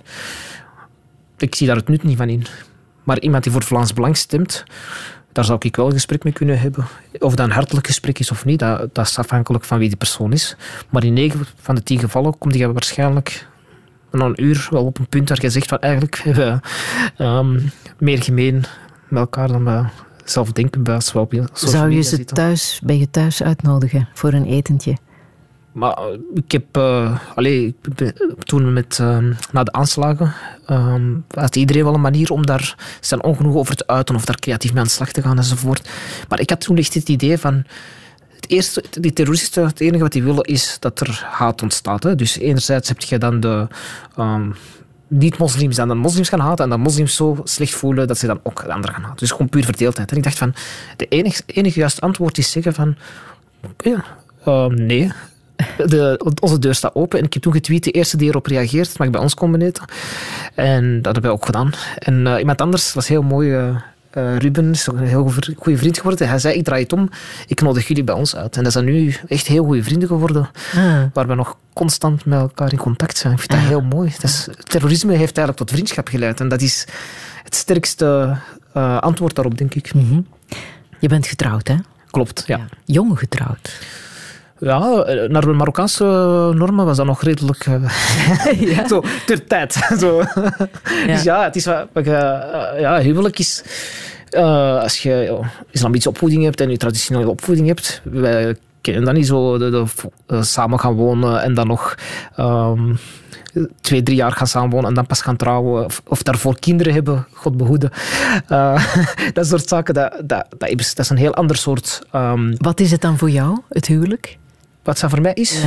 Ik 1.38 1.54
zie 1.54 1.66
daar 1.66 1.76
het 1.76 1.88
nut 1.88 2.02
niet 2.02 2.16
van 2.16 2.28
in. 2.28 2.46
Maar 3.02 3.20
iemand 3.20 3.42
die 3.42 3.52
voor 3.52 3.60
het 3.60 3.70
Vlaams 3.70 3.92
Belang 3.92 4.16
stemt, 4.16 4.64
daar 5.32 5.44
zou 5.44 5.58
ik 5.62 5.76
wel 5.76 5.86
een 5.86 5.92
gesprek 5.92 6.24
mee 6.24 6.32
kunnen 6.32 6.60
hebben. 6.60 6.86
Of 7.18 7.34
dat 7.34 7.46
een 7.46 7.52
hartelijk 7.52 7.86
gesprek 7.86 8.18
is 8.18 8.30
of 8.30 8.44
niet, 8.44 8.58
dat, 8.58 8.94
dat 8.94 9.06
is 9.06 9.18
afhankelijk 9.18 9.64
van 9.64 9.78
wie 9.78 9.88
die 9.88 9.96
persoon 9.96 10.32
is. 10.32 10.56
Maar 10.88 11.04
in 11.04 11.12
negen 11.12 11.46
van 11.56 11.74
de 11.74 11.82
tien 11.82 11.98
gevallen 11.98 12.38
komt 12.38 12.54
je 12.54 12.72
waarschijnlijk 12.72 13.46
na 14.10 14.24
een 14.24 14.44
uur 14.44 14.68
wel 14.70 14.84
op 14.84 14.98
een 14.98 15.08
punt 15.08 15.28
waar 15.28 15.42
je 15.42 15.50
zegt 15.50 15.68
van 15.68 15.78
eigenlijk 15.78 16.20
hebben 16.22 16.44
we 17.16 17.24
ehm, 17.24 17.60
meer 17.98 18.22
gemeen 18.22 18.64
met 19.08 19.20
elkaar 19.20 19.48
dan 19.48 19.64
we 19.64 19.84
zelf 20.24 20.52
denken 20.52 20.82
bij 20.82 21.00
Zou 21.52 21.90
je 21.90 22.02
ze 22.02 22.24
thuis, 22.24 22.80
bij 22.84 22.98
je 22.98 23.10
thuis 23.10 23.42
uitnodigen 23.42 24.08
voor 24.14 24.32
een 24.32 24.46
etentje? 24.46 24.96
Maar 25.72 25.92
eh, 25.92 26.04
ik 26.34 26.52
heb... 26.52 26.76
eh 26.76 27.18
allee, 27.34 27.74
ben- 27.94 28.14
toen 28.38 28.72
met, 28.72 28.98
ehm, 29.00 29.32
na 29.52 29.62
de 29.62 29.72
aanslagen 29.72 30.34
ehm, 30.66 31.14
had 31.34 31.56
iedereen 31.56 31.84
wel 31.84 31.94
een 31.94 32.00
manier 32.00 32.30
om 32.30 32.46
daar 32.46 32.96
zijn 33.00 33.22
ongenoeg 33.22 33.54
over 33.54 33.76
te 33.76 33.86
uiten 33.86 34.14
of 34.14 34.24
daar 34.24 34.38
creatief 34.38 34.70
mee 34.70 34.80
aan 34.80 34.86
de 34.86 34.92
slag 34.92 35.12
te 35.12 35.22
gaan 35.22 35.36
enzovoort. 35.36 35.88
Maar 36.28 36.40
ik 36.40 36.50
had 36.50 36.60
toen 36.60 36.76
echt 36.76 36.94
het 36.94 37.08
idee 37.08 37.38
van... 37.38 37.64
Het 38.40 38.50
eerste, 38.50 38.84
die 38.90 39.12
terroristen, 39.12 39.66
het 39.66 39.80
enige 39.80 40.02
wat 40.02 40.12
die 40.12 40.22
willen 40.22 40.44
is 40.44 40.76
dat 40.80 41.00
er 41.00 41.26
haat 41.30 41.62
ontstaat. 41.62 42.18
Dus 42.18 42.38
enerzijds 42.38 42.88
heb 42.88 43.00
je 43.00 43.18
dan 43.18 43.40
de... 43.40 43.66
ehm, 44.16 44.50
niet-moslims 45.08 45.76
dan 45.76 45.88
de 45.88 45.94
moslims 45.94 46.28
gaan 46.28 46.40
haten 46.40 46.64
en 46.64 46.70
dan 46.70 46.80
moslims 46.80 47.14
zo 47.14 47.40
slecht 47.44 47.74
voelen 47.74 48.06
dat 48.06 48.18
ze 48.18 48.26
dan 48.26 48.40
ook 48.42 48.64
de 48.64 48.72
anderen 48.72 48.94
gaan 48.94 49.04
haten. 49.04 49.18
Dus 49.18 49.30
gewoon 49.30 49.48
puur 49.48 49.64
verdeeldheid. 49.64 50.10
En 50.10 50.16
ik 50.16 50.22
dacht 50.22 50.38
van, 50.38 50.54
de 50.96 51.06
enige, 51.06 51.80
juiste 51.80 52.00
antwoord 52.00 52.38
is 52.38 52.50
zeggen 52.50 52.74
van, 52.74 52.96
ja, 53.76 54.04
ehm, 54.44 54.74
nee. 54.86 55.12
De, 55.86 56.20
onze 56.40 56.58
deur 56.58 56.74
staat 56.74 56.94
open 56.94 57.18
en 57.18 57.24
ik 57.24 57.32
heb 57.32 57.42
toen 57.42 57.52
getweet, 57.52 57.84
de 57.84 57.90
eerste 57.90 58.16
die 58.16 58.28
erop 58.28 58.46
reageert, 58.46 58.98
mag 58.98 59.10
bij 59.10 59.20
ons 59.20 59.34
komen. 59.34 59.72
En 60.54 60.96
dat 61.02 61.12
hebben 61.12 61.22
wij 61.22 61.30
ook 61.30 61.44
gedaan. 61.44 61.72
En 61.98 62.26
eh, 62.26 62.38
iemand 62.38 62.60
anders 62.60 62.92
was 62.92 63.08
heel 63.08 63.22
mooi, 63.22 63.54
eh, 63.54 63.76
eh, 64.10 64.36
Ruben, 64.36 64.70
is 64.70 64.86
een 64.86 64.98
heel 64.98 65.32
goede 65.56 65.78
vriend 65.78 65.96
geworden. 65.96 66.28
Hij 66.28 66.38
zei, 66.38 66.54
ik 66.54 66.64
draai 66.64 66.82
het 66.82 66.92
om, 66.92 67.10
ik 67.46 67.60
nodig 67.60 67.88
jullie 67.88 68.04
bij 68.04 68.14
ons 68.14 68.36
uit. 68.36 68.56
En 68.56 68.62
dat 68.64 68.72
zijn 68.72 68.84
nu 68.84 69.14
echt 69.28 69.46
heel 69.46 69.64
goede 69.64 69.82
vrienden 69.82 70.08
geworden, 70.08 70.50
Ah. 70.76 71.02
waar 71.12 71.26
we 71.26 71.34
nog 71.34 71.56
constant 71.72 72.24
met 72.24 72.38
elkaar 72.40 72.72
in 72.72 72.78
contact 72.78 73.16
zijn. 73.18 73.32
Ik 73.32 73.38
vind 73.38 73.50
dat 73.50 73.60
heel 73.60 73.80
mooi. 73.80 74.10
Dat 74.20 74.30
is, 74.30 74.48
terrorisme 74.62 75.10
heeft 75.10 75.36
eigenlijk 75.36 75.56
tot 75.56 75.70
vriendschap 75.70 76.08
geleid. 76.08 76.40
En 76.40 76.48
dat 76.48 76.60
is 76.60 76.86
het 77.44 77.54
sterkste 77.54 78.36
eh, 78.72 78.98
antwoord 78.98 79.34
daarop, 79.34 79.58
denk 79.58 79.74
ik. 79.74 79.92
Je 81.00 81.08
bent 81.08 81.26
getrouwd, 81.26 81.68
hè? 81.68 81.74
Klopt, 82.10 82.44
ja. 82.46 82.66
Jong 82.84 83.18
getrouwd. 83.18 83.80
Ja, 84.60 85.02
eh, 85.02 85.28
naar 85.28 85.40
de 85.42 85.52
Marokkaanse 85.52 86.04
normen 86.54 86.84
was 86.84 86.96
dat 86.96 87.06
nog 87.06 87.22
redelijk... 87.22 87.66
eh, 87.66 88.86
Zo, 88.88 89.02
ter 89.26 89.46
tijd. 89.46 89.72
Zo. 90.00 90.22
Dus 91.06 91.22
ja, 91.22 91.44
het 91.44 91.56
is 91.56 91.64
wat... 91.64 91.86
eh, 91.92 92.04
ja, 92.80 93.00
huwelijk 93.00 93.38
is... 93.38 93.62
eh, 94.30 94.78
als 94.80 95.02
je 95.02 95.10
ja, 95.10 95.50
islamitische 95.70 96.08
opvoeding 96.08 96.44
hebt 96.44 96.60
en 96.60 96.70
je 96.70 96.76
traditionele 96.76 97.28
opvoeding 97.28 97.66
hebt... 97.66 98.00
Wij 98.04 98.56
kennen 98.80 99.04
dat 99.04 99.14
niet 99.14 99.26
zo, 99.26 99.58
de, 99.58 99.70
de, 99.70 99.84
eh, 100.26 100.42
samen 100.42 100.80
gaan 100.80 100.94
wonen 100.94 101.42
en 101.42 101.54
dan 101.54 101.66
nog... 101.66 101.94
ehm, 102.36 102.94
twee, 103.80 104.02
drie 104.02 104.16
jaar 104.16 104.32
gaan 104.32 104.46
samenwonen 104.46 104.88
en 104.88 104.94
dan 104.94 105.06
pas 105.06 105.22
gaan 105.22 105.36
trouwen. 105.36 105.84
Of, 105.84 106.02
of 106.06 106.22
daarvoor 106.22 106.58
kinderen 106.58 106.92
hebben, 106.92 107.26
God 107.32 107.56
behoede. 107.56 107.90
Eh, 108.46 108.84
dat 109.32 109.46
soort 109.46 109.68
zaken, 109.68 109.94
dat, 109.94 110.12
dat, 110.24 110.46
dat, 110.58 110.68
is, 110.68 110.94
dat 110.94 111.04
is 111.04 111.10
een 111.10 111.16
heel 111.16 111.34
ander 111.34 111.56
soort... 111.56 112.02
ehm, 112.12 112.54
Wat 112.58 112.80
is 112.80 112.90
het 112.90 113.00
dan 113.00 113.18
voor 113.18 113.30
jou, 113.30 113.58
het 113.68 113.86
huwelijk? 113.86 114.38
Wat 114.88 114.98
dat 114.98 115.10
voor 115.10 115.20
mij 115.20 115.34
is? 115.34 115.64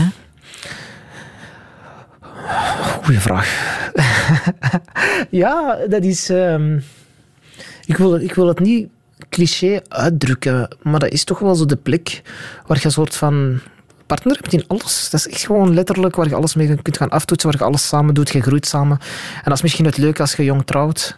Goeie 3.03 3.19
vraag. 3.19 3.47
ja, 5.43 5.77
dat 5.89 6.03
is... 6.03 6.29
ehm, 6.29 6.79
ik, 7.85 7.97
wil, 7.97 8.15
ik 8.15 8.33
wil 8.33 8.47
het 8.47 8.59
niet 8.59 8.87
cliché 9.29 9.81
uitdrukken, 9.87 10.75
maar 10.81 10.99
dat 10.99 11.11
is 11.11 11.23
toch 11.23 11.39
wel 11.39 11.55
zo 11.55 11.65
de 11.65 11.75
plek 11.75 12.21
waar 12.67 12.77
je 12.77 12.85
een 12.85 12.91
soort 12.91 13.15
van 13.15 13.59
partner 14.15 14.35
hebt 14.35 14.53
in 14.53 14.63
alles. 14.67 15.09
Dat 15.09 15.19
is 15.19 15.27
echt 15.27 15.45
gewoon 15.45 15.73
letterlijk 15.73 16.15
waar 16.15 16.27
je 16.27 16.35
alles 16.35 16.55
mee 16.55 16.81
kunt 16.81 16.97
gaan 16.97 17.09
aftoetsen, 17.09 17.49
waar 17.49 17.59
je 17.59 17.65
alles 17.65 17.87
samen 17.87 18.13
doet, 18.13 18.29
je 18.29 18.41
groeit 18.41 18.65
samen. 18.65 18.97
En 19.35 19.43
dat 19.43 19.53
is 19.53 19.61
misschien 19.61 19.85
het 19.85 19.97
leuke 19.97 20.21
als 20.21 20.35
je 20.35 20.43
jong 20.43 20.65
trouwt, 20.65 21.17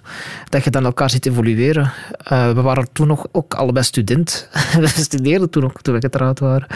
dat 0.50 0.64
je 0.64 0.70
dan 0.70 0.86
elkaar 0.86 1.10
ziet 1.10 1.26
evolueren. 1.26 1.92
Eh, 2.18 2.52
we 2.54 2.62
waren 2.62 2.88
toen 2.92 3.08
nog 3.08 3.28
ook 3.32 3.54
allebei 3.54 3.86
student. 3.86 4.50
we 4.80 4.88
studeerden 4.88 5.50
toen 5.50 5.64
ook, 5.64 5.82
toen 5.82 5.94
we 5.94 6.00
getrouwd 6.00 6.40
waren. 6.40 6.68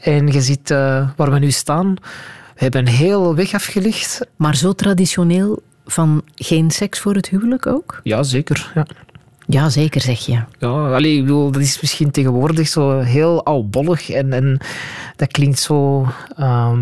En 0.00 0.26
je 0.26 0.40
ziet 0.40 0.70
eh, 0.70 1.08
waar 1.16 1.30
we 1.30 1.38
nu 1.38 1.50
staan. 1.50 1.94
We 2.54 2.62
hebben 2.62 2.80
een 2.80 2.92
heel 2.92 3.34
weg 3.34 3.54
afgelegd. 3.54 4.20
Maar 4.36 4.56
zo 4.56 4.72
traditioneel 4.72 5.62
van 5.86 6.22
geen 6.34 6.70
seks 6.70 6.98
voor 6.98 7.14
het 7.14 7.28
huwelijk 7.28 7.66
ook? 7.66 8.00
Ja, 8.02 8.22
zeker. 8.22 8.72
Ja. 8.74 8.86
Ja, 9.48 9.68
zeker, 9.68 10.00
zeg 10.00 10.26
je. 10.26 10.32
Ja, 10.58 10.94
allee, 10.94 11.16
ik 11.16 11.20
bedoel, 11.22 11.50
dat 11.50 11.62
is 11.62 11.80
misschien 11.80 12.10
tegenwoordig 12.10 12.68
zo 12.68 12.98
heel 13.00 13.44
oudbollig 13.44 14.10
en, 14.10 14.32
en 14.32 14.58
dat 15.16 15.30
klinkt 15.30 15.58
zo... 15.58 16.06
ehm, 16.36 16.80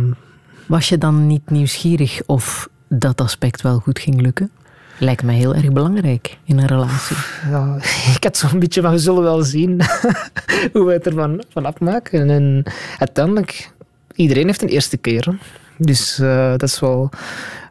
Was 0.67 0.89
je 0.89 0.99
dan 0.99 1.27
niet 1.27 1.51
nieuwsgierig 1.51 2.23
of 2.27 2.69
dat 2.89 3.21
aspect 3.21 3.63
wel 3.63 3.79
goed 3.79 3.99
ging 3.99 4.21
lukken? 4.21 4.51
Lijkt 4.99 5.23
mij 5.23 5.35
heel 5.35 5.55
erg 5.55 5.73
belangrijk 5.73 6.39
in 6.45 6.59
een 6.59 6.67
relatie. 6.67 7.17
ja, 7.51 7.77
ik 8.17 8.25
had 8.25 8.37
zo'n 8.37 8.59
beetje 8.59 8.81
van, 8.83 8.91
we 8.91 8.99
zullen 8.99 9.23
wel 9.23 9.43
zien 9.43 9.81
hoe 10.73 10.85
we 10.87 10.93
het 10.93 11.07
ervan 11.07 11.43
van 11.53 11.65
afmaken. 11.67 12.31
En 12.31 12.63
uiteindelijk, 12.99 13.71
iedereen 14.15 14.47
heeft 14.47 14.63
een 14.63 14.69
eerste 14.69 14.97
keer. 14.97 15.25
hè. 15.25 15.33
Dus 15.79 16.19
eh, 16.19 16.51
dat 16.51 16.63
is 16.63 16.81
wel 16.81 17.11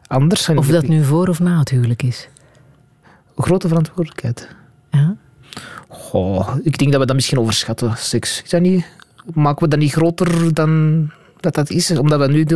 anders. 0.06 0.48
Of 0.48 0.66
dat 0.66 0.88
nu 0.88 1.04
voor 1.04 1.28
of 1.28 1.40
na 1.40 1.58
het 1.58 1.68
huwelijk 1.68 2.02
is. 2.02 2.28
Grote 3.36 3.68
verantwoordelijkheid. 3.68 4.48
Ja. 4.94 5.16
Ik 6.62 6.78
denk 6.78 6.90
dat 6.90 7.00
we 7.00 7.06
dat 7.06 7.14
misschien 7.14 7.38
overschatten, 7.38 7.94
seks. 7.96 8.42
Is 8.42 8.50
dat 8.50 8.60
niet, 8.60 8.86
maken 9.32 9.62
we 9.62 9.68
dat 9.68 9.78
niet 9.78 9.92
groter 9.92 10.54
dan 10.54 11.10
dat 11.40 11.54
dat 11.54 11.70
is? 11.70 11.90
Omdat 11.90 12.20
we 12.20 12.26
nu 12.26 12.46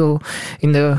in 0.58 0.72
de 0.72 0.96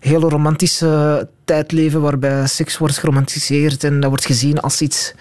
hele 0.00 0.28
romantische 0.28 1.28
tijd 1.44 1.72
leven 1.72 2.00
waarbij 2.00 2.46
seks 2.46 2.78
wordt 2.78 2.98
geromantiseerd 2.98 3.84
en 3.84 4.00
dat 4.00 4.08
wordt 4.08 4.26
gezien 4.26 4.60
als 4.60 4.80
iets 4.80 5.14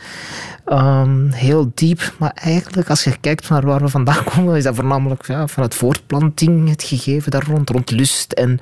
ehm, 0.65 1.31
heel 1.31 1.71
diep. 1.75 2.13
Maar 2.17 2.31
eigenlijk, 2.35 2.89
als 2.89 3.03
je 3.03 3.17
kijkt 3.21 3.49
naar 3.49 3.65
waar 3.65 3.81
we 3.81 3.87
vandaan 3.87 4.23
komen, 4.35 4.55
is 4.55 4.63
dat 4.63 4.75
voornamelijk 4.75 5.27
ja, 5.27 5.47
vanuit 5.47 5.75
voortplanting 5.75 6.69
het 6.69 6.83
gegeven 6.83 7.31
daar 7.31 7.45
rond, 7.47 7.69
rond 7.69 7.91
lust. 7.91 8.31
En 8.31 8.59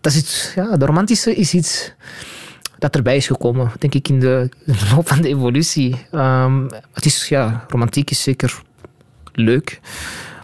dat 0.00 0.12
is 0.12 0.52
ja, 0.54 0.76
de 0.76 0.86
romantische 0.86 1.34
is 1.34 1.54
iets 1.54 1.92
dat 2.78 2.94
erbij 2.94 3.16
is 3.16 3.26
gekomen, 3.26 3.72
denk 3.78 3.94
ik, 3.94 4.08
in 4.08 4.20
de, 4.20 4.48
loop 4.94 5.08
van 5.08 5.20
de 5.20 5.28
evolutie. 5.28 6.06
Ehm, 6.10 6.62
het 6.92 7.04
is, 7.04 7.28
ja, 7.28 7.64
romantiek 7.68 8.10
is 8.10 8.22
zeker 8.22 8.62
leuk, 9.32 9.80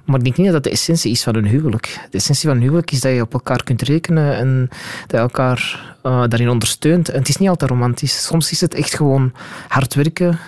maar 0.04 0.18
ik 0.18 0.24
denk 0.24 0.36
niet 0.36 0.46
dat 0.46 0.54
dat 0.54 0.64
de 0.64 0.70
essentie 0.70 1.10
is 1.10 1.22
van 1.22 1.34
een 1.34 1.46
huwelijk. 1.46 2.00
De 2.10 2.18
essentie 2.18 2.48
van 2.48 2.56
een 2.56 2.62
huwelijk 2.62 2.90
is 2.90 3.00
dat 3.00 3.14
je 3.14 3.20
op 3.20 3.32
elkaar 3.32 3.62
kunt 3.62 3.82
rekenen 3.82 4.36
en 4.36 4.68
dat 5.00 5.10
je 5.10 5.16
elkaar 5.16 5.92
eh, 6.02 6.22
daarin 6.28 6.48
ondersteunt. 6.48 7.08
En 7.08 7.18
het 7.18 7.28
is 7.28 7.36
niet 7.36 7.48
altijd 7.48 7.70
romantisch. 7.70 8.24
Soms 8.24 8.50
is 8.50 8.60
het 8.60 8.74
echt 8.74 8.94
gewoon 8.94 9.32
hard 9.68 9.94
werken, 9.94 10.38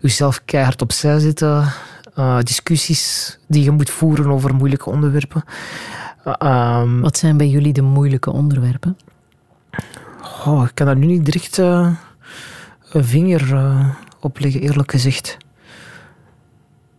jezelf 0.00 0.40
keihard 0.44 0.82
opzij 0.82 1.18
zetten, 1.18 1.72
eh, 2.14 2.38
discussies 2.40 3.38
die 3.48 3.64
je 3.64 3.70
moet 3.70 3.90
voeren 3.90 4.30
over 4.30 4.54
moeilijke 4.54 4.90
onderwerpen. 4.90 5.44
Eh, 6.24 6.34
ehm, 6.38 7.00
Wat 7.00 7.18
zijn 7.18 7.36
bij 7.36 7.48
jullie 7.48 7.72
de 7.72 7.82
moeilijke 7.82 8.30
onderwerpen? 8.30 8.96
Oh, 10.46 10.64
ik 10.64 10.70
kan 10.74 10.86
daar 10.86 10.96
nu 10.96 11.06
niet 11.06 11.24
direct 11.24 11.58
eh, 11.58 11.90
een 12.92 13.04
vinger 13.04 13.54
eh, 13.54 13.88
op 14.20 14.38
leggen, 14.38 14.60
eerlijk 14.60 14.90
gezegd. 14.90 15.36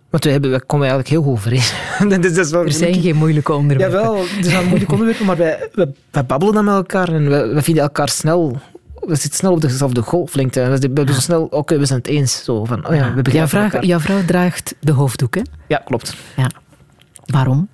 Want 0.10 0.24
we, 0.24 0.30
hebben, 0.30 0.52
we 0.52 0.62
komen 0.66 0.88
eigenlijk 0.88 1.10
heel 1.10 1.22
goed 1.24 1.32
overeen. 1.32 1.58
Is- 2.22 2.36
dat 2.36 2.46
is 2.46 2.52
wel- 2.52 2.64
Er 2.64 2.72
zijn 2.72 3.02
geen 3.02 3.16
moeilijke 3.16 3.54
onderwerpen. 3.54 3.98
Jawel, 4.00 4.18
er 4.18 4.44
zijn 4.44 4.66
moeilijke 4.66 4.92
onderwerpen, 4.94 5.26
maar 5.26 5.38
wij, 5.38 5.70
wij, 5.74 5.92
wij 6.12 6.26
babbelen 6.26 6.54
dan 6.54 6.66
met 6.66 6.74
elkaar 6.76 7.08
en 7.14 7.54
we, 7.54 7.62
vinden 7.62 7.84
elkaar 7.84 8.10
snel... 8.10 8.58
We 9.00 9.16
zitten 9.16 9.40
snel 9.40 9.52
op 9.52 9.62
dezelfde 9.62 10.02
golflengte. 10.02 10.80
We 10.94 11.04
zo 11.14 11.20
snel... 11.20 11.44
Oké, 11.44 11.78
we 11.80 11.86
zijn 11.86 12.00
het 12.00 12.08
eens. 12.08 12.44
Zo 12.44 12.66
van, 12.66 12.88
oh 12.88 12.96
ja, 12.96 13.14
we 13.14 13.32
Jouw, 13.32 13.48
elkaar. 13.48 13.86
jouw 13.86 14.00
vrouw 14.00 14.26
draagt 14.26 14.76
de 14.80 14.92
hoofddoek, 14.92 15.36
hè? 15.36 15.42
Ja, 15.68 15.82
klopt. 15.86 16.16
Ja. 16.36 16.50
Waarom? 17.26 17.68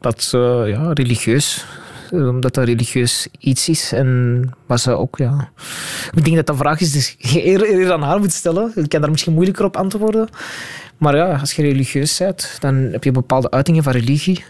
Dat 0.00 0.18
is 0.18 0.32
eh, 0.32 0.62
ja, 0.68 0.90
religieus. 0.92 1.66
Eh, 2.12 2.28
Omdat 2.28 2.54
dat 2.54 2.64
religieus 2.64 3.28
iets 3.38 3.68
is. 3.68 3.92
En 3.92 4.50
was 4.66 4.82
ze 4.82 4.92
ook, 4.96 5.16
ja... 5.18 5.50
Ik 6.14 6.24
denk 6.24 6.36
dat 6.36 6.46
dat 6.46 6.56
vraag 6.56 6.80
is 6.80 6.92
die 6.92 7.32
je 7.32 7.42
eerder, 7.42 7.92
aan 7.92 8.02
haar 8.02 8.18
moet 8.18 8.32
stellen. 8.32 8.72
Ik 8.74 8.88
kan 8.88 9.00
daar 9.00 9.10
misschien 9.10 9.32
moeilijker 9.32 9.64
op 9.64 9.76
antwoorden. 9.76 10.28
Maar 10.96 11.16
ja, 11.16 11.36
als 11.38 11.52
je 11.52 11.62
religieus 11.62 12.18
bent, 12.18 12.56
dan 12.60 12.74
heb 12.74 13.04
je 13.04 13.10
bepaalde 13.12 13.50
uitingen 13.50 13.82
van 13.82 13.92
religie. 13.92 14.44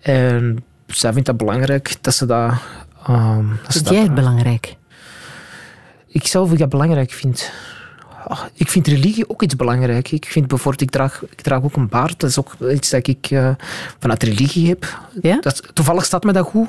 En 0.00 0.64
zij 0.86 1.12
vindt 1.12 1.26
dat 1.26 1.36
belangrijk 1.36 1.94
dat 2.00 2.14
ze 2.14 2.26
dat... 2.26 2.52
ehm, 3.06 3.46
dat 3.48 3.56
ze 3.66 3.72
Vind 3.72 3.84
dat- 3.84 3.94
jij 3.94 4.02
het 4.02 4.14
belangrijk? 4.14 4.76
ik 6.08 6.26
zelf 6.26 6.52
ik 6.52 6.58
dat 6.58 6.68
belangrijk 6.68 7.10
vind. 7.10 7.52
Ik 8.54 8.68
vind 8.68 8.86
religie 8.86 9.30
ook 9.30 9.42
iets 9.42 9.56
belangrijk. 9.56 10.12
Ik 10.12 10.26
vind 10.26 10.46
bijvoorbeeld, 10.46 10.82
ik 10.82 10.90
draag, 10.90 11.22
ik 11.30 11.40
draag 11.40 11.62
ook 11.62 11.76
een 11.76 11.88
baard. 11.88 12.20
Dat 12.20 12.30
is 12.30 12.38
ook 12.38 12.56
iets 12.70 12.90
dat 12.90 13.06
ik 13.06 13.30
eh, 13.30 13.50
vanuit 13.98 14.22
religie 14.22 14.68
heb. 14.68 14.98
Ja? 15.22 15.40
Dat, 15.40 15.62
toevallig 15.72 16.04
staat 16.04 16.24
me 16.24 16.32
dat 16.32 16.46
goed. 16.46 16.68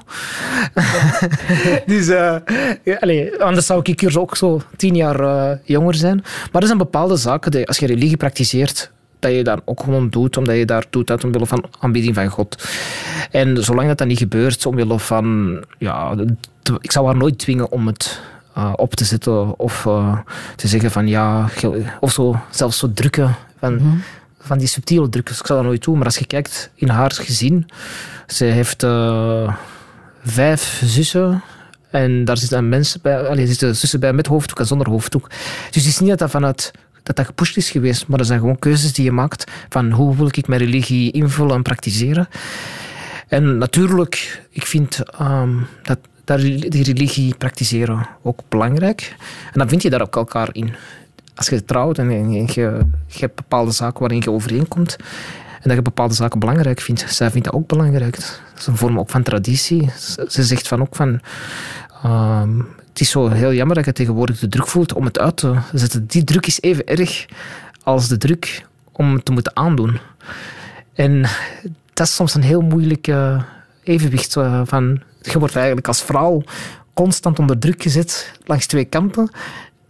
dus, 1.85 2.07
eh, 2.07 2.35
ja, 2.83 2.99
anders 3.39 3.65
zou 3.65 3.81
ik 3.83 3.99
hier 3.99 4.19
ook 4.19 4.35
zo 4.35 4.61
tien 4.75 4.95
jaar 4.95 5.19
eh, 5.19 5.57
jonger 5.63 5.95
zijn. 5.95 6.23
Maar 6.51 6.61
er 6.61 6.67
zijn 6.67 6.77
bepaalde 6.77 7.15
zaken, 7.15 7.51
die, 7.51 7.67
als 7.67 7.77
je 7.77 7.85
religie 7.85 8.17
praktiseert, 8.17 8.91
dat 9.19 9.31
je 9.31 9.43
dan 9.43 9.61
ook 9.65 9.79
gewoon 9.83 10.09
doet, 10.09 10.37
omdat 10.37 10.55
je 10.55 10.65
daar 10.65 10.85
doet 10.89 11.09
uit 11.09 11.23
omwille 11.23 11.45
van 11.45 11.65
aanbieding 11.79 12.15
van 12.15 12.27
God. 12.27 12.69
En 13.31 13.63
zolang 13.63 13.87
dat, 13.87 13.97
dat 13.97 14.07
niet 14.07 14.17
gebeurt, 14.17 14.65
omwille 14.65 14.99
van... 14.99 15.57
Ja, 15.77 16.15
ik 16.81 16.91
zou 16.91 17.05
haar 17.05 17.17
nooit 17.17 17.37
dwingen 17.37 17.71
om 17.71 17.87
het 17.87 18.19
eh, 18.59 18.73
op 18.75 18.95
te 18.95 19.05
zetten 19.05 19.59
of 19.59 19.85
eh, 19.85 20.17
te 20.55 20.67
zeggen 20.67 20.91
van 20.91 21.07
ja, 21.07 21.49
of 21.99 22.11
zo, 22.11 22.39
zelfs 22.49 22.77
zo 22.77 22.93
drukken 22.93 23.35
van 23.59 24.01
van 24.39 24.57
die 24.57 24.67
subtiele 24.67 25.09
druk. 25.09 25.27
Dus 25.27 25.39
ik 25.39 25.45
zou 25.45 25.59
dat 25.59 25.67
nooit 25.67 25.83
doen. 25.83 25.95
Maar 25.95 26.05
als 26.05 26.17
je 26.17 26.25
kijkt 26.25 26.71
in 26.75 26.89
haar 26.89 27.11
gezin, 27.11 27.65
ze 28.27 28.45
heeft 28.45 28.83
eh, 28.83 29.53
vijf 30.23 30.81
zussen. 30.85 31.43
En 31.89 32.25
daar 32.25 32.37
zitten 32.37 32.69
mensen 32.69 32.99
bij, 33.01 33.27
allee, 33.27 33.47
zitten 33.47 33.75
zussen 33.75 33.99
bij 33.99 34.13
met 34.13 34.27
hoofddoek 34.27 34.59
en 34.59 34.65
zonder 34.65 34.89
hoofddoek. 34.89 35.29
Dus 35.71 35.83
het 35.83 35.85
is 35.85 35.99
niet 35.99 36.09
dat 36.09 36.19
dat 36.19 36.29
vanuit 36.29 36.71
dat 37.03 37.15
dat 37.15 37.25
gepusht 37.25 37.57
is 37.57 37.69
geweest, 37.69 38.07
maar 38.07 38.17
dat 38.17 38.27
zijn 38.27 38.39
gewoon 38.39 38.59
keuzes 38.59 38.93
die 38.93 39.05
je 39.05 39.11
maakt 39.11 39.51
van 39.69 39.91
hoe 39.91 40.15
wil 40.15 40.27
ik 40.27 40.47
mijn 40.47 40.61
religie 40.61 41.11
invullen 41.11 41.55
en 41.55 41.61
praktiseren. 41.61 42.27
En 43.27 43.57
natuurlijk, 43.57 44.43
ik 44.49 44.65
vind 44.65 45.01
ehm, 45.17 45.49
dat, 45.83 45.99
dat 46.37 46.71
die 46.71 46.83
religie 46.83 47.35
praktiseren 47.35 48.07
ook 48.21 48.39
belangrijk. 48.47 49.15
En 49.53 49.59
dan 49.59 49.69
vind 49.69 49.81
je 49.81 49.89
daar 49.89 50.01
ook 50.01 50.15
elkaar 50.15 50.49
in. 50.51 50.73
Als 51.35 51.49
je 51.49 51.65
trouwt 51.65 51.97
en 51.97 52.31
je 52.31 52.85
hebt 53.19 53.35
bepaalde 53.35 53.71
zaken 53.71 53.99
waarin 53.99 54.21
je 54.23 54.31
overeenkomt 54.31 54.95
en 55.61 55.63
dat 55.63 55.75
je 55.75 55.81
bepaalde 55.81 56.13
zaken 56.13 56.39
belangrijk 56.39 56.81
vindt, 56.81 57.05
zij 57.07 57.31
vindt 57.31 57.45
dat 57.45 57.55
ook 57.55 57.67
belangrijk. 57.67 58.15
Dat 58.15 58.41
is 58.57 58.67
een 58.67 58.77
vorm 58.77 58.99
ook 58.99 59.09
van 59.09 59.23
traditie. 59.23 59.89
Ze 60.27 60.43
zegt 60.43 60.67
van 60.67 60.81
ook 60.81 60.95
van... 60.95 61.21
ehm, 62.03 62.57
het 62.89 62.99
is 62.99 63.09
zo 63.09 63.27
heel 63.27 63.53
jammer 63.53 63.75
dat 63.75 63.85
je 63.85 63.93
tegenwoordig 63.93 64.39
de 64.39 64.47
druk 64.47 64.67
voelt 64.67 64.93
om 64.93 65.05
het 65.05 65.19
uit 65.19 65.37
te 65.37 65.55
zetten. 65.73 66.05
Die 66.07 66.23
druk 66.23 66.47
is 66.47 66.61
even 66.61 66.85
erg 66.85 67.25
als 67.83 68.07
de 68.07 68.17
druk 68.17 68.65
om 68.91 69.13
het 69.13 69.25
te 69.25 69.31
moeten 69.31 69.55
aandoen. 69.55 69.99
En 70.93 71.21
dat 71.93 72.07
is 72.07 72.15
soms 72.15 72.33
een 72.33 72.43
heel 72.43 72.61
moeilijk 72.61 73.07
eh, 73.07 73.43
evenwicht. 73.83 74.35
eh, 74.37 74.61
van, 74.65 75.01
je 75.21 75.39
wordt 75.39 75.55
eigenlijk 75.55 75.87
als 75.87 76.01
vrouw 76.01 76.43
constant 76.93 77.39
onder 77.39 77.59
druk 77.59 77.81
gezet 77.81 78.31
langs 78.45 78.65
twee 78.65 78.85
kanten. 78.85 79.31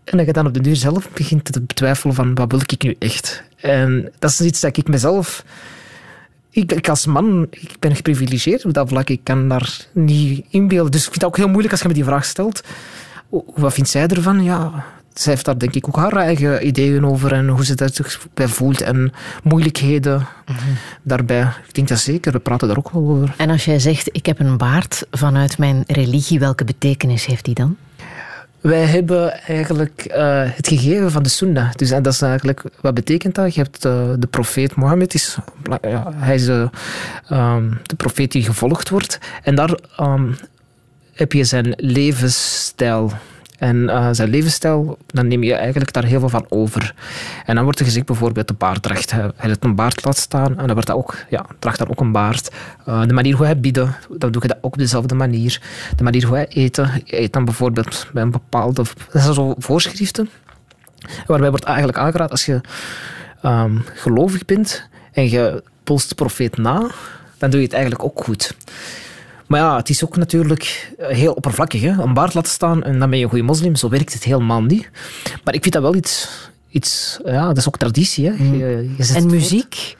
En 0.03 0.17
dat 0.17 0.25
je 0.25 0.33
dan 0.33 0.47
op 0.47 0.53
de 0.53 0.61
duur 0.61 0.75
zelf 0.75 1.09
begint 1.09 1.53
te 1.53 1.61
betwijfelen 1.61 2.15
van 2.15 2.35
wat 2.35 2.51
wil 2.51 2.59
ik 2.65 2.83
nu 2.83 2.95
echt? 2.99 3.43
En 3.55 4.11
dat 4.19 4.29
is 4.29 4.41
iets 4.41 4.59
dat 4.59 4.77
ik 4.77 4.87
mezelf... 4.87 5.43
Ik, 6.51 6.89
als 6.89 7.05
man 7.05 7.47
ik 7.49 7.75
ben 7.79 7.95
geprivilegeerd 7.95 8.65
op 8.65 8.73
dat 8.73 8.89
vlak. 8.89 9.09
Ik 9.09 9.23
kan 9.23 9.49
daar 9.49 9.87
niet 9.91 10.45
inbeelden. 10.49 10.91
Dus 10.91 11.05
ik 11.05 11.09
vind 11.09 11.21
het 11.21 11.29
ook 11.31 11.37
heel 11.37 11.47
moeilijk 11.47 11.71
als 11.71 11.81
je 11.81 11.87
me 11.87 11.93
die 11.93 12.03
vraag 12.03 12.25
stelt. 12.25 12.63
Wat 13.55 13.73
vindt 13.73 13.89
zij 13.89 14.07
ervan? 14.07 14.43
Ja, 14.43 14.85
zij 15.13 15.33
heeft 15.33 15.45
daar 15.45 15.57
denk 15.57 15.75
ik 15.75 15.87
ook 15.87 15.95
haar 15.95 16.15
eigen 16.15 16.67
ideeën 16.67 17.05
over 17.05 17.33
en 17.33 17.47
hoe 17.47 17.65
ze 17.65 17.75
daar 17.75 17.89
zich 17.93 18.27
bij 18.33 18.47
voelt 18.47 18.81
en 18.81 19.11
moeilijkheden 19.43 20.27
daarbij. 21.01 21.41
Ik 21.41 21.73
denk 21.73 21.87
dat 21.87 21.99
zeker, 21.99 22.31
we 22.31 22.39
praten 22.39 22.67
daar 22.67 22.77
ook 22.77 22.91
wel 22.91 23.01
over. 23.01 23.33
En 23.37 23.49
als 23.49 23.65
jij 23.65 23.79
zegt, 23.79 24.09
ik 24.11 24.25
heb 24.25 24.39
een 24.39 24.57
baard 24.57 25.05
vanuit 25.11 25.57
mijn 25.57 25.83
religie, 25.87 26.39
welke 26.39 26.63
betekenis 26.63 27.25
heeft 27.25 27.45
die 27.45 27.55
dan? 27.55 27.77
Wij 28.61 28.85
hebben 28.85 29.43
eigenlijk 29.43 30.05
eh, 30.05 30.41
het 30.45 30.67
gegeven 30.67 31.11
van 31.11 31.23
de 31.23 31.29
Sunnah. 31.29 31.73
Dus 31.75 31.91
en 31.91 32.03
dat 32.03 32.13
is 32.13 32.21
eigenlijk, 32.21 32.63
wat 32.81 32.93
betekent 32.93 33.35
dat? 33.35 33.55
Je 33.55 33.61
hebt 33.61 33.85
eh, 33.85 34.09
de 34.19 34.27
profeet 34.27 34.75
Mohammed, 34.75 35.13
is, 35.13 35.37
ja, 35.81 36.11
hij 36.15 36.35
is 36.35 36.47
eh, 36.47 36.67
ehm, 37.27 37.73
de 37.83 37.95
profeet 37.95 38.31
die 38.31 38.43
gevolgd 38.43 38.89
wordt. 38.89 39.19
En 39.43 39.55
daar 39.55 39.79
ehm, 39.95 40.31
heb 41.13 41.33
je 41.33 41.43
zijn 41.43 41.73
levensstijl. 41.77 43.11
En 43.59 43.89
eh, 43.89 44.07
zijn 44.11 44.29
levensstijl, 44.29 44.97
dan 45.07 45.27
neem 45.27 45.43
je 45.43 45.53
eigenlijk 45.53 45.93
daar 45.93 46.03
heel 46.03 46.19
veel 46.19 46.29
van 46.29 46.45
over. 46.49 46.93
En 47.45 47.55
dan 47.55 47.63
wordt 47.63 47.79
er 47.79 47.85
gezegd 47.85 48.05
bijvoorbeeld 48.05 48.47
de 48.47 48.53
baarddracht. 48.53 49.11
Hij, 49.11 49.31
heeft 49.35 49.63
een 49.63 49.75
baard 49.75 50.05
laat 50.05 50.17
staan 50.17 50.57
en 50.57 50.65
dan 50.65 50.73
wordt 50.73 50.91
ook, 50.91 51.15
ja, 51.29 51.45
draagt 51.59 51.77
dan 51.77 51.89
ook 51.89 51.99
een 51.99 52.11
baard. 52.11 52.51
Eh, 52.85 53.01
de 53.01 53.13
manier 53.13 53.35
hoe 53.35 53.45
hij 53.45 53.59
bidden, 53.59 53.95
dan 54.17 54.31
doe 54.31 54.41
je 54.41 54.47
dat 54.47 54.57
ook 54.61 54.73
op 54.73 54.77
dezelfde 54.77 55.15
manier. 55.15 55.61
De 55.95 56.03
manier 56.03 56.25
hoe 56.25 56.35
hij 56.35 56.47
eten, 56.47 57.01
eet 57.05 57.33
dan 57.33 57.45
bijvoorbeeld 57.45 58.07
bij 58.13 58.23
een 58.23 58.31
bepaalde... 58.31 58.83
Dat 59.11 59.21
zijn 59.21 59.33
zo 59.33 59.55
voorschriften. 59.57 60.29
Waarbij 61.25 61.49
wordt 61.49 61.65
eigenlijk 61.65 61.97
aangeraden 61.97 62.31
als 62.31 62.45
je 62.45 62.61
ehm, 63.41 63.77
gelovig 63.93 64.45
bent 64.45 64.87
en 65.11 65.29
je 65.29 65.63
polst 65.83 66.09
de 66.09 66.15
profeet 66.15 66.57
na, 66.57 66.89
dan 67.37 67.49
doe 67.49 67.59
je 67.59 67.65
het 67.65 67.75
eigenlijk 67.75 68.03
ook 68.03 68.23
goed. 68.23 68.55
Maar 69.49 69.59
ja, 69.59 69.75
het 69.75 69.89
is 69.89 70.03
ook 70.03 70.17
natuurlijk 70.17 70.91
eh, 70.97 71.07
heel 71.07 71.33
oppervlakkig. 71.33 71.81
Hè? 71.81 71.89
Een 71.89 72.13
baard 72.13 72.33
laten 72.33 72.51
staan 72.51 72.83
en 72.83 72.99
dan 72.99 73.09
ben 73.09 73.17
je 73.17 73.23
een 73.23 73.29
goede 73.29 73.45
moslim. 73.45 73.75
Zo 73.75 73.89
werkt 73.89 74.13
het 74.13 74.23
helemaal 74.23 74.61
niet. 74.61 74.89
Maar 75.43 75.53
ik 75.53 75.61
vind 75.61 75.73
dat 75.73 75.83
wel 75.83 75.95
iets... 75.95 76.27
iets 76.69 77.19
ja, 77.25 77.47
dat 77.47 77.57
is 77.57 77.67
ook 77.67 77.77
traditie. 77.77 78.25
Hè? 78.25 78.31
Je- 78.43 78.93
je 78.97 79.13
En 79.13 79.25
muziek? 79.29 79.95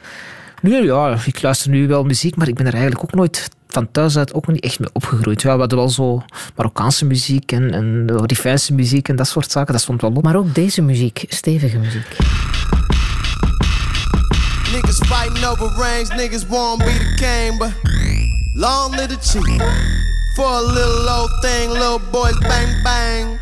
Nee, 0.62 0.84
ja, 0.84 1.18
ik 1.26 1.42
luister 1.42 1.70
nu 1.70 1.86
wel 1.88 2.04
muziek, 2.04 2.36
maar 2.36 2.48
ik 2.48 2.54
ben 2.54 2.66
er 2.66 2.72
eigenlijk 2.72 3.02
ook 3.02 3.14
nooit 3.14 3.48
van 3.68 3.90
thuis 3.90 4.16
uit 4.18 4.32
ook 4.34 4.46
niet 4.46 4.62
echt 4.64 4.78
mee 4.78 4.88
opgegroeid. 4.92 5.42
Ja, 5.42 5.52
we 5.54 5.58
hadden 5.60 5.78
wel 5.78 5.88
zo 5.88 6.22
Marokkaanse 6.56 7.04
muziek 7.04 7.52
en, 7.52 7.70
en 7.72 8.10
Rifijnse 8.26 8.74
muziek 8.74 9.08
en 9.08 9.16
dat 9.16 9.28
soort 9.28 9.50
zaken. 9.50 9.72
Dat 9.72 9.82
stond 9.82 10.00
wel 10.00 10.10
op. 10.14 10.22
Maar 10.22 10.36
ook 10.36 10.54
deze 10.54 10.82
muziek, 10.82 11.24
stevige 11.28 11.78
muziek. 11.78 12.16
Niggas 14.72 14.98
fighting 14.98 15.44
over 15.46 15.72
rings, 15.84 16.08
niggas 16.16 16.46
won't 16.46 16.78
be 16.78 17.14
the 17.16 17.54
but 17.58 17.72
long 18.60 18.92
little 18.92 19.16
chief. 19.16 19.60
For 20.36 20.44
a 20.44 20.60
little 20.60 21.08
old 21.08 21.30
thing, 21.42 21.70
little 21.70 21.98
boys 21.98 22.38
bang 22.40 22.84
bang. 22.84 23.40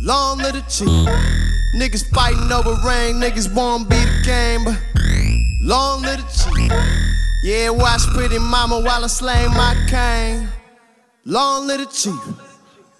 Long 0.00 0.38
little 0.38 0.62
chief. 0.62 1.08
Niggas 1.76 2.04
fighting 2.10 2.50
over 2.50 2.74
rain, 2.86 3.14
niggas 3.16 3.54
won't 3.54 3.88
be 3.88 3.96
the 3.96 4.22
king, 4.24 4.64
but 4.64 4.78
long 5.62 6.02
little 6.02 6.26
chief. 6.26 6.72
Yeah, 7.44 7.70
watch 7.70 8.02
pretty 8.14 8.38
mama 8.38 8.80
while 8.80 9.04
I 9.04 9.06
slay 9.06 9.46
my 9.46 9.74
cane. 9.88 10.48
Long 11.24 11.66
little 11.66 11.86
chief. 11.86 12.20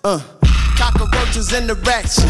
Uh, 0.04 0.20
cockroaches 0.76 1.52
in 1.52 1.66
the 1.66 1.74
ratchet. 1.74 2.24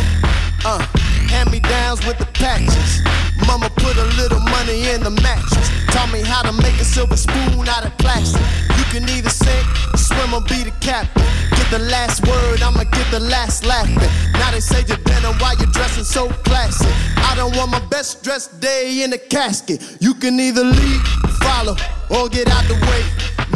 Uh, 0.65 0.85
hand 1.33 1.51
me 1.51 1.61
downs 1.61 2.05
with 2.07 2.19
the 2.19 2.29
patches. 2.37 3.01
Mama 3.49 3.69
put 3.77 3.97
a 3.97 4.07
little 4.21 4.41
money 4.41 4.91
in 4.93 5.03
the 5.03 5.11
mattress. 5.25 5.69
Taught 5.89 6.13
me 6.13 6.21
how 6.21 6.43
to 6.43 6.53
make 6.53 6.77
a 6.81 6.85
silver 6.85 7.17
spoon 7.17 7.67
out 7.69 7.85
of 7.85 7.97
plastic. 7.99 8.45
You 8.77 8.85
can 8.93 9.09
either 9.09 9.31
sink, 9.31 9.67
swim, 9.97 10.35
or 10.35 10.43
be 10.43 10.63
the 10.69 10.75
captain. 10.81 11.25
Get 11.57 11.69
the 11.71 11.81
last 11.91 12.27
word, 12.27 12.61
I'ma 12.63 12.85
get 12.85 13.09
the 13.11 13.21
last 13.21 13.65
laughing. 13.65 13.97
Now 14.39 14.51
they 14.53 14.61
say 14.61 14.85
you're 14.87 15.03
dinner 15.09 15.33
while 15.41 15.57
you're 15.57 15.73
dressing 15.73 16.05
so 16.05 16.29
classy. 16.45 16.93
I 17.17 17.35
don't 17.35 17.57
want 17.57 17.71
my 17.71 17.83
best 17.87 18.23
dressed 18.23 18.61
day 18.61 19.03
in 19.03 19.11
the 19.11 19.19
casket. 19.19 19.97
You 20.01 20.15
can 20.15 20.39
either 20.39 20.65
lead, 20.65 21.01
follow, 21.41 21.77
or 22.11 22.29
get 22.29 22.49
out 22.49 22.65
the 22.69 22.77
way. 22.89 23.03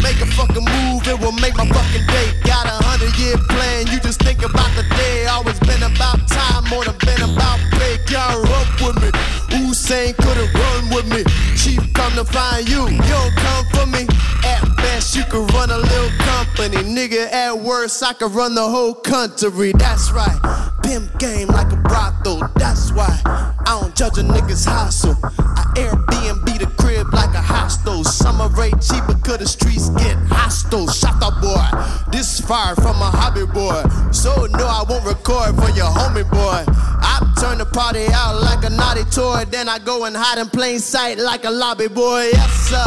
Make 0.03 0.21
a 0.21 0.27
fucking 0.27 0.65
move, 0.65 1.07
it 1.07 1.19
will 1.21 1.33
make 1.33 1.57
my 1.57 1.67
fucking 1.69 2.07
day. 2.07 2.29
Got 2.45 2.67
a 2.67 2.77
hundred 2.85 3.17
year 3.19 3.37
plan, 3.49 3.87
you 3.87 4.01
just 4.01 4.21
think 4.23 4.43
about 4.43 4.71
the 4.77 4.85
day. 4.97 5.27
Always 5.27 5.59
been 5.61 5.83
about 5.83 6.27
time, 6.29 6.65
more 6.69 6.85
than 6.85 6.97
been 7.05 7.23
about 7.23 7.61
pay. 7.79 7.99
Y'all 8.11 8.47
up 8.47 8.69
with 8.81 8.97
me. 9.03 9.11
Usain 9.57 10.17
couldn't 10.17 10.53
run 10.53 10.91
with 10.91 11.07
me. 11.11 11.23
Chief 11.57 11.81
come 11.95 12.13
to 12.15 12.25
find 12.25 12.69
you, 12.69 12.89
you 12.89 12.99
don't 12.99 13.35
come 13.37 13.65
for 13.73 13.87
me. 13.87 14.07
At 14.45 14.63
best, 14.77 15.17
you 15.17 15.25
could 15.25 15.51
run 15.55 15.71
a 15.71 15.79
little 15.79 16.11
company. 16.19 16.77
Nigga, 16.77 17.33
at 17.33 17.59
worst, 17.59 18.03
I 18.03 18.13
could 18.13 18.33
run 18.33 18.55
the 18.55 18.69
whole 18.69 18.95
country. 18.95 19.73
That's 19.73 20.11
right. 20.13 20.39
Pimp 20.83 21.19
game 21.19 21.49
like 21.49 21.73
a 21.73 21.77
brothel. 21.77 22.49
That's 22.57 22.93
why 22.93 23.21
I 23.25 23.55
don't 23.67 23.95
judge 23.95 24.19
a 24.19 24.23
nigga's 24.23 24.65
hustle. 24.65 25.17
I 25.23 25.73
Airbnb 25.77 26.59
the 26.59 26.76
crib 26.97 27.13
like 27.13 27.35
a 27.35 27.43
hostel. 27.43 28.05
Summer 28.05 28.49
rate 28.49 28.81
cheaper, 28.81 29.15
cause 29.25 29.39
the 29.39 29.47
streets 29.47 29.89
get 29.91 30.17
hostile. 30.29 30.89
Shut 30.89 31.23
up, 31.23 31.41
boy. 31.41 31.67
This 32.11 32.41
fire 32.41 32.75
from 32.75 32.97
a 33.01 33.11
hobby 33.11 33.47
boy. 33.47 33.83
So 34.13 34.47
no, 34.53 34.67
I 34.67 34.85
won't 34.89 35.05
record 35.05 35.55
for 35.57 35.71
your 35.77 35.91
homie 35.91 36.29
boy. 36.29 36.65
I 36.69 37.21
turn 37.41 37.59
the 37.59 37.67
party 37.67 38.07
out 38.13 38.41
like 38.41 38.65
a 38.65 38.71
naughty 38.71 39.05
toy. 39.11 39.45
Then 39.51 39.69
I 39.69 39.79
go 39.79 40.05
and 40.05 40.17
hide 40.17 40.39
in 40.39 40.49
plain 40.49 40.79
sight 40.79 41.19
like 41.19 41.45
a 41.45 41.51
lobby 41.51 41.89
boy. 41.89 42.31
Yes, 42.33 42.53
sir. 42.71 42.85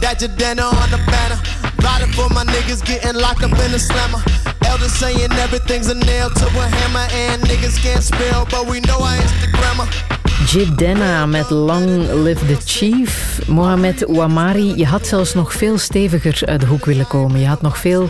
That 0.00 0.20
your 0.20 0.34
dinner 0.36 0.64
on 0.64 0.90
the 0.90 1.00
banner. 1.08 1.38
Riding 1.82 2.12
for 2.12 2.28
my 2.30 2.44
niggas 2.44 2.84
getting 2.84 3.20
locked 3.20 3.42
up 3.42 3.52
in 3.52 3.72
the 3.72 3.78
slammer. 3.78 4.22
Elders 4.66 4.92
saying 4.92 5.32
everything's 5.32 5.88
a 5.88 5.94
nail 5.94 6.30
to 6.30 6.46
a 6.46 6.66
hammer. 6.68 7.06
And 7.12 7.42
niggas 7.42 7.76
can't 7.82 8.02
spell, 8.02 8.46
but 8.50 8.66
we 8.66 8.80
know 8.80 8.98
I 9.00 9.16
Instagrammer. 9.18 10.19
Jidenna 10.46 11.26
met 11.26 11.50
Long 11.50 12.12
Live 12.12 12.46
the 12.46 12.56
Chief. 12.64 13.40
Mohamed 13.48 14.06
Ouamari, 14.06 14.76
je 14.76 14.86
had 14.86 15.06
zelfs 15.06 15.34
nog 15.34 15.52
veel 15.52 15.78
steviger 15.78 16.42
uit 16.46 16.60
de 16.60 16.66
hoek 16.66 16.84
willen 16.84 17.06
komen. 17.06 17.40
Je 17.40 17.46
had 17.46 17.62
nog 17.62 17.78
veel 17.78 18.08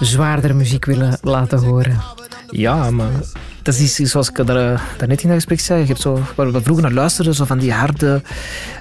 zwaarder 0.00 0.56
muziek 0.56 0.84
willen 0.84 1.18
laten 1.22 1.58
horen. 1.58 2.00
Ja, 2.50 2.90
maar 2.90 3.10
dat 3.62 3.74
is 3.74 4.00
iets 4.00 4.10
zoals 4.10 4.28
ik 4.30 4.46
daar, 4.46 4.72
eh, 4.72 4.80
daarnet 4.96 5.22
in 5.22 5.28
dat 5.28 5.36
gesprek 5.36 5.60
zei. 5.60 5.80
Je 5.80 5.86
hebt 5.86 6.00
zo, 6.00 6.22
waar 6.34 6.52
we 6.52 6.62
vroeger 6.62 6.84
naar 6.84 6.92
luisterden, 6.94 7.34
zo 7.34 7.44
van 7.44 7.58
die 7.58 7.72
harde 7.72 8.22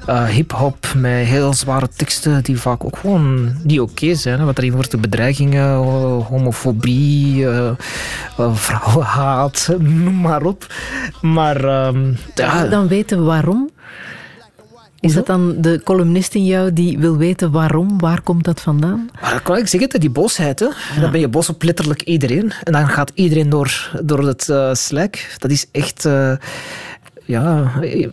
eh, 0.06 0.26
hip-hop 0.26 0.94
met 0.96 1.26
heel 1.26 1.54
zware 1.54 1.90
teksten 1.96 2.44
die 2.44 2.60
vaak 2.60 2.86
ook 2.86 2.98
gewoon 2.98 3.56
niet 3.64 3.80
oké 3.80 4.16
zijn. 4.16 4.46
Wat 4.46 4.58
erin 4.58 4.74
wordt 4.74 4.92
de 4.92 4.98
bedreigingen, 4.98 5.74
homofobie, 6.24 7.48
eh, 7.50 7.72
vrouwenhaat, 8.54 9.70
noem 10.04 10.22
maar 10.22 10.44
op. 10.44 10.74
Maar 11.22 11.64
ehm, 11.64 12.14
ja, 12.36 12.66
Dan 12.66 12.88
weten 12.88 13.18
we 13.18 13.24
waarom. 13.24 13.70
Is 15.00 15.14
dat 15.14 15.26
dan 15.26 15.56
de 15.62 15.82
columnist 15.84 16.36
in 16.36 16.46
jou 16.46 16.74
die 16.74 16.98
wil 17.00 17.18
weten 17.18 17.52
waarom? 17.52 18.00
Waar 18.00 18.22
komt 18.22 18.44
dat 18.44 18.62
vandaan? 18.62 19.10
Maar 19.22 19.42
kan 19.42 19.58
ik 19.58 19.68
zeggen, 19.68 20.00
die 20.00 20.10
boosheid, 20.10 20.60
hè. 20.60 20.68
dan 21.02 21.12
ben 21.12 21.20
je 21.20 21.28
boos 21.28 21.50
op 21.50 21.64
letterlijk 21.64 22.02
iedereen. 22.02 22.52
En 22.64 22.72
dan 22.74 22.88
gaat 22.88 23.12
iedereen 23.14 23.50
door, 23.50 24.00
door 24.04 24.28
het 24.28 24.50
eh 24.50 24.74
slijk. 24.74 25.36
Dat 25.38 25.52
is 25.52 25.66
echt... 25.72 26.06
eh, 26.06 26.34
ja, 27.26 27.72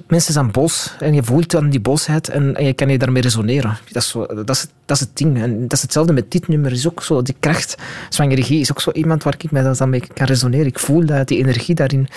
mensen 0.09 0.33
zijn 0.33 0.51
boos 0.51 0.95
en 0.99 1.15
je 1.15 1.23
voelt 1.23 1.51
dan 1.51 1.71
die 1.71 1.81
boosheid 1.81 2.29
en, 2.29 2.57
en 2.57 2.65
je 2.65 2.73
kan 2.73 2.89
je 2.89 2.99
daarmee 2.99 3.23
resoneren. 3.23 3.79
Dat 3.93 4.03
is, 4.03 4.09
zo, 4.09 4.27
dat, 4.27 4.51
is, 4.51 4.67
dat 4.85 4.97
is 4.97 5.01
het 5.01 5.17
ding. 5.17 5.43
En 5.43 5.61
dat 5.63 5.73
is 5.73 5.83
hetzelfde 5.83 6.13
met 6.13 6.31
dit 6.31 6.49
nummer. 6.49 6.73
Is 6.73 6.87
ook 6.87 7.03
zo, 7.03 7.23
die 7.23 7.37
kracht, 7.41 7.77
zwangerie 8.09 8.61
is 8.61 8.71
ook 8.71 8.81
zo 8.81 8.91
iemand 8.91 9.23
waar 9.23 9.35
ik 9.39 9.51
mij 9.51 9.75
dan 9.75 9.91
mee 9.91 10.03
kan 10.15 10.27
resoneren. 10.27 10.67
Ik 10.67 10.79
voel 10.79 11.07
dat, 11.07 11.29
die 11.29 11.39
energie 11.39 11.75
daarin. 11.75 12.09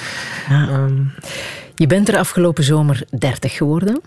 Ehm, 0.50 0.94
Je 1.76 1.88
bent 1.88 2.10
er 2.10 2.18
afgelopen 2.18 2.64
zomer 2.64 3.04
30 3.18 3.54
geworden. 3.56 4.02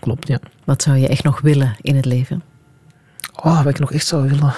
Klopt, 0.00 0.28
ja. 0.28 0.38
Wat 0.64 0.82
zou 0.82 0.96
je 0.96 1.08
echt 1.08 1.24
nog 1.24 1.40
willen 1.40 1.76
in 1.80 1.96
het 1.96 2.04
leven? 2.04 2.42
Oh, 3.42 3.56
wat 3.62 3.72
ik 3.72 3.78
nog 3.78 3.92
echt 3.92 4.06
zou 4.06 4.28
willen. 4.28 4.54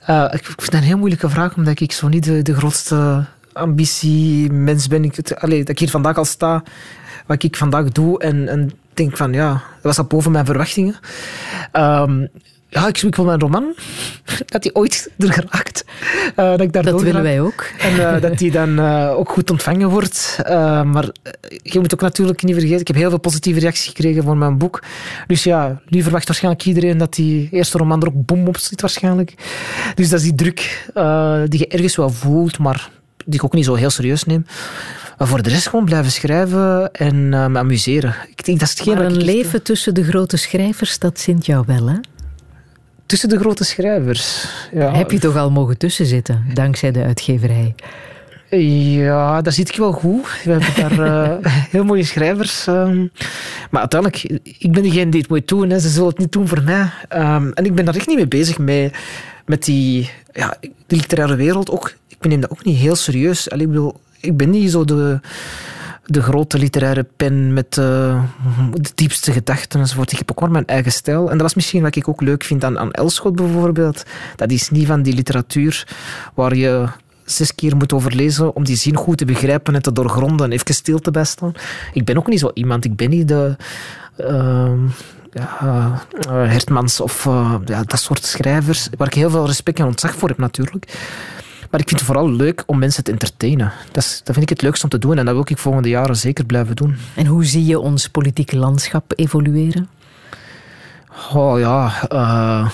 Eh, 0.00 0.24
ik 0.30 0.44
vind 0.44 0.70
dat 0.70 0.72
een 0.80 0.86
heel 0.86 0.98
moeilijke 0.98 1.28
vraag, 1.28 1.56
omdat 1.56 1.80
ik 1.80 1.92
zo 1.92 2.08
niet 2.08 2.24
de, 2.24 2.42
de 2.42 2.54
grootste 2.54 3.24
ambitie 3.52 4.52
mens 4.52 4.88
ben. 4.88 5.04
Ik, 5.04 5.14
het- 5.16 5.36
allee, 5.40 5.58
dat 5.58 5.68
ik 5.68 5.78
hier 5.78 5.90
vandaag 5.90 6.16
al 6.16 6.24
sta, 6.24 6.62
wat 7.26 7.42
ik 7.42 7.56
vandaag 7.56 7.88
doe, 7.88 8.18
en, 8.20 8.48
en 8.48 8.70
denk 8.94 9.16
van 9.16 9.32
ja, 9.32 9.50
dat 9.52 9.62
was 9.82 9.98
al 9.98 10.04
boven 10.04 10.32
mijn 10.32 10.46
verwachtingen. 10.46 10.94
Ehm, 11.72 12.26
ja, 12.70 12.88
ik, 12.88 13.02
ik 13.02 13.14
wil 13.14 13.24
mijn 13.24 13.40
roman, 13.40 13.74
dat 14.46 14.62
die 14.62 14.74
ooit 14.74 15.10
er 15.18 15.32
geraakt. 15.32 15.84
Eh, 16.36 16.50
dat 16.50 16.60
ik 16.60 16.72
daardoor 16.72 16.92
Dat 16.92 17.02
willen 17.02 17.22
wij 17.22 17.40
ook. 17.40 17.64
En 17.78 18.14
eh, 18.14 18.20
dat 18.20 18.38
die 18.38 18.50
dan 18.50 18.78
eh, 18.78 19.12
ook 19.16 19.30
goed 19.30 19.50
ontvangen 19.50 19.88
wordt. 19.88 20.38
Maar 20.84 21.08
je 21.62 21.78
moet 21.78 21.94
ook 21.94 22.00
natuurlijk 22.00 22.42
niet 22.42 22.54
vergeten, 22.54 22.80
ik 22.80 22.86
heb 22.86 22.96
heel 22.96 23.08
veel 23.08 23.18
positieve 23.18 23.60
reacties 23.60 23.86
gekregen 23.86 24.22
voor 24.22 24.36
mijn 24.36 24.58
boek. 24.58 24.82
Dus 25.26 25.44
ja, 25.44 25.80
nu 25.88 26.02
verwacht 26.02 26.26
waarschijnlijk 26.26 26.64
iedereen 26.64 26.98
dat 26.98 27.14
die 27.14 27.48
eerste 27.50 27.78
roman 27.78 28.02
er 28.02 28.08
ook 28.08 28.26
boom 28.26 28.48
op 28.48 28.56
zit 28.56 28.80
waarschijnlijk. 28.80 29.34
Dus 29.94 30.08
dat 30.08 30.18
is 30.18 30.24
die 30.24 30.34
druk 30.34 30.90
die 31.48 31.58
je 31.58 31.66
ergens 31.68 31.96
wel 31.96 32.10
voelt, 32.10 32.58
maar 32.58 32.90
die 33.24 33.34
ik 33.34 33.44
ook 33.44 33.52
niet 33.52 33.64
zo 33.64 33.74
heel 33.74 33.90
serieus 33.90 34.24
neem. 34.24 34.46
Maar 35.18 35.28
voor 35.28 35.42
de 35.42 35.48
rest 35.48 35.68
gewoon 35.68 35.84
blijven 35.84 36.12
schrijven 36.12 36.92
en 36.92 37.28
me 37.28 37.58
amuseren. 37.58 38.14
Ik 38.30 38.44
denk 38.44 38.58
dat 38.58 38.68
is 38.68 38.74
hetgeen 38.74 38.94
Maar 38.94 39.04
een 39.04 39.24
leven 39.24 39.62
tussen 39.62 39.94
de 39.94 40.04
grote 40.04 40.36
schrijvers, 40.36 40.98
dat 40.98 41.20
zint 41.20 41.46
jou 41.46 41.64
wel, 41.66 41.88
hè? 41.88 41.96
Tussen 43.10 43.28
de 43.28 43.38
grote 43.38 43.64
schrijvers. 43.64 44.46
Ja. 44.72 44.94
Heb 44.94 45.10
je 45.10 45.18
toch 45.18 45.36
al 45.36 45.50
mogen 45.50 45.78
tussenzitten, 45.78 46.44
dankzij 46.54 46.90
de 46.90 47.02
uitgeverij? 47.02 47.74
Ja, 48.50 49.42
daar 49.42 49.52
zit 49.52 49.68
ik 49.68 49.76
wel 49.76 49.92
goed. 49.92 50.26
We 50.44 50.50
hebben 50.50 50.98
daar 50.98 51.06
eh, 51.06 51.52
heel 51.74 51.84
mooie 51.84 52.04
schrijvers. 52.04 52.66
ehm. 52.66 53.06
maar 53.70 53.80
uiteindelijk, 53.80 54.40
ik 54.58 54.72
ben 54.72 54.82
degene 54.82 55.10
die 55.10 55.20
het 55.20 55.30
moet 55.30 55.48
doen. 55.48 55.70
Hè. 55.70 55.78
Ze 55.78 55.88
zullen 55.88 56.08
het 56.08 56.18
niet 56.18 56.32
doen 56.32 56.48
voor 56.48 56.62
mij. 56.62 56.90
Ehm, 57.08 57.50
en 57.50 57.64
ik 57.64 57.74
ben 57.74 57.84
daar 57.84 57.94
echt 57.94 58.06
niet 58.06 58.16
mee 58.16 58.28
bezig 58.28 58.58
mee, 58.58 58.90
met 59.46 59.64
die, 59.64 60.10
ja, 60.32 60.56
de 60.60 60.96
literaire 60.96 61.36
wereld. 61.36 61.70
Ook, 61.70 61.94
ik 62.08 62.28
neem 62.28 62.40
dat 62.40 62.50
ook 62.50 62.64
niet 62.64 62.78
heel 62.78 62.96
serieus. 62.96 63.50
Allee, 63.50 63.66
ik, 63.66 63.72
bedoel, 63.72 64.00
ik 64.20 64.36
ben 64.36 64.50
niet 64.50 64.70
zo 64.70 64.84
de, 64.84 65.20
de 66.10 66.22
grote 66.22 66.58
literaire 66.58 67.06
pen 67.16 67.52
met 67.52 67.78
eh, 67.78 68.22
de 68.74 68.90
diepste 68.94 69.32
gedachten 69.32 69.80
enzovoort. 69.80 70.12
Ik 70.12 70.18
heb 70.18 70.30
ook 70.30 70.40
maar 70.40 70.50
mijn 70.50 70.66
eigen 70.66 70.92
stijl. 70.92 71.22
En 71.22 71.32
dat 71.32 71.40
was 71.40 71.54
misschien 71.54 71.82
wat 71.82 71.96
ik 71.96 72.08
ook 72.08 72.20
leuk 72.20 72.44
vind 72.44 72.64
aan, 72.64 72.78
aan 72.78 72.90
Elschot 72.90 73.34
bijvoorbeeld. 73.34 74.02
Dat 74.36 74.50
is 74.50 74.70
niet 74.70 74.86
van 74.86 75.02
die 75.02 75.14
literatuur 75.14 75.88
waar 76.34 76.56
je 76.56 76.88
zes 77.24 77.54
keer 77.54 77.76
moet 77.76 77.92
overlezen 77.92 78.54
om 78.54 78.64
die 78.64 78.76
zin 78.76 78.96
goed 78.96 79.18
te 79.18 79.24
begrijpen 79.24 79.74
en 79.74 79.82
te 79.82 79.92
doorgronden 79.92 80.46
en 80.46 80.52
even 80.52 80.74
stil 80.74 80.98
te 80.98 81.10
bij 81.10 81.24
staan. 81.24 81.52
Ik 81.92 82.04
ben 82.04 82.16
ook 82.16 82.26
niet 82.26 82.40
zo 82.40 82.50
iemand. 82.54 82.84
Ik 82.84 82.96
ben 82.96 83.10
niet 83.10 83.28
de... 83.28 83.56
ehm, 84.16 84.78
ja, 85.32 86.02
eh, 86.20 86.50
Hertmans 86.50 87.00
of 87.00 87.26
eh, 87.26 87.54
ja, 87.64 87.82
dat 87.82 88.00
soort 88.00 88.24
schrijvers, 88.24 88.88
waar 88.96 89.06
ik 89.06 89.14
heel 89.14 89.30
veel 89.30 89.46
respect 89.46 89.78
en 89.78 89.86
ontzag 89.86 90.14
voor 90.14 90.28
heb 90.28 90.38
natuurlijk. 90.38 90.98
Maar 91.70 91.80
ik 91.80 91.88
vind 91.88 92.00
het 92.00 92.10
vooral 92.10 92.30
leuk 92.30 92.62
om 92.66 92.78
mensen 92.78 93.04
te 93.04 93.10
entertainen. 93.10 93.72
Dat, 93.92 94.02
is, 94.02 94.20
dat 94.24 94.34
vind 94.34 94.42
ik 94.42 94.48
het 94.48 94.62
leukst 94.62 94.84
om 94.84 94.90
te 94.90 94.98
doen 94.98 95.18
en 95.18 95.24
dat 95.24 95.34
wil 95.34 95.44
ik 95.48 95.58
volgende 95.58 95.88
jaren 95.88 96.16
zeker 96.16 96.44
blijven 96.44 96.76
doen. 96.76 96.96
En 97.14 97.26
hoe 97.26 97.44
zie 97.44 97.64
je 97.64 97.78
ons 97.78 98.08
politieke 98.08 98.56
landschap 98.56 99.12
evolueren? 99.16 99.88
Oh 101.32 101.58
ja, 101.58 102.08
eh, 102.08 102.70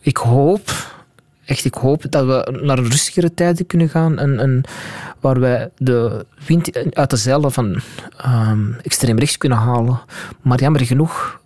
ik 0.00 0.16
hoop, 0.16 0.92
echt 1.44 1.64
ik 1.64 1.74
hoop 1.74 2.04
dat 2.10 2.26
we 2.26 2.58
naar 2.62 2.78
rustigere 2.78 3.34
tijden 3.34 3.66
kunnen 3.66 3.88
gaan 3.88 4.18
en, 4.18 4.38
en 4.38 4.62
waar 5.20 5.40
wij 5.40 5.70
de 5.76 6.26
wind 6.46 6.94
uit 6.94 7.10
de 7.10 7.16
zeilen 7.16 7.52
van 7.52 7.80
ehm, 8.16 8.72
extreem 8.82 9.18
rechts 9.18 9.38
kunnen 9.38 9.58
halen. 9.58 10.00
Maar 10.40 10.60
jammer 10.60 10.84
genoeg, 10.84 11.40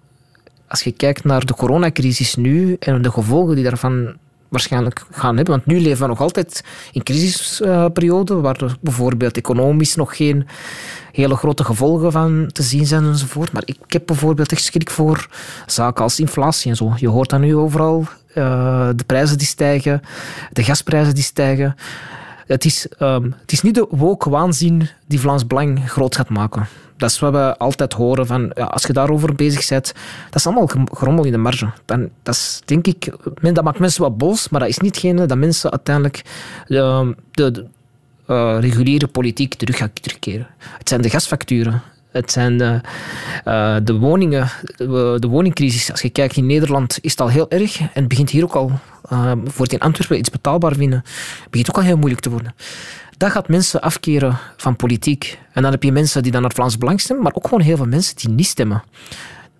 als 0.68 0.82
je 0.82 0.92
kijkt 0.92 1.24
naar 1.24 1.46
de 1.46 1.54
coronacrisis 1.54 2.34
nu 2.34 2.76
en 2.78 3.02
de 3.02 3.10
gevolgen 3.10 3.54
die 3.54 3.64
daarvan 3.64 4.14
waarschijnlijk 4.52 5.04
gaan 5.10 5.36
hebben, 5.36 5.54
want 5.54 5.66
nu 5.66 5.80
leven 5.80 6.02
we 6.02 6.08
nog 6.08 6.20
altijd 6.20 6.64
in 6.92 7.02
crisisperiode, 7.02 8.34
waar 8.34 8.62
er 8.62 8.76
bijvoorbeeld 8.80 9.36
economisch 9.36 9.94
nog 9.94 10.16
geen 10.16 10.46
hele 11.12 11.36
grote 11.36 11.64
gevolgen 11.64 12.12
van 12.12 12.50
te 12.52 12.62
zien 12.62 12.86
zijn 12.86 13.04
enzovoort. 13.04 13.52
Maar 13.52 13.62
ik 13.64 13.78
heb 13.86 14.06
bijvoorbeeld 14.06 14.52
echt 14.52 14.62
schrik 14.62 14.90
voor 14.90 15.28
zaken 15.66 16.02
als 16.02 16.20
inflatie 16.20 16.70
en 16.70 16.76
zo. 16.76 16.92
Je 16.96 17.08
hoort 17.08 17.30
dat 17.30 17.40
nu 17.40 17.56
overal. 17.56 18.06
eh, 18.34 18.88
de 18.96 19.04
prijzen 19.04 19.38
die 19.38 19.46
stijgen, 19.46 20.00
de 20.52 20.62
gasprijzen 20.64 21.14
die 21.14 21.22
stijgen. 21.22 21.76
Het 22.46 22.64
is, 22.64 22.88
ehm, 22.98 23.30
het 23.40 23.52
is 23.52 23.62
niet 23.62 23.74
de 23.74 23.86
woke 23.90 24.30
waanzin 24.30 24.88
die 25.06 25.20
Vlaams 25.20 25.46
Belang 25.46 25.90
groot 25.90 26.16
gaat 26.16 26.28
maken. 26.28 26.66
Dat 27.02 27.10
is 27.10 27.18
wat 27.18 27.32
we 27.32 27.58
altijd 27.58 27.92
horen. 27.92 28.26
Van, 28.26 28.54
als 28.54 28.82
je 28.82 28.92
daarover 28.92 29.34
bezig 29.34 29.68
bent, 29.68 29.92
dat 30.24 30.34
is 30.34 30.46
allemaal 30.46 30.70
gerommel 30.92 31.24
in 31.24 31.32
de 31.32 31.38
marge. 31.38 31.70
Dan, 31.84 32.08
dat 32.22 32.34
is, 32.34 32.62
denk 32.64 32.86
ik, 32.86 33.12
dat 33.40 33.64
maakt 33.64 33.78
mensen 33.78 34.02
wat 34.02 34.18
boos, 34.18 34.48
maar 34.48 34.60
dat 34.60 34.68
is 34.68 34.78
niet 34.78 35.28
dat 35.28 35.38
mensen 35.38 35.70
uiteindelijk 35.70 36.22
ehm, 36.68 37.12
de, 37.30 37.50
de 37.50 37.66
eh, 38.26 38.56
reguliere 38.60 39.06
politiek 39.06 39.54
terug 39.54 39.76
gaan 39.76 39.92
terugkeren. 39.92 40.46
Het 40.58 40.88
zijn 40.88 41.02
de 41.02 41.10
gasfacturen. 41.10 41.82
Het 42.10 42.32
zijn 42.32 42.58
de, 42.58 42.80
eh, 43.44 43.76
de 43.82 43.94
woningen, 43.94 44.48
de, 44.76 45.28
woningcrisis. 45.28 45.90
Als 45.90 46.02
je 46.02 46.10
kijkt 46.10 46.36
in 46.36 46.46
Nederland 46.46 46.98
is 47.00 47.10
het 47.10 47.20
al 47.20 47.28
heel 47.28 47.50
erg 47.50 47.80
en 47.80 47.88
het 47.92 48.08
begint 48.08 48.30
hier 48.30 48.44
ook 48.44 48.54
al, 48.54 48.70
uh, 49.12 49.32
voor 49.44 49.64
het 49.64 49.72
in 49.72 49.80
Antwerpen 49.80 50.18
iets 50.18 50.30
betaalbaar 50.30 50.74
vinden, 50.74 51.02
begint 51.50 51.68
ook 51.68 51.76
al 51.76 51.82
heel 51.82 51.96
moeilijk 51.96 52.20
te 52.20 52.30
worden. 52.30 52.54
Dat 53.22 53.30
gaat 53.30 53.48
mensen 53.48 53.80
afkeren 53.80 54.38
van 54.56 54.76
politiek. 54.76 55.38
En 55.52 55.62
dan 55.62 55.70
heb 55.70 55.82
je 55.82 55.92
mensen 55.92 56.22
die 56.22 56.32
dan 56.32 56.40
naar 56.40 56.52
Vlaams 56.52 56.78
Belang 56.78 57.00
stemmen, 57.00 57.24
maar 57.24 57.34
ook 57.34 57.44
gewoon 57.44 57.60
heel 57.60 57.76
veel 57.76 57.86
mensen 57.86 58.16
die 58.16 58.28
niet 58.28 58.46
stemmen. 58.46 58.82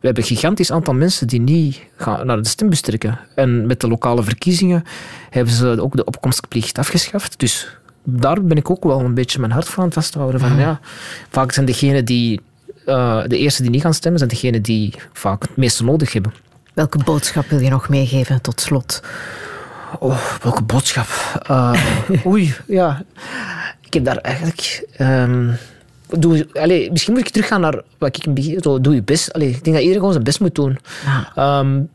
We 0.01 0.07
hebben 0.07 0.23
een 0.23 0.29
gigantisch 0.29 0.73
aantal 0.73 0.95
mensen 0.95 1.27
die 1.27 1.41
niet 1.41 1.81
gaan 1.97 2.27
naar 2.27 2.43
de 2.43 2.49
stembus 2.49 2.81
trekken. 2.81 3.19
En 3.35 3.67
met 3.67 3.81
de 3.81 3.89
lokale 3.89 4.23
verkiezingen 4.23 4.85
hebben 5.31 5.55
ze 5.55 5.81
ook 5.81 5.97
de 5.97 6.05
opkomstplicht 6.05 6.79
afgeschaft. 6.79 7.39
Dus 7.39 7.77
daar 8.05 8.45
ben 8.45 8.57
ik 8.57 8.71
ook 8.71 8.85
wel 8.85 9.01
een 9.01 9.15
beetje 9.15 9.41
mijn 9.41 9.53
hart 9.53 9.69
voor 9.69 9.79
aan 9.79 9.85
het 9.85 9.95
vasthouden. 9.95 10.41
Van, 10.41 10.57
ja, 10.57 10.81
vaak 11.29 11.53
zijn 11.53 11.67
degenen 11.67 12.05
die, 12.05 12.41
uh, 12.87 13.23
de 13.27 13.39
eerste 13.39 13.63
die 13.63 13.71
niet 13.71 13.83
gaan 13.83 13.95
stemmen, 13.95 14.19
zijn 14.19 14.31
degenen 14.31 14.63
die 14.63 14.95
vaak 15.13 15.43
het 15.43 15.57
meeste 15.57 15.85
nodig 15.85 16.13
hebben. 16.13 16.35
Welke 16.75 16.99
boodschap 17.05 17.49
wil 17.49 17.61
je 17.61 17.71
nog 17.71 17.89
meegeven 17.89 18.41
tot 18.41 18.61
slot? 18.61 19.03
Oh, 19.99 20.37
welke 20.43 20.63
boodschap? 20.63 21.07
Uh, 21.51 21.73
oei, 22.27 22.55
ja. 22.67 23.03
Ik 23.81 23.95
heb 23.95 24.05
daar 24.05 24.17
eigenlijk... 24.17 24.89
Um, 24.99 25.57
doe, 26.19 26.47
allez, 26.53 26.89
misschien 26.89 27.13
moet 27.13 27.27
ik 27.27 27.33
teruggaan 27.33 27.61
naar 27.61 27.83
wat 27.99 28.17
ik 28.17 28.27
in 28.27 28.35
begin... 28.35 28.59
Doe 28.83 28.95
je 28.95 29.03
best. 29.03 29.33
Allez, 29.33 29.49
ik 29.49 29.65
denk 29.65 29.65
dat 29.65 29.75
iedereen 29.75 29.99
gewoon 29.99 30.13
zijn 30.13 30.25
best 30.25 30.41
moet 30.41 30.55
doen. 30.55 30.79
Ja. 31.35 31.59
Um, 31.59 31.89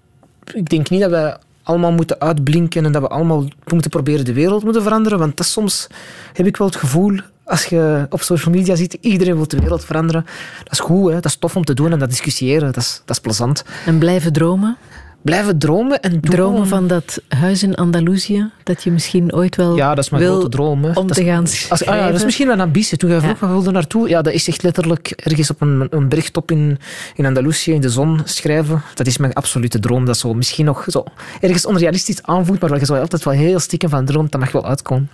ik 0.53 0.69
denk 0.69 0.90
niet 0.90 1.02
dat 1.02 1.10
we 1.10 1.38
allemaal 1.64 1.91
moeten 1.91 2.19
uitblinken 2.19 2.86
en 2.86 2.91
dat 2.91 3.02
we 3.02 3.07
allemaal 3.07 3.45
moeten 3.65 3.90
proberen 3.90 4.26
de 4.26 4.34
wereld 4.34 4.64
moeten 4.64 4.82
veranderen. 4.84 5.19
Want 5.19 5.38
dat 5.38 5.45
soms 5.45 5.88
heb 6.34 6.45
ik 6.45 6.57
wel 6.57 6.68
het 6.68 6.76
gevoel, 6.76 7.19
als 7.44 7.65
je 7.65 8.06
op 8.10 8.22
social 8.22 8.53
media 8.53 8.76
ziet, 8.76 8.98
iedereen 9.02 9.36
wil 9.36 9.48
de 9.48 9.60
wereld 9.60 9.86
veranderen. 9.86 10.26
Dat 10.64 10.72
is 10.72 10.80
goed, 10.80 11.07
hè? 11.07 11.15
dat 11.15 11.26
is 11.26 11.36
tof 11.36 11.56
om 11.56 11.64
te 11.64 11.74
doen 11.74 11.91
en 11.91 11.99
dat 11.99 12.10
discussiëren, 12.10 12.72
dat 12.72 12.84
is, 12.84 13.02
dat 13.06 13.15
is 13.15 13.22
plezant. 13.22 13.64
En 13.86 13.98
blijven 13.98 14.34
dromen? 14.34 14.78
Blijven 15.27 15.57
dromen 15.57 16.01
en 16.01 16.21
dromen 16.21 16.67
van 16.67 16.87
dat 16.87 17.21
huis 17.27 17.63
in 17.63 17.75
Andalusië, 17.75 18.49
dat 18.63 18.83
je 18.83 18.91
misschien 18.91 19.33
ooit 19.33 19.55
wel 19.55 19.75
ja, 19.75 19.95
dat 19.95 20.03
is 20.03 20.09
mijn 20.09 20.23
grote 20.23 20.49
droom. 20.49 20.83
Hè. 20.83 20.99
om 20.99 21.07
dat 21.07 21.17
te 21.17 21.23
gaan 21.23 21.47
schrijven. 21.47 21.69
Als, 21.69 21.85
ah, 21.85 21.95
ja, 21.95 22.05
dat 22.05 22.15
is 22.15 22.23
misschien 22.23 22.47
wel 22.47 22.55
een 22.55 22.61
ambitie. 22.61 22.97
Toen 22.97 23.09
jij 23.09 23.19
vroeg, 23.19 23.39
ja. 23.39 23.47
wilde 23.47 23.71
naartoe? 23.71 24.09
Ja, 24.09 24.21
dat 24.21 24.33
is 24.33 24.47
echt 24.47 24.63
letterlijk 24.63 25.09
ergens 25.09 25.49
op 25.49 25.61
een, 25.61 25.87
een 25.89 26.09
bergtop 26.09 26.51
in, 26.51 26.79
in 27.15 27.25
Andalusië, 27.25 27.71
in 27.73 27.81
de 27.81 27.89
zon, 27.89 28.21
schrijven. 28.23 28.81
Dat 28.93 29.07
is 29.07 29.17
mijn 29.17 29.33
absolute 29.33 29.79
droom. 29.79 30.05
Dat 30.05 30.17
zo 30.17 30.33
misschien 30.33 30.65
nog 30.65 30.85
zo 30.87 31.03
ergens 31.41 31.65
onrealistisch 31.65 32.23
aanvoelt, 32.23 32.59
maar 32.59 32.69
waar 32.69 32.79
je 32.79 32.85
zo 32.85 32.95
altijd 32.95 33.23
wel 33.23 33.33
heel 33.33 33.59
stiekem 33.59 33.89
van 33.89 34.05
droomt, 34.05 34.31
dat 34.31 34.41
mag 34.41 34.51
wel 34.51 34.65
uitkomen. 34.65 35.09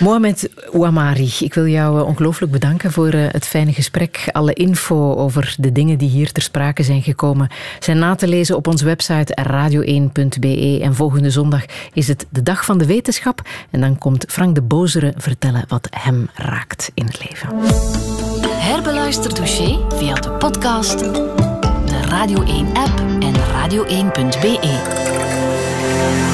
Mohamed 0.00 0.48
Ouamari, 0.72 1.32
ik 1.38 1.54
wil 1.54 1.66
jou 1.66 2.02
ongelooflijk 2.02 2.52
bedanken 2.52 2.92
voor 2.92 3.12
het 3.12 3.46
fijne 3.46 3.72
gesprek. 3.72 4.28
Alle 4.32 4.52
info 4.52 5.14
over 5.14 5.54
de 5.58 5.72
dingen 5.72 5.98
die 5.98 6.08
hier 6.08 6.32
ter 6.32 6.42
sprake 6.42 6.82
zijn 6.82 7.02
gekomen 7.02 7.48
zijn 7.78 7.98
na 7.98 8.14
te 8.14 8.28
lezen 8.28 8.56
op 8.56 8.66
onze 8.66 8.84
website 8.84 9.36
radio1.be. 9.50 10.78
En 10.82 10.94
volgende 10.94 11.30
zondag 11.30 11.64
is 11.92 12.08
het 12.08 12.26
de 12.30 12.42
Dag 12.42 12.64
van 12.64 12.78
de 12.78 12.86
Wetenschap. 12.86 13.42
En 13.70 13.80
dan 13.80 13.98
komt 13.98 14.24
Frank 14.28 14.54
de 14.54 14.62
Bozere 14.62 15.14
vertellen 15.16 15.64
wat 15.68 15.88
hem 15.90 16.28
raakt 16.34 16.90
in 16.94 17.06
het 17.06 17.24
leven. 17.28 17.48
Herbeluister 18.48 19.34
Douché 19.34 19.78
via 19.96 20.14
de 20.14 20.30
podcast, 20.30 20.98
de 20.98 22.00
Radio 22.08 22.42
1-app 22.42 23.02
en 23.20 23.34
radio1.be. 23.34 25.04